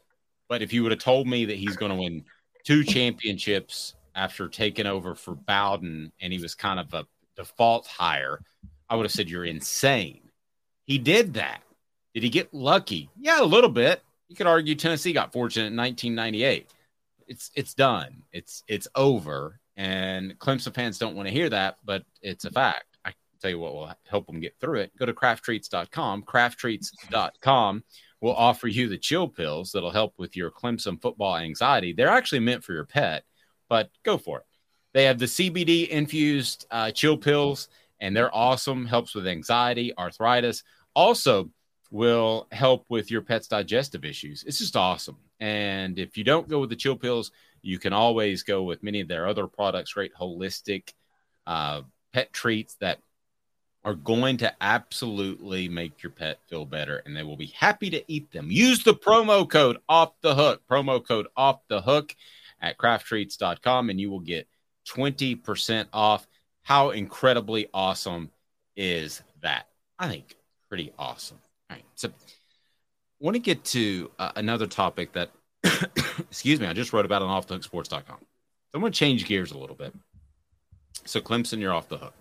But 0.50 0.62
if 0.62 0.74
you 0.74 0.84
would 0.84 0.92
have 0.92 1.00
told 1.00 1.28
me 1.28 1.46
that 1.46 1.56
he's 1.56 1.78
going 1.78 1.92
to 1.92 1.98
win 1.98 2.26
two 2.66 2.84
championships 2.84 3.96
after 4.14 4.50
taking 4.50 4.86
over 4.86 5.16
for 5.16 5.34
Bowden 5.34 6.12
and 6.20 6.34
he 6.34 6.40
was 6.40 6.56
kind 6.56 6.82
of 6.82 6.94
a 6.94 7.06
default 7.38 7.88
hire, 7.88 8.42
I 8.90 8.98
would 8.98 9.06
have 9.06 9.14
said 9.14 9.30
you're 9.30 9.46
insane. 9.46 10.20
He 10.84 10.98
did 10.98 11.36
that. 11.36 11.62
Did 12.14 12.24
he 12.24 12.30
get 12.30 12.54
lucky? 12.54 13.10
Yeah, 13.18 13.42
a 13.42 13.46
little 13.46 13.70
bit. 13.70 14.02
You 14.28 14.36
could 14.36 14.48
argue 14.48 14.76
Tennessee 14.76 15.14
got 15.14 15.32
fortunate 15.32 15.68
in 15.68 15.78
1998. 15.78 16.70
It's 17.30 17.50
it's 17.56 17.74
done. 17.74 18.24
It's 18.34 18.62
it's 18.68 18.90
over. 18.96 19.60
And 19.78 20.38
Clemson 20.40 20.74
fans 20.74 20.98
don't 20.98 21.16
want 21.16 21.28
to 21.28 21.34
hear 21.34 21.50
that, 21.50 21.78
but 21.86 22.04
it's 22.22 22.44
a 22.44 22.52
fact 22.52 22.87
tell 23.40 23.52
you 23.52 23.60
what 23.60 23.74
will 23.74 23.92
help 24.10 24.28
them 24.28 24.40
get 24.40 24.56
through 24.60 24.80
it. 24.80 24.92
Go 24.98 25.06
to 25.06 25.14
crafttreats.com. 25.14 26.24
Crafttreats.com 26.24 27.84
will 28.22 28.36
offer 28.36 28.68
you 28.68 28.90
the 28.90 28.98
chill 28.98 29.28
pills 29.28 29.72
that'll 29.72 29.92
help 29.92 30.14
with 30.18 30.36
your 30.36 30.52
Clemson 30.52 31.02
football 31.02 31.38
anxiety. 31.38 31.94
They're 31.94 32.08
actually 32.10 32.40
meant 32.40 32.64
for 32.64 32.74
your 32.74 32.86
pet. 32.86 33.24
but 33.70 33.90
go 34.04 34.18
for 34.18 34.40
it. 34.40 34.46
They 34.94 35.04
have 35.04 35.20
the 35.20 35.26
CBD 35.26 35.88
infused 35.90 36.66
uh, 36.72 36.92
chill 36.92 37.18
pills, 37.18 37.68
and 38.00 38.16
they're 38.16 38.34
awesome. 38.36 38.86
Helps 38.86 39.14
with 39.14 39.28
anxiety, 39.28 39.96
arthritis. 39.98 40.64
Also, 40.96 41.52
will 41.92 42.48
help 42.52 42.86
with 42.90 43.12
your 43.12 43.22
pet's 43.22 43.48
digestive 43.48 44.04
issues. 44.04 44.44
It's 44.44 44.60
just 44.60 44.76
awesome. 44.76 45.18
And 45.40 46.00
if 46.00 46.18
you 46.18 46.24
don't 46.24 46.50
go 46.50 46.60
with 46.60 46.70
the 46.70 46.76
chill 46.76 46.96
pills, 46.96 47.32
you 47.62 47.80
can 47.80 47.94
always 47.94 48.44
go 48.44 48.64
with 48.64 48.84
many 48.84 49.02
of 49.02 49.08
their 49.08 49.28
other 49.28 49.48
products, 49.48 49.94
great 49.94 50.14
holistic 50.14 50.94
uh, 51.46 51.82
pet 52.14 52.34
treats 52.34 52.76
that 52.82 53.00
are 53.88 53.94
going 53.94 54.36
to 54.36 54.54
absolutely 54.60 55.70
make 55.70 56.04
your 56.04 56.10
pet 56.10 56.40
feel 56.50 56.66
better 56.66 57.02
and 57.06 57.16
they 57.16 57.24
will 57.24 57.38
be 57.38 57.54
happy 57.56 57.90
to 57.90 58.04
eat 58.12 58.30
them. 58.34 58.52
Use 58.52 58.84
the 58.84 58.94
promo 58.94 59.50
code 59.50 59.78
off 59.88 60.12
the 60.20 60.36
hook, 60.36 60.62
promo 60.70 61.02
code 61.02 61.28
off 61.38 61.66
the 61.70 61.80
hook 61.80 62.14
at 62.60 62.78
crafttreats.com 62.78 63.90
and 63.90 63.98
you 63.98 64.10
will 64.12 64.20
get 64.20 64.46
20% 64.90 65.86
off. 65.94 66.28
How 66.64 66.90
incredibly 66.90 67.70
awesome 67.74 68.30
is 68.76 69.22
that? 69.42 69.70
I 69.98 70.10
think 70.10 70.36
pretty 70.68 70.92
awesome. 71.00 71.40
All 71.70 71.78
right. 71.78 71.86
So, 71.96 72.10
I 72.10 72.12
want 73.22 73.36
to 73.36 73.40
get 73.40 73.64
to 73.66 74.12
uh, 74.20 74.34
another 74.36 74.68
topic 74.68 75.14
that, 75.14 75.32
excuse 76.20 76.60
me, 76.60 76.68
I 76.68 76.74
just 76.74 76.92
wrote 76.92 77.06
about 77.06 77.22
on 77.22 77.42
offthehooksports.com. 77.42 78.18
So, 78.20 78.26
I'm 78.74 78.82
going 78.82 78.92
to 78.92 79.00
change 79.00 79.26
gears 79.26 79.54
a 79.54 79.58
little 79.58 79.78
bit. 79.78 79.94
So, 81.06 81.22
Clemson, 81.22 81.62
you're 81.62 81.74
off 81.74 81.88
the 81.88 82.00
hook. 82.00 82.14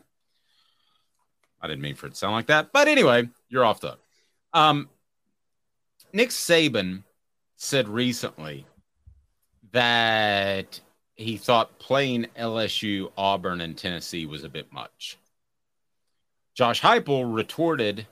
I 1.67 1.71
didn't 1.71 1.83
mean 1.83 1.97
for 1.97 2.07
it 2.07 2.11
to 2.11 2.17
sound 2.17 2.35
like 2.35 2.47
that. 2.47 2.73
But 2.73 2.87
anyway, 2.87 3.29
you're 3.49 3.65
off 3.65 3.81
the 3.81 3.91
hook. 3.91 4.01
Um, 4.53 4.89
Nick 6.13 6.29
Saban 6.29 7.03
said 7.57 7.89
recently 7.89 8.67
that 9.73 10.81
he 11.17 11.37
thought 11.37 11.79
playing 11.81 12.27
LSU, 12.39 13.11
Auburn, 13.17 13.61
and 13.61 13.77
Tennessee 13.77 14.27
was 14.27 14.45
a 14.45 14.49
bit 14.49 14.73
much. 14.73 15.19
Josh 16.55 16.81
Heupel 16.81 17.35
retorted 17.35 18.07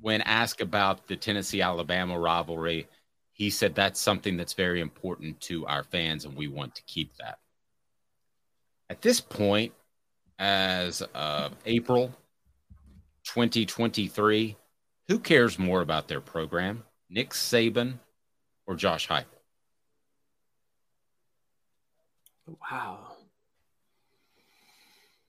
when 0.00 0.22
asked 0.22 0.60
about 0.60 1.08
the 1.08 1.16
Tennessee 1.16 1.60
Alabama 1.60 2.16
rivalry. 2.18 2.86
He 3.32 3.50
said 3.50 3.74
that's 3.74 4.00
something 4.00 4.36
that's 4.36 4.52
very 4.52 4.80
important 4.80 5.40
to 5.42 5.66
our 5.66 5.82
fans, 5.82 6.24
and 6.24 6.36
we 6.36 6.46
want 6.46 6.76
to 6.76 6.82
keep 6.84 7.16
that. 7.16 7.40
At 8.88 9.02
this 9.02 9.20
point, 9.20 9.72
as 10.38 11.02
of 11.14 11.52
April 11.66 12.14
2023, 13.28 14.56
who 15.06 15.18
cares 15.18 15.58
more 15.58 15.82
about 15.82 16.08
their 16.08 16.20
program, 16.20 16.82
Nick 17.10 17.30
Saban 17.30 17.98
or 18.66 18.74
Josh 18.74 19.06
Heupel? 19.06 19.24
Wow. 22.70 22.98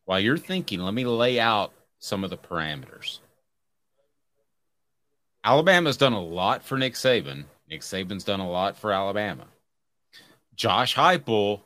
While 0.06 0.22
you're 0.22 0.38
thinking, 0.38 0.80
let 0.80 0.94
me 0.94 1.06
lay 1.06 1.42
out 1.42 1.74
some 2.00 2.24
of 2.24 2.30
the 2.30 2.38
parameters. 2.38 3.20
Alabama's 5.44 5.98
done 5.98 6.14
a 6.14 6.22
lot 6.22 6.64
for 6.64 6.78
Nick 6.78 6.94
Saban. 6.94 7.44
Nick 7.70 7.82
Saban's 7.82 8.24
done 8.24 8.40
a 8.40 8.50
lot 8.50 8.78
for 8.78 8.94
Alabama. 8.94 9.46
Josh 10.56 10.96
Heupel, 10.96 11.62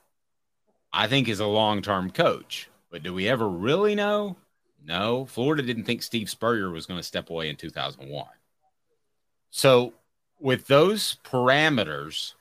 I 0.92 1.08
think, 1.08 1.30
is 1.30 1.40
a 1.40 1.46
long-term 1.46 2.10
coach, 2.10 2.70
but 2.92 3.04
do 3.04 3.14
we 3.14 3.30
ever 3.30 3.48
really 3.48 3.94
know? 3.94 4.36
No. 4.86 5.26
Florida 5.26 5.64
didn't 5.64 5.86
think 5.86 6.04
Steve 6.04 6.30
Spurrier 6.30 6.70
was 6.70 6.86
going 6.86 7.00
to 7.00 7.04
step 7.04 7.30
away 7.30 7.50
in 7.50 7.56
2001. 7.56 8.28
So, 9.50 9.94
with 10.40 10.68
those 10.68 11.18
parameters, 11.24 12.34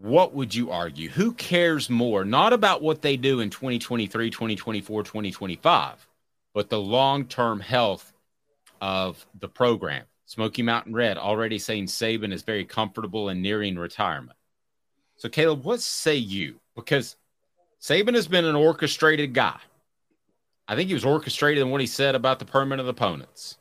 what 0.00 0.32
would 0.34 0.54
you 0.54 0.70
argue? 0.70 1.10
Who 1.10 1.32
cares 1.32 1.90
more? 1.90 2.24
Not 2.24 2.52
about 2.52 2.82
what 2.82 3.02
they 3.02 3.16
do 3.16 3.40
in 3.40 3.50
2023, 3.50 4.30
2024, 4.30 5.02
2025, 5.02 6.08
but 6.54 6.70
the 6.70 6.78
long 6.78 7.26
term 7.26 7.60
health 7.60 8.12
of 8.80 9.26
the 9.38 9.48
program. 9.48 10.04
Smoky 10.26 10.62
Mountain 10.62 10.94
Red 10.94 11.18
already 11.18 11.58
saying 11.58 11.86
Saban 11.86 12.32
is 12.32 12.42
very 12.42 12.64
comfortable 12.64 13.28
and 13.28 13.42
nearing 13.42 13.76
retirement. 13.76 14.38
So, 15.16 15.28
Caleb, 15.28 15.64
what 15.64 15.80
say 15.80 16.16
you? 16.16 16.60
Because 16.74 17.16
Saban 17.80 18.14
has 18.14 18.28
been 18.28 18.44
an 18.44 18.56
orchestrated 18.56 19.34
guy. 19.34 19.58
I 20.68 20.76
think 20.76 20.88
he 20.88 20.94
was 20.94 21.04
orchestrated 21.04 21.62
in 21.62 21.70
what 21.70 21.80
he 21.80 21.86
said 21.86 22.14
about 22.14 22.38
the 22.38 22.44
permanent 22.44 22.88
opponents. 22.88 23.58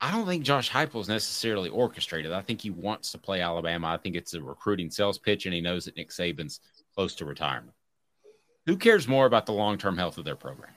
I 0.00 0.10
don't 0.10 0.26
think 0.26 0.42
Josh 0.42 0.68
Heupel 0.68 1.00
is 1.00 1.08
necessarily 1.08 1.70
orchestrated. 1.70 2.32
I 2.32 2.42
think 2.42 2.60
he 2.60 2.70
wants 2.70 3.12
to 3.12 3.18
play 3.18 3.40
Alabama. 3.40 3.86
I 3.86 3.98
think 3.98 4.16
it's 4.16 4.34
a 4.34 4.42
recruiting 4.42 4.90
sales 4.90 5.16
pitch, 5.16 5.46
and 5.46 5.54
he 5.54 5.60
knows 5.60 5.84
that 5.84 5.96
Nick 5.96 6.10
Saban's 6.10 6.60
close 6.94 7.14
to 7.16 7.24
retirement. 7.24 7.74
Who 8.66 8.76
cares 8.76 9.06
more 9.06 9.26
about 9.26 9.46
the 9.46 9.52
long 9.52 9.78
term 9.78 9.96
health 9.96 10.18
of 10.18 10.24
their 10.24 10.36
program? 10.36 10.72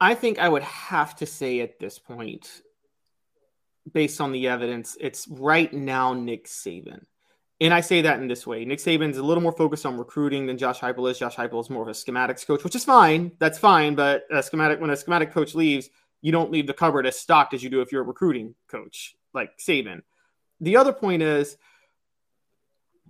I 0.00 0.14
think 0.14 0.38
I 0.38 0.48
would 0.48 0.62
have 0.62 1.16
to 1.16 1.26
say 1.26 1.60
at 1.60 1.78
this 1.78 1.98
point, 1.98 2.62
based 3.90 4.20
on 4.20 4.32
the 4.32 4.48
evidence, 4.48 4.96
it's 5.00 5.26
right 5.26 5.72
now 5.72 6.12
Nick 6.12 6.46
Saban. 6.46 7.04
And 7.60 7.74
I 7.74 7.80
say 7.80 8.02
that 8.02 8.20
in 8.20 8.28
this 8.28 8.46
way. 8.46 8.64
Nick 8.64 8.78
Saban's 8.78 9.18
a 9.18 9.22
little 9.22 9.42
more 9.42 9.52
focused 9.52 9.84
on 9.84 9.98
recruiting 9.98 10.46
than 10.46 10.58
Josh 10.58 10.78
Heupel 10.78 11.10
is. 11.10 11.18
Josh 11.18 11.34
Heupel 11.34 11.60
is 11.60 11.70
more 11.70 11.82
of 11.82 11.88
a 11.88 11.92
schematics 11.92 12.46
coach, 12.46 12.62
which 12.62 12.76
is 12.76 12.84
fine. 12.84 13.32
That's 13.40 13.58
fine. 13.58 13.96
But 13.96 14.24
a 14.30 14.42
schematic 14.42 14.80
when 14.80 14.90
a 14.90 14.96
schematic 14.96 15.32
coach 15.32 15.54
leaves, 15.56 15.90
you 16.22 16.30
don't 16.30 16.52
leave 16.52 16.68
the 16.68 16.74
cupboard 16.74 17.06
as 17.06 17.18
stocked 17.18 17.54
as 17.54 17.62
you 17.62 17.70
do 17.70 17.80
if 17.80 17.90
you're 17.90 18.02
a 18.02 18.06
recruiting 18.06 18.54
coach 18.68 19.16
like 19.34 19.58
Saban. 19.58 20.02
The 20.60 20.76
other 20.76 20.92
point 20.92 21.22
is 21.22 21.56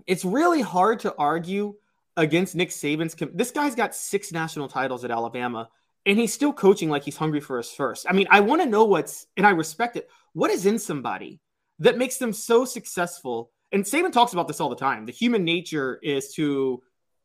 it's 0.06 0.24
really 0.24 0.62
hard 0.62 1.00
to 1.00 1.14
argue 1.16 1.74
against 2.16 2.54
Nick 2.54 2.70
Saban's. 2.70 3.14
This 3.34 3.50
guy's 3.50 3.74
got 3.74 3.94
six 3.94 4.32
national 4.32 4.68
titles 4.68 5.04
at 5.04 5.10
Alabama, 5.10 5.68
and 6.06 6.18
he's 6.18 6.32
still 6.32 6.52
coaching 6.52 6.88
like 6.88 7.04
he's 7.04 7.16
hungry 7.16 7.40
for 7.40 7.58
his 7.58 7.70
first. 7.70 8.06
I 8.08 8.12
mean, 8.14 8.26
I 8.30 8.40
want 8.40 8.62
to 8.62 8.68
know 8.68 8.84
what's, 8.84 9.26
and 9.36 9.46
I 9.46 9.50
respect 9.50 9.96
it. 9.96 10.08
What 10.32 10.50
is 10.50 10.66
in 10.66 10.78
somebody 10.78 11.40
that 11.80 11.98
makes 11.98 12.16
them 12.16 12.32
so 12.32 12.64
successful? 12.64 13.50
And 13.72 13.84
Saban 13.84 14.12
talks 14.12 14.32
about 14.32 14.48
this 14.48 14.60
all 14.60 14.68
the 14.68 14.76
time. 14.76 15.06
The 15.06 15.12
human 15.12 15.44
nature 15.44 15.98
is 16.02 16.32
to 16.34 16.82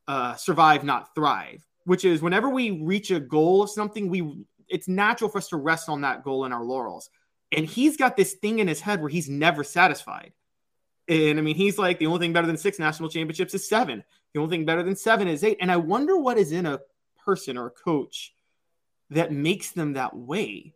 uh, 0.07 0.35
survive, 0.35 0.83
not 0.83 1.15
thrive, 1.15 1.65
which 1.85 2.05
is 2.05 2.21
whenever 2.21 2.49
we 2.49 2.71
reach 2.71 3.11
a 3.11 3.19
goal 3.19 3.63
of 3.63 3.69
something, 3.69 4.09
we 4.09 4.45
it's 4.67 4.87
natural 4.87 5.29
for 5.29 5.37
us 5.37 5.49
to 5.49 5.57
rest 5.57 5.89
on 5.89 6.01
that 6.01 6.23
goal 6.23 6.45
and 6.45 6.53
our 6.53 6.63
laurels. 6.63 7.09
And 7.51 7.65
he's 7.65 7.97
got 7.97 8.17
this 8.17 8.33
thing 8.33 8.59
in 8.59 8.67
his 8.67 8.81
head 8.81 9.01
where 9.01 9.09
he's 9.09 9.29
never 9.29 9.63
satisfied. 9.63 10.33
And 11.07 11.37
I 11.37 11.41
mean, 11.41 11.55
he's 11.55 11.77
like, 11.77 11.99
the 11.99 12.07
only 12.07 12.19
thing 12.19 12.33
better 12.33 12.47
than 12.47 12.57
six 12.57 12.79
national 12.79 13.09
championships 13.09 13.53
is 13.53 13.67
seven. 13.67 14.03
The 14.33 14.39
only 14.39 14.57
thing 14.57 14.65
better 14.65 14.83
than 14.83 14.95
seven 14.95 15.27
is 15.27 15.43
eight. 15.43 15.57
And 15.61 15.71
I 15.71 15.77
wonder 15.77 16.17
what 16.17 16.37
is 16.37 16.51
in 16.51 16.65
a 16.65 16.79
person 17.23 17.57
or 17.57 17.67
a 17.67 17.71
coach 17.71 18.33
that 19.11 19.31
makes 19.31 19.71
them 19.71 19.93
that 19.93 20.15
way. 20.15 20.73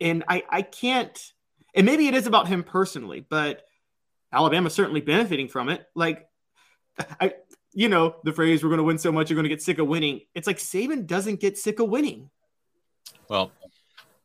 And 0.00 0.22
I, 0.28 0.44
I 0.48 0.62
can't, 0.62 1.32
and 1.74 1.84
maybe 1.84 2.06
it 2.06 2.14
is 2.14 2.26
about 2.26 2.46
him 2.46 2.62
personally, 2.62 3.24
but 3.28 3.64
Alabama's 4.32 4.74
certainly 4.74 5.00
benefiting 5.00 5.48
from 5.48 5.68
it. 5.68 5.86
Like, 5.94 6.28
I, 7.20 7.34
you 7.72 7.88
know, 7.88 8.16
the 8.24 8.32
phrase, 8.32 8.62
we're 8.62 8.70
going 8.70 8.78
to 8.78 8.84
win 8.84 8.98
so 8.98 9.12
much, 9.12 9.30
you're 9.30 9.36
going 9.36 9.44
to 9.44 9.48
get 9.48 9.62
sick 9.62 9.78
of 9.78 9.86
winning. 9.86 10.22
It's 10.34 10.46
like 10.46 10.58
Saban 10.58 11.06
doesn't 11.06 11.40
get 11.40 11.58
sick 11.58 11.80
of 11.80 11.88
winning. 11.88 12.30
Well, 13.28 13.52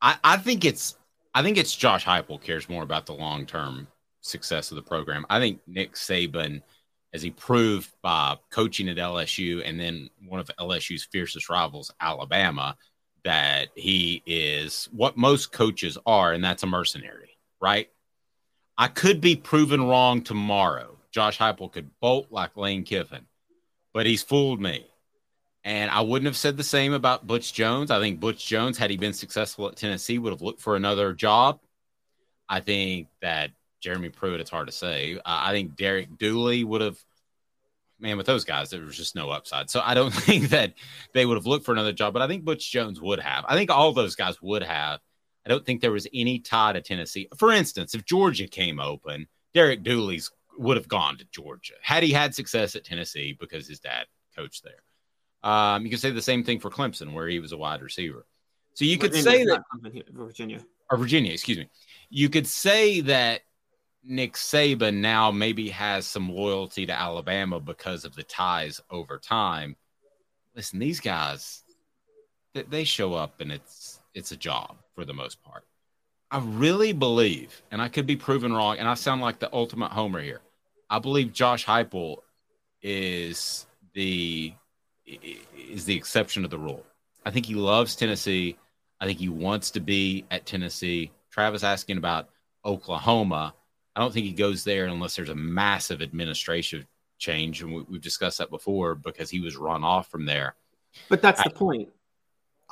I, 0.02 0.18
I 0.23 0.38
think 0.38 0.65
it's 0.65 0.95
I 1.34 1.44
think 1.44 1.57
it's 1.57 1.76
Josh 1.76 2.06
Heupel 2.06 2.41
cares 2.41 2.69
more 2.69 2.84
about 2.84 3.06
the 3.06 3.14
long 3.14 3.45
term 3.45 3.88
success 4.22 4.72
of 4.72 4.76
the 4.76 4.82
program. 4.82 5.26
I 5.30 5.40
think 5.40 5.60
Nick 5.68 5.94
Saban, 5.94 6.61
as 7.14 7.22
he 7.22 7.32
proved 7.32 7.91
by 8.02 8.38
coaching 8.52 8.90
at 8.90 8.98
LSU 8.98 9.61
and 9.65 9.80
then 9.80 10.10
one 10.27 10.40
of 10.40 10.49
LSU's 10.60 11.03
fiercest 11.03 11.49
rivals, 11.49 11.91
Alabama, 11.99 12.77
that 13.23 13.69
he 13.76 14.23
is 14.26 14.88
what 14.91 15.18
most 15.18 15.52
coaches 15.52 15.98
are, 16.06 16.34
and 16.34 16.44
that's 16.44 16.64
a 16.64 16.68
mercenary, 16.68 17.38
right? 17.60 17.90
I 18.78 18.88
could 18.88 19.22
be 19.22 19.36
proven 19.36 19.88
wrong 19.88 20.22
tomorrow. 20.22 20.98
Josh 21.12 21.38
Heupel 21.38 21.72
could 21.72 21.90
bolt 22.02 22.28
like 22.30 22.58
Lane 22.58 22.84
Kiffin, 22.84 23.26
but 23.94 24.06
he's 24.06 24.22
fooled 24.22 24.60
me. 24.60 24.86
And 25.64 25.90
I 25.90 26.02
wouldn't 26.02 26.28
have 26.28 26.38
said 26.38 26.58
the 26.58 26.64
same 26.64 26.94
about 26.94 27.26
Butch 27.26 27.54
Jones. 27.54 27.90
I 27.90 28.00
think 28.00 28.20
Butch 28.20 28.46
Jones, 28.46 28.78
had 28.78 28.92
he 28.92 28.98
been 28.98 29.14
successful 29.14 29.68
at 29.68 29.78
Tennessee, 29.78 30.20
would 30.20 30.34
have 30.34 30.42
looked 30.42 30.62
for 30.62 30.76
another 30.76 31.14
job. 31.14 31.60
I 32.48 32.60
think 32.60 33.08
that 33.22 33.52
Jeremy 33.80 34.10
Pruitt, 34.10 34.42
it's 34.42 34.50
hard 34.50 34.68
to 34.68 34.74
say. 34.74 35.16
Uh, 35.16 35.22
I 35.26 35.54
think 35.54 35.76
Derek 35.76 36.18
Dooley 36.18 36.64
would 36.64 36.82
have, 36.82 36.98
man, 38.00 38.18
with 38.18 38.28
those 38.28 38.44
guys, 38.44 38.70
there 38.70 38.82
was 38.82 38.98
just 38.98 39.16
no 39.16 39.32
upside. 39.32 39.70
So 39.70 39.82
I 39.84 39.94
don't 39.94 40.14
think 40.14 40.50
that 40.50 40.74
they 41.14 41.26
would 41.26 41.38
have 41.38 41.48
looked 41.48 41.66
for 41.66 41.72
another 41.72 41.94
job, 41.94 42.14
but 42.14 42.22
I 42.22 42.28
think 42.28 42.44
Butch 42.44 42.70
Jones 42.72 43.02
would 43.02 43.20
have. 43.20 43.46
I 43.48 43.56
think 43.56 43.72
all 43.72 43.92
those 43.92 44.16
guys 44.16 44.42
would 44.42 44.64
have. 44.64 45.00
I 45.46 45.50
don't 45.50 45.66
think 45.66 45.82
there 45.82 45.92
was 45.92 46.08
any 46.14 46.40
tie 46.40 46.74
to 46.74 46.82
Tennessee. 46.82 47.28
For 47.38 47.52
instance, 47.52 47.94
if 47.94 48.06
Georgia 48.06 48.48
came 48.48 48.80
open, 48.80 49.28
Derek 49.54 49.84
Dooley's 49.84 50.32
would 50.58 50.78
have 50.78 50.88
gone 50.88 51.18
to 51.18 51.26
Georgia 51.32 51.74
had 51.82 52.02
he 52.02 52.14
had 52.14 52.34
success 52.34 52.76
at 52.76 52.86
Tennessee 52.86 53.36
because 53.38 53.68
his 53.68 53.80
dad 53.80 54.06
coached 54.36 54.64
there. 54.64 55.52
Um, 55.52 55.84
you 55.84 55.92
could 55.92 56.00
say 56.00 56.12
the 56.12 56.22
same 56.22 56.44
thing 56.44 56.60
for 56.60 56.70
Clemson, 56.70 57.14
where 57.14 57.28
he 57.28 57.40
was 57.40 57.52
a 57.52 57.58
wide 57.58 57.82
receiver. 57.82 58.26
So 58.74 58.86
you 58.86 58.98
could 58.98 59.12
Virginia, 59.12 59.32
say 59.32 59.46
that 59.46 59.64
Virginia 60.14 60.66
or 60.90 60.98
Virginia, 60.98 61.32
excuse 61.32 61.58
me. 61.58 61.70
You 62.10 62.30
could 62.30 62.48
say 62.48 63.02
that 63.02 63.42
Nick 64.04 64.34
Saban 64.34 64.96
now 64.96 65.32
maybe 65.32 65.70
has 65.70 66.08
some 66.08 66.30
loyalty 66.30 66.86
to 66.86 66.94
Alabama 66.94 67.60
because 67.60 68.06
of 68.06 68.16
the 68.16 68.24
ties 68.24 68.82
over 68.90 69.20
time. 69.20 69.76
Listen, 70.56 70.80
these 70.80 71.00
guys, 71.00 71.64
they 72.54 72.84
show 72.84 73.14
up 73.14 73.42
and 73.42 73.52
it's 73.52 74.00
it's 74.14 74.32
a 74.32 74.38
job 74.38 74.78
for 74.96 75.06
the 75.06 75.14
most 75.14 75.44
part. 75.44 75.66
I 76.32 76.40
really 76.40 76.94
believe, 76.94 77.62
and 77.72 77.82
I 77.82 77.88
could 77.88 78.08
be 78.08 78.16
proven 78.16 78.52
wrong, 78.52 78.78
and 78.80 78.88
I 78.88 78.96
sound 78.96 79.22
like 79.22 79.40
the 79.40 79.54
ultimate 79.54 79.92
homer 79.92 80.22
here. 80.22 80.42
I 80.90 81.00
believe 81.00 81.34
Josh 81.34 81.66
Heupel 81.66 82.18
is 82.82 83.68
the 83.94 84.54
is 85.06 85.86
the 85.86 85.96
exception 85.96 86.44
to 86.44 86.48
the 86.48 86.58
rule. 86.58 86.84
I 87.26 87.32
think 87.32 87.46
he 87.46 87.56
loves 87.56 87.96
Tennessee. 87.96 88.58
I 89.00 89.06
think 89.06 89.20
he 89.20 89.30
wants 89.30 89.72
to 89.72 89.80
be 89.80 90.26
at 90.32 90.46
Tennessee. 90.46 91.12
Travis 91.32 91.64
asking 91.64 91.98
about 91.98 92.30
Oklahoma. 92.64 93.54
I 93.96 94.00
don't 94.00 94.14
think 94.14 94.26
he 94.26 94.34
goes 94.34 94.64
there 94.64 94.86
unless 94.86 95.16
there's 95.16 95.30
a 95.30 95.36
massive 95.36 96.02
administration 96.02 96.88
change, 97.18 97.62
and 97.62 97.74
we, 97.74 97.96
have 97.96 98.02
discussed 98.02 98.40
that 98.40 98.50
before 98.50 98.96
because 98.96 99.30
he 99.30 99.40
was 99.40 99.56
run 99.56 99.84
off 99.84 100.10
from 100.10 100.26
there. 100.26 100.56
But 101.10 101.22
that's 101.22 101.42
I, 101.42 101.44
the 101.46 101.50
point. 101.52 101.90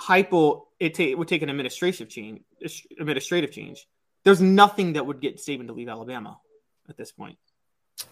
Heupel, 0.07 0.63
it, 0.79 0.95
ta- 0.95 1.03
it 1.03 1.17
would 1.17 1.27
take 1.27 1.41
an 1.41 1.49
administrative 1.49 2.09
change. 2.09 2.41
Administrative 2.99 3.51
change. 3.51 3.87
There's 4.23 4.41
nothing 4.41 4.93
that 4.93 5.05
would 5.05 5.19
get 5.21 5.37
Saban 5.37 5.67
to 5.67 5.73
leave 5.73 5.89
Alabama 5.89 6.39
at 6.89 6.97
this 6.97 7.11
point. 7.11 7.37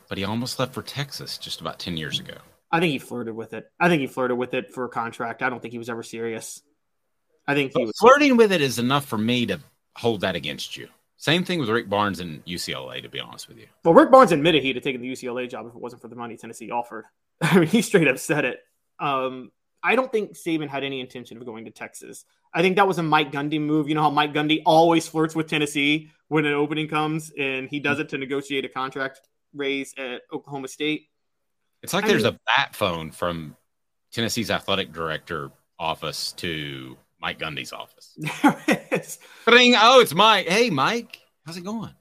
But 0.08 0.18
he 0.18 0.24
almost 0.24 0.60
left 0.60 0.74
for 0.74 0.82
Texas 0.82 1.38
just 1.38 1.62
about 1.62 1.80
ten 1.80 1.98
years 1.98 2.20
ago. 2.20 2.36
I 2.72 2.80
think 2.80 2.92
he 2.92 3.00
flirted 3.00 3.36
with 3.36 3.54
it. 3.54 3.70
I 3.80 3.90
think 3.90 4.02
he 4.02 4.08
flirted 4.08 4.38
with 4.38 4.54
it 4.54 4.74
for 4.74 4.86
a 4.86 4.90
contract. 4.90 5.42
I 5.42 5.50
don't 5.50 5.62
think 5.62 5.74
he 5.74 5.78
was 5.78 5.90
ever 5.90 6.04
serious. 6.04 6.62
I 7.48 7.54
think 7.54 7.74
he 7.76 7.84
was 7.84 7.98
flirting 8.00 8.38
with 8.38 8.52
it 8.52 8.62
is 8.62 8.80
enough 8.80 9.06
for 9.06 9.18
me 9.18 9.46
to 9.48 9.60
hold 9.96 10.22
that 10.22 10.36
against 10.36 10.78
you. 10.78 10.88
Same 11.18 11.44
thing 11.44 11.60
with 11.60 11.70
Rick 11.70 11.90
Barnes 11.90 12.20
and 12.20 12.44
UCLA, 12.46 13.02
to 13.04 13.10
be 13.10 13.20
honest 13.20 13.48
with 13.48 13.58
you. 13.58 13.68
Well, 13.84 13.94
Rick 13.94 14.10
Barnes 14.10 14.32
admitted 14.32 14.64
he'd 14.64 14.76
have 14.76 14.84
taken 14.84 15.02
the 15.02 15.12
UCLA 15.12 15.50
job 15.50 15.68
if 15.68 15.76
it 15.76 15.82
wasn't 15.82 16.02
for 16.02 16.08
the 16.08 16.16
money 16.16 16.38
Tennessee 16.38 16.72
offered. 16.72 17.06
I 17.42 17.60
mean, 17.60 17.68
he 17.68 17.82
straight 17.82 18.08
up 18.08 18.18
said 18.18 18.46
it. 18.46 18.60
Um, 19.00 19.52
I 19.84 19.95
don't 19.95 20.12
think 20.12 20.34
Saban 20.34 20.68
had 20.68 20.84
any 20.84 20.99
intention 20.99 21.38
of 21.38 21.45
going 21.45 21.66
to 21.66 21.72
Texas. 21.72 22.26
I 22.53 22.62
think 22.62 22.76
that 22.76 22.88
was 22.88 22.98
a 22.98 23.03
Mike 23.03 23.32
Gundy 23.32 23.60
move. 23.60 23.90
You 23.90 23.95
know 23.95 24.03
how 24.03 24.10
Mike 24.10 24.34
Gundy 24.34 24.62
always 24.66 25.08
flirts 25.08 25.36
with 25.36 25.48
Tennessee 25.48 26.12
when 26.28 26.45
an 26.45 26.53
opening 26.53 26.88
comes, 26.88 27.32
and 27.38 27.68
he 27.70 27.80
does 27.80 27.99
it 27.99 28.10
to 28.10 28.18
negotiate 28.18 28.66
a 28.66 28.70
contract 28.70 29.22
raise 29.53 29.94
at 29.98 30.22
Oklahoma 30.32 30.68
State. 30.68 31.08
It's 31.84 31.94
like 31.94 32.06
I 32.06 32.08
there's 32.10 32.24
mean, 32.24 32.34
a 32.34 32.40
bat 32.45 32.76
phone 32.76 33.12
from 33.12 33.56
Tennessee's 34.12 34.52
athletic 34.52 34.94
director 34.94 35.52
office 35.80 36.32
to 36.34 36.95
Mike 37.20 37.40
Gundy's 37.40 37.74
office. 37.74 38.18
There 38.41 38.90
is. 38.91 39.20
Oh, 39.48 40.02
it's 40.02 40.14
Mike. 40.14 40.48
Hey, 40.48 40.70
Mike, 40.70 41.20
how's 41.45 41.58
it 41.58 41.64
going? 41.64 41.94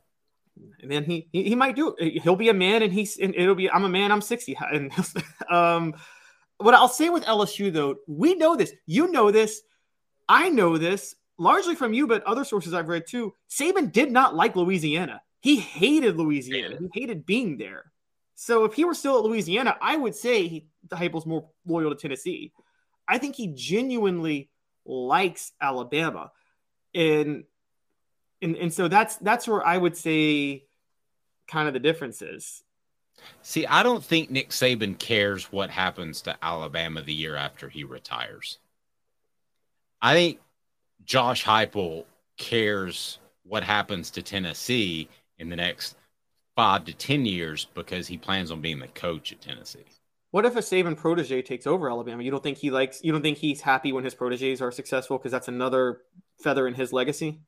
And 0.82 0.90
then 0.90 1.04
he, 1.04 1.28
he, 1.32 1.44
he 1.44 1.54
might 1.54 1.76
do 1.76 1.94
it. 1.98 2.22
He'll 2.22 2.36
be 2.36 2.48
a 2.48 2.54
man, 2.54 2.82
and 2.82 2.92
he's 2.92 3.18
and 3.18 3.34
it'll 3.34 3.54
be 3.54 3.70
I'm 3.70 3.84
a 3.84 3.88
man. 3.88 4.12
I'm 4.12 4.20
60. 4.20 4.56
And 4.72 4.92
um, 5.50 5.94
what 6.60 6.74
I'll 6.74 6.88
say 6.88 7.08
with 7.08 7.24
LSU 7.24 7.72
though, 7.72 7.96
we 8.06 8.34
know 8.34 8.56
this. 8.56 8.72
You 8.86 9.10
know 9.10 9.30
this. 9.30 9.62
I 10.28 10.48
know 10.48 10.78
this 10.78 11.16
largely 11.38 11.74
from 11.74 11.92
you, 11.94 12.06
but 12.06 12.22
other 12.24 12.44
sources 12.44 12.74
I've 12.74 12.88
read 12.88 13.06
too. 13.06 13.34
Saban 13.48 13.90
did 13.90 14.12
not 14.12 14.36
like 14.36 14.54
Louisiana. 14.54 15.22
He 15.40 15.56
hated 15.56 16.16
Louisiana. 16.16 16.76
He 16.78 17.00
hated 17.00 17.24
being 17.26 17.56
there. 17.56 17.90
So 18.34 18.64
if 18.64 18.74
he 18.74 18.84
were 18.84 18.94
still 18.94 19.18
at 19.18 19.24
Louisiana, 19.24 19.76
I 19.80 19.96
would 19.96 20.14
say 20.14 20.46
he, 20.46 20.66
the 20.88 20.96
Heupel's 20.96 21.26
more 21.26 21.48
loyal 21.66 21.90
to 21.90 21.96
Tennessee. 21.96 22.52
I 23.08 23.18
think 23.18 23.36
he 23.36 23.48
genuinely 23.48 24.50
likes 24.84 25.52
Alabama, 25.60 26.30
and 26.94 27.44
and 28.40 28.56
and 28.56 28.72
so 28.72 28.88
that's 28.88 29.16
that's 29.16 29.48
where 29.48 29.66
I 29.66 29.76
would 29.76 29.96
say 29.96 30.64
kind 31.48 31.68
of 31.68 31.74
the 31.74 31.80
difference 31.80 32.22
is. 32.22 32.62
See, 33.42 33.66
I 33.66 33.82
don't 33.82 34.04
think 34.04 34.30
Nick 34.30 34.50
Saban 34.50 34.98
cares 34.98 35.52
what 35.52 35.70
happens 35.70 36.22
to 36.22 36.36
Alabama 36.42 37.02
the 37.02 37.14
year 37.14 37.36
after 37.36 37.68
he 37.68 37.84
retires. 37.84 38.58
I 40.02 40.14
think 40.14 40.40
Josh 41.04 41.44
Heupel 41.44 42.04
cares 42.36 43.18
what 43.44 43.62
happens 43.62 44.10
to 44.12 44.22
Tennessee 44.22 45.08
in 45.38 45.48
the 45.48 45.56
next 45.56 45.96
five 46.56 46.84
to 46.84 46.92
ten 46.92 47.26
years 47.26 47.66
because 47.74 48.06
he 48.06 48.16
plans 48.16 48.50
on 48.50 48.60
being 48.60 48.78
the 48.78 48.88
coach 48.88 49.32
at 49.32 49.40
Tennessee. 49.40 49.84
What 50.30 50.46
if 50.46 50.54
a 50.54 50.60
Saban 50.60 50.96
protege 50.96 51.42
takes 51.42 51.66
over 51.66 51.90
Alabama? 51.90 52.22
You 52.22 52.30
don't 52.30 52.42
think 52.42 52.58
he 52.58 52.70
likes? 52.70 53.02
You 53.02 53.12
don't 53.12 53.22
think 53.22 53.38
he's 53.38 53.60
happy 53.60 53.92
when 53.92 54.04
his 54.04 54.14
proteges 54.14 54.62
are 54.62 54.70
successful 54.70 55.18
because 55.18 55.32
that's 55.32 55.48
another 55.48 56.02
feather 56.40 56.68
in 56.68 56.74
his 56.74 56.92
legacy? 56.92 57.40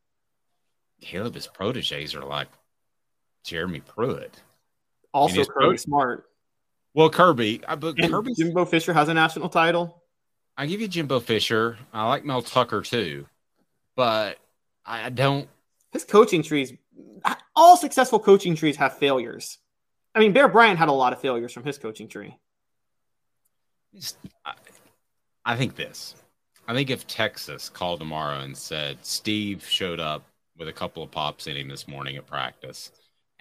Caleb, 1.00 1.34
his 1.34 1.46
proteges 1.46 2.14
are 2.14 2.24
like 2.24 2.48
Jeremy 3.44 3.80
Pruitt. 3.80 4.40
Also, 5.14 5.44
I 5.60 5.68
mean, 5.68 5.78
Smart. 5.78 6.26
Well, 6.94 7.10
Kirby, 7.10 7.62
but 7.78 7.96
Kirby 7.98 8.34
Jimbo 8.34 8.64
Fisher 8.64 8.92
has 8.92 9.08
a 9.08 9.14
national 9.14 9.48
title. 9.48 10.02
I 10.56 10.66
give 10.66 10.80
you 10.80 10.88
Jimbo 10.88 11.20
Fisher. 11.20 11.78
I 11.92 12.06
like 12.08 12.24
Mel 12.24 12.42
Tucker 12.42 12.82
too, 12.82 13.26
but 13.96 14.38
I 14.84 15.08
don't. 15.10 15.48
His 15.92 16.04
coaching 16.04 16.42
trees 16.42 16.72
all 17.54 17.76
successful 17.76 18.18
coaching 18.18 18.54
trees 18.54 18.76
have 18.76 18.98
failures. 18.98 19.58
I 20.14 20.18
mean, 20.18 20.32
Bear 20.32 20.48
Bryant 20.48 20.78
had 20.78 20.88
a 20.88 20.92
lot 20.92 21.12
of 21.12 21.20
failures 21.20 21.52
from 21.52 21.64
his 21.64 21.78
coaching 21.78 22.08
tree. 22.08 22.36
I 25.44 25.56
think 25.56 25.76
this. 25.76 26.14
I 26.68 26.74
think 26.74 26.90
if 26.90 27.06
Texas 27.06 27.68
called 27.68 28.00
tomorrow 28.00 28.40
and 28.40 28.56
said 28.56 28.98
Steve 29.02 29.64
showed 29.66 30.00
up 30.00 30.24
with 30.56 30.68
a 30.68 30.72
couple 30.72 31.02
of 31.02 31.10
pops 31.10 31.46
in 31.46 31.56
him 31.56 31.68
this 31.68 31.88
morning 31.88 32.16
at 32.16 32.26
practice, 32.26 32.92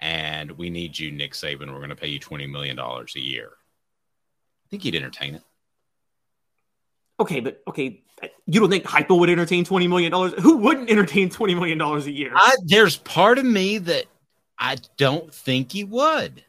and 0.02 0.50
we 0.58 0.68
need 0.68 0.98
you, 0.98 1.12
Nick 1.12 1.32
Saban, 1.32 1.68
we're 1.70 1.78
going 1.78 1.88
to 1.90 1.96
pay 1.96 2.08
you 2.08 2.18
twenty 2.18 2.46
million 2.46 2.76
dollars 2.76 3.14
a 3.14 3.20
year. 3.20 3.52
I 4.66 4.68
think 4.68 4.82
he'd 4.82 4.96
entertain 4.96 5.36
it. 5.36 5.42
Okay, 7.20 7.38
but 7.38 7.62
okay, 7.68 8.02
you 8.46 8.58
don't 8.58 8.68
think 8.68 8.84
Heupel 8.84 9.20
would 9.20 9.30
entertain 9.30 9.64
twenty 9.64 9.86
million 9.86 10.10
dollars? 10.10 10.34
Who 10.42 10.56
wouldn't 10.56 10.90
entertain 10.90 11.30
twenty 11.30 11.54
million 11.54 11.78
dollars 11.78 12.06
a 12.06 12.10
year? 12.10 12.32
I, 12.34 12.56
there's 12.66 12.96
part 12.96 13.38
of 13.38 13.44
me 13.44 13.78
that 13.78 14.06
I 14.58 14.76
don't 14.98 15.32
think 15.32 15.70
he 15.70 15.84
would. 15.84 16.44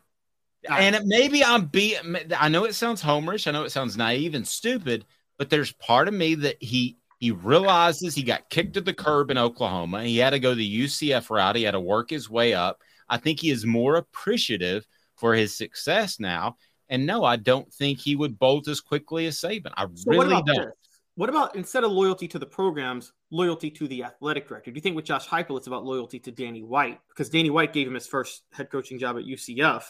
And 0.68 0.96
it, 0.96 1.04
maybe 1.06 1.44
I'm 1.44 1.66
be. 1.68 1.96
I 2.36 2.50
know 2.50 2.66
it 2.66 2.74
sounds 2.74 3.04
homerish. 3.04 3.46
I 3.48 3.52
know 3.52 3.66
it 3.66 3.72
sounds 3.72 3.96
naive 3.96 4.34
and 4.34 4.48
stupid, 4.48 5.06
but 5.38 5.52
there's 5.52 5.74
part 5.74 6.08
of 6.08 6.16
me 6.16 6.34
that 6.36 6.56
he 6.60 6.98
he 7.20 7.30
realizes 7.30 8.16
he 8.16 8.24
got 8.24 8.50
kicked 8.50 8.74
to 8.74 8.82
the 8.82 8.94
curb 8.96 9.30
in 9.30 9.38
Oklahoma. 9.38 10.04
He 10.06 10.18
had 10.18 10.32
to 10.32 10.40
go 10.40 10.56
the 10.56 10.86
UCF 10.86 11.30
route. 11.30 11.56
He 11.56 11.64
had 11.64 11.72
to 11.72 11.80
work 11.80 12.10
his 12.10 12.30
way 12.30 12.56
up. 12.56 12.82
I 13.10 13.18
think 13.18 13.40
he 13.40 13.50
is 13.50 13.66
more 13.66 13.96
appreciative 13.96 14.88
for 15.16 15.34
his 15.34 15.56
success 15.56 16.20
now. 16.20 16.58
And 16.90 17.06
no, 17.06 17.24
I 17.24 17.38
don't 17.38 17.72
think 17.74 18.00
he 18.00 18.16
would 18.16 18.38
bolt 18.38 18.68
as 18.68 18.82
quickly 18.82 19.26
as 19.26 19.40
Saban. 19.40 19.72
I 19.76 19.88
so 19.96 20.12
really 20.12 20.30
don't. 20.30 20.46
This? 20.46 20.66
What 21.16 21.30
about 21.30 21.56
instead 21.56 21.84
of 21.84 21.92
loyalty 21.92 22.28
to 22.30 22.40
the 22.40 22.46
programs, 22.46 23.14
loyalty 23.30 23.70
to 23.72 23.88
the 23.88 24.04
athletic 24.04 24.48
director? 24.48 24.72
Do 24.72 24.76
you 24.76 24.82
think 24.82 24.96
with 24.96 25.06
Josh 25.06 25.28
Heupel, 25.28 25.58
it's 25.58 25.68
about 25.68 25.86
loyalty 25.86 26.20
to 26.20 26.32
Danny 26.32 26.64
White? 26.64 27.00
Because 27.08 27.30
Danny 27.30 27.52
White 27.52 27.72
gave 27.72 27.88
him 27.88 27.94
his 27.94 28.08
first 28.08 28.44
head 28.52 28.72
coaching 28.72 28.98
job 28.98 29.18
at 29.18 29.24
UCF. 29.24 29.84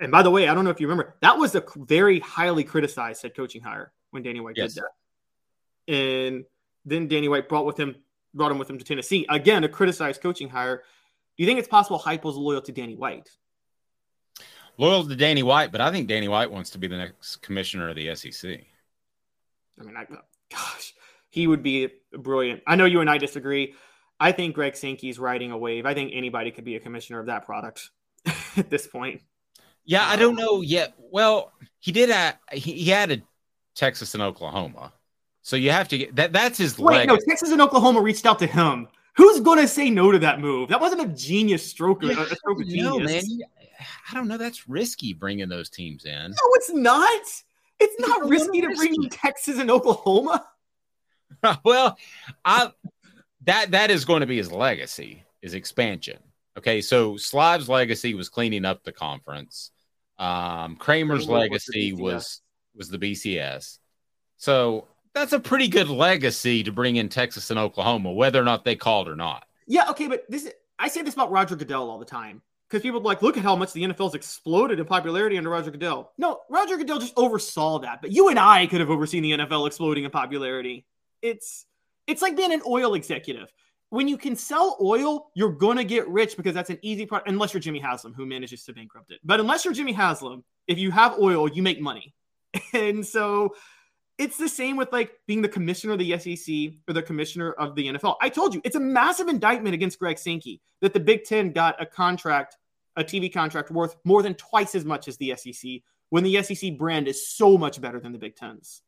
And 0.00 0.10
by 0.10 0.22
the 0.22 0.30
way, 0.30 0.48
I 0.48 0.54
don't 0.54 0.64
know 0.64 0.70
if 0.70 0.80
you 0.80 0.88
remember, 0.88 1.14
that 1.20 1.38
was 1.38 1.54
a 1.54 1.64
very 1.76 2.18
highly 2.18 2.64
criticized 2.64 3.22
head 3.22 3.36
coaching 3.36 3.62
hire 3.62 3.92
when 4.10 4.24
Danny 4.24 4.40
White 4.40 4.56
yes. 4.56 4.74
did 4.74 4.82
that. 4.82 5.94
And 5.94 6.44
then 6.84 7.06
Danny 7.06 7.28
White 7.28 7.48
brought 7.48 7.66
with 7.66 7.78
him, 7.78 7.94
brought 8.34 8.50
him 8.50 8.58
with 8.58 8.68
him 8.68 8.78
to 8.78 8.84
Tennessee. 8.84 9.24
Again, 9.30 9.62
a 9.62 9.68
criticized 9.68 10.20
coaching 10.20 10.48
hire. 10.48 10.82
Do 11.36 11.42
you 11.42 11.46
think 11.46 11.58
it's 11.58 11.68
possible 11.68 11.98
Heupel's 11.98 12.36
loyal 12.36 12.62
to 12.62 12.72
Danny 12.72 12.94
White? 12.94 13.28
Loyal 14.76 15.06
to 15.06 15.16
Danny 15.16 15.42
White, 15.42 15.72
but 15.72 15.80
I 15.80 15.90
think 15.90 16.08
Danny 16.08 16.28
White 16.28 16.50
wants 16.50 16.70
to 16.70 16.78
be 16.78 16.86
the 16.86 16.96
next 16.96 17.36
commissioner 17.42 17.88
of 17.88 17.96
the 17.96 18.14
SEC. 18.14 18.60
I 19.80 19.82
mean, 19.82 19.96
I, 19.96 20.02
uh, 20.02 20.18
gosh, 20.50 20.94
he 21.30 21.46
would 21.46 21.62
be 21.62 21.88
brilliant. 22.12 22.62
I 22.66 22.76
know 22.76 22.84
you 22.84 23.00
and 23.00 23.10
I 23.10 23.18
disagree. 23.18 23.74
I 24.20 24.32
think 24.32 24.54
Greg 24.54 24.76
Sankey's 24.76 25.18
riding 25.18 25.50
a 25.50 25.58
wave. 25.58 25.86
I 25.86 25.94
think 25.94 26.12
anybody 26.14 26.50
could 26.50 26.64
be 26.64 26.76
a 26.76 26.80
commissioner 26.80 27.20
of 27.20 27.26
that 27.26 27.44
product 27.44 27.90
at 28.56 28.70
this 28.70 28.86
point. 28.86 29.22
Yeah, 29.84 30.06
I 30.06 30.16
don't 30.16 30.36
know 30.36 30.60
yet. 30.60 30.94
Well, 30.98 31.52
he 31.78 31.92
did. 31.92 32.10
Add, 32.10 32.38
he, 32.52 32.72
he 32.72 32.92
added 32.92 33.22
Texas 33.74 34.14
and 34.14 34.22
Oklahoma, 34.22 34.92
so 35.42 35.56
you 35.56 35.70
have 35.72 35.88
to 35.88 35.98
get 35.98 36.16
that. 36.16 36.32
That's 36.32 36.56
his. 36.56 36.78
Wait, 36.78 36.98
leg. 36.98 37.08
no, 37.08 37.18
Texas 37.28 37.50
and 37.50 37.60
Oklahoma 37.60 38.00
reached 38.00 38.24
out 38.24 38.38
to 38.38 38.46
him. 38.46 38.88
Who's 39.16 39.40
going 39.40 39.60
to 39.60 39.68
say 39.68 39.90
no 39.90 40.10
to 40.10 40.18
that 40.20 40.40
move? 40.40 40.68
That 40.68 40.80
wasn't 40.80 41.02
a 41.02 41.08
genius 41.08 41.64
stroke. 41.64 42.02
Yeah, 42.02 42.20
a 42.20 42.34
stroke 42.34 42.60
of 42.60 42.66
genius. 42.66 42.84
No, 42.84 42.98
man. 42.98 43.22
I 44.10 44.14
don't 44.14 44.28
know. 44.28 44.38
That's 44.38 44.68
risky 44.68 45.12
bringing 45.12 45.48
those 45.48 45.70
teams 45.70 46.04
in. 46.04 46.30
No, 46.30 46.50
it's 46.54 46.72
not. 46.72 47.22
It's 47.80 48.00
not 48.00 48.28
risky 48.28 48.60
to 48.60 48.68
bring 48.74 48.94
in 48.94 49.08
Texas 49.10 49.58
and 49.58 49.70
Oklahoma. 49.70 50.46
well, 51.64 51.96
I 52.44 52.70
that 53.44 53.72
that 53.72 53.90
is 53.90 54.04
going 54.04 54.20
to 54.20 54.26
be 54.26 54.36
his 54.36 54.50
legacy, 54.50 55.22
is 55.42 55.54
expansion. 55.54 56.18
Okay, 56.56 56.80
so 56.80 57.16
Slive's 57.16 57.68
legacy 57.68 58.14
was 58.14 58.28
cleaning 58.28 58.64
up 58.64 58.84
the 58.84 58.92
conference. 58.92 59.70
Um, 60.18 60.76
Kramer's 60.76 61.28
legacy 61.28 61.92
was 61.92 62.40
was 62.74 62.88
the 62.88 62.98
BCS. 62.98 63.78
So 64.36 64.88
that's 65.14 65.32
a 65.32 65.40
pretty 65.40 65.68
good 65.68 65.88
legacy 65.88 66.62
to 66.64 66.72
bring 66.72 66.96
in 66.96 67.08
Texas 67.08 67.50
and 67.50 67.58
Oklahoma, 67.58 68.12
whether 68.12 68.40
or 68.40 68.44
not 68.44 68.64
they 68.64 68.76
called 68.76 69.08
or 69.08 69.16
not. 69.16 69.46
Yeah, 69.66 69.90
okay, 69.90 70.08
but 70.08 70.24
this 70.28 70.50
I 70.78 70.88
say 70.88 71.02
this 71.02 71.14
about 71.14 71.30
Roger 71.30 71.56
Goodell 71.56 71.88
all 71.88 71.98
the 71.98 72.04
time 72.04 72.42
because 72.68 72.82
people 72.82 73.00
like, 73.00 73.22
look 73.22 73.36
at 73.36 73.42
how 73.42 73.54
much 73.56 73.72
the 73.72 73.82
NFL's 73.82 74.14
exploded 74.14 74.80
in 74.80 74.86
popularity 74.86 75.38
under 75.38 75.50
Roger 75.50 75.70
Goodell. 75.70 76.12
No, 76.18 76.40
Roger 76.50 76.76
Goodell 76.76 76.98
just 76.98 77.14
oversaw 77.16 77.78
that, 77.80 78.02
but 78.02 78.10
you 78.10 78.28
and 78.28 78.38
I 78.38 78.66
could 78.66 78.80
have 78.80 78.90
overseen 78.90 79.22
the 79.22 79.32
NFL 79.32 79.66
exploding 79.66 80.04
in 80.04 80.10
popularity. 80.10 80.84
It's 81.22 81.66
it's 82.06 82.20
like 82.20 82.36
being 82.36 82.52
an 82.52 82.62
oil 82.66 82.94
executive. 82.94 83.50
When 83.90 84.08
you 84.08 84.18
can 84.18 84.34
sell 84.34 84.76
oil, 84.82 85.30
you're 85.34 85.52
gonna 85.52 85.84
get 85.84 86.08
rich 86.08 86.36
because 86.36 86.54
that's 86.54 86.70
an 86.70 86.78
easy 86.82 87.06
part. 87.06 87.28
Unless 87.28 87.54
you're 87.54 87.60
Jimmy 87.60 87.78
Haslam, 87.78 88.14
who 88.14 88.26
manages 88.26 88.64
to 88.64 88.72
bankrupt 88.72 89.12
it. 89.12 89.20
But 89.22 89.38
unless 89.38 89.64
you're 89.64 89.74
Jimmy 89.74 89.92
Haslam, 89.92 90.42
if 90.66 90.78
you 90.78 90.90
have 90.90 91.18
oil, 91.18 91.48
you 91.48 91.62
make 91.62 91.80
money. 91.80 92.12
And 92.72 93.04
so 93.06 93.54
it's 94.18 94.38
the 94.38 94.48
same 94.48 94.76
with 94.76 94.92
like 94.92 95.12
being 95.26 95.42
the 95.42 95.48
commissioner 95.48 95.94
of 95.94 95.98
the 95.98 96.18
SEC 96.18 96.74
or 96.88 96.94
the 96.94 97.02
commissioner 97.02 97.52
of 97.52 97.74
the 97.74 97.88
NFL. 97.88 98.16
I 98.20 98.28
told 98.28 98.54
you 98.54 98.60
it's 98.64 98.76
a 98.76 98.80
massive 98.80 99.28
indictment 99.28 99.74
against 99.74 99.98
Greg 99.98 100.18
Sankey 100.18 100.60
that 100.80 100.92
the 100.92 101.00
Big 101.00 101.24
Ten 101.24 101.52
got 101.52 101.80
a 101.82 101.86
contract, 101.86 102.56
a 102.96 103.02
TV 103.02 103.32
contract 103.32 103.70
worth 103.70 103.96
more 104.04 104.22
than 104.22 104.34
twice 104.34 104.74
as 104.74 104.84
much 104.84 105.08
as 105.08 105.16
the 105.16 105.34
SEC 105.36 105.80
when 106.10 106.22
the 106.22 106.40
SEC 106.42 106.78
brand 106.78 107.08
is 107.08 107.28
so 107.28 107.58
much 107.58 107.80
better 107.80 107.98
than 107.98 108.12
the 108.12 108.18
Big 108.18 108.36
Ten's. 108.36 108.82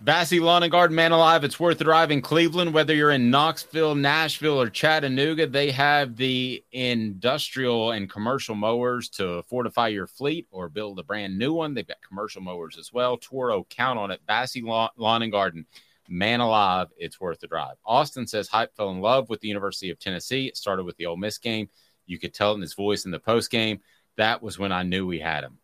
Vassy 0.00 0.40
Lawn 0.40 0.62
and 0.62 0.70
Garden 0.70 0.94
Man 0.94 1.12
Alive. 1.12 1.42
It's 1.42 1.58
worth 1.58 1.80
in 1.80 2.20
Cleveland, 2.20 2.74
whether 2.74 2.94
you're 2.94 3.12
in 3.12 3.30
Knoxville, 3.30 3.94
Nashville, 3.94 4.60
or 4.60 4.68
Chattanooga. 4.68 5.46
They 5.46 5.70
have 5.70 6.16
the 6.16 6.62
industrial 6.70 7.92
and 7.92 8.08
commercial 8.08 8.54
mowers 8.54 9.08
to 9.10 9.42
fortify 9.44 9.88
your 9.88 10.06
fleet 10.06 10.48
or 10.50 10.68
build 10.68 10.98
a 10.98 11.02
brand 11.02 11.38
new 11.38 11.54
one. 11.54 11.72
They've 11.72 11.86
got 11.86 12.02
commercial 12.06 12.42
mowers 12.42 12.76
as 12.78 12.92
well. 12.92 13.16
Toro, 13.16 13.64
count 13.70 13.98
on 13.98 14.10
it. 14.10 14.20
Vassy 14.26 14.60
Lawn, 14.60 14.90
Lawn 14.96 15.22
and 15.22 15.32
Garden. 15.32 15.66
Man 16.08 16.40
alive, 16.40 16.88
it's 16.98 17.20
worth 17.20 17.40
the 17.40 17.48
drive. 17.48 17.76
Austin 17.84 18.26
says 18.26 18.48
Hype 18.48 18.76
fell 18.76 18.90
in 18.90 19.00
love 19.00 19.28
with 19.28 19.40
the 19.40 19.48
University 19.48 19.90
of 19.90 19.98
Tennessee. 19.98 20.46
It 20.46 20.56
started 20.56 20.84
with 20.84 20.96
the 20.98 21.06
Ole 21.06 21.16
Miss 21.16 21.38
game. 21.38 21.68
You 22.04 22.18
could 22.18 22.34
tell 22.34 22.54
in 22.54 22.60
his 22.60 22.74
voice 22.74 23.06
in 23.06 23.10
the 23.10 23.18
post 23.18 23.50
game. 23.50 23.80
That 24.16 24.42
was 24.42 24.58
when 24.58 24.72
I 24.72 24.82
knew 24.82 25.06
we 25.06 25.18
had 25.18 25.42
him. 25.42 25.58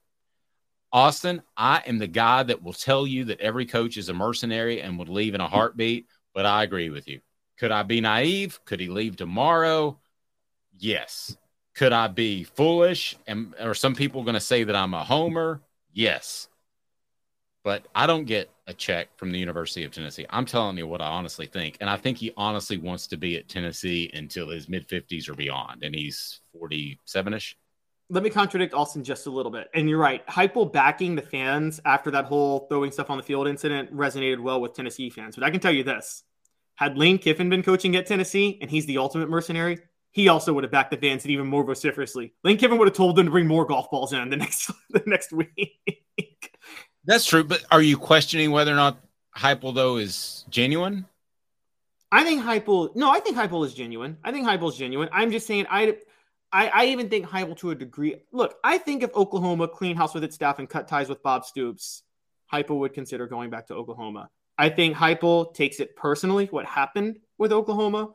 Austin, 0.92 1.42
I 1.56 1.82
am 1.86 1.98
the 1.98 2.06
guy 2.06 2.42
that 2.42 2.62
will 2.62 2.74
tell 2.74 3.06
you 3.06 3.24
that 3.24 3.40
every 3.40 3.64
coach 3.64 3.96
is 3.96 4.10
a 4.10 4.14
mercenary 4.14 4.82
and 4.82 4.98
would 4.98 5.08
leave 5.08 5.34
in 5.34 5.40
a 5.40 5.48
heartbeat, 5.48 6.06
but 6.34 6.44
I 6.44 6.62
agree 6.62 6.90
with 6.90 7.08
you. 7.08 7.20
Could 7.58 7.70
I 7.70 7.82
be 7.82 8.00
naive? 8.00 8.60
Could 8.64 8.80
he 8.80 8.88
leave 8.88 9.16
tomorrow? 9.16 9.98
Yes. 10.78 11.36
Could 11.74 11.92
I 11.92 12.08
be 12.08 12.44
foolish? 12.44 13.16
And 13.26 13.54
are 13.58 13.74
some 13.74 13.94
people 13.94 14.22
going 14.22 14.34
to 14.34 14.40
say 14.40 14.64
that 14.64 14.76
I'm 14.76 14.92
a 14.92 15.02
homer? 15.02 15.62
Yes. 15.92 16.48
But 17.64 17.86
I 17.94 18.06
don't 18.06 18.24
get 18.24 18.50
a 18.66 18.74
check 18.74 19.08
from 19.16 19.30
the 19.30 19.38
University 19.38 19.84
of 19.84 19.92
Tennessee. 19.92 20.26
I'm 20.28 20.44
telling 20.44 20.76
you 20.76 20.86
what 20.86 21.00
I 21.00 21.06
honestly 21.06 21.46
think. 21.46 21.78
And 21.80 21.88
I 21.88 21.96
think 21.96 22.18
he 22.18 22.32
honestly 22.36 22.76
wants 22.76 23.06
to 23.06 23.16
be 23.16 23.36
at 23.36 23.48
Tennessee 23.48 24.10
until 24.12 24.50
his 24.50 24.68
mid 24.68 24.88
50s 24.88 25.28
or 25.28 25.34
beyond. 25.34 25.82
And 25.84 25.94
he's 25.94 26.40
47 26.52 27.34
ish 27.34 27.56
let 28.10 28.22
me 28.22 28.30
contradict 28.30 28.74
Austin 28.74 29.04
just 29.04 29.26
a 29.26 29.30
little 29.30 29.52
bit. 29.52 29.68
And 29.74 29.88
you're 29.88 29.98
right. 29.98 30.26
Heupel 30.26 30.72
backing 30.72 31.14
the 31.14 31.22
fans 31.22 31.80
after 31.84 32.10
that 32.10 32.26
whole 32.26 32.66
throwing 32.68 32.92
stuff 32.92 33.10
on 33.10 33.16
the 33.16 33.22
field 33.22 33.48
incident 33.48 33.94
resonated 33.94 34.40
well 34.40 34.60
with 34.60 34.74
Tennessee 34.74 35.10
fans. 35.10 35.34
But 35.34 35.44
I 35.44 35.50
can 35.50 35.60
tell 35.60 35.72
you 35.72 35.82
this: 35.82 36.22
had 36.74 36.98
Lane 36.98 37.18
Kiffin 37.18 37.48
been 37.48 37.62
coaching 37.62 37.96
at 37.96 38.06
Tennessee, 38.06 38.58
and 38.60 38.70
he's 38.70 38.86
the 38.86 38.98
ultimate 38.98 39.28
mercenary, 39.28 39.78
he 40.12 40.28
also 40.28 40.52
would 40.52 40.62
have 40.62 40.70
backed 40.70 40.90
the 40.90 40.98
fans 40.98 41.26
even 41.26 41.46
more 41.46 41.64
vociferously. 41.64 42.34
Lane 42.44 42.58
Kiffin 42.58 42.78
would 42.78 42.86
have 42.86 42.96
told 42.96 43.16
them 43.16 43.26
to 43.26 43.30
bring 43.30 43.46
more 43.46 43.64
golf 43.64 43.90
balls 43.90 44.12
in 44.12 44.28
the 44.28 44.36
next 44.38 44.70
the 44.90 45.02
next 45.06 45.32
week. 45.32 46.56
That's 47.04 47.24
true. 47.24 47.42
But 47.42 47.64
are 47.70 47.82
you 47.82 47.96
questioning 47.96 48.52
whether 48.52 48.72
or 48.72 48.76
not 48.76 48.98
Heupel 49.36 49.74
though 49.74 49.96
is 49.96 50.44
genuine? 50.50 51.06
I 52.12 52.24
think 52.24 52.42
Heupel. 52.42 52.94
No, 52.94 53.10
I 53.10 53.20
think 53.20 53.38
Heupel 53.38 53.64
is 53.64 53.72
genuine. 53.72 54.18
I 54.22 54.32
think 54.32 54.46
Heupel 54.46 54.68
is 54.68 54.76
genuine. 54.76 55.08
I'm 55.12 55.32
just 55.32 55.46
saying 55.46 55.66
I 55.70 55.96
I, 56.52 56.68
I 56.68 56.84
even 56.86 57.08
think 57.08 57.26
Heupel 57.26 57.56
to 57.58 57.70
a 57.70 57.74
degree. 57.74 58.16
Look, 58.30 58.56
I 58.62 58.78
think 58.78 59.02
if 59.02 59.14
Oklahoma 59.14 59.68
clean 59.68 59.96
house 59.96 60.12
with 60.12 60.22
its 60.22 60.34
staff 60.34 60.58
and 60.58 60.68
cut 60.68 60.86
ties 60.86 61.08
with 61.08 61.22
Bob 61.22 61.44
Stoops, 61.44 62.02
Heupel 62.52 62.78
would 62.80 62.92
consider 62.92 63.26
going 63.26 63.48
back 63.48 63.68
to 63.68 63.74
Oklahoma. 63.74 64.28
I 64.58 64.68
think 64.68 64.96
Heupel 64.96 65.54
takes 65.54 65.80
it 65.80 65.96
personally 65.96 66.46
what 66.46 66.66
happened 66.66 67.20
with 67.38 67.52
Oklahoma, 67.52 68.10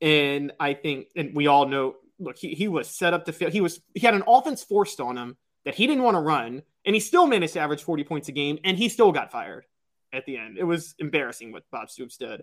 and 0.00 0.52
I 0.58 0.74
think, 0.74 1.08
and 1.14 1.34
we 1.34 1.46
all 1.46 1.66
know. 1.66 1.94
Look, 2.20 2.36
he, 2.36 2.52
he 2.54 2.66
was 2.66 2.88
set 2.88 3.14
up 3.14 3.26
to 3.26 3.32
fail. 3.32 3.48
He 3.48 3.60
was 3.60 3.80
he 3.94 4.00
had 4.00 4.14
an 4.14 4.24
offense 4.26 4.64
forced 4.64 5.00
on 5.00 5.16
him 5.16 5.36
that 5.64 5.76
he 5.76 5.86
didn't 5.86 6.02
want 6.02 6.16
to 6.16 6.20
run, 6.20 6.62
and 6.84 6.94
he 6.96 7.00
still 7.00 7.28
managed 7.28 7.52
to 7.52 7.60
average 7.60 7.84
forty 7.84 8.02
points 8.02 8.28
a 8.28 8.32
game, 8.32 8.58
and 8.64 8.76
he 8.76 8.88
still 8.88 9.12
got 9.12 9.30
fired 9.30 9.66
at 10.12 10.26
the 10.26 10.36
end. 10.36 10.58
It 10.58 10.64
was 10.64 10.96
embarrassing 10.98 11.52
what 11.52 11.62
Bob 11.70 11.90
Stoops 11.90 12.16
did, 12.16 12.42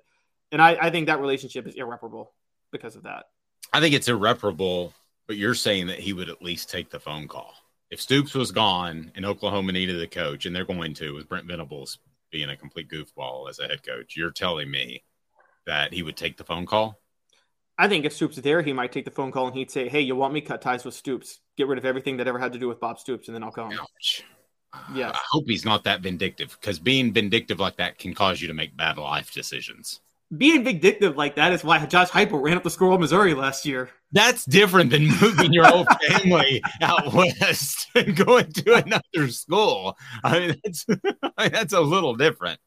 and 0.53 0.61
I, 0.61 0.77
I 0.81 0.89
think 0.91 1.07
that 1.07 1.19
relationship 1.19 1.67
is 1.67 1.75
irreparable 1.75 2.31
because 2.71 2.95
of 2.95 3.03
that. 3.03 3.25
I 3.73 3.81
think 3.81 3.93
it's 3.93 4.07
irreparable 4.07 4.93
but 5.27 5.37
you're 5.37 5.55
saying 5.55 5.87
that 5.87 5.99
he 5.99 6.13
would 6.13 6.29
at 6.29 6.41
least 6.41 6.69
take 6.69 6.89
the 6.89 6.99
phone 6.99 7.27
call. 7.27 7.53
If 7.89 8.01
Stoops 8.01 8.33
was 8.33 8.51
gone 8.51 9.11
and 9.15 9.25
Oklahoma 9.25 9.71
needed 9.71 10.01
a 10.01 10.07
coach, 10.07 10.45
and 10.45 10.55
they're 10.55 10.65
going 10.65 10.93
to 10.95 11.13
with 11.13 11.29
Brent 11.29 11.47
Venables 11.47 11.99
being 12.31 12.49
a 12.49 12.57
complete 12.57 12.89
goofball 12.89 13.49
as 13.49 13.59
a 13.59 13.67
head 13.67 13.83
coach, 13.83 14.15
you're 14.17 14.31
telling 14.31 14.69
me 14.69 15.03
that 15.65 15.93
he 15.93 16.03
would 16.03 16.17
take 16.17 16.37
the 16.37 16.43
phone 16.43 16.65
call? 16.65 16.99
I 17.77 17.87
think 17.87 18.05
if 18.05 18.13
Stoops 18.13 18.37
is 18.37 18.43
there, 18.43 18.61
he 18.61 18.73
might 18.73 18.91
take 18.91 19.05
the 19.05 19.11
phone 19.11 19.31
call 19.31 19.47
and 19.47 19.55
he'd 19.55 19.71
say, 19.71 19.89
Hey, 19.89 20.01
you 20.01 20.15
want 20.15 20.33
me 20.33 20.41
cut 20.41 20.61
ties 20.61 20.85
with 20.85 20.93
Stoops? 20.93 21.39
Get 21.57 21.67
rid 21.67 21.77
of 21.77 21.85
everything 21.85 22.17
that 22.17 22.27
ever 22.27 22.39
had 22.39 22.53
to 22.53 22.59
do 22.59 22.67
with 22.67 22.79
Bob 22.79 22.99
Stoops, 22.99 23.27
and 23.27 23.35
then 23.35 23.43
I'll 23.43 23.51
come. 23.51 23.71
Ouch. 23.71 24.23
Yeah. 24.93 25.11
I 25.11 25.19
hope 25.31 25.45
he's 25.47 25.65
not 25.65 25.85
that 25.85 26.01
vindictive 26.01 26.57
because 26.59 26.79
being 26.79 27.13
vindictive 27.13 27.59
like 27.59 27.77
that 27.77 27.97
can 27.97 28.13
cause 28.13 28.41
you 28.41 28.47
to 28.47 28.53
make 28.53 28.75
bad 28.75 28.97
life 28.97 29.31
decisions 29.31 30.01
being 30.35 30.63
vindictive 30.63 31.15
like 31.15 31.35
that 31.35 31.53
is 31.53 31.63
why 31.63 31.85
Josh 31.85 32.09
Heupel 32.09 32.41
ran 32.41 32.57
up 32.57 32.63
the 32.63 32.69
score 32.69 32.93
of 32.93 32.99
Missouri 32.99 33.33
last 33.33 33.65
year. 33.65 33.89
That's 34.11 34.45
different 34.45 34.89
than 34.91 35.07
moving 35.21 35.53
your 35.53 35.65
whole 35.65 35.85
family 36.07 36.61
out 36.81 37.13
west 37.13 37.87
and 37.95 38.15
going 38.15 38.51
to 38.53 38.73
another 38.75 39.29
school. 39.29 39.97
I 40.23 40.39
mean, 40.39 40.61
that's 40.63 40.85
that's 41.37 41.73
a 41.73 41.81
little 41.81 42.15
different. 42.15 42.59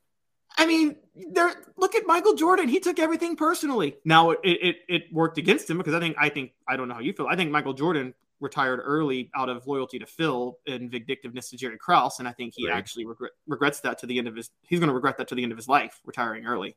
I 0.57 0.67
mean, 0.67 0.97
there. 1.33 1.53
Look 1.77 1.95
at 1.95 2.07
Michael 2.07 2.35
Jordan. 2.35 2.69
He 2.69 2.81
took 2.81 2.99
everything 2.99 3.37
personally. 3.37 3.97
Now 4.05 4.31
it, 4.31 4.41
it 4.45 4.77
it 4.89 5.03
worked 5.13 5.39
against 5.39 5.71
him 5.71 5.79
because 5.79 5.95
I 5.95 6.01
think 6.01 6.17
I 6.19 6.29
think 6.29 6.53
I 6.69 6.77
don't 6.77 6.89
know 6.89 6.95
how 6.95 7.01
you 7.01 7.13
feel. 7.13 7.27
I 7.29 7.37
think 7.37 7.51
Michael 7.51 7.75
Jordan 7.75 8.15
retired 8.41 8.81
early 8.83 9.31
out 9.35 9.49
of 9.49 9.67
loyalty 9.67 9.99
to 9.99 10.07
Phil 10.07 10.59
and 10.67 10.91
vindictiveness 10.91 11.51
to 11.51 11.57
Jerry 11.57 11.79
Krause, 11.79 12.19
and 12.19 12.29
I 12.29 12.33
think 12.33 12.55
he 12.57 12.69
right. 12.69 12.77
actually 12.77 13.05
regret, 13.05 13.33
regrets 13.47 13.81
that 13.81 13.99
to 13.99 14.07
the 14.07 14.19
end 14.19 14.29
of 14.29 14.37
his. 14.37 14.51
He's 14.63 14.79
going 14.81 14.89
to 14.89 14.95
regret 14.95 15.19
that 15.19 15.29
to 15.29 15.35
the 15.35 15.43
end 15.43 15.53
of 15.53 15.59
his 15.59 15.69
life, 15.69 16.01
retiring 16.05 16.47
early. 16.47 16.77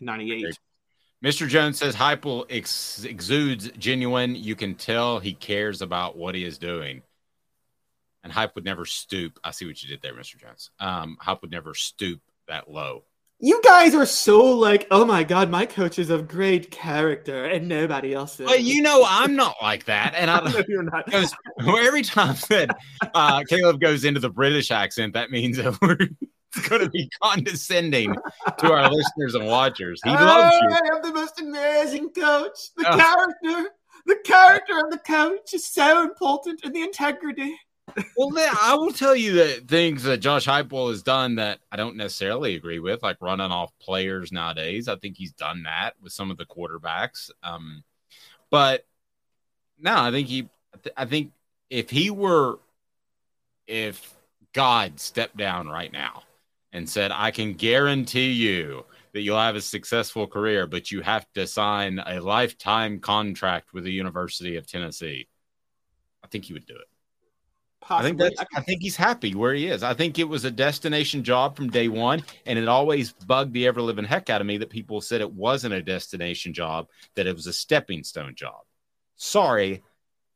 98. 0.00 0.58
Mr. 1.24 1.46
Jones 1.46 1.78
says 1.78 1.94
Heupel 1.94 2.46
ex- 2.48 3.04
exudes 3.04 3.70
genuine. 3.72 4.34
You 4.34 4.56
can 4.56 4.74
tell 4.74 5.18
he 5.18 5.34
cares 5.34 5.82
about 5.82 6.16
what 6.16 6.34
he 6.34 6.44
is 6.44 6.56
doing. 6.56 7.02
And 8.22 8.32
Hype 8.32 8.54
would 8.54 8.64
never 8.64 8.84
stoop. 8.84 9.38
I 9.44 9.50
see 9.50 9.66
what 9.66 9.82
you 9.82 9.88
did 9.88 10.02
there, 10.02 10.14
Mr. 10.14 10.38
Jones. 10.38 10.70
Um, 10.78 11.16
Hype 11.20 11.42
would 11.42 11.50
never 11.50 11.74
stoop 11.74 12.20
that 12.48 12.70
low. 12.70 13.04
You 13.42 13.60
guys 13.64 13.94
are 13.94 14.04
so 14.04 14.44
like, 14.58 14.86
oh 14.90 15.06
my 15.06 15.24
god, 15.24 15.50
my 15.50 15.64
coach 15.64 15.98
is 15.98 16.10
of 16.10 16.28
great 16.28 16.70
character, 16.70 17.46
and 17.46 17.68
nobody 17.68 18.12
else 18.12 18.38
is. 18.38 18.46
But 18.46 18.62
you 18.62 18.82
know, 18.82 19.02
I'm 19.08 19.34
not 19.34 19.56
like 19.62 19.86
that, 19.86 20.12
and 20.14 20.30
I 20.30 20.40
no, 20.50 20.62
you're 20.68 20.82
not. 20.82 21.06
Because 21.10 21.34
every 21.58 22.02
time 22.02 22.36
that 22.50 22.76
uh, 23.14 23.42
Caleb 23.44 23.80
goes 23.80 24.04
into 24.04 24.20
the 24.20 24.28
British 24.28 24.70
accent, 24.70 25.14
that 25.14 25.30
means 25.30 25.56
that 25.56 25.80
we're 25.80 25.96
going 26.68 26.82
to 26.82 26.90
be 26.90 27.08
condescending 27.22 28.14
to 28.58 28.72
our 28.72 28.90
listeners 28.92 29.34
and 29.34 29.46
watchers. 29.46 30.00
He 30.02 30.10
loves 30.10 30.56
you. 30.60 30.68
I 30.68 30.96
am 30.96 31.02
the 31.02 31.12
most 31.12 31.40
amazing 31.40 32.10
coach. 32.10 32.70
The 32.76 32.92
oh. 32.92 32.96
character, 32.96 33.70
the 34.06 34.16
character 34.24 34.78
of 34.84 34.90
the 34.90 34.98
coach 34.98 35.54
is 35.54 35.66
so 35.66 36.02
important, 36.02 36.60
and 36.64 36.74
the 36.74 36.82
integrity. 36.82 37.56
well, 38.16 38.30
I 38.62 38.74
will 38.74 38.92
tell 38.92 39.14
you 39.14 39.34
that 39.34 39.68
things 39.68 40.04
that 40.04 40.18
Josh 40.18 40.46
Heupel 40.46 40.90
has 40.90 41.02
done 41.02 41.36
that 41.36 41.60
I 41.70 41.76
don't 41.76 41.96
necessarily 41.96 42.54
agree 42.56 42.78
with, 42.78 43.02
like 43.02 43.18
running 43.20 43.50
off 43.50 43.72
players 43.80 44.32
nowadays. 44.32 44.88
I 44.88 44.96
think 44.96 45.16
he's 45.16 45.32
done 45.32 45.64
that 45.64 45.94
with 46.02 46.12
some 46.12 46.30
of 46.30 46.36
the 46.36 46.46
quarterbacks. 46.46 47.30
Um, 47.42 47.84
but 48.50 48.86
no, 49.78 49.96
I 49.96 50.10
think 50.10 50.28
he. 50.28 50.48
I 50.96 51.04
think 51.04 51.32
if 51.68 51.90
he 51.90 52.10
were, 52.10 52.58
if 53.66 54.14
God 54.52 54.98
stepped 54.98 55.36
down 55.36 55.68
right 55.68 55.92
now 55.92 56.22
and 56.72 56.88
said, 56.88 57.10
I 57.12 57.30
can 57.30 57.54
guarantee 57.54 58.30
you 58.30 58.84
that 59.12 59.22
you'll 59.22 59.38
have 59.38 59.56
a 59.56 59.60
successful 59.60 60.26
career, 60.26 60.66
but 60.66 60.90
you 60.90 61.00
have 61.02 61.26
to 61.34 61.46
sign 61.46 62.00
a 62.04 62.20
lifetime 62.20 63.00
contract 63.00 63.72
with 63.72 63.84
the 63.84 63.92
University 63.92 64.56
of 64.56 64.66
Tennessee. 64.66 65.28
I 66.22 66.28
think 66.28 66.44
he 66.44 66.52
would 66.52 66.66
do 66.66 66.76
it. 66.76 66.86
Possibly. 67.80 67.98
I 67.98 68.28
think 68.28 68.36
that's 68.36 68.50
I 68.54 68.60
think 68.60 68.82
he's 68.82 68.94
happy 68.94 69.34
where 69.34 69.54
he 69.54 69.66
is. 69.66 69.82
I 69.82 69.94
think 69.94 70.18
it 70.18 70.28
was 70.28 70.44
a 70.44 70.50
destination 70.50 71.24
job 71.24 71.56
from 71.56 71.70
day 71.70 71.88
one, 71.88 72.22
and 72.46 72.58
it 72.58 72.68
always 72.68 73.12
bugged 73.12 73.54
the 73.54 73.66
ever 73.66 73.80
living 73.80 74.04
heck 74.04 74.28
out 74.28 74.40
of 74.40 74.46
me 74.46 74.58
that 74.58 74.70
people 74.70 75.00
said 75.00 75.20
it 75.20 75.32
wasn't 75.32 75.74
a 75.74 75.82
destination 75.82 76.52
job, 76.52 76.88
that 77.16 77.26
it 77.26 77.34
was 77.34 77.46
a 77.46 77.52
stepping 77.52 78.04
stone 78.04 78.34
job. 78.34 78.60
Sorry, 79.16 79.82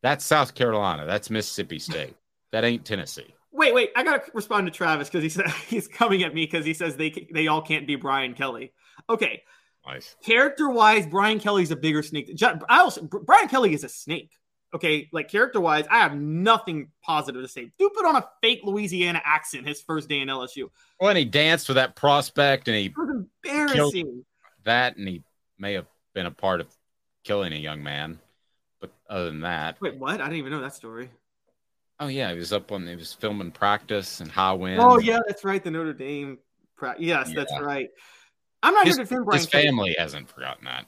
that's 0.03 0.25
South 0.25 0.55
Carolina. 0.55 1.05
That's 1.07 1.31
Mississippi 1.31 1.79
State. 1.79 2.17
That 2.51 2.65
ain't 2.65 2.85
Tennessee. 2.85 3.35
Wait, 3.55 3.73
wait. 3.73 3.91
I 3.95 4.03
gotta 4.03 4.23
respond 4.35 4.67
to 4.67 4.73
Travis 4.73 5.09
because 5.09 5.23
he 5.23 5.29
said 5.29 5.49
he's 5.69 5.89
coming 5.89 6.25
at 6.25 6.35
me 6.35 6.45
because 6.45 6.67
he 6.67 6.75
says 6.75 6.97
they 6.97 7.29
they 7.33 7.47
all 7.47 7.63
can't 7.63 7.87
be 7.87 7.97
Brian 7.97 8.35
Kelly. 8.35 8.73
Okay. 9.09 9.43
Nice. 9.87 10.17
Character 10.25 10.69
wise, 10.71 11.07
Brian 11.07 11.39
Kelly's 11.39 11.71
a 11.71 11.77
bigger 11.77 12.03
snake. 12.03 12.31
I 12.69 12.81
also 12.81 13.03
Brian 13.03 13.49
Kelly 13.49 13.75
is 13.75 13.85
a 13.85 13.89
snake. 13.89 14.33
Okay, 14.75 15.09
like 15.13 15.29
character 15.29 15.61
wise, 15.61 15.85
I 15.89 15.99
have 15.99 16.17
nothing 16.17 16.89
positive 17.01 17.43
to 17.43 17.49
say. 17.49 17.71
Dude 17.79 17.93
put 17.95 18.05
on 18.05 18.17
a 18.17 18.29
fake 18.43 18.63
Louisiana 18.65 19.23
accent 19.25 19.69
his 19.69 19.81
first 19.81 20.09
day 20.09 20.19
in 20.19 20.27
LSU. 20.27 20.69
Well, 20.99 21.11
and 21.11 21.19
he 21.19 21.25
danced 21.25 21.69
with 21.69 21.77
that 21.77 21.95
prospect 21.95 22.67
and 22.67 22.77
he 22.77 22.87
It 22.87 22.95
was 22.97 23.25
embarrassing. 23.45 24.25
that, 24.65 24.97
and 24.97 25.07
he 25.07 25.23
may 25.59 25.75
have 25.75 25.87
been 26.13 26.27
a 26.27 26.33
part 26.33 26.61
of 26.61 26.67
killing 27.23 27.53
a 27.53 27.57
young 27.57 27.85
man. 27.85 28.19
But 28.81 28.93
other 29.09 29.27
than 29.27 29.43
that, 29.43 29.81
Wait, 29.81 29.97
what? 29.97 30.21
I 30.21 30.25
didn't 30.25 30.39
even 30.39 30.51
know 30.51 30.61
that 30.63 30.75
story. 30.75 31.09
Oh 32.05 32.09
yeah, 32.09 32.33
he 32.33 32.39
was 32.39 32.53
up 32.53 32.71
on 32.73 32.87
he 32.87 32.97
was 32.97 33.13
filming 33.13 33.51
practice 33.51 34.21
and 34.21 34.31
high 34.31 34.53
wind. 34.53 34.81
Oh 34.81 34.99
yeah, 34.99 35.21
that's 35.27 35.45
right. 35.45 35.63
The 35.63 35.71
Notre 35.71 35.93
Dame. 35.93 36.39
Pra- 36.77 36.97
yes, 36.99 37.33
that's 37.35 37.53
right. 37.61 37.89
I'm 38.63 38.75
not 38.75 38.87
his, 38.87 38.97
here 38.97 39.05
to 39.05 39.09
defend 39.09 39.25
Brian 39.27 39.41
his 39.41 39.47
Kelly. 39.49 39.65
family 39.65 39.97
hasn't 39.99 40.29
forgotten 40.29 40.65
that. 40.65 40.87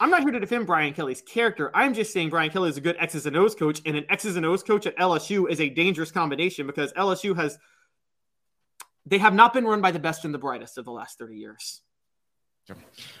I'm 0.00 0.10
not 0.10 0.22
here 0.22 0.32
to 0.32 0.40
defend 0.40 0.66
Brian 0.66 0.94
Kelly's 0.94 1.22
character. 1.22 1.70
I'm 1.74 1.94
just 1.94 2.12
saying 2.12 2.30
Brian 2.30 2.50
Kelly 2.50 2.70
is 2.70 2.76
a 2.76 2.80
good 2.80 2.96
X's 2.98 3.26
and 3.26 3.36
O's 3.36 3.54
coach, 3.54 3.80
and 3.84 3.96
an 3.96 4.06
X's 4.08 4.36
and 4.36 4.46
O's 4.46 4.62
coach 4.62 4.86
at 4.86 4.96
LSU 4.96 5.48
is 5.48 5.60
a 5.60 5.68
dangerous 5.68 6.10
combination 6.10 6.66
because 6.66 6.92
LSU 6.94 7.36
has 7.36 7.58
they 9.06 9.18
have 9.18 9.34
not 9.34 9.52
been 9.52 9.64
run 9.66 9.80
by 9.80 9.90
the 9.90 9.98
best 9.98 10.24
and 10.24 10.32
the 10.32 10.38
brightest 10.38 10.78
of 10.78 10.84
the 10.84 10.92
last 10.92 11.18
30 11.18 11.36
years. 11.36 11.82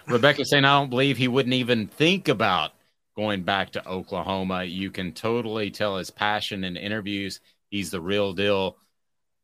Rebecca 0.08 0.44
saying, 0.44 0.64
I 0.64 0.78
don't 0.78 0.88
believe 0.88 1.18
he 1.18 1.28
wouldn't 1.28 1.52
even 1.52 1.86
think 1.86 2.28
about 2.28 2.72
going 3.16 3.42
back 3.42 3.70
to 3.72 3.88
Oklahoma. 3.88 4.64
You 4.64 4.90
can 4.90 5.12
totally 5.12 5.70
tell 5.70 5.96
his 5.96 6.10
passion 6.10 6.64
in 6.64 6.76
interviews. 6.76 7.40
He's 7.70 7.90
the 7.90 8.00
real 8.00 8.32
deal. 8.32 8.76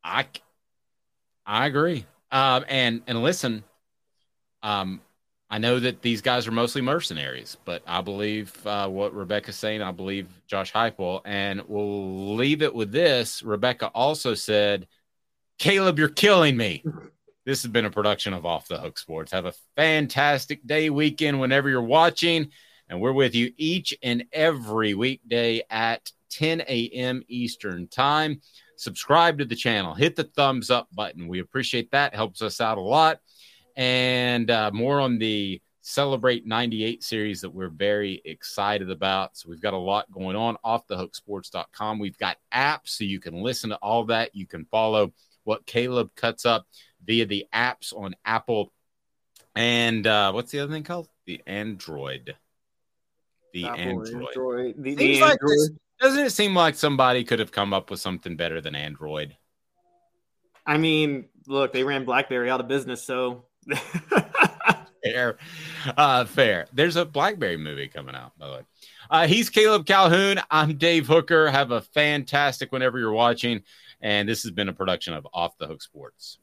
I, 0.03 0.27
I 1.47 1.67
agree. 1.67 2.05
Um, 2.33 2.65
and 2.69 3.03
and 3.07 3.23
listen, 3.23 3.65
um, 4.63 5.01
I 5.51 5.59
know 5.59 5.81
that 5.81 6.01
these 6.01 6.23
guys 6.23 6.47
are 6.47 6.53
mostly 6.53 6.81
mercenaries, 6.81 7.57
but 7.65 7.83
I 7.87 8.03
believe 8.03 8.55
uh, 8.67 8.89
what 8.89 9.15
Rebecca's 9.15 9.57
saying. 9.57 9.83
I 9.83 9.91
believe 9.91 10.29
Josh 10.47 10.73
Heupel, 10.73 11.23
and 11.25 11.63
we'll 11.67 12.37
leave 12.37 12.63
it 12.63 12.73
with 12.73 12.93
this. 12.93 13.43
Rebecca 13.43 13.89
also 13.89 14.35
said, 14.35 14.87
"Caleb, 15.59 15.99
you're 15.99 16.09
killing 16.09 16.57
me." 16.57 16.85
This 17.45 17.63
has 17.63 17.73
been 17.73 17.87
a 17.87 17.91
production 17.91 18.33
of 18.33 18.47
Off 18.47 18.69
the 18.69 18.79
Hook 18.79 18.97
Sports. 18.97 19.33
Have 19.33 19.47
a 19.47 19.55
fantastic 19.77 20.65
day, 20.65 20.89
weekend, 20.89 21.41
whenever 21.41 21.69
you're 21.69 21.83
watching. 21.83 22.51
And 22.91 23.01
we're 23.01 23.13
with 23.13 23.35
you 23.35 23.53
each 23.57 23.97
and 24.03 24.25
every 24.33 24.95
weekday 24.95 25.63
at 25.71 26.11
10 26.31 26.63
a.m. 26.63 27.23
Eastern 27.29 27.87
Time. 27.87 28.43
Subscribe 28.77 29.39
to 29.39 29.45
the 29.45 29.55
channel, 29.55 29.95
hit 29.95 30.17
the 30.17 30.25
thumbs 30.25 30.71
up 30.71 30.89
button. 30.93 31.29
We 31.29 31.39
appreciate 31.39 31.91
that, 31.93 32.15
helps 32.15 32.43
us 32.43 32.61
out 32.61 32.79
a 32.79 32.83
lot. 32.83 33.21
And 33.77 34.51
uh, 34.51 34.73
more 34.75 35.01
on 35.01 35.19
the 35.19 35.63
Celebrate 35.83 36.47
98 36.47 37.03
series 37.03 37.41
that 37.41 37.51
we're 37.51 37.71
very 37.71 38.21
excited 38.25 38.91
about. 38.91 39.37
So 39.37 39.49
we've 39.49 39.63
got 39.63 39.73
a 39.73 39.79
lot 39.79 40.11
going 40.13 40.37
on 40.37 40.57
off 40.63 40.87
the 40.87 40.97
hooksports.com. 40.97 41.99
We've 41.99 42.19
got 42.19 42.37
apps 42.53 42.91
so 42.91 43.05
you 43.05 43.19
can 43.19 43.35
listen 43.35 43.71
to 43.71 43.77
all 43.77 44.05
that. 44.05 44.35
You 44.35 44.47
can 44.47 44.67
follow 44.67 45.13
what 45.45 45.65
Caleb 45.65 46.11
cuts 46.17 46.45
up 46.45 46.67
via 47.05 47.25
the 47.25 47.47
apps 47.55 47.97
on 47.97 48.15
Apple 48.25 48.73
and 49.55 50.07
uh, 50.07 50.33
what's 50.33 50.53
the 50.53 50.61
other 50.61 50.73
thing 50.73 50.85
called? 50.85 51.09
The 51.27 51.41
Android. 51.47 52.37
The 53.53 53.65
Apple, 53.67 53.81
Android. 53.81 54.27
Android, 54.29 54.75
the- 54.79 54.95
the 54.95 55.07
Seems 55.07 55.21
like 55.21 55.33
Android. 55.33 55.51
this- 55.59 55.71
doesn't 56.01 56.27
it 56.27 56.31
seem 56.31 56.55
like 56.55 56.75
somebody 56.77 57.25
could 57.25 57.41
have 57.41 57.53
come 57.53 57.75
up 57.75 57.91
with 57.91 58.01
something 58.01 58.35
better 58.37 58.61
than 58.63 58.75
Android? 58.75 59.37
I 60.67 60.79
mean, 60.79 61.27
look, 61.47 61.73
they 61.73 61.85
ran 61.85 62.05
BlackBerry 62.05 62.49
out 62.51 62.61
of 62.61 62.69
business, 62.69 63.03
so 63.03 63.45
Fair. 65.05 65.39
Uh, 65.97 66.25
fair. 66.27 66.67
There's 66.75 66.97
a 66.97 67.05
Blackberry 67.07 67.57
movie 67.57 67.89
coming 67.89 68.15
out, 68.15 68.37
by 68.39 68.47
the 68.47 68.53
way. 68.53 68.61
Uh, 69.11 69.27
he's 69.27 69.49
Caleb 69.49 69.87
Calhoun. 69.87 70.41
I'm 70.51 70.77
Dave 70.77 71.07
Hooker. 71.07 71.51
Have 71.51 71.71
a 71.71 71.81
fantastic 71.81 72.71
whenever 72.71 72.99
you're 72.99 73.13
watching. 73.13 73.63
And 74.03 74.29
this 74.29 74.43
has 74.43 74.53
been 74.53 74.69
a 74.69 74.75
production 74.75 75.15
of 75.15 75.27
Off 75.33 75.57
the 75.59 75.67
Hook 75.67 75.83
Sports. 75.83 76.39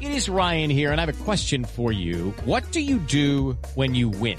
It 0.00 0.10
is 0.12 0.28
Ryan 0.28 0.70
here, 0.70 0.92
and 0.92 1.00
I 1.00 1.04
have 1.06 1.14
a 1.20 1.24
question 1.24 1.64
for 1.64 1.92
you. 1.92 2.30
What 2.44 2.70
do 2.72 2.80
you 2.80 2.98
do 3.00 3.58
when 3.74 3.94
you 3.94 4.08
win? 4.08 4.38